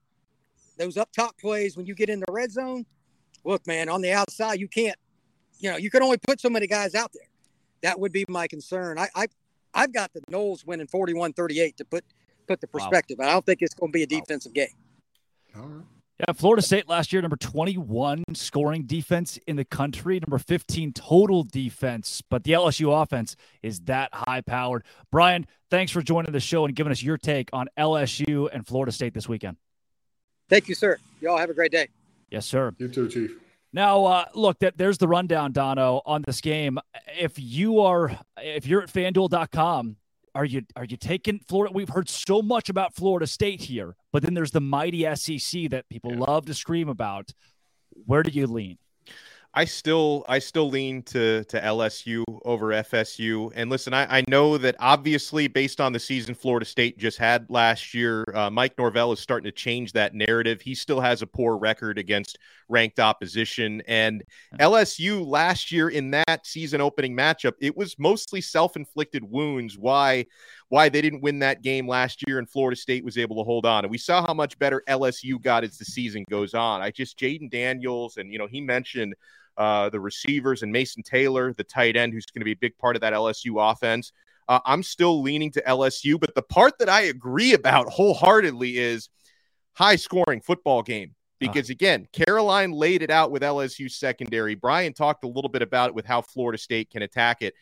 those 0.78 0.96
up 0.96 1.12
top 1.12 1.38
plays 1.40 1.76
when 1.76 1.88
you 1.88 1.96
get 1.96 2.08
in 2.08 2.20
the 2.20 2.32
red 2.32 2.52
zone. 2.52 2.86
Look, 3.44 3.66
man, 3.66 3.90
on 3.90 4.02
the 4.02 4.14
outside, 4.14 4.60
you 4.60 4.68
can't, 4.68 4.98
you 5.60 5.72
know, 5.72 5.78
you 5.78 5.90
can 5.90 6.04
only 6.04 6.18
put 6.18 6.40
so 6.40 6.50
many 6.50 6.68
guys 6.68 6.94
out 6.94 7.12
there. 7.14 7.28
That 7.82 8.00
would 8.00 8.12
be 8.12 8.26
my 8.28 8.48
concern. 8.48 8.98
I, 8.98 9.08
I 9.16 9.28
I've 9.74 9.94
got 9.94 10.12
the 10.14 10.22
Noles 10.32 10.66
winning 10.66 10.88
41-38 10.88 11.76
to 11.76 11.86
put 11.86 12.04
put 12.48 12.62
the 12.62 12.68
perspective. 12.68 13.18
Wow. 13.20 13.28
I 13.28 13.32
don't 13.34 13.46
think 13.46 13.62
it's 13.62 13.74
going 13.74 13.92
to 13.92 13.94
be 13.94 14.04
a 14.04 14.08
defensive 14.08 14.54
game. 14.54 14.68
All 15.56 15.64
right. 15.64 15.86
Yeah, 16.20 16.34
Florida 16.34 16.64
State 16.64 16.90
last 16.90 17.14
year, 17.14 17.22
number 17.22 17.36
21 17.36 18.24
scoring 18.34 18.84
defense 18.88 19.38
in 19.46 19.56
the 19.56 19.66
country, 19.66 20.20
number 20.20 20.40
15 20.40 20.92
total 20.94 21.44
defense, 21.44 22.24
but 22.28 22.44
the 22.44 22.54
LSU 22.54 23.04
offense 23.04 23.36
is 23.62 23.82
that 23.82 24.12
high 24.12 24.42
powered. 24.42 24.84
Brian, 25.12 25.46
thanks 25.70 25.92
for 25.92 26.02
joining 26.02 26.32
the 26.32 26.40
show 26.40 26.66
and 26.66 26.76
giving 26.76 26.92
us 26.92 27.04
your 27.04 27.20
take 27.20 27.52
on 27.54 27.68
LSU 27.78 28.50
and 28.52 28.66
Florida 28.66 28.92
State 28.92 29.14
this 29.14 29.30
weekend. 29.30 29.58
Thank 30.50 30.68
you, 30.68 30.74
sir. 30.74 30.98
Y'all 31.22 31.38
have 31.38 31.52
a 31.52 31.54
great 31.54 31.72
day. 31.72 31.88
Yes, 32.32 32.48
sir. 32.48 32.74
You 32.80 32.88
too, 32.88 33.08
Chief. 33.10 33.38
Now, 33.78 34.06
uh, 34.06 34.26
look, 34.34 34.58
that 34.62 34.76
there's 34.76 34.98
the 34.98 35.08
rundown, 35.08 35.52
Donno, 35.52 36.02
on 36.04 36.24
this 36.24 36.42
game. 36.42 36.80
If 37.16 37.34
you 37.38 37.82
are, 37.82 38.18
if 38.38 38.66
you're 38.66 38.82
at 38.82 38.92
FanDuel.com 38.92 39.98
are 40.34 40.46
you 40.46 40.64
are 40.76 40.86
you 40.86 40.98
taking 40.98 41.40
Florida? 41.48 41.74
We've 41.74 41.90
heard 41.90 42.10
so 42.10 42.42
much 42.42 42.70
about 42.70 42.96
Florida 42.96 43.28
State 43.28 43.62
here, 43.62 43.96
but 44.12 44.24
then 44.24 44.34
there's 44.34 44.52
the 44.52 44.62
mighty 44.62 45.04
SEC 45.16 45.70
that 45.70 45.90
people 45.90 46.12
yeah. 46.12 46.26
love 46.28 46.48
to 46.48 46.56
scream 46.56 46.90
about. 46.90 47.32
Where 48.06 48.24
do 48.24 48.32
you 48.32 48.48
lean? 48.48 48.78
I 49.58 49.66
still 49.66 50.24
I 50.30 50.38
still 50.38 50.70
lean 50.70 51.02
to 51.04 51.44
to 51.46 51.60
LSU 51.60 52.24
over 52.46 52.68
FSU. 52.68 53.52
And 53.56 53.72
listen, 53.72 53.92
I, 53.92 54.20
I 54.20 54.24
know 54.28 54.56
that 54.60 54.76
obviously 54.80 55.48
based 55.48 55.82
on 55.82 55.94
the 55.94 56.00
season 56.00 56.36
Florida 56.36 56.64
State 56.64 57.00
just 57.00 57.18
had 57.18 57.50
last 57.50 57.96
year, 57.96 58.24
uh, 58.36 58.52
Mike 58.52 58.78
Norvell 58.78 59.14
is 59.14 59.20
starting 59.20 59.46
to 59.46 59.52
change 59.52 59.94
that 59.94 60.14
narrative. 60.14 60.62
He 60.62 60.76
still 60.76 61.00
has 61.00 61.24
a 61.24 61.28
poor 61.28 61.58
record 61.58 61.98
against 61.98 62.38
ranked 62.70 63.00
opposition, 63.00 63.82
and 63.88 64.24
LSU 64.60 65.26
last 65.26 65.72
year 65.72 65.90
in 65.90 66.12
that 66.12 66.46
season 66.46 66.80
opening 66.80 67.18
matchup, 67.18 67.54
it 67.60 67.76
was 67.76 67.98
mostly 67.98 68.42
self 68.42 68.76
inflicted 68.76 69.24
wounds. 69.24 69.76
Why? 69.76 70.28
Why 70.70 70.90
they 70.90 71.02
didn't 71.02 71.22
win 71.22 71.40
that 71.40 71.64
game 71.64 71.88
last 71.88 72.28
year 72.28 72.38
and 72.38 72.48
Florida 72.48 72.76
State 72.76 73.04
was 73.04 73.18
able 73.18 73.38
to 73.38 73.44
hold 73.44 73.66
on. 73.66 73.86
And 73.86 73.90
we 73.90 73.98
saw 73.98 74.24
how 74.24 74.34
much 74.34 74.60
better 74.60 74.84
LSU 74.88 75.42
got 75.42 75.64
as 75.64 75.78
the 75.78 75.86
season 75.86 76.26
goes 76.30 76.54
on. 76.54 76.82
I 76.82 76.92
just 76.92 77.18
Jayden 77.18 77.50
Daniels, 77.50 78.18
and 78.18 78.32
you 78.32 78.38
know, 78.38 78.48
he 78.48 78.62
mentioned 78.62 79.16
uh, 79.58 79.90
the 79.90 80.00
receivers, 80.00 80.64
and 80.64 80.72
Mason 80.72 81.04
Taylor, 81.04 81.54
the 81.54 81.64
tight 81.64 81.96
end, 81.96 82.14
who's 82.14 82.26
going 82.26 82.42
to 82.42 82.46
be 82.46 82.52
a 82.52 82.58
big 82.58 82.78
part 82.78 82.96
of 82.96 83.02
that 83.02 83.14
LSU 83.14 83.72
offense. 83.72 84.12
Uh, 84.48 84.60
I'm 84.66 84.84
still 84.84 85.22
leaning 85.22 85.52
to 85.52 85.62
LSU, 85.62 86.20
but 86.20 86.34
the 86.36 86.42
part 86.42 86.80
that 86.80 86.90
I 86.90 87.02
agree 87.02 87.54
about 87.54 87.90
wholeheartedly 87.90 88.78
is 88.78 89.10
high 89.74 89.98
scoring 89.98 90.42
football 90.42 90.84
game. 90.84 91.16
Because 91.40 91.70
again, 91.70 92.08
Caroline 92.14 92.72
laid 92.72 93.04
it 93.04 93.12
out 93.12 93.30
with 93.30 93.44
LSU 93.44 93.92
secondary. 93.92 94.56
Brian 94.56 94.94
talked 94.94 95.24
a 95.24 95.28
little 95.28 95.50
bit 95.50 95.62
about 95.62 95.90
it 95.90 95.96
with 95.96 96.06
how 96.06 96.22
Florida 96.22 96.58
State 96.58 96.90
can 96.90 97.04
attack 97.04 97.44
it. 97.44 97.54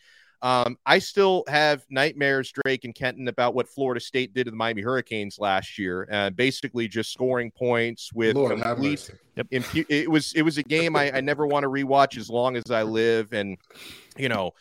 Um, 0.42 0.78
I 0.86 1.00
still 1.00 1.44
have 1.48 1.86
nightmares, 1.90 2.52
Drake 2.52 2.84
and 2.84 2.94
Kenton, 2.94 3.28
about 3.28 3.56
what 3.56 3.68
Florida 3.68 4.00
State 4.00 4.34
did 4.34 4.46
to 4.46 4.52
the 4.52 4.58
Miami 4.58 4.82
Hurricanes 4.82 5.40
last 5.40 5.78
year. 5.78 6.08
Uh, 6.12 6.30
basically, 6.30 6.88
just 6.88 7.12
scoring 7.12 7.52
points 7.52 8.12
with 8.14 8.36
Lord 8.36 8.62
complete. 8.62 9.10
Yep. 9.36 9.50
Impu- 9.50 9.86
it 9.90 10.10
was 10.10 10.34
it 10.34 10.44
was 10.44 10.58
a 10.58 10.64
game 10.64 10.96
I, 10.96 11.18
I 11.18 11.22
never 11.22 11.46
want 11.48 11.64
to 11.64 11.70
rewatch 11.70 12.18
as 12.18 12.30
long 12.30 12.56
as 12.56 12.72
I 12.72 12.84
live, 12.84 13.34
and 13.34 13.58
you 14.18 14.30
know. 14.30 14.52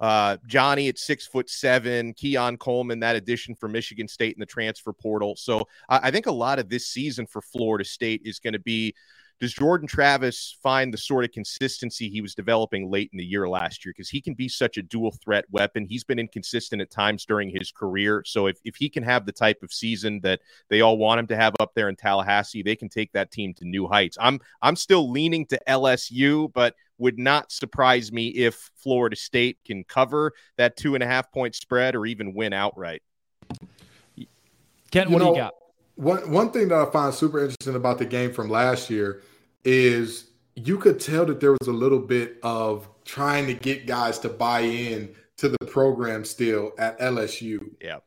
Uh, 0.00 0.38
Johnny 0.46 0.88
at 0.88 0.98
six 0.98 1.26
foot 1.26 1.50
seven, 1.50 2.14
Keon 2.14 2.56
Coleman, 2.56 3.00
that 3.00 3.16
addition 3.16 3.54
for 3.54 3.68
Michigan 3.68 4.08
State 4.08 4.34
in 4.34 4.40
the 4.40 4.46
transfer 4.46 4.94
portal. 4.94 5.36
So 5.36 5.68
I, 5.90 6.00
I 6.04 6.10
think 6.10 6.24
a 6.24 6.32
lot 6.32 6.58
of 6.58 6.70
this 6.70 6.86
season 6.86 7.26
for 7.26 7.42
Florida 7.42 7.84
State 7.84 8.22
is 8.24 8.38
going 8.38 8.54
to 8.54 8.58
be 8.58 8.94
does 9.40 9.54
Jordan 9.54 9.88
Travis 9.88 10.58
find 10.62 10.92
the 10.92 10.98
sort 10.98 11.24
of 11.24 11.32
consistency 11.32 12.10
he 12.10 12.20
was 12.20 12.34
developing 12.34 12.90
late 12.90 13.08
in 13.12 13.18
the 13.18 13.24
year 13.24 13.48
last 13.48 13.84
year? 13.84 13.94
Because 13.96 14.10
he 14.10 14.20
can 14.20 14.34
be 14.34 14.48
such 14.48 14.76
a 14.76 14.82
dual 14.82 15.12
threat 15.24 15.46
weapon. 15.50 15.86
He's 15.86 16.04
been 16.04 16.18
inconsistent 16.18 16.82
at 16.82 16.90
times 16.90 17.24
during 17.24 17.48
his 17.48 17.72
career. 17.72 18.22
So 18.26 18.48
if, 18.48 18.58
if 18.64 18.76
he 18.76 18.90
can 18.90 19.02
have 19.02 19.24
the 19.24 19.32
type 19.32 19.62
of 19.62 19.72
season 19.72 20.20
that 20.20 20.40
they 20.68 20.82
all 20.82 20.98
want 20.98 21.20
him 21.20 21.26
to 21.28 21.36
have 21.36 21.54
up 21.58 21.72
there 21.74 21.88
in 21.88 21.96
Tallahassee, 21.96 22.62
they 22.62 22.76
can 22.76 22.90
take 22.90 23.12
that 23.12 23.32
team 23.32 23.54
to 23.54 23.64
new 23.64 23.88
heights. 23.88 24.18
I'm 24.20 24.40
I'm 24.60 24.76
still 24.76 25.10
leaning 25.10 25.46
to 25.46 25.60
LSU, 25.66 26.52
but 26.52 26.74
would 26.98 27.18
not 27.18 27.50
surprise 27.50 28.12
me 28.12 28.28
if 28.28 28.70
Florida 28.76 29.16
State 29.16 29.56
can 29.64 29.84
cover 29.84 30.32
that 30.58 30.76
two 30.76 30.94
and 30.94 31.02
a 31.02 31.06
half 31.06 31.32
point 31.32 31.54
spread 31.54 31.96
or 31.96 32.04
even 32.04 32.34
win 32.34 32.52
outright. 32.52 33.02
Ken, 34.90 35.10
what 35.10 35.12
you 35.12 35.18
know, 35.18 35.32
do 35.32 35.38
you 35.38 35.44
got? 35.44 35.54
One 36.00 36.30
one 36.30 36.50
thing 36.50 36.68
that 36.68 36.78
I 36.88 36.90
find 36.90 37.12
super 37.12 37.40
interesting 37.40 37.74
about 37.74 37.98
the 37.98 38.06
game 38.06 38.32
from 38.32 38.48
last 38.48 38.88
year 38.88 39.22
is 39.64 40.30
you 40.56 40.78
could 40.78 40.98
tell 40.98 41.26
that 41.26 41.40
there 41.40 41.52
was 41.52 41.68
a 41.68 41.72
little 41.72 41.98
bit 41.98 42.38
of 42.42 42.88
trying 43.04 43.46
to 43.48 43.54
get 43.54 43.86
guys 43.86 44.18
to 44.20 44.30
buy 44.30 44.60
in 44.60 45.14
to 45.36 45.50
the 45.50 45.58
program 45.66 46.24
still 46.24 46.72
at 46.78 46.98
LSU. 47.00 47.70
Yeah. 47.82 47.98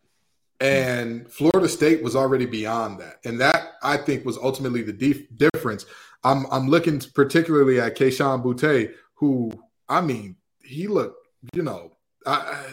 And 0.59 1.31
Florida 1.31 1.69
State 1.69 2.01
was 2.01 2.15
already 2.15 2.47
beyond 2.47 2.99
that. 2.99 3.19
And 3.25 3.39
that 3.39 3.73
I 3.83 3.97
think 3.97 4.25
was 4.25 4.37
ultimately 4.37 4.81
the 4.81 4.93
dif- 4.93 5.27
difference. 5.37 5.85
I'm 6.23 6.47
I'm 6.51 6.69
looking 6.69 6.99
particularly 7.13 7.79
at 7.79 7.95
Kayshon 7.95 8.43
Boutte, 8.43 8.93
who 9.13 9.51
I 9.87 10.01
mean, 10.01 10.37
he 10.63 10.87
looked, 10.87 11.27
you 11.53 11.61
know, 11.61 11.91
I, 12.25 12.63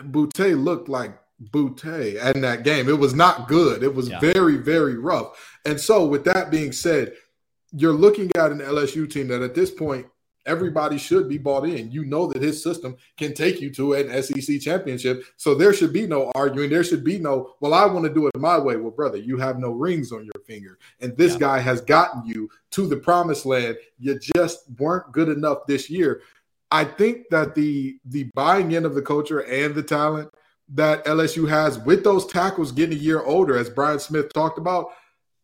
Boutte 0.00 0.60
looked 0.60 0.88
like 0.88 1.16
Boutte 1.50 2.34
in 2.34 2.42
that 2.42 2.64
game. 2.64 2.88
It 2.88 2.98
was 2.98 3.14
not 3.14 3.48
good. 3.48 3.82
It 3.82 3.94
was 3.94 4.08
yeah. 4.08 4.20
very, 4.20 4.56
very 4.56 4.96
rough. 4.96 5.58
And 5.64 5.80
so, 5.80 6.06
with 6.06 6.24
that 6.24 6.50
being 6.50 6.72
said, 6.72 7.14
you're 7.72 7.92
looking 7.92 8.30
at 8.36 8.52
an 8.52 8.60
LSU 8.60 9.10
team 9.10 9.28
that 9.28 9.42
at 9.42 9.54
this 9.54 9.70
point 9.70 10.06
everybody 10.46 10.98
should 10.98 11.28
be 11.28 11.38
bought 11.38 11.66
in. 11.66 11.90
You 11.90 12.04
know 12.04 12.26
that 12.26 12.42
his 12.42 12.62
system 12.62 12.96
can 13.16 13.34
take 13.34 13.60
you 13.60 13.72
to 13.74 13.94
an 13.94 14.22
SEC 14.22 14.60
championship. 14.60 15.24
So 15.36 15.54
there 15.54 15.72
should 15.72 15.92
be 15.92 16.06
no 16.06 16.30
arguing. 16.34 16.70
There 16.70 16.84
should 16.84 17.04
be 17.04 17.18
no, 17.18 17.54
well, 17.60 17.74
I 17.74 17.86
want 17.86 18.04
to 18.04 18.12
do 18.12 18.26
it 18.26 18.36
my 18.36 18.58
way. 18.58 18.76
Well, 18.76 18.90
brother, 18.90 19.18
you 19.18 19.38
have 19.38 19.58
no 19.58 19.70
rings 19.70 20.12
on 20.12 20.24
your 20.24 20.44
finger. 20.46 20.78
And 21.00 21.16
this 21.16 21.32
yeah. 21.32 21.38
guy 21.38 21.58
has 21.60 21.80
gotten 21.80 22.24
you 22.26 22.48
to 22.72 22.86
the 22.86 22.96
promised 22.96 23.46
land. 23.46 23.76
You 23.98 24.18
just 24.18 24.64
weren't 24.78 25.12
good 25.12 25.28
enough 25.28 25.66
this 25.66 25.88
year. 25.88 26.22
I 26.70 26.84
think 26.84 27.28
that 27.30 27.54
the 27.54 27.98
the 28.04 28.24
buying 28.34 28.72
in 28.72 28.84
of 28.84 28.94
the 28.94 29.02
culture 29.02 29.40
and 29.40 29.74
the 29.74 29.82
talent 29.82 30.30
that 30.70 31.04
LSU 31.04 31.48
has 31.48 31.78
with 31.78 32.04
those 32.04 32.26
tackles 32.26 32.72
getting 32.72 32.98
a 32.98 33.00
year 33.00 33.22
older, 33.22 33.56
as 33.56 33.68
Brian 33.68 33.98
Smith 33.98 34.32
talked 34.32 34.58
about, 34.58 34.90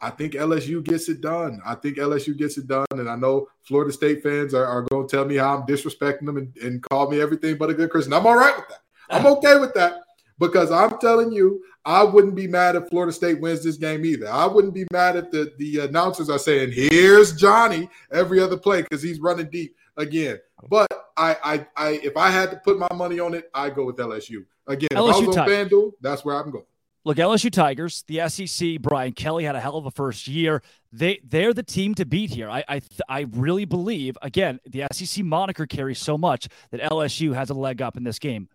I 0.00 0.10
think 0.10 0.32
LSU 0.32 0.82
gets 0.82 1.08
it 1.08 1.20
done. 1.20 1.60
I 1.64 1.74
think 1.74 1.98
LSU 1.98 2.36
gets 2.36 2.56
it 2.56 2.66
done. 2.66 2.86
And 2.92 3.08
I 3.08 3.16
know 3.16 3.48
Florida 3.64 3.92
State 3.92 4.22
fans 4.22 4.54
are, 4.54 4.64
are 4.64 4.82
going 4.82 5.06
to 5.06 5.16
tell 5.16 5.26
me 5.26 5.36
how 5.36 5.56
I'm 5.56 5.66
disrespecting 5.66 6.24
them 6.24 6.38
and, 6.38 6.56
and 6.58 6.82
call 6.82 7.10
me 7.10 7.20
everything 7.20 7.58
but 7.58 7.70
a 7.70 7.74
good 7.74 7.90
Christian. 7.90 8.14
I'm 8.14 8.26
all 8.26 8.36
right 8.36 8.56
with 8.56 8.68
that. 8.68 8.80
I'm 9.10 9.26
okay 9.36 9.58
with 9.58 9.74
that 9.74 10.00
because 10.38 10.70
I'm 10.70 10.98
telling 10.98 11.32
you, 11.32 11.62
I 11.84 12.02
wouldn't 12.02 12.34
be 12.34 12.46
mad 12.46 12.76
if 12.76 12.88
Florida 12.88 13.12
State 13.12 13.40
wins 13.40 13.62
this 13.62 13.76
game 13.76 14.04
either. 14.04 14.28
I 14.28 14.46
wouldn't 14.46 14.74
be 14.74 14.86
mad 14.90 15.16
if 15.16 15.30
the, 15.30 15.52
the 15.58 15.80
announcers 15.80 16.30
are 16.30 16.38
saying, 16.38 16.72
here's 16.72 17.34
Johnny 17.36 17.88
every 18.10 18.40
other 18.40 18.56
play 18.56 18.82
because 18.82 19.02
he's 19.02 19.20
running 19.20 19.50
deep 19.50 19.76
again. 19.96 20.38
But 20.68 20.88
I, 21.20 21.36
I, 21.44 21.66
I, 21.76 21.88
if 22.02 22.16
I 22.16 22.30
had 22.30 22.50
to 22.50 22.56
put 22.56 22.78
my 22.78 22.88
money 22.94 23.20
on 23.20 23.34
it, 23.34 23.50
I 23.54 23.70
go 23.70 23.84
with 23.84 23.96
LSU. 23.96 24.44
Again, 24.66 24.88
LSU 24.92 25.10
if 25.10 25.24
I 25.24 25.26
was 25.26 25.36
on 25.36 25.48
FanDuel, 25.48 25.92
that's 26.00 26.24
where 26.24 26.36
I'm 26.36 26.50
going 26.50 26.64
look, 27.04 27.16
LSU 27.16 27.50
Tigers, 27.50 28.04
the 28.06 28.28
SEC. 28.28 28.80
Brian 28.80 29.12
Kelly 29.12 29.44
had 29.44 29.56
a 29.56 29.60
hell 29.60 29.76
of 29.76 29.86
a 29.86 29.90
first 29.90 30.28
year. 30.28 30.62
They 30.92 31.20
they're 31.24 31.54
the 31.54 31.62
team 31.62 31.94
to 31.96 32.04
beat 32.04 32.30
here. 32.30 32.48
I 32.48 32.64
I 32.68 32.80
I 33.08 33.26
really 33.32 33.64
believe. 33.64 34.16
Again, 34.22 34.60
the 34.66 34.84
SEC 34.92 35.24
moniker 35.24 35.66
carries 35.66 35.98
so 35.98 36.18
much 36.18 36.48
that 36.70 36.80
LSU 36.80 37.34
has 37.34 37.50
a 37.50 37.54
leg 37.54 37.82
up 37.82 37.96
in 37.96 38.04
this 38.04 38.18
game. 38.18 38.48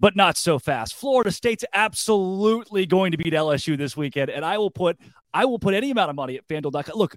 But 0.00 0.16
not 0.16 0.36
so 0.36 0.58
fast. 0.58 0.94
Florida 0.94 1.30
State's 1.30 1.64
absolutely 1.72 2.84
going 2.84 3.12
to 3.12 3.18
beat 3.18 3.32
LSU 3.32 3.78
this 3.78 3.96
weekend, 3.96 4.28
and 4.28 4.44
I 4.44 4.58
will 4.58 4.70
put 4.70 4.98
I 5.32 5.44
will 5.44 5.58
put 5.58 5.74
any 5.74 5.90
amount 5.90 6.10
of 6.10 6.16
money 6.16 6.36
at 6.36 6.46
FanDuel.com. 6.46 6.96
Look, 6.96 7.16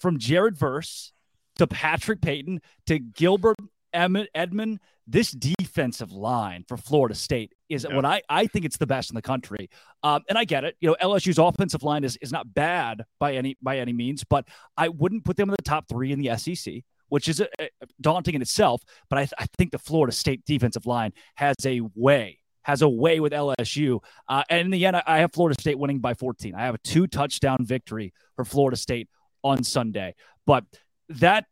from 0.00 0.18
Jared 0.18 0.56
Verse 0.56 1.12
to 1.56 1.66
Patrick 1.66 2.20
Payton 2.20 2.60
to 2.86 2.98
Gilbert 2.98 3.56
Edmond 3.92 4.80
this 5.10 5.32
defensive 5.32 6.12
line 6.12 6.64
for 6.68 6.76
Florida 6.76 7.14
State 7.14 7.54
is 7.70 7.86
yeah. 7.88 7.96
what 7.96 8.04
I, 8.04 8.20
I 8.28 8.46
think 8.46 8.66
it's 8.66 8.76
the 8.76 8.86
best 8.86 9.10
in 9.10 9.14
the 9.14 9.22
country. 9.22 9.70
Um, 10.02 10.22
and 10.28 10.36
I 10.36 10.44
get 10.44 10.64
it. 10.64 10.76
You 10.80 10.90
know, 10.90 10.96
LSU's 11.02 11.38
offensive 11.38 11.82
line 11.82 12.04
is, 12.04 12.18
is 12.18 12.30
not 12.30 12.52
bad 12.52 13.04
by 13.18 13.34
any 13.34 13.56
by 13.62 13.78
any 13.78 13.94
means, 13.94 14.22
but 14.22 14.46
I 14.76 14.88
wouldn't 14.88 15.24
put 15.24 15.36
them 15.36 15.48
in 15.48 15.56
the 15.58 15.62
top 15.62 15.88
three 15.88 16.12
in 16.12 16.20
the 16.20 16.36
SEC, 16.36 16.82
which 17.08 17.26
is 17.26 17.40
a, 17.40 17.48
a 17.58 17.68
daunting 18.02 18.34
in 18.34 18.42
itself. 18.42 18.82
But 19.08 19.18
I, 19.18 19.22
th- 19.22 19.32
I 19.38 19.46
think 19.56 19.72
the 19.72 19.78
Florida 19.78 20.12
State 20.12 20.44
defensive 20.44 20.84
line 20.84 21.12
has 21.36 21.56
a 21.64 21.80
way 21.94 22.38
has 22.62 22.82
a 22.82 22.88
way 22.88 23.18
with 23.18 23.32
LSU. 23.32 23.98
Uh, 24.28 24.42
and 24.50 24.60
in 24.66 24.70
the 24.70 24.84
end, 24.84 24.94
I, 25.06 25.20
have 25.20 25.32
Florida 25.32 25.58
State 25.58 25.78
winning 25.78 26.00
by 26.00 26.12
14. 26.12 26.54
I 26.54 26.66
have 26.66 26.74
a 26.74 26.78
two 26.84 27.06
touchdown 27.06 27.56
victory 27.62 28.12
for 28.36 28.44
Florida 28.44 28.76
State 28.76 29.08
on 29.42 29.64
Sunday. 29.64 30.14
But 30.44 30.64
that 31.08 31.46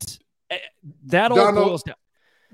eh, 0.51 0.59
that 1.07 1.32
all 1.32 1.53
boils 1.53 1.84
down 1.84 1.95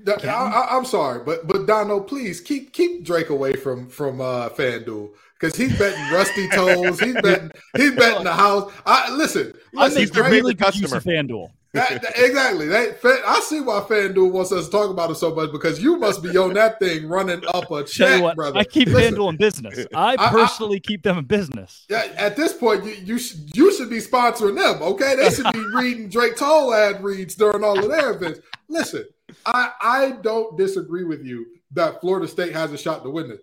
I, 0.07 0.77
am 0.77 0.85
sorry, 0.85 1.23
but 1.23 1.47
but 1.47 1.65
Donno, 1.65 1.99
please 1.99 2.41
keep 2.41 2.73
keep 2.73 3.05
Drake 3.05 3.29
away 3.29 3.53
from 3.53 3.87
from 3.89 4.21
uh, 4.21 4.49
FanDuel 4.49 5.11
because 5.39 5.55
he's 5.55 5.77
betting 5.77 6.11
rusty 6.11 6.47
toes. 6.53 6.99
He's 6.99 7.13
betting 7.21 7.51
he's 7.75 7.95
betting 7.95 8.23
the 8.23 8.33
house. 8.33 8.71
I 8.85 9.13
listen. 9.15 9.53
listen 9.73 9.99
he's 9.99 10.11
the 10.11 10.23
really 10.23 10.55
customer. 10.55 10.99
FanDuel. 10.99 11.49
That, 11.73 12.03
that, 12.03 12.13
exactly. 12.17 12.67
That, 12.67 12.99
I 13.25 13.39
see 13.39 13.59
why 13.59 13.79
FanDuel 13.79 14.31
wants 14.31 14.51
us 14.51 14.65
to 14.65 14.71
talk 14.71 14.91
about 14.91 15.09
it 15.09 15.15
so 15.15 15.33
much 15.33 15.51
because 15.51 15.81
you 15.81 15.97
must 15.97 16.21
be 16.21 16.37
on 16.37 16.53
that 16.53 16.77
thing 16.77 17.07
running 17.07 17.41
up 17.47 17.71
a 17.71 17.83
check, 17.83 18.21
what, 18.21 18.35
brother. 18.35 18.59
I 18.59 18.63
keep 18.63 18.89
Listen, 18.89 19.15
FanDuel 19.15 19.29
in 19.31 19.37
business. 19.37 19.87
I 19.95 20.15
personally 20.29 20.75
I, 20.75 20.77
I, 20.77 20.87
keep 20.87 21.01
them 21.01 21.17
in 21.17 21.25
business. 21.25 21.85
Yeah, 21.89 22.07
at 22.15 22.35
this 22.35 22.53
point, 22.53 22.83
you 22.83 22.91
you 22.91 23.17
should, 23.17 23.57
you 23.57 23.75
should 23.75 23.89
be 23.89 23.99
sponsoring 24.01 24.55
them. 24.55 24.83
Okay, 24.83 25.15
they 25.15 25.31
should 25.31 25.51
be 25.51 25.65
reading 25.73 26.09
Drake 26.09 26.35
Toll 26.35 26.75
ad 26.75 27.03
reads 27.03 27.33
during 27.33 27.63
all 27.63 27.79
of 27.79 27.89
their 27.89 28.11
events. 28.11 28.41
Listen, 28.69 29.05
I 29.45 29.71
I 29.81 30.11
don't 30.21 30.57
disagree 30.57 31.03
with 31.03 31.25
you 31.25 31.45
that 31.71 32.01
Florida 32.01 32.27
State 32.27 32.53
has 32.53 32.71
a 32.71 32.77
shot 32.77 33.03
to 33.03 33.09
win 33.09 33.29
this. 33.29 33.41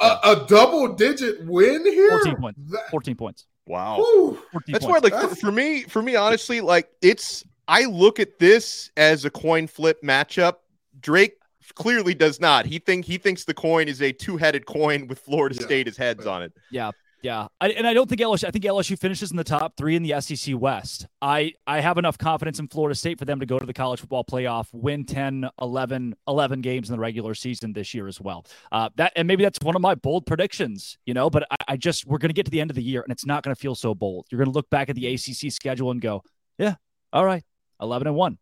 A, 0.00 0.18
a 0.24 0.46
double 0.46 0.94
digit 0.94 1.44
win 1.46 1.84
here. 1.84 2.10
Fourteen 2.10 2.36
points. 2.36 2.60
Fourteen 2.90 3.16
points. 3.16 3.46
Wow. 3.66 4.36
That's 4.66 4.84
points. 4.84 4.86
why, 4.86 4.98
like, 4.98 5.28
for, 5.30 5.36
for 5.36 5.52
me, 5.52 5.84
for 5.84 6.02
me, 6.02 6.16
honestly, 6.16 6.60
like, 6.60 6.90
it's 7.02 7.44
I 7.68 7.84
look 7.84 8.18
at 8.18 8.38
this 8.38 8.90
as 8.96 9.24
a 9.24 9.30
coin 9.30 9.68
flip 9.68 10.02
matchup. 10.02 10.56
Drake 11.00 11.34
clearly 11.76 12.14
does 12.14 12.40
not. 12.40 12.66
He 12.66 12.80
think 12.80 13.04
he 13.04 13.16
thinks 13.16 13.44
the 13.44 13.54
coin 13.54 13.86
is 13.86 14.02
a 14.02 14.10
two-headed 14.10 14.66
coin 14.66 15.06
with 15.06 15.20
Florida 15.20 15.54
yeah. 15.54 15.66
State 15.66 15.88
as 15.88 15.96
heads 15.96 16.26
on 16.26 16.42
it. 16.42 16.52
Yeah. 16.70 16.90
Yeah, 17.22 17.48
I, 17.60 17.70
and 17.70 17.86
I 17.86 17.92
don't 17.92 18.08
think 18.08 18.20
LSU. 18.20 18.44
I 18.44 18.50
think 18.50 18.64
LSU 18.64 18.98
finishes 18.98 19.30
in 19.30 19.36
the 19.36 19.44
top 19.44 19.76
three 19.76 19.94
in 19.94 20.02
the 20.02 20.18
SEC 20.20 20.58
West. 20.58 21.06
I 21.20 21.52
I 21.66 21.80
have 21.80 21.98
enough 21.98 22.16
confidence 22.16 22.58
in 22.58 22.68
Florida 22.68 22.94
State 22.94 23.18
for 23.18 23.26
them 23.26 23.40
to 23.40 23.46
go 23.46 23.58
to 23.58 23.66
the 23.66 23.74
college 23.74 24.00
football 24.00 24.24
playoff, 24.24 24.68
win 24.72 25.04
10, 25.04 25.48
11, 25.60 26.14
11 26.26 26.60
games 26.62 26.88
in 26.88 26.96
the 26.96 27.00
regular 27.00 27.34
season 27.34 27.74
this 27.74 27.92
year 27.92 28.08
as 28.08 28.20
well. 28.20 28.46
Uh, 28.72 28.88
that 28.96 29.12
and 29.16 29.28
maybe 29.28 29.42
that's 29.42 29.58
one 29.62 29.76
of 29.76 29.82
my 29.82 29.94
bold 29.94 30.24
predictions, 30.24 30.96
you 31.04 31.12
know. 31.12 31.28
But 31.28 31.44
I, 31.50 31.56
I 31.68 31.76
just 31.76 32.06
we're 32.06 32.18
going 32.18 32.30
to 32.30 32.34
get 32.34 32.46
to 32.46 32.50
the 32.50 32.60
end 32.60 32.70
of 32.70 32.74
the 32.76 32.82
year 32.82 33.02
and 33.02 33.12
it's 33.12 33.26
not 33.26 33.42
going 33.42 33.54
to 33.54 33.60
feel 33.60 33.74
so 33.74 33.94
bold. 33.94 34.26
You're 34.30 34.38
going 34.38 34.50
to 34.50 34.54
look 34.54 34.70
back 34.70 34.88
at 34.88 34.96
the 34.96 35.06
ACC 35.12 35.52
schedule 35.52 35.90
and 35.90 36.00
go, 36.00 36.22
yeah, 36.58 36.76
all 37.12 37.26
right, 37.26 37.44
11 37.82 38.06
and 38.06 38.16
1. 38.16 38.38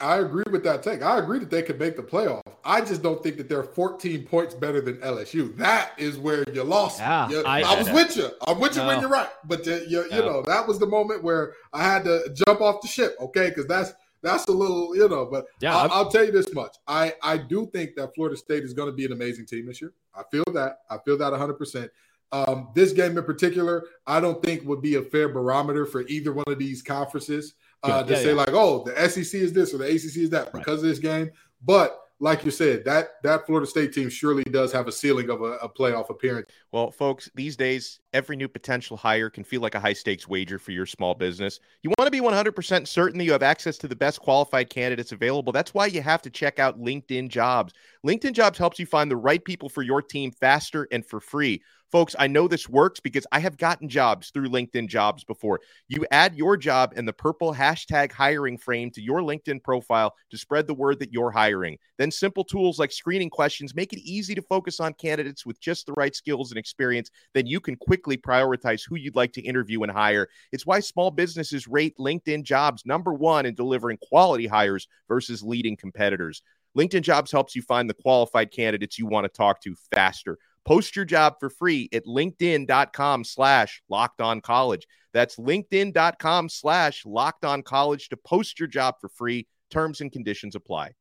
I 0.00 0.18
agree 0.18 0.44
with 0.50 0.64
that 0.64 0.82
take. 0.82 1.02
I 1.02 1.18
agree 1.18 1.38
that 1.40 1.50
they 1.50 1.62
could 1.62 1.78
make 1.78 1.96
the 1.96 2.02
playoff. 2.02 2.40
I 2.66 2.80
just 2.80 3.00
don't 3.00 3.22
think 3.22 3.36
that 3.36 3.48
they're 3.48 3.62
14 3.62 4.24
points 4.24 4.54
better 4.54 4.80
than 4.80 4.96
LSU. 4.96 5.56
That 5.56 5.92
is 5.98 6.18
where 6.18 6.44
you 6.52 6.64
lost. 6.64 6.98
Yeah, 6.98 7.28
I, 7.46 7.62
I, 7.62 7.78
was 7.78 7.88
with 7.90 8.16
you. 8.16 8.28
I'm 8.46 8.58
with 8.58 8.74
you 8.74 8.82
no. 8.82 8.88
when 8.88 9.00
you're 9.00 9.08
right. 9.08 9.28
But 9.44 9.64
you, 9.64 9.84
you, 9.88 10.04
you 10.10 10.20
know 10.20 10.42
that 10.42 10.66
was 10.66 10.80
the 10.80 10.86
moment 10.86 11.22
where 11.22 11.54
I 11.72 11.84
had 11.84 12.04
to 12.04 12.34
jump 12.46 12.60
off 12.60 12.82
the 12.82 12.88
ship. 12.88 13.16
Okay, 13.20 13.50
because 13.50 13.66
that's 13.66 13.92
that's 14.20 14.46
a 14.46 14.52
little 14.52 14.96
you 14.96 15.08
know. 15.08 15.26
But 15.26 15.46
yeah, 15.60 15.76
I'll, 15.76 15.90
I'll, 15.92 16.10
tell 16.10 16.24
you 16.24 16.32
this 16.32 16.52
much. 16.52 16.76
I 16.88 17.14
I 17.22 17.38
do 17.38 17.70
think 17.72 17.94
that 17.94 18.14
Florida 18.14 18.36
State 18.36 18.64
is 18.64 18.74
going 18.74 18.90
to 18.90 18.96
be 18.96 19.04
an 19.04 19.12
amazing 19.12 19.46
team 19.46 19.66
this 19.66 19.80
year. 19.80 19.92
I 20.14 20.22
feel 20.30 20.44
that. 20.52 20.80
I 20.90 20.98
feel 21.04 21.16
that 21.18 21.30
100. 21.30 21.54
percent 21.54 21.90
um, 22.32 22.68
This 22.74 22.92
game 22.92 23.16
in 23.16 23.24
particular, 23.24 23.84
I 24.06 24.18
don't 24.18 24.42
think 24.42 24.64
would 24.64 24.82
be 24.82 24.96
a 24.96 25.02
fair 25.02 25.28
barometer 25.28 25.86
for 25.86 26.02
either 26.08 26.32
one 26.32 26.46
of 26.48 26.58
these 26.58 26.82
conferences 26.82 27.54
uh, 27.84 28.02
to 28.02 28.12
yeah, 28.12 28.18
say 28.18 28.28
yeah. 28.28 28.34
like, 28.34 28.52
oh, 28.52 28.82
the 28.84 29.08
SEC 29.08 29.40
is 29.40 29.52
this 29.52 29.72
or 29.72 29.78
the 29.78 29.86
ACC 29.86 30.16
is 30.16 30.30
that 30.30 30.52
because 30.52 30.66
right. 30.66 30.74
of 30.76 30.82
this 30.82 30.98
game. 30.98 31.30
But 31.64 32.00
like 32.18 32.44
you 32.44 32.50
said, 32.50 32.84
that 32.84 33.22
that 33.22 33.46
Florida 33.46 33.66
State 33.66 33.92
team 33.92 34.08
surely 34.08 34.42
does 34.44 34.72
have 34.72 34.88
a 34.88 34.92
ceiling 34.92 35.28
of 35.28 35.42
a, 35.42 35.56
a, 35.56 35.68
playoff 35.68 36.08
appearance. 36.08 36.48
Well, 36.72 36.90
folks, 36.90 37.30
these 37.34 37.56
days, 37.56 38.00
every 38.14 38.36
new 38.36 38.48
potential 38.48 38.96
hire 38.96 39.28
can 39.28 39.44
feel 39.44 39.60
like 39.60 39.74
a 39.74 39.80
high 39.80 39.92
stakes 39.92 40.26
wager 40.26 40.58
for 40.58 40.72
your 40.72 40.86
small 40.86 41.14
business. 41.14 41.60
You 41.82 41.90
want 41.98 42.06
to 42.06 42.10
be 42.10 42.20
100% 42.20 42.86
certain 42.86 43.18
that 43.18 43.24
you 43.24 43.32
have 43.32 43.42
access 43.42 43.76
to 43.78 43.88
the 43.88 43.96
best 43.96 44.20
qualified 44.20 44.70
candidates 44.70 45.12
available. 45.12 45.52
That's 45.52 45.74
why 45.74 45.86
you 45.86 46.00
have 46.00 46.22
to 46.22 46.30
check 46.30 46.58
out 46.58 46.80
LinkedIn 46.80 47.28
Jobs. 47.28 47.74
LinkedIn 48.06 48.32
Jobs 48.32 48.56
helps 48.56 48.78
you 48.78 48.86
find 48.86 49.10
the 49.10 49.16
right 49.16 49.44
people 49.44 49.68
for 49.68 49.82
your 49.82 50.00
team 50.00 50.30
faster 50.30 50.88
and 50.90 51.04
for 51.04 51.20
free. 51.20 51.60
Folks, 51.92 52.16
I 52.18 52.26
know 52.26 52.48
this 52.48 52.68
works 52.68 52.98
because 52.98 53.26
I 53.30 53.38
have 53.38 53.56
gotten 53.56 53.88
jobs 53.88 54.30
through 54.30 54.48
LinkedIn 54.48 54.88
jobs 54.88 55.22
before. 55.22 55.60
You 55.86 56.04
add 56.10 56.34
your 56.34 56.56
job 56.56 56.92
and 56.96 57.06
the 57.06 57.12
purple 57.12 57.54
hashtag 57.54 58.10
hiring 58.10 58.58
frame 58.58 58.90
to 58.90 59.00
your 59.00 59.20
LinkedIn 59.20 59.62
profile 59.62 60.12
to 60.30 60.36
spread 60.36 60.66
the 60.66 60.74
word 60.74 60.98
that 60.98 61.12
you're 61.12 61.30
hiring. 61.30 61.78
Then 61.96 62.10
simple 62.10 62.42
tools 62.42 62.80
like 62.80 62.90
screening 62.90 63.30
questions 63.30 63.76
make 63.76 63.92
it 63.92 64.00
easy 64.00 64.34
to 64.34 64.42
focus 64.42 64.80
on 64.80 64.94
candidates 64.94 65.46
with 65.46 65.60
just 65.60 65.86
the 65.86 65.92
right 65.92 66.14
skills 66.14 66.50
and 66.50 66.58
experience. 66.58 67.10
Then 67.34 67.46
you 67.46 67.60
can 67.60 67.76
quickly 67.76 68.16
prioritize 68.16 68.82
who 68.86 68.96
you'd 68.96 69.16
like 69.16 69.32
to 69.34 69.42
interview 69.42 69.82
and 69.84 69.92
hire. 69.92 70.28
It's 70.50 70.66
why 70.66 70.80
small 70.80 71.12
businesses 71.12 71.68
rate 71.68 71.96
LinkedIn 71.98 72.42
jobs 72.42 72.84
number 72.84 73.14
one 73.14 73.46
in 73.46 73.54
delivering 73.54 73.98
quality 74.02 74.48
hires 74.48 74.88
versus 75.08 75.40
leading 75.40 75.76
competitors. 75.76 76.42
LinkedIn 76.76 77.00
Jobs 77.00 77.32
helps 77.32 77.56
you 77.56 77.62
find 77.62 77.88
the 77.88 77.94
qualified 77.94 78.52
candidates 78.52 78.98
you 78.98 79.06
want 79.06 79.24
to 79.24 79.28
talk 79.28 79.62
to 79.62 79.74
faster. 79.94 80.38
Post 80.66 80.96
your 80.96 81.04
job 81.04 81.36
for 81.38 81.48
free 81.48 81.88
at 81.92 82.04
linkedin.com 82.06 83.22
slash 83.22 83.82
locked 83.88 84.20
on 84.20 84.40
college. 84.40 84.86
That's 85.14 85.36
linkedin.com 85.36 86.48
slash 86.48 87.06
locked 87.06 87.44
on 87.44 87.62
college 87.62 88.08
to 88.08 88.16
post 88.16 88.58
your 88.58 88.66
job 88.66 88.96
for 89.00 89.08
free. 89.08 89.46
Terms 89.70 90.00
and 90.00 90.10
conditions 90.10 90.56
apply. 90.56 90.92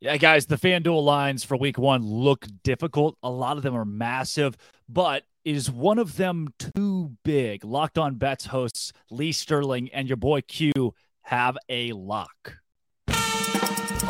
Yeah, 0.00 0.18
guys, 0.18 0.44
the 0.44 0.56
FanDuel 0.56 1.02
lines 1.02 1.42
for 1.42 1.56
week 1.56 1.78
one 1.78 2.04
look 2.04 2.46
difficult. 2.62 3.16
A 3.22 3.30
lot 3.30 3.56
of 3.56 3.62
them 3.62 3.74
are 3.74 3.86
massive, 3.86 4.58
but 4.88 5.22
is 5.42 5.70
one 5.70 5.98
of 5.98 6.16
them 6.18 6.48
too 6.58 7.16
big? 7.24 7.64
Locked 7.64 7.96
on 7.96 8.16
Bets 8.16 8.46
hosts 8.46 8.92
Lee 9.10 9.32
Sterling 9.32 9.88
and 9.94 10.06
your 10.06 10.18
boy 10.18 10.42
Q 10.42 10.94
have 11.22 11.56
a 11.70 11.92
lock. 11.92 12.58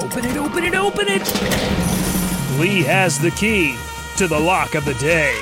Open 0.00 0.24
it, 0.24 0.36
open 0.36 0.64
it, 0.64 0.74
open 0.74 1.06
it. 1.08 2.58
Lee 2.58 2.82
has 2.82 3.20
the 3.20 3.30
key 3.30 3.76
to 4.16 4.28
the 4.28 4.38
lock 4.38 4.74
of 4.74 4.84
the 4.84 4.94
day. 4.94 5.40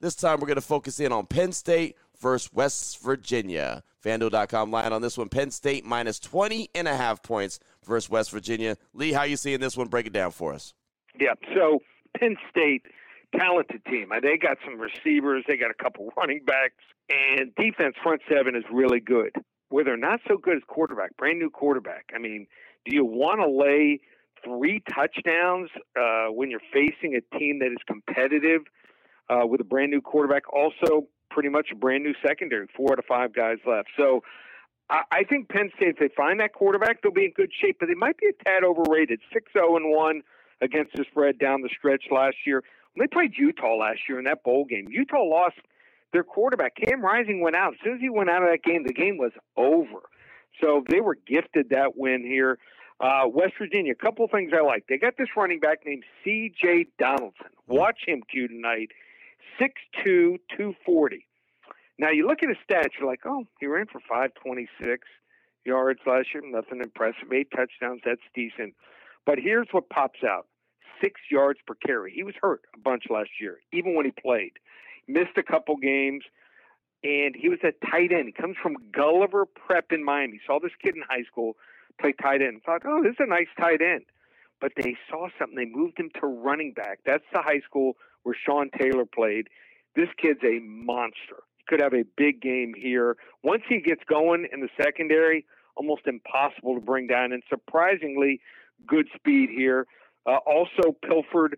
This 0.00 0.16
time 0.16 0.40
we're 0.40 0.48
going 0.48 0.56
to 0.56 0.60
focus 0.60 0.98
in 0.98 1.12
on 1.12 1.26
Penn 1.26 1.52
State 1.52 1.96
versus 2.20 2.52
West 2.52 3.00
Virginia. 3.02 3.84
FanDuel.com 4.04 4.70
line 4.70 4.92
on 4.92 5.00
this 5.00 5.16
one. 5.16 5.28
Penn 5.28 5.50
State 5.50 5.84
minus 5.84 6.18
20 6.18 6.70
and 6.74 6.88
a 6.88 6.96
half 6.96 7.22
points 7.22 7.60
versus 7.84 8.10
West 8.10 8.30
Virginia. 8.30 8.76
Lee, 8.94 9.12
how 9.12 9.22
you 9.22 9.36
seeing 9.36 9.60
this 9.60 9.76
one? 9.76 9.86
Break 9.88 10.06
it 10.06 10.12
down 10.12 10.32
for 10.32 10.52
us. 10.52 10.74
Yeah, 11.20 11.34
so 11.54 11.80
Penn 12.18 12.36
State, 12.50 12.82
talented 13.36 13.84
team. 13.84 14.10
Uh, 14.10 14.20
they 14.20 14.36
got 14.38 14.58
some 14.64 14.80
receivers, 14.80 15.44
they 15.46 15.56
got 15.56 15.70
a 15.70 15.82
couple 15.82 16.12
running 16.16 16.40
backs, 16.44 16.74
and 17.08 17.54
defense 17.54 17.94
front 18.02 18.22
seven 18.28 18.56
is 18.56 18.64
really 18.72 19.00
good. 19.00 19.36
Where 19.68 19.84
they're 19.84 19.96
not 19.96 20.20
so 20.26 20.36
good 20.36 20.56
as 20.56 20.62
quarterback, 20.66 21.16
brand 21.16 21.38
new 21.38 21.48
quarterback. 21.48 22.10
I 22.14 22.18
mean, 22.18 22.46
do 22.84 22.94
you 22.94 23.04
want 23.04 23.40
to 23.40 23.48
lay 23.48 24.00
three 24.44 24.82
touchdowns 24.92 25.70
uh, 25.98 26.26
when 26.26 26.50
you're 26.50 26.60
facing 26.72 27.16
a 27.16 27.38
team 27.38 27.58
that 27.60 27.72
is 27.72 27.78
competitive 27.86 28.62
uh, 29.28 29.46
with 29.46 29.60
a 29.60 29.64
brand 29.64 29.90
new 29.90 30.00
quarterback. 30.00 30.52
Also, 30.52 31.06
pretty 31.30 31.48
much 31.48 31.68
a 31.72 31.74
brand 31.74 32.04
new 32.04 32.14
secondary, 32.24 32.66
four 32.76 32.92
out 32.92 32.98
of 32.98 33.04
five 33.06 33.34
guys 33.34 33.58
left. 33.66 33.88
So 33.96 34.22
I, 34.90 35.02
I 35.10 35.24
think 35.24 35.48
Penn 35.48 35.70
State, 35.76 35.88
if 35.88 35.98
they 35.98 36.10
find 36.14 36.40
that 36.40 36.52
quarterback, 36.52 37.02
they'll 37.02 37.12
be 37.12 37.24
in 37.24 37.32
good 37.32 37.50
shape, 37.60 37.76
but 37.80 37.86
they 37.86 37.94
might 37.94 38.18
be 38.18 38.26
a 38.26 38.44
tad 38.44 38.64
overrated. 38.64 39.20
6 39.32 39.52
0 39.52 39.76
and 39.76 39.90
1 39.90 40.22
against 40.60 40.92
the 40.94 41.04
spread 41.10 41.38
down 41.38 41.62
the 41.62 41.70
stretch 41.76 42.04
last 42.10 42.36
year. 42.46 42.62
When 42.94 43.04
they 43.04 43.12
played 43.12 43.32
Utah 43.36 43.74
last 43.74 44.00
year 44.08 44.18
in 44.18 44.24
that 44.26 44.44
bowl 44.44 44.64
game, 44.64 44.86
Utah 44.90 45.22
lost 45.22 45.56
their 46.12 46.22
quarterback. 46.22 46.76
Cam 46.76 47.00
Rising 47.00 47.40
went 47.40 47.56
out. 47.56 47.72
As 47.72 47.78
soon 47.82 47.94
as 47.94 48.00
he 48.00 48.10
went 48.10 48.28
out 48.28 48.42
of 48.42 48.50
that 48.50 48.62
game, 48.62 48.84
the 48.86 48.92
game 48.92 49.16
was 49.16 49.32
over. 49.56 50.02
So 50.60 50.84
they 50.88 51.00
were 51.00 51.16
gifted 51.26 51.70
that 51.70 51.96
win 51.96 52.22
here. 52.22 52.58
Uh, 53.02 53.24
West 53.26 53.54
Virginia, 53.58 53.92
a 53.92 53.96
couple 53.96 54.24
of 54.24 54.30
things 54.30 54.52
I 54.56 54.64
like. 54.64 54.84
They 54.88 54.96
got 54.96 55.14
this 55.18 55.26
running 55.36 55.58
back 55.58 55.80
named 55.84 56.04
C.J. 56.22 56.86
Donaldson. 57.00 57.48
Watch 57.66 58.02
him, 58.06 58.22
Q, 58.30 58.46
tonight. 58.46 58.90
6'2", 59.60 60.38
240. 60.56 61.26
Now, 61.98 62.10
you 62.10 62.28
look 62.28 62.44
at 62.44 62.48
his 62.48 62.58
stats, 62.58 62.90
you're 62.98 63.08
like, 63.08 63.26
oh, 63.26 63.44
he 63.58 63.66
ran 63.66 63.86
for 63.86 64.00
526 64.08 65.08
yards 65.66 65.98
last 66.06 66.28
year. 66.32 66.44
Nothing 66.46 66.80
impressive. 66.80 67.32
Eight 67.32 67.48
touchdowns, 67.50 68.02
that's 68.04 68.22
decent. 68.36 68.74
But 69.26 69.38
here's 69.40 69.68
what 69.72 69.90
pops 69.90 70.20
out. 70.24 70.46
Six 71.02 71.20
yards 71.28 71.58
per 71.66 71.74
carry. 71.74 72.12
He 72.14 72.22
was 72.22 72.34
hurt 72.40 72.62
a 72.76 72.78
bunch 72.78 73.04
last 73.10 73.30
year, 73.40 73.58
even 73.72 73.96
when 73.96 74.06
he 74.06 74.12
played. 74.12 74.52
Missed 75.08 75.36
a 75.36 75.42
couple 75.42 75.76
games, 75.76 76.22
and 77.02 77.34
he 77.36 77.48
was 77.48 77.58
a 77.64 77.72
tight 77.90 78.12
end. 78.12 78.26
He 78.26 78.32
comes 78.32 78.56
from 78.62 78.76
Gulliver 78.92 79.44
Prep 79.44 79.86
in 79.90 80.04
Miami. 80.04 80.40
Saw 80.46 80.60
this 80.60 80.70
kid 80.80 80.94
in 80.94 81.02
high 81.02 81.24
school– 81.24 81.56
play 82.00 82.12
tight 82.20 82.42
end. 82.42 82.62
Thought, 82.64 82.82
oh, 82.86 83.02
this 83.02 83.12
is 83.12 83.20
a 83.20 83.26
nice 83.26 83.48
tight 83.58 83.80
end. 83.80 84.04
But 84.60 84.72
they 84.76 84.96
saw 85.10 85.28
something. 85.38 85.56
They 85.56 85.64
moved 85.66 85.98
him 85.98 86.10
to 86.20 86.26
running 86.26 86.72
back. 86.72 87.00
That's 87.04 87.24
the 87.32 87.42
high 87.42 87.60
school 87.66 87.96
where 88.22 88.36
Sean 88.46 88.70
Taylor 88.78 89.04
played. 89.04 89.48
This 89.96 90.08
kid's 90.20 90.40
a 90.44 90.60
monster. 90.60 91.42
He 91.56 91.64
could 91.68 91.80
have 91.80 91.94
a 91.94 92.04
big 92.16 92.40
game 92.40 92.72
here. 92.76 93.16
Once 93.42 93.62
he 93.68 93.80
gets 93.80 94.02
going 94.08 94.46
in 94.52 94.60
the 94.60 94.68
secondary, 94.80 95.44
almost 95.76 96.02
impossible 96.06 96.74
to 96.74 96.80
bring 96.80 97.06
down. 97.06 97.32
And 97.32 97.42
surprisingly, 97.48 98.40
good 98.86 99.08
speed 99.14 99.50
here. 99.50 99.86
Uh, 100.26 100.38
also, 100.46 100.96
Pilford, 101.04 101.56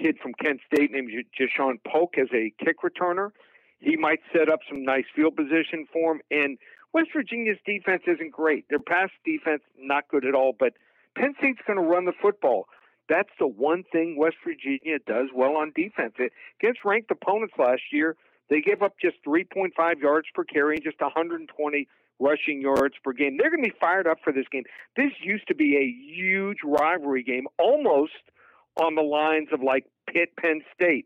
kid 0.00 0.16
from 0.22 0.32
Kent 0.34 0.60
State 0.72 0.92
named 0.92 1.10
Jashaun 1.38 1.78
Polk 1.86 2.16
as 2.18 2.28
a 2.34 2.52
kick 2.64 2.76
returner. 2.82 3.30
He 3.78 3.96
might 3.96 4.20
set 4.32 4.48
up 4.50 4.60
some 4.68 4.84
nice 4.84 5.04
field 5.14 5.36
position 5.36 5.86
for 5.92 6.12
him. 6.12 6.20
And 6.30 6.58
West 6.96 7.10
Virginia's 7.12 7.58
defense 7.66 8.04
isn't 8.06 8.32
great. 8.32 8.64
Their 8.70 8.78
pass 8.78 9.10
defense 9.22 9.60
not 9.78 10.08
good 10.08 10.24
at 10.24 10.34
all, 10.34 10.56
but 10.58 10.72
Penn 11.14 11.34
State's 11.36 11.60
going 11.66 11.78
to 11.78 11.84
run 11.84 12.06
the 12.06 12.14
football. 12.22 12.68
That's 13.06 13.28
the 13.38 13.46
one 13.46 13.84
thing 13.92 14.16
West 14.16 14.36
Virginia 14.42 14.98
does 15.06 15.28
well 15.34 15.58
on 15.58 15.74
defense. 15.76 16.14
It, 16.18 16.32
against 16.58 16.86
ranked 16.86 17.10
opponents 17.10 17.52
last 17.58 17.82
year, 17.92 18.16
they 18.48 18.62
gave 18.62 18.80
up 18.80 18.94
just 18.98 19.16
3.5 19.26 20.00
yards 20.00 20.28
per 20.34 20.42
carry 20.44 20.76
and 20.76 20.82
just 20.82 20.98
120 20.98 21.86
rushing 22.18 22.62
yards 22.62 22.94
per 23.04 23.12
game. 23.12 23.36
They're 23.38 23.50
going 23.50 23.62
to 23.62 23.68
be 23.68 23.76
fired 23.78 24.06
up 24.06 24.16
for 24.24 24.32
this 24.32 24.46
game. 24.50 24.64
This 24.96 25.12
used 25.22 25.48
to 25.48 25.54
be 25.54 25.76
a 25.76 26.16
huge 26.16 26.60
rivalry 26.64 27.22
game, 27.22 27.46
almost 27.58 28.12
on 28.80 28.94
the 28.94 29.02
lines 29.02 29.48
of 29.52 29.60
like 29.62 29.84
Pitt 30.10 30.34
Penn 30.40 30.62
State. 30.74 31.04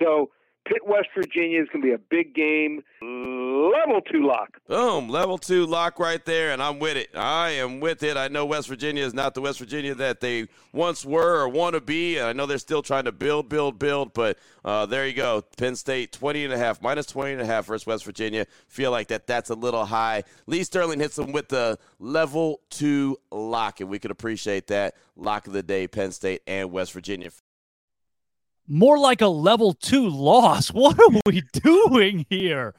So 0.00 0.30
Pitt 0.64 0.86
West 0.86 1.08
Virginia 1.14 1.60
is 1.60 1.68
going 1.72 1.82
to 1.82 1.88
be 1.88 1.92
a 1.92 1.98
big 1.98 2.34
game. 2.34 2.82
Level 3.00 4.00
two 4.00 4.26
lock. 4.26 4.58
Boom, 4.68 5.08
level 5.08 5.36
two 5.36 5.66
lock 5.66 5.98
right 5.98 6.24
there, 6.24 6.52
and 6.52 6.62
I'm 6.62 6.78
with 6.78 6.96
it. 6.96 7.08
I 7.16 7.50
am 7.50 7.80
with 7.80 8.02
it. 8.02 8.16
I 8.16 8.28
know 8.28 8.46
West 8.46 8.68
Virginia 8.68 9.04
is 9.04 9.12
not 9.12 9.34
the 9.34 9.40
West 9.40 9.58
Virginia 9.58 9.94
that 9.96 10.20
they 10.20 10.46
once 10.72 11.04
were 11.04 11.40
or 11.40 11.48
want 11.48 11.74
to 11.74 11.80
be, 11.80 12.18
and 12.18 12.26
I 12.26 12.32
know 12.32 12.46
they're 12.46 12.58
still 12.58 12.82
trying 12.82 13.04
to 13.04 13.12
build, 13.12 13.48
build, 13.48 13.78
build, 13.78 14.12
but 14.12 14.38
uh, 14.64 14.86
there 14.86 15.06
you 15.06 15.14
go. 15.14 15.42
Penn 15.56 15.74
State 15.74 16.12
20 16.12 16.44
and 16.44 16.52
a 16.52 16.58
half, 16.58 16.80
minus 16.80 17.06
20 17.06 17.32
and 17.32 17.40
a 17.40 17.46
half 17.46 17.66
versus 17.66 17.86
West 17.86 18.04
Virginia. 18.04 18.46
Feel 18.68 18.92
like 18.92 19.08
that 19.08 19.26
that's 19.26 19.50
a 19.50 19.54
little 19.54 19.84
high. 19.84 20.22
Lee 20.46 20.62
Sterling 20.62 21.00
hits 21.00 21.16
them 21.16 21.32
with 21.32 21.48
the 21.48 21.78
level 21.98 22.60
two 22.70 23.18
lock, 23.32 23.80
and 23.80 23.90
we 23.90 23.98
could 23.98 24.12
appreciate 24.12 24.68
that. 24.68 24.94
Lock 25.16 25.46
of 25.46 25.52
the 25.52 25.62
day, 25.62 25.88
Penn 25.88 26.12
State 26.12 26.42
and 26.46 26.70
West 26.70 26.92
Virginia 26.92 27.30
more 28.66 28.98
like 28.98 29.20
a 29.20 29.28
level 29.28 29.72
two 29.72 30.08
loss. 30.08 30.68
What 30.72 30.98
are 30.98 31.20
we 31.26 31.42
doing 31.52 32.26
here? 32.28 32.74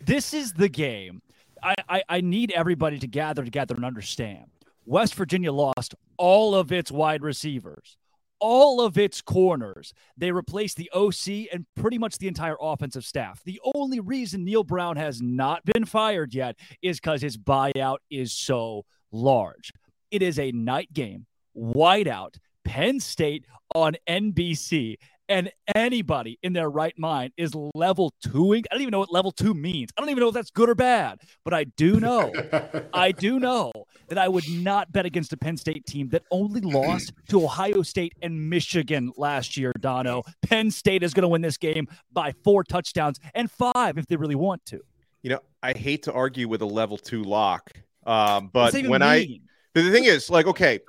This 0.00 0.34
is 0.34 0.52
the 0.52 0.68
game. 0.68 1.22
I, 1.62 1.74
I, 1.88 2.02
I, 2.08 2.20
need 2.20 2.52
everybody 2.52 2.98
to 2.98 3.06
gather 3.06 3.42
together 3.42 3.74
and 3.74 3.84
understand. 3.84 4.44
West 4.84 5.14
Virginia 5.14 5.50
lost 5.50 5.94
all 6.18 6.54
of 6.54 6.70
its 6.70 6.92
wide 6.92 7.22
receivers, 7.22 7.96
all 8.38 8.82
of 8.82 8.98
its 8.98 9.22
corners. 9.22 9.94
They 10.16 10.30
replaced 10.30 10.76
the 10.76 10.90
OC 10.92 11.48
and 11.52 11.64
pretty 11.74 11.96
much 11.96 12.18
the 12.18 12.28
entire 12.28 12.56
offensive 12.60 13.04
staff. 13.04 13.42
The 13.44 13.60
only 13.74 14.00
reason 14.00 14.44
Neal 14.44 14.64
Brown 14.64 14.96
has 14.96 15.22
not 15.22 15.64
been 15.64 15.86
fired 15.86 16.34
yet 16.34 16.56
is 16.82 17.00
because 17.00 17.22
his 17.22 17.38
buyout 17.38 17.98
is 18.10 18.32
so 18.32 18.84
large. 19.10 19.72
It 20.10 20.20
is 20.20 20.38
a 20.38 20.52
night 20.52 20.92
game, 20.92 21.26
whiteout. 21.56 22.36
Penn 22.64 23.00
State 23.00 23.44
on 23.74 23.96
NBC 24.08 24.96
and 25.28 25.50
anybody 25.74 26.38
in 26.42 26.52
their 26.52 26.68
right 26.68 26.96
mind 26.98 27.32
is 27.36 27.54
level 27.74 28.12
twoing. 28.24 28.64
I 28.70 28.74
don't 28.74 28.82
even 28.82 28.92
know 28.92 28.98
what 28.98 29.12
level 29.12 29.32
two 29.32 29.54
means. 29.54 29.90
I 29.96 30.00
don't 30.00 30.10
even 30.10 30.20
know 30.20 30.28
if 30.28 30.34
that's 30.34 30.50
good 30.50 30.68
or 30.68 30.74
bad, 30.74 31.20
but 31.44 31.54
I 31.54 31.64
do 31.64 31.98
know, 31.98 32.32
I 32.92 33.12
do 33.12 33.38
know 33.40 33.72
that 34.08 34.18
I 34.18 34.28
would 34.28 34.48
not 34.48 34.92
bet 34.92 35.06
against 35.06 35.32
a 35.32 35.36
Penn 35.36 35.56
State 35.56 35.86
team 35.86 36.08
that 36.10 36.22
only 36.30 36.60
lost 36.60 37.12
to 37.28 37.42
Ohio 37.42 37.82
State 37.82 38.14
and 38.22 38.50
Michigan 38.50 39.12
last 39.16 39.56
year, 39.56 39.72
Donno. 39.80 40.22
Penn 40.42 40.70
State 40.70 41.02
is 41.02 41.14
going 41.14 41.22
to 41.22 41.28
win 41.28 41.42
this 41.42 41.56
game 41.56 41.88
by 42.12 42.32
four 42.44 42.64
touchdowns 42.64 43.18
and 43.34 43.50
five 43.50 43.98
if 43.98 44.06
they 44.06 44.16
really 44.16 44.34
want 44.34 44.64
to. 44.66 44.80
You 45.22 45.30
know, 45.30 45.40
I 45.62 45.72
hate 45.72 46.02
to 46.02 46.12
argue 46.12 46.48
with 46.48 46.60
a 46.60 46.66
level 46.66 46.98
two 46.98 47.22
lock, 47.22 47.72
um, 48.06 48.50
but 48.52 48.74
when 48.74 48.84
mean? 48.84 49.02
I 49.02 49.40
the 49.82 49.90
thing 49.90 50.04
is, 50.04 50.30
like, 50.30 50.46
okay, 50.46 50.80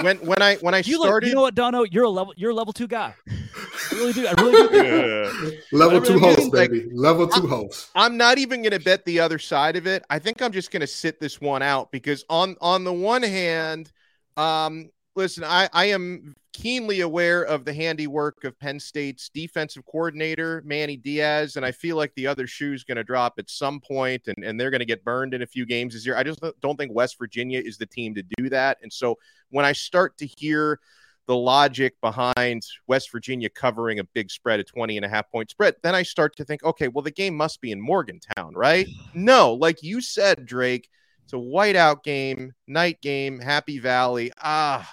when 0.00 0.18
when 0.18 0.42
I 0.42 0.56
when 0.56 0.74
I 0.74 0.78
you 0.78 0.96
started, 0.96 1.26
look, 1.26 1.30
you 1.30 1.34
know 1.34 1.42
what, 1.42 1.54
Donno, 1.54 1.84
you're 1.84 2.04
a 2.04 2.10
level 2.10 2.34
you're 2.36 2.50
a 2.50 2.54
level 2.54 2.72
two 2.72 2.86
guy. 2.86 3.14
I 3.28 3.94
really 3.94 4.12
do. 4.12 4.26
I 4.26 4.32
really 4.32 4.68
do. 4.68 4.76
Yeah. 4.76 5.50
Level 5.72 6.00
really 6.00 6.14
two 6.14 6.18
host, 6.18 6.52
baby. 6.52 6.84
Like, 6.84 6.92
level 6.92 7.28
2 7.28 7.42
I'm, 7.42 7.48
host. 7.48 7.90
I'm 7.94 8.16
not 8.16 8.38
even 8.38 8.62
going 8.62 8.72
to 8.72 8.80
bet 8.80 9.04
the 9.04 9.20
other 9.20 9.38
side 9.38 9.76
of 9.76 9.86
it. 9.86 10.04
I 10.10 10.18
think 10.18 10.42
I'm 10.42 10.52
just 10.52 10.70
going 10.70 10.80
to 10.80 10.86
sit 10.86 11.20
this 11.20 11.40
one 11.40 11.62
out 11.62 11.90
because 11.90 12.24
on 12.28 12.56
on 12.60 12.84
the 12.84 12.92
one 12.92 13.22
hand, 13.22 13.92
um, 14.36 14.90
listen, 15.14 15.44
I 15.44 15.68
I 15.72 15.86
am 15.86 16.34
keenly 16.56 17.00
aware 17.00 17.42
of 17.42 17.66
the 17.66 17.72
handiwork 17.72 18.42
of 18.44 18.58
Penn 18.58 18.80
State's 18.80 19.28
defensive 19.28 19.84
coordinator, 19.84 20.62
Manny 20.64 20.96
Diaz, 20.96 21.56
and 21.56 21.66
I 21.66 21.70
feel 21.70 21.96
like 21.96 22.14
the 22.14 22.26
other 22.26 22.46
shoe's 22.46 22.82
going 22.82 22.96
to 22.96 23.04
drop 23.04 23.34
at 23.38 23.50
some 23.50 23.78
point 23.78 24.22
and, 24.26 24.42
and 24.42 24.58
they're 24.58 24.70
going 24.70 24.80
to 24.80 24.86
get 24.86 25.04
burned 25.04 25.34
in 25.34 25.42
a 25.42 25.46
few 25.46 25.66
games 25.66 25.92
this 25.92 26.06
year. 26.06 26.16
I 26.16 26.22
just 26.22 26.42
don't 26.62 26.78
think 26.78 26.94
West 26.94 27.18
Virginia 27.18 27.60
is 27.62 27.76
the 27.76 27.84
team 27.84 28.14
to 28.14 28.22
do 28.38 28.48
that. 28.48 28.78
And 28.82 28.90
so 28.90 29.18
when 29.50 29.66
I 29.66 29.72
start 29.72 30.16
to 30.16 30.26
hear 30.38 30.80
the 31.26 31.36
logic 31.36 32.00
behind 32.00 32.62
West 32.86 33.12
Virginia 33.12 33.50
covering 33.50 33.98
a 33.98 34.04
big 34.04 34.30
spread, 34.30 34.58
a 34.58 34.64
20 34.64 34.96
and 34.96 35.04
a 35.04 35.10
half 35.10 35.30
point 35.30 35.50
spread, 35.50 35.74
then 35.82 35.94
I 35.94 36.04
start 36.04 36.36
to 36.36 36.44
think, 36.46 36.64
okay, 36.64 36.88
well, 36.88 37.02
the 37.02 37.10
game 37.10 37.36
must 37.36 37.60
be 37.60 37.70
in 37.70 37.80
Morgantown, 37.80 38.54
right? 38.54 38.86
No, 39.14 39.52
like 39.52 39.82
you 39.82 40.00
said, 40.00 40.46
Drake, 40.46 40.88
it's 41.24 41.34
a 41.34 41.36
whiteout 41.36 42.02
game, 42.02 42.52
night 42.66 43.02
game, 43.02 43.40
Happy 43.40 43.78
Valley. 43.78 44.30
Ah, 44.42 44.90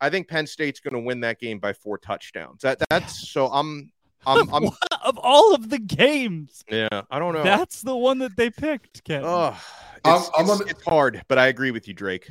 I 0.00 0.10
think 0.10 0.28
Penn 0.28 0.46
State's 0.46 0.80
going 0.80 0.94
to 0.94 1.00
win 1.00 1.20
that 1.20 1.38
game 1.38 1.58
by 1.58 1.72
four 1.72 1.98
touchdowns. 1.98 2.62
That 2.62 2.82
that's 2.90 3.28
so 3.28 3.46
I'm 3.46 3.92
I'm, 4.26 4.52
I'm 4.52 4.64
of 5.04 5.18
all 5.18 5.54
of 5.54 5.70
the 5.70 5.78
games. 5.78 6.64
Yeah, 6.70 7.02
I 7.10 7.18
don't 7.18 7.34
know. 7.34 7.42
That's 7.42 7.82
the 7.82 7.96
one 7.96 8.18
that 8.18 8.36
they 8.36 8.50
picked, 8.50 9.04
Ken. 9.04 9.22
Oh, 9.24 9.58
it's, 10.04 10.30
I'm, 10.36 10.50
I'm 10.50 10.60
it's, 10.60 10.72
it's 10.72 10.84
hard, 10.84 11.22
but 11.28 11.38
I 11.38 11.48
agree 11.48 11.70
with 11.70 11.88
you, 11.88 11.94
Drake. 11.94 12.30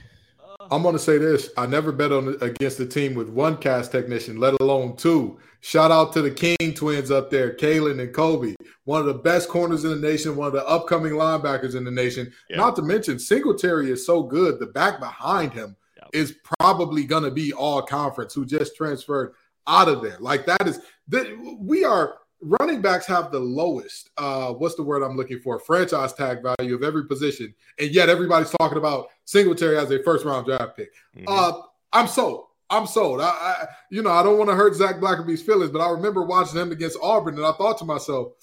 I'm 0.72 0.84
going 0.84 0.94
to 0.94 1.00
say 1.00 1.18
this: 1.18 1.50
I 1.58 1.66
never 1.66 1.92
bet 1.92 2.12
on 2.12 2.36
against 2.42 2.80
a 2.80 2.86
team 2.86 3.16
with 3.16 3.30
one 3.30 3.58
cast 3.58 3.92
technician, 3.92 4.38
let 4.38 4.60
alone 4.62 4.98
two. 4.98 5.40
Shout 5.62 5.92
out 5.92 6.14
to 6.14 6.22
the 6.22 6.32
King 6.32 6.74
twins 6.74 7.12
up 7.12 7.30
there, 7.30 7.54
Kalen 7.56 8.02
and 8.02 8.14
Kobe, 8.14 8.56
one 8.86 9.02
of 9.02 9.08
the 9.08 9.14
best 9.14 9.50
corners 9.50 9.84
in 9.84 9.90
the 9.90 10.08
nation, 10.08 10.36
one 10.38 10.48
of 10.48 10.54
the 10.54 10.66
upcoming 10.66 11.14
linebackers 11.14 11.76
in 11.76 11.84
the 11.84 11.92
nation. 11.92 12.32
Yeah. 12.50 12.58
Not 12.58 12.76
to 12.78 12.82
mention, 12.82 13.20
Singletary 13.20 13.92
is 13.92 14.06
so 14.06 14.24
good. 14.24 14.60
The 14.60 14.68
back 14.68 15.00
behind 15.00 15.54
him 15.54 15.76
is 16.14 16.36
probably 16.60 17.04
going 17.04 17.24
to 17.24 17.32
be 17.32 17.54
all 17.54 17.82
conference 17.82 18.34
who 18.34 18.46
just 18.46 18.76
transferred 18.76 19.34
out 19.68 19.88
of 19.88 20.02
there. 20.02 20.18
Like 20.20 20.46
that 20.48 20.68
is 20.68 20.80
that 21.10 21.28
we 21.60 21.84
are 21.86 22.16
running 22.42 22.82
backs 22.82 23.06
have 23.06 23.32
the 23.32 23.40
lowest 23.40 24.10
uh 24.18 24.54
what's 24.54 24.76
the 24.76 24.84
word 24.84 25.04
I'm 25.04 25.18
looking 25.18 25.40
for 25.42 25.60
franchise 25.60 26.14
tag 26.14 26.40
value 26.42 26.74
of 26.74 26.84
every 26.84 27.06
position 27.06 27.54
and 27.78 27.92
yet 27.92 28.08
everybody's 28.08 28.50
talking 28.52 28.78
about 28.78 29.08
Singletary 29.26 29.78
as 29.78 29.92
a 29.92 30.02
first 30.04 30.24
round 30.26 30.46
draft 30.46 30.78
pick. 30.78 30.90
Mm-hmm. 31.18 31.26
Uh 31.28 31.62
I'm 31.92 32.08
sold. 32.08 32.46
I'm 32.70 32.86
sold. 32.88 33.20
I, 33.20 33.26
I 33.26 33.66
you 33.90 34.02
know 34.02 34.12
I 34.12 34.24
don't 34.24 34.38
want 34.38 34.50
to 34.50 34.56
hurt 34.56 34.76
Zach 34.76 34.98
Blackerby's 34.98 35.42
feelings, 35.42 35.72
but 35.72 35.82
I 35.82 35.90
remember 35.90 36.24
watching 36.24 36.60
him 36.60 36.72
against 36.72 36.98
Auburn 37.02 37.36
and 37.36 37.46
I 37.46 37.52
thought 37.54 37.78
to 37.80 37.86
myself, 37.86 38.34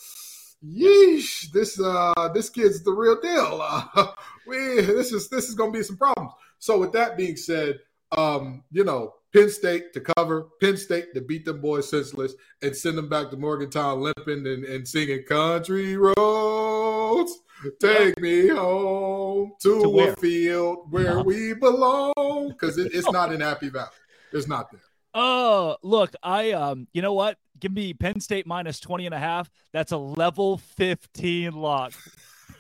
yeesh, 0.65 1.51
this 1.53 1.81
uh 1.81 2.29
this 2.35 2.51
kid's 2.51 2.83
the 2.83 2.93
real 2.93 3.19
deal. 3.21 3.61
Uh, 3.63 4.09
we, 4.47 4.57
this 4.83 5.13
is 5.13 5.29
this 5.29 5.49
is 5.49 5.55
gonna 5.55 5.73
be 5.73 5.83
some 5.83 5.97
problems. 5.97 6.33
So 6.59 6.79
with 6.79 6.93
that 6.93 7.17
being 7.17 7.37
said, 7.37 7.79
um, 8.17 8.65
you 8.71 8.85
know, 8.85 9.15
Penn 9.33 9.51
State 9.51 9.93
to 9.93 10.01
cover, 10.01 10.49
Penn 10.61 10.77
State 10.77 11.13
to 11.15 11.21
beat 11.21 11.45
them 11.45 11.61
boys 11.61 11.91
senseless 11.91 12.35
and 12.63 12.75
send 12.75 12.97
them 12.97 13.09
back 13.09 13.31
to 13.31 13.37
Morgantown 13.37 14.01
limping 14.01 14.47
and, 14.47 14.65
and 14.65 14.87
singing 14.87 15.25
country 15.25 15.97
roads. 15.97 17.33
Take 17.81 18.21
me 18.21 18.49
home 18.49 19.53
to, 19.63 19.83
to 19.83 20.01
a 20.01 20.17
field 20.17 20.91
where 20.91 21.23
we 21.23 21.55
belong. 21.55 22.49
Because 22.49 22.79
it, 22.79 22.95
it's 22.95 23.11
not 23.11 23.33
in 23.33 23.41
Happy 23.41 23.69
Valley. 23.69 23.89
It's 24.33 24.49
not 24.49 24.71
there. 24.71 24.81
Oh, 25.15 25.77
look, 25.83 26.15
I 26.23 26.53
um, 26.53 26.89
you 26.93 27.01
know 27.01 27.15
what? 27.15 27.39
Give 27.59 27.73
me 27.73 27.95
Penn 27.95 28.21
State 28.21 28.47
minus 28.47 28.81
20 28.81 29.07
and 29.07 29.15
a 29.15 29.19
half. 29.19 29.51
That's 29.73 29.93
a 29.93 29.97
level 29.97 30.59
15 30.59 31.53
lock. 31.53 31.95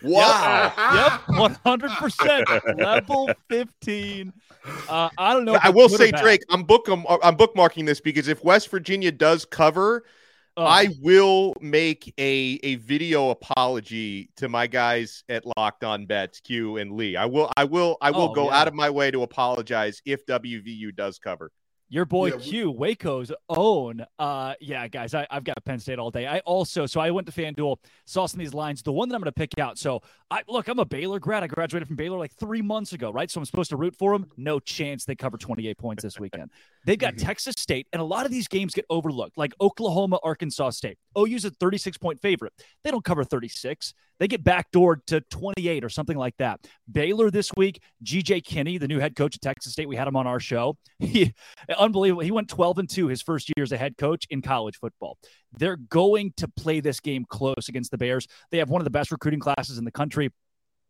Wow. 0.03 0.72
Yep. 0.94 1.22
Yep. 1.36 1.64
100%. 1.64 2.78
Level 2.78 3.30
15. 3.49 4.32
Uh, 4.88 5.09
I 5.16 5.32
don't 5.32 5.44
know. 5.44 5.59
I 5.62 5.70
will 5.70 5.88
say, 5.88 6.11
Drake, 6.11 6.42
I'm 6.51 6.64
book 6.64 6.88
I'm 6.88 7.36
bookmarking 7.36 7.86
this 7.86 8.01
because 8.01 8.28
if 8.28 8.42
West 8.42 8.68
Virginia 8.68 9.12
does 9.12 9.44
cover, 9.44 10.05
uh, 10.57 10.64
I 10.64 10.88
will 11.03 11.55
make 11.61 12.12
a 12.18 12.59
a 12.62 12.76
video 12.76 13.30
apology 13.30 14.30
to 14.36 14.49
my 14.49 14.66
guys 14.66 15.22
at 15.28 15.44
Locked 15.57 15.84
On 15.84 16.07
Bets, 16.07 16.40
Q 16.40 16.78
and 16.78 16.92
Lee. 16.92 17.14
I 17.14 17.26
will 17.26 17.53
I 17.57 17.64
will 17.64 17.97
I 18.01 18.11
will 18.11 18.30
oh, 18.30 18.34
go 18.34 18.47
yeah. 18.47 18.61
out 18.61 18.68
of 18.68 18.74
my 18.74 18.90
way 18.90 19.11
to 19.11 19.22
apologize 19.22 20.01
if 20.05 20.24
WVU 20.26 20.94
does 20.97 21.18
cover. 21.18 21.51
Your 21.89 22.05
boy 22.05 22.32
yeah, 22.32 22.39
Q, 22.39 22.70
Waco's 22.72 23.30
own. 23.49 24.05
Uh, 24.18 24.55
yeah, 24.61 24.89
guys, 24.89 25.14
I, 25.14 25.24
have 25.30 25.45
got 25.45 25.64
Penn 25.64 25.78
State 25.78 26.01
all 26.01 26.11
day. 26.11 26.27
I 26.27 26.40
also, 26.40 26.85
so 26.85 27.01
I 27.01 27.12
went 27.12 27.28
to 27.28 27.32
FanDuel, 27.32 27.77
saw 28.06 28.27
some 28.27 28.40
of 28.40 28.44
these 28.44 28.55
lines. 28.55 28.82
The 28.82 28.90
one 28.90 29.09
that 29.09 29.15
I'm 29.15 29.20
going 29.20 29.32
to 29.32 29.39
pick 29.39 29.56
out. 29.61 29.78
So, 29.78 30.02
I 30.28 30.43
look, 30.48 30.66
I'm 30.66 30.81
a 30.81 30.85
Baylor 30.85 31.20
grad. 31.20 31.44
I 31.44 31.47
graduated 31.47 31.86
from 31.86 31.94
Baylor 31.94 32.19
like 32.19 32.32
three 32.32 32.61
months 32.61 32.93
ago, 32.93 33.12
right? 33.12 33.31
So 33.31 33.39
I'm 33.39 33.44
supposed 33.44 33.70
to 33.70 33.77
root 33.77 33.94
for 33.94 34.12
them. 34.12 34.27
No 34.36 34.59
chance 34.59 35.05
they 35.05 35.15
cover 35.15 35.36
28 35.36 35.78
points 35.78 36.02
this 36.02 36.19
weekend. 36.19 36.51
They've 36.86 36.98
got 36.98 37.15
mm-hmm. 37.16 37.27
Texas 37.27 37.55
State, 37.56 37.86
and 37.93 38.02
a 38.02 38.05
lot 38.05 38.27
of 38.27 38.32
these 38.32 38.48
games 38.48 38.74
get 38.74 38.85
overlooked, 38.90 39.39
like 39.39 39.55
Oklahoma, 39.61 40.19
Arkansas 40.24 40.70
State. 40.70 40.98
OU's 41.16 41.44
a 41.44 41.51
36 41.51 41.98
point 41.98 42.20
favorite. 42.20 42.52
They 42.82 42.90
don't 42.90 43.05
cover 43.05 43.23
36. 43.23 43.94
They 44.18 44.28
get 44.28 44.44
backdoored 44.44 45.05
to 45.06 45.20
28 45.20 45.84
or 45.84 45.88
something 45.88 46.16
like 46.16 46.36
that. 46.38 46.60
Baylor 46.90 47.30
this 47.30 47.51
week, 47.56 47.80
GJ 48.05 48.44
Kinne, 48.44 48.78
the 48.78 48.88
new 48.88 48.98
head 48.98 49.16
coach 49.16 49.36
at 49.36 49.43
Texas 49.43 49.72
State, 49.72 49.88
we 49.88 49.97
had 49.97 50.09
him 50.09 50.16
on 50.16 50.26
our 50.26 50.40
show. 50.40 50.76
He, 50.98 51.34
unbelievable. 51.78 52.22
He 52.22 52.30
went 52.30 52.48
12 52.48 52.78
and 52.78 52.90
2 52.90 53.09
his 53.09 53.22
first 53.22 53.51
year 53.55 53.62
as 53.62 53.70
a 53.70 53.76
head 53.76 53.97
coach 53.98 54.26
in 54.30 54.43
college 54.43 54.76
football. 54.76 55.18
They're 55.52 55.76
going 55.76 56.32
to 56.38 56.48
play 56.48 56.80
this 56.80 57.01
game 57.01 57.24
close 57.28 57.68
against 57.68 57.90
the 57.90 57.98
Bears. 57.98 58.26
They 58.51 58.59
have 58.59 58.70
one 58.70 58.80
of 58.80 58.84
the 58.84 58.90
best 58.90 59.10
recruiting 59.10 59.40
classes 59.40 59.78
in 59.78 59.84
the 59.84 59.93
country. 59.93 60.30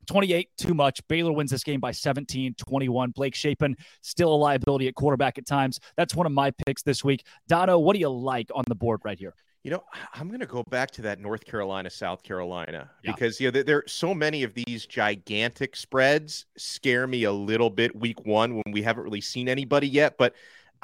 28, 0.06 0.48
too 0.56 0.74
much. 0.74 1.00
Baylor 1.08 1.32
wins 1.32 1.50
this 1.50 1.64
game 1.64 1.80
by 1.80 1.92
17, 1.92 2.54
21. 2.54 3.10
Blake 3.10 3.34
Shapen, 3.34 3.76
still 4.02 4.32
a 4.32 4.36
liability 4.36 4.88
at 4.88 4.94
quarterback 4.94 5.38
at 5.38 5.46
times. 5.46 5.80
That's 5.96 6.14
one 6.14 6.26
of 6.26 6.32
my 6.32 6.52
picks 6.66 6.82
this 6.82 7.04
week. 7.04 7.24
Donno, 7.48 7.78
what 7.78 7.94
do 7.94 8.00
you 8.00 8.08
like 8.08 8.50
on 8.54 8.64
the 8.68 8.74
board 8.74 9.00
right 9.04 9.18
here? 9.18 9.34
You 9.66 9.72
know, 9.72 9.82
I'm 10.14 10.28
going 10.28 10.38
to 10.38 10.46
go 10.46 10.62
back 10.70 10.92
to 10.92 11.02
that 11.02 11.18
North 11.18 11.44
Carolina, 11.44 11.90
South 11.90 12.22
Carolina, 12.22 12.88
Yeah. 13.02 13.10
because, 13.10 13.40
you 13.40 13.48
know, 13.48 13.50
there, 13.50 13.64
there 13.64 13.82
so 13.88 14.14
many 14.14 14.44
of 14.44 14.54
these 14.54 14.86
gigantic 14.86 15.74
spreads 15.74 16.46
scare 16.56 17.08
me 17.08 17.24
a 17.24 17.32
little 17.32 17.68
bit 17.68 17.96
week 17.96 18.24
one 18.24 18.54
when 18.54 18.72
we 18.72 18.80
haven't 18.80 19.02
really 19.02 19.20
seen 19.20 19.48
anybody 19.48 19.88
yet. 19.88 20.18
But 20.18 20.34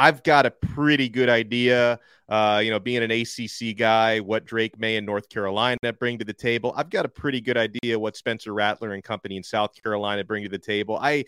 I've 0.01 0.25
got 0.25 0.47
a 0.47 0.51
pretty 0.51 1.09
good 1.09 1.29
idea, 1.29 2.01
uh, 2.29 2.61
you 2.65 2.73
know, 2.73 2.81
being 2.81 3.05
an 3.05 3.13
ACC 3.13 3.77
guy, 3.77 4.19
what 4.19 4.47
Drake 4.47 4.77
Maye 4.81 4.97
and 4.97 5.07
North 5.07 5.29
Carolina 5.29 5.79
bring 6.01 6.19
to 6.19 6.25
the 6.25 6.33
table. 6.33 6.75
I've 6.77 6.91
got 6.91 7.05
a 7.05 7.09
pretty 7.09 7.41
good 7.41 7.57
idea 7.57 7.97
what 7.97 8.17
Spencer 8.17 8.53
Rattler 8.53 8.95
and 8.95 9.05
company 9.05 9.37
in 9.37 9.45
South 9.45 9.81
Carolina 9.81 10.25
bring 10.25 10.43
to 10.43 10.49
the 10.49 10.59
table. 10.59 10.99
I, 11.01 11.25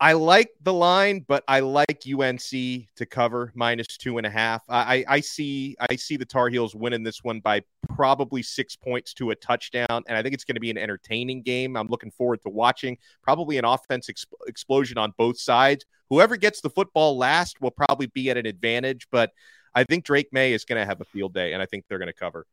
I 0.00 0.12
like 0.12 0.50
the 0.62 0.72
line, 0.72 1.24
but 1.26 1.42
I 1.48 1.58
like 1.58 2.04
UNC 2.06 2.40
to 2.50 3.06
cover 3.10 3.50
minus 3.56 3.88
two 3.96 4.18
and 4.18 4.26
a 4.26 4.30
half. 4.30 4.62
I, 4.68 5.04
I 5.08 5.20
see 5.20 5.76
I 5.90 5.96
see 5.96 6.16
the 6.16 6.24
Tar 6.24 6.48
Heels 6.50 6.76
winning 6.76 7.02
this 7.02 7.24
one 7.24 7.40
by 7.40 7.62
probably 7.88 8.42
six 8.42 8.76
points 8.76 9.12
to 9.14 9.30
a 9.30 9.34
touchdown, 9.34 9.88
and 9.90 10.16
I 10.16 10.22
think 10.22 10.34
it's 10.34 10.44
going 10.44 10.54
to 10.54 10.60
be 10.60 10.70
an 10.70 10.78
entertaining 10.78 11.42
game. 11.42 11.76
I'm 11.76 11.88
looking 11.88 12.12
forward 12.12 12.42
to 12.42 12.48
watching. 12.48 12.96
Probably 13.22 13.58
an 13.58 13.64
offense 13.64 14.08
ex- 14.08 14.26
explosion 14.46 14.98
on 14.98 15.14
both 15.16 15.38
sides. 15.38 15.84
Whoever 16.10 16.36
gets 16.36 16.60
the 16.60 16.70
football 16.70 17.18
last 17.18 17.60
will 17.60 17.72
probably 17.72 18.06
be 18.06 18.30
at 18.30 18.36
an 18.36 18.46
advantage, 18.46 19.08
but 19.10 19.32
I 19.74 19.82
think 19.82 20.04
Drake 20.04 20.28
Maye 20.32 20.52
is 20.52 20.64
going 20.64 20.80
to 20.80 20.86
have 20.86 21.00
a 21.00 21.06
field 21.06 21.34
day, 21.34 21.54
and 21.54 21.62
I 21.62 21.66
think 21.66 21.86
they're 21.88 21.98
going 21.98 22.06
to 22.06 22.12
cover. 22.12 22.46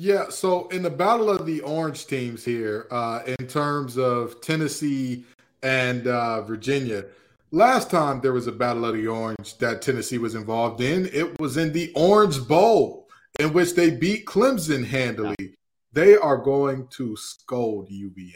Yeah, 0.00 0.28
so 0.28 0.68
in 0.68 0.82
the 0.82 0.90
battle 0.90 1.28
of 1.28 1.44
the 1.44 1.60
orange 1.62 2.06
teams 2.06 2.44
here, 2.44 2.86
uh, 2.90 3.22
in 3.26 3.48
terms 3.48 3.98
of 3.98 4.40
Tennessee 4.40 5.24
and 5.62 6.06
uh, 6.06 6.42
Virginia, 6.42 7.04
last 7.50 7.90
time 7.90 8.20
there 8.20 8.32
was 8.32 8.46
a 8.46 8.52
battle 8.52 8.84
of 8.84 8.94
the 8.94 9.06
orange 9.06 9.58
that 9.58 9.82
Tennessee 9.82 10.18
was 10.18 10.34
involved 10.34 10.80
in, 10.80 11.06
it 11.12 11.38
was 11.40 11.56
in 11.56 11.72
the 11.72 11.92
Orange 11.94 12.46
Bowl, 12.46 13.08
in 13.38 13.52
which 13.52 13.74
they 13.74 13.90
beat 13.90 14.26
Clemson 14.26 14.84
handily. 14.84 15.54
They 15.92 16.16
are 16.16 16.36
going 16.36 16.86
to 16.88 17.16
scold 17.16 17.90
UVA. 17.90 18.34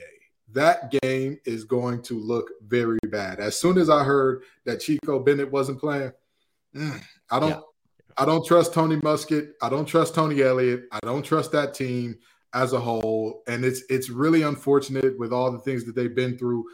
That 0.52 0.90
game 1.02 1.38
is 1.44 1.64
going 1.64 2.02
to 2.02 2.18
look 2.18 2.50
very 2.66 2.98
bad. 3.08 3.40
As 3.40 3.56
soon 3.56 3.78
as 3.78 3.88
I 3.88 4.04
heard 4.04 4.42
that 4.64 4.80
Chico 4.80 5.18
Bennett 5.18 5.50
wasn't 5.50 5.80
playing, 5.80 6.12
mm, 6.74 7.00
I 7.30 7.40
don't. 7.40 7.64
I 8.16 8.24
don't 8.24 8.44
trust 8.44 8.74
Tony 8.74 8.96
Muskett. 8.96 9.52
I 9.62 9.68
don't 9.68 9.86
trust 9.86 10.14
Tony 10.14 10.42
Elliott. 10.42 10.84
I 10.92 10.98
don't 11.02 11.22
trust 11.22 11.52
that 11.52 11.74
team 11.74 12.18
as 12.54 12.72
a 12.72 12.80
whole. 12.80 13.42
And 13.46 13.64
it's 13.64 13.82
it's 13.88 14.10
really 14.10 14.42
unfortunate 14.42 15.18
with 15.18 15.32
all 15.32 15.50
the 15.50 15.58
things 15.58 15.84
that 15.84 15.94
they've 15.94 16.14
been 16.14 16.36
through. 16.36 16.64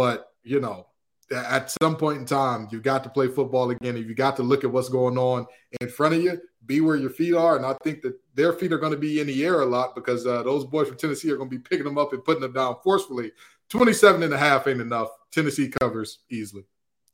But 0.00 0.32
you 0.44 0.60
know, 0.60 0.86
at 1.30 1.70
some 1.82 1.94
point 1.94 2.20
in 2.20 2.24
time, 2.24 2.68
you 2.72 2.80
got 2.80 3.04
to 3.04 3.10
play 3.10 3.28
football 3.28 3.68
again. 3.68 3.98
If 3.98 4.06
you 4.06 4.14
got 4.14 4.34
to 4.36 4.42
look 4.42 4.64
at 4.64 4.70
what's 4.70 4.88
going 4.88 5.18
on 5.18 5.46
in 5.78 5.90
front 5.90 6.14
of 6.14 6.22
you, 6.22 6.40
be 6.64 6.80
where 6.80 6.96
your 6.96 7.10
feet 7.10 7.34
are. 7.34 7.58
And 7.58 7.66
I 7.66 7.76
think 7.84 8.00
that 8.00 8.18
their 8.34 8.54
feet 8.54 8.72
are 8.72 8.78
going 8.78 8.94
to 8.94 8.98
be 8.98 9.20
in 9.20 9.26
the 9.26 9.44
air 9.44 9.60
a 9.60 9.66
lot 9.66 9.94
because 9.94 10.26
uh, 10.26 10.42
those 10.42 10.64
boys 10.64 10.88
from 10.88 10.96
Tennessee 10.96 11.30
are 11.30 11.36
going 11.36 11.50
to 11.50 11.54
be 11.54 11.62
picking 11.62 11.84
them 11.84 11.98
up 11.98 12.14
and 12.14 12.24
putting 12.24 12.40
them 12.40 12.54
down 12.54 12.76
forcefully. 12.82 13.30
27 13.68 14.22
and 14.22 14.32
a 14.32 14.38
half 14.38 14.66
ain't 14.66 14.80
enough. 14.80 15.10
Tennessee 15.30 15.68
covers 15.68 16.20
easily. 16.30 16.64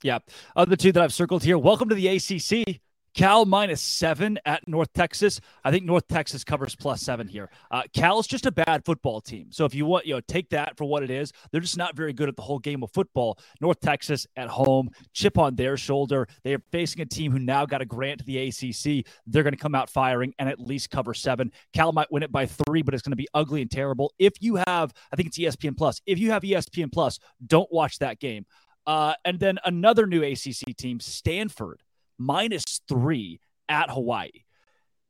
Yeah. 0.04 0.20
Other 0.54 0.76
two 0.76 0.92
that 0.92 1.02
I've 1.02 1.12
circled 1.12 1.42
here. 1.42 1.58
Welcome 1.58 1.88
to 1.88 1.96
the 1.96 2.06
ACC. 2.06 2.82
Cal 3.16 3.46
minus 3.46 3.80
seven 3.80 4.38
at 4.44 4.68
North 4.68 4.92
Texas. 4.92 5.40
I 5.64 5.70
think 5.70 5.86
North 5.86 6.06
Texas 6.06 6.44
covers 6.44 6.76
plus 6.76 7.00
seven 7.00 7.26
here. 7.26 7.48
Uh, 7.70 7.84
Cal's 7.94 8.26
just 8.26 8.44
a 8.44 8.52
bad 8.52 8.84
football 8.84 9.22
team. 9.22 9.48
So 9.50 9.64
if 9.64 9.74
you 9.74 9.86
want, 9.86 10.04
you 10.04 10.12
know, 10.12 10.20
take 10.28 10.50
that 10.50 10.76
for 10.76 10.84
what 10.84 11.02
it 11.02 11.10
is. 11.10 11.32
They're 11.50 11.62
just 11.62 11.78
not 11.78 11.96
very 11.96 12.12
good 12.12 12.28
at 12.28 12.36
the 12.36 12.42
whole 12.42 12.58
game 12.58 12.82
of 12.82 12.92
football. 12.92 13.38
North 13.58 13.80
Texas 13.80 14.26
at 14.36 14.48
home, 14.48 14.90
chip 15.14 15.38
on 15.38 15.56
their 15.56 15.78
shoulder. 15.78 16.28
They 16.44 16.52
are 16.52 16.62
facing 16.70 17.00
a 17.00 17.06
team 17.06 17.32
who 17.32 17.38
now 17.38 17.64
got 17.64 17.80
a 17.80 17.86
grant 17.86 18.20
to 18.20 18.26
the 18.26 18.48
ACC. 18.48 19.06
They're 19.26 19.42
going 19.42 19.54
to 19.54 19.58
come 19.58 19.74
out 19.74 19.88
firing 19.88 20.34
and 20.38 20.46
at 20.46 20.60
least 20.60 20.90
cover 20.90 21.14
seven. 21.14 21.50
Cal 21.72 21.92
might 21.92 22.12
win 22.12 22.22
it 22.22 22.30
by 22.30 22.44
three, 22.44 22.82
but 22.82 22.92
it's 22.92 23.02
going 23.02 23.12
to 23.12 23.16
be 23.16 23.28
ugly 23.32 23.62
and 23.62 23.70
terrible. 23.70 24.12
If 24.18 24.34
you 24.40 24.56
have, 24.56 24.92
I 25.10 25.16
think 25.16 25.28
it's 25.28 25.38
ESPN 25.38 25.74
Plus. 25.74 26.02
If 26.04 26.18
you 26.18 26.32
have 26.32 26.42
ESPN 26.42 26.92
Plus, 26.92 27.18
don't 27.46 27.72
watch 27.72 27.98
that 28.00 28.20
game. 28.20 28.44
Uh, 28.86 29.14
and 29.24 29.40
then 29.40 29.58
another 29.64 30.06
new 30.06 30.22
ACC 30.22 30.76
team, 30.76 31.00
Stanford 31.00 31.80
minus 32.18 32.64
three 32.88 33.40
at 33.68 33.90
Hawaii. 33.90 34.30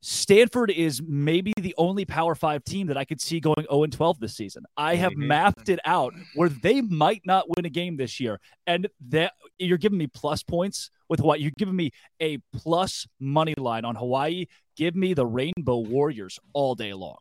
Stanford 0.03 0.71
is 0.71 1.03
maybe 1.03 1.53
the 1.61 1.75
only 1.79 2.05
Power 2.05 2.35
Five 2.35 2.63
team 2.65 2.87
that 2.89 2.97
I 2.97 3.05
could 3.05 3.21
see 3.21 3.41
going 3.41 3.67
0 3.71 3.87
12 3.87 4.21
this 4.21 4.37
season. 4.37 4.65
I 4.77 4.95
have 4.97 5.13
Mhm. 5.13 5.27
mapped 5.27 5.69
it 5.69 5.81
out 5.85 6.15
where 6.35 6.49
they 6.49 6.81
might 6.81 7.23
not 7.25 7.47
win 7.57 7.65
a 7.65 7.71
game 7.71 7.97
this 7.97 8.21
year, 8.21 8.39
and 8.67 8.89
that 9.09 9.33
you're 9.59 9.79
giving 9.79 9.99
me 9.99 10.07
plus 10.07 10.43
points 10.45 10.91
with 11.09 11.21
Hawaii. 11.21 11.41
You're 11.41 11.53
giving 11.59 11.75
me 11.75 11.91
a 12.21 12.39
plus 12.53 13.07
money 13.19 13.55
line 13.57 13.85
on 13.85 13.97
Hawaii. 13.97 14.47
Give 14.77 14.95
me 14.95 15.13
the 15.15 15.27
Rainbow 15.27 15.79
Warriors 15.79 16.39
all 16.53 16.75
day 16.75 16.93
long. 16.93 17.17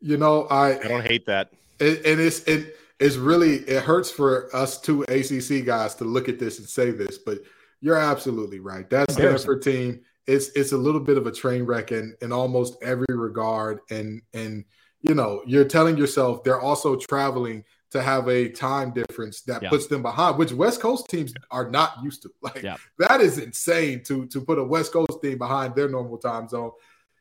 You 0.00 0.16
know, 0.16 0.44
I 0.44 0.78
I 0.78 0.88
don't 0.88 1.06
hate 1.06 1.26
that. 1.26 1.50
It, 1.80 2.04
and 2.06 2.20
it's 2.20 2.40
it 2.44 2.76
it's 3.00 3.16
really 3.16 3.56
it 3.68 3.82
hurts 3.82 4.10
for 4.12 4.54
us 4.54 4.80
two 4.80 5.02
ACC 5.08 5.62
guys 5.64 5.94
to 5.96 6.04
look 6.04 6.28
at 6.28 6.38
this 6.38 6.58
and 6.60 6.68
say 6.68 6.90
this, 6.92 7.18
but 7.18 7.38
you're 7.80 7.96
absolutely 7.96 8.60
right. 8.60 8.88
That 8.90 9.10
Embarrassing. 9.10 9.38
Stanford 9.38 9.62
team, 9.62 10.00
it's 10.26 10.48
it's 10.50 10.72
a 10.72 10.76
little 10.78 11.00
bit 11.00 11.16
of 11.18 11.26
a 11.26 11.32
train 11.32 11.62
wreck 11.64 11.92
in 11.92 12.14
in 12.20 12.32
almost 12.32 12.76
every 12.82 13.06
regard, 13.14 13.80
and 13.90 14.20
and 14.34 14.64
you 15.00 15.14
know 15.14 15.42
you're 15.46 15.64
telling 15.64 15.96
yourself 15.96 16.42
they're 16.44 16.60
also 16.60 16.96
traveling 16.96 17.64
to 17.90 18.02
have 18.02 18.28
a 18.28 18.50
time 18.50 18.92
difference 18.92 19.40
that 19.42 19.62
Yeah. 19.62 19.70
puts 19.70 19.86
them 19.86 20.02
behind, 20.02 20.36
which 20.36 20.52
West 20.52 20.80
Coast 20.80 21.08
teams 21.08 21.32
are 21.50 21.70
not 21.70 21.92
used 22.02 22.20
to. 22.22 22.30
Like 22.42 22.62
Yeah. 22.62 22.76
that 22.98 23.20
is 23.22 23.38
insane 23.38 24.02
to 24.04 24.26
to 24.26 24.40
put 24.42 24.58
a 24.58 24.64
West 24.64 24.92
Coast 24.92 25.22
team 25.22 25.38
behind 25.38 25.74
their 25.74 25.88
normal 25.88 26.18
time 26.18 26.48
zone. 26.48 26.72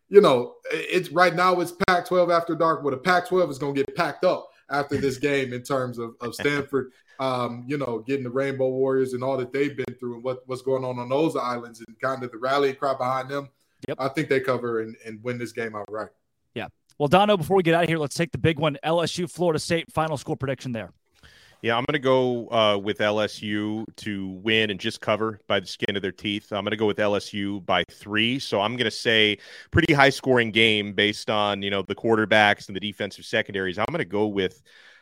You 0.10 0.22
know, 0.22 0.56
it's 0.72 1.10
right 1.12 1.36
now 1.36 1.60
it's 1.60 1.74
Pac-12 1.88 2.32
after 2.34 2.56
dark. 2.56 2.82
Well, 2.84 2.92
the 2.92 2.98
Pac-12 2.98 3.50
is 3.52 3.58
going 3.58 3.76
to 3.76 3.84
get 3.84 3.96
packed 3.96 4.24
up 4.24 4.50
after 4.70 4.98
this 4.98 5.18
game 5.30 5.54
in 5.54 5.64
terms 5.64 5.98
of, 6.00 6.16
of 6.22 6.34
Stanford. 6.34 6.92
Um, 7.20 7.66
you 7.68 7.78
know, 7.78 8.00
getting 8.00 8.24
the 8.24 8.30
Rainbow 8.30 8.70
Warriors 8.70 9.14
and 9.14 9.24
all 9.24 9.38
that 9.38 9.52
they've 9.52 9.76
been 9.76 9.96
through 10.00 10.16
and 10.16 10.24
what, 10.24 10.44
what's 10.46 10.62
going 10.62 10.84
on 10.84 11.00
on 11.00 11.10
those 11.10 11.36
islands 11.36 11.84
and 11.86 12.00
kind 12.00 12.24
of 12.24 12.32
the 12.32 12.38
rallying 12.38 12.76
cry 12.76 12.94
behind 12.94 13.30
them. 13.30 13.50
Yep. 13.88 13.98
I 14.00 14.08
think 14.10 14.30
they 14.30 14.40
cover 14.40 14.82
and, 14.82 14.96
and 15.06 15.24
win 15.24 15.38
this 15.38 15.52
game 15.52 15.76
outright. 15.76 16.10
Yeah. 16.54 16.68
Well, 16.98 17.08
Donno, 17.08 17.38
before 17.38 17.58
we 17.58 17.64
get 17.64 17.76
out 17.76 17.84
of 17.84 17.90
here, 17.90 17.98
let's 17.98 18.16
take 18.16 18.32
the 18.32 18.38
big 18.38 18.60
one 18.60 18.78
LSU, 18.84 19.30
Florida 19.30 19.60
State, 19.60 19.92
final 19.92 20.18
score 20.18 20.36
prediction 20.36 20.72
there. 20.72 20.92
Yeah, 21.64 21.76
I'm 21.76 21.86
going 21.86 21.94
to 21.94 22.00
go 22.00 22.48
uh, 22.50 22.78
with 22.78 23.00
LSU 23.00 23.84
to 23.98 24.28
win 24.28 24.70
and 24.70 24.80
just 24.80 25.02
cover 25.02 25.40
by 25.48 25.60
the 25.60 25.66
skin 25.66 25.96
of 25.96 26.04
their 26.04 26.12
teeth. 26.12 26.52
I'm 26.52 26.64
going 26.64 26.72
to 26.72 26.78
go 26.78 26.86
with 26.86 26.98
LSU 26.98 27.66
by 27.66 27.84
three. 27.90 28.38
So 28.38 28.62
I'm 28.62 28.74
going 28.74 28.86
to 28.86 28.92
say 28.92 29.40
pretty 29.72 29.92
high 29.92 30.12
scoring 30.12 30.52
game 30.52 30.94
based 30.94 31.32
on 31.32 31.64
you 31.64 31.72
know 31.72 31.82
the 31.82 31.96
quarterbacks 31.96 32.68
and 32.68 32.76
the 32.76 32.80
defensive 32.80 33.26
secondaries. 33.26 33.80
I'm 33.80 33.88
going 33.90 34.00
to 34.00 34.06
go 34.06 34.28
with 34.28 34.62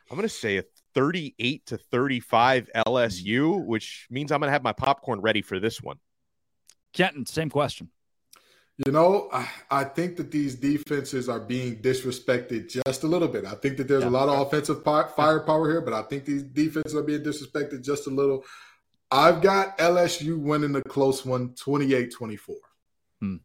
I'm 0.10 0.16
going 0.16 0.28
to 0.28 0.34
say 0.34 0.58
a 0.58 0.64
38 0.96 1.66
to 1.68 1.78
35 1.78 2.70
LSU, 2.88 3.56
mm. 3.56 3.66
which 3.66 4.08
means 4.10 4.32
I'm 4.32 4.40
going 4.40 4.48
to 4.48 4.54
have 4.54 4.64
my 4.64 4.74
popcorn 4.74 5.22
ready 5.22 5.42
for 5.42 5.60
this 5.60 5.82
one. 5.82 5.98
Kenton, 6.94 7.26
same 7.26 7.50
question. 7.50 7.90
You 8.86 8.92
know, 8.92 9.30
I, 9.32 9.48
I 9.72 9.84
think 9.86 10.18
that 10.18 10.32
these 10.32 10.56
defenses 10.56 11.30
are 11.30 11.40
being 11.40 11.78
disrespected 11.78 12.70
just 12.86 13.04
a 13.04 13.08
little 13.08 13.28
bit. 13.28 13.46
I 13.46 13.56
think 13.56 13.78
that 13.78 13.88
there's 13.88 14.04
a 14.04 14.10
lot 14.10 14.28
of 14.28 14.46
offensive 14.46 14.84
pi- 14.84 15.08
firepower 15.16 15.70
here, 15.70 15.82
but 15.82 15.94
I 15.94 16.02
think 16.02 16.26
these 16.26 16.44
defenses 16.44 16.94
are 16.94 17.04
being 17.04 17.22
disrespected 17.22 17.86
just 17.86 18.08
a 18.08 18.10
little. 18.10 18.44
I've 19.12 19.42
got 19.42 19.78
LSU 19.78 20.38
winning 20.38 20.76
a 20.76 20.82
close 20.82 21.26
one, 21.26 21.54
28 21.56 22.12
24. 22.12 22.56
Hmm. 23.22 23.36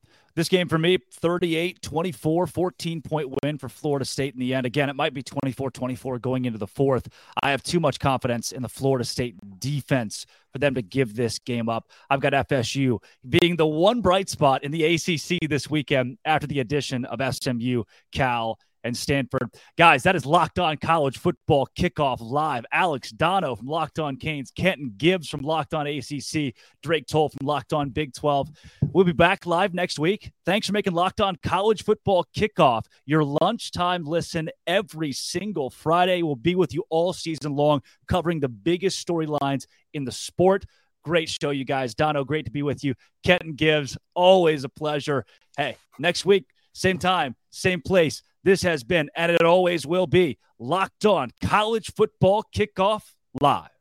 This 0.41 0.49
game 0.49 0.69
for 0.69 0.79
me, 0.79 0.97
38 0.97 1.83
24, 1.83 2.47
14 2.47 3.03
point 3.03 3.29
win 3.43 3.59
for 3.59 3.69
Florida 3.69 4.07
State 4.07 4.33
in 4.33 4.41
the 4.41 4.55
end. 4.55 4.65
Again, 4.65 4.89
it 4.89 4.97
might 4.97 5.12
be 5.12 5.23
24 5.23 5.71
24 5.71 6.19
going 6.19 6.47
into 6.47 6.59
the 6.59 6.67
fourth. 6.67 7.09
I 7.43 7.51
have 7.51 7.62
too 7.62 7.79
much 7.79 7.99
confidence 7.99 8.51
in 8.51 8.62
the 8.62 8.69
Florida 8.71 9.05
State 9.05 9.37
defense 9.61 10.25
for 10.51 10.59
them 10.59 10.77
to 10.77 10.81
give 10.81 11.15
this 11.15 11.39
game 11.39 11.69
up. 11.69 11.91
I've 12.09 12.23
got 12.23 12.33
FSU 12.33 13.03
being 13.29 13.57
the 13.57 13.67
one 13.67 14.01
bright 14.01 14.31
spot 14.31 14.65
in 14.65 14.73
the 14.73 14.83
ACC 14.83 15.47
this 15.47 15.69
weekend 15.69 16.17
after 16.25 16.47
the 16.47 16.61
addition 16.61 17.05
of 17.05 17.21
SMU, 17.35 17.85
Cal, 18.11 18.59
and 18.85 18.97
Stanford. 18.97 19.51
Guys, 19.77 20.02
that 20.05 20.16
is 20.16 20.27
Locked 20.27 20.59
On 20.59 20.77
College 20.77 21.19
Football 21.19 21.69
Kickoff 21.78 22.19
Live. 22.20 22.65
Alex 22.73 23.11
Donno 23.11 23.57
from 23.57 23.66
Locked 23.66 23.98
On 23.98 24.16
Canes, 24.16 24.51
Kenton 24.51 24.94
Gibbs 24.97 25.28
from 25.28 25.40
Locked 25.40 25.74
On 25.74 25.86
ACC, 25.86 26.55
Drake 26.82 27.07
Toll 27.07 27.28
from 27.28 27.47
Locked 27.47 27.73
On 27.73 27.90
Big 27.90 28.15
12. 28.15 28.51
We'll 28.93 29.05
be 29.05 29.12
back 29.12 29.47
live 29.47 29.74
next 29.74 29.98
week. 29.98 30.32
Thanks 30.44 30.66
for 30.66 30.73
making 30.73 30.94
Locked 30.94 31.20
On 31.20 31.36
College 31.43 31.85
Football 31.85 32.27
Kickoff 32.36 32.85
your 33.07 33.24
lunchtime 33.24 34.05
listen 34.05 34.51
every 34.66 35.12
single 35.12 35.70
Friday. 35.70 36.23
We'll 36.23 36.36
be 36.36 36.55
with 36.55 36.74
you 36.74 36.85
all 36.90 37.12
season 37.12 37.55
long, 37.55 37.82
covering 38.07 38.40
the 38.40 38.48
biggest 38.48 39.07
storylines 39.07 39.66
in 39.94 40.05
the 40.05 40.12
sport. 40.12 40.65
Great 41.02 41.28
show, 41.28 41.51
you 41.51 41.65
guys. 41.65 41.94
Donno, 41.94 42.24
great 42.24 42.44
to 42.44 42.51
be 42.51 42.62
with 42.62 42.85
you. 42.85 42.94
Kenton 43.24 43.55
Gibbs, 43.55 43.97
always 44.15 44.65
a 44.65 44.69
pleasure. 44.69 45.24
Hey, 45.57 45.77
next 45.98 46.27
week, 46.27 46.47
same 46.74 46.98
time, 46.98 47.35
same 47.51 47.81
place. 47.81 48.23
This 48.43 48.62
has 48.62 48.85
been, 48.85 49.11
and 49.15 49.31
it 49.31 49.43
always 49.43 49.87
will 49.87 50.07
be, 50.07 50.39
Locked 50.59 51.05
On 51.05 51.31
College 51.43 51.93
Football 51.95 52.45
Kickoff 52.55 53.03
Live. 53.41 53.80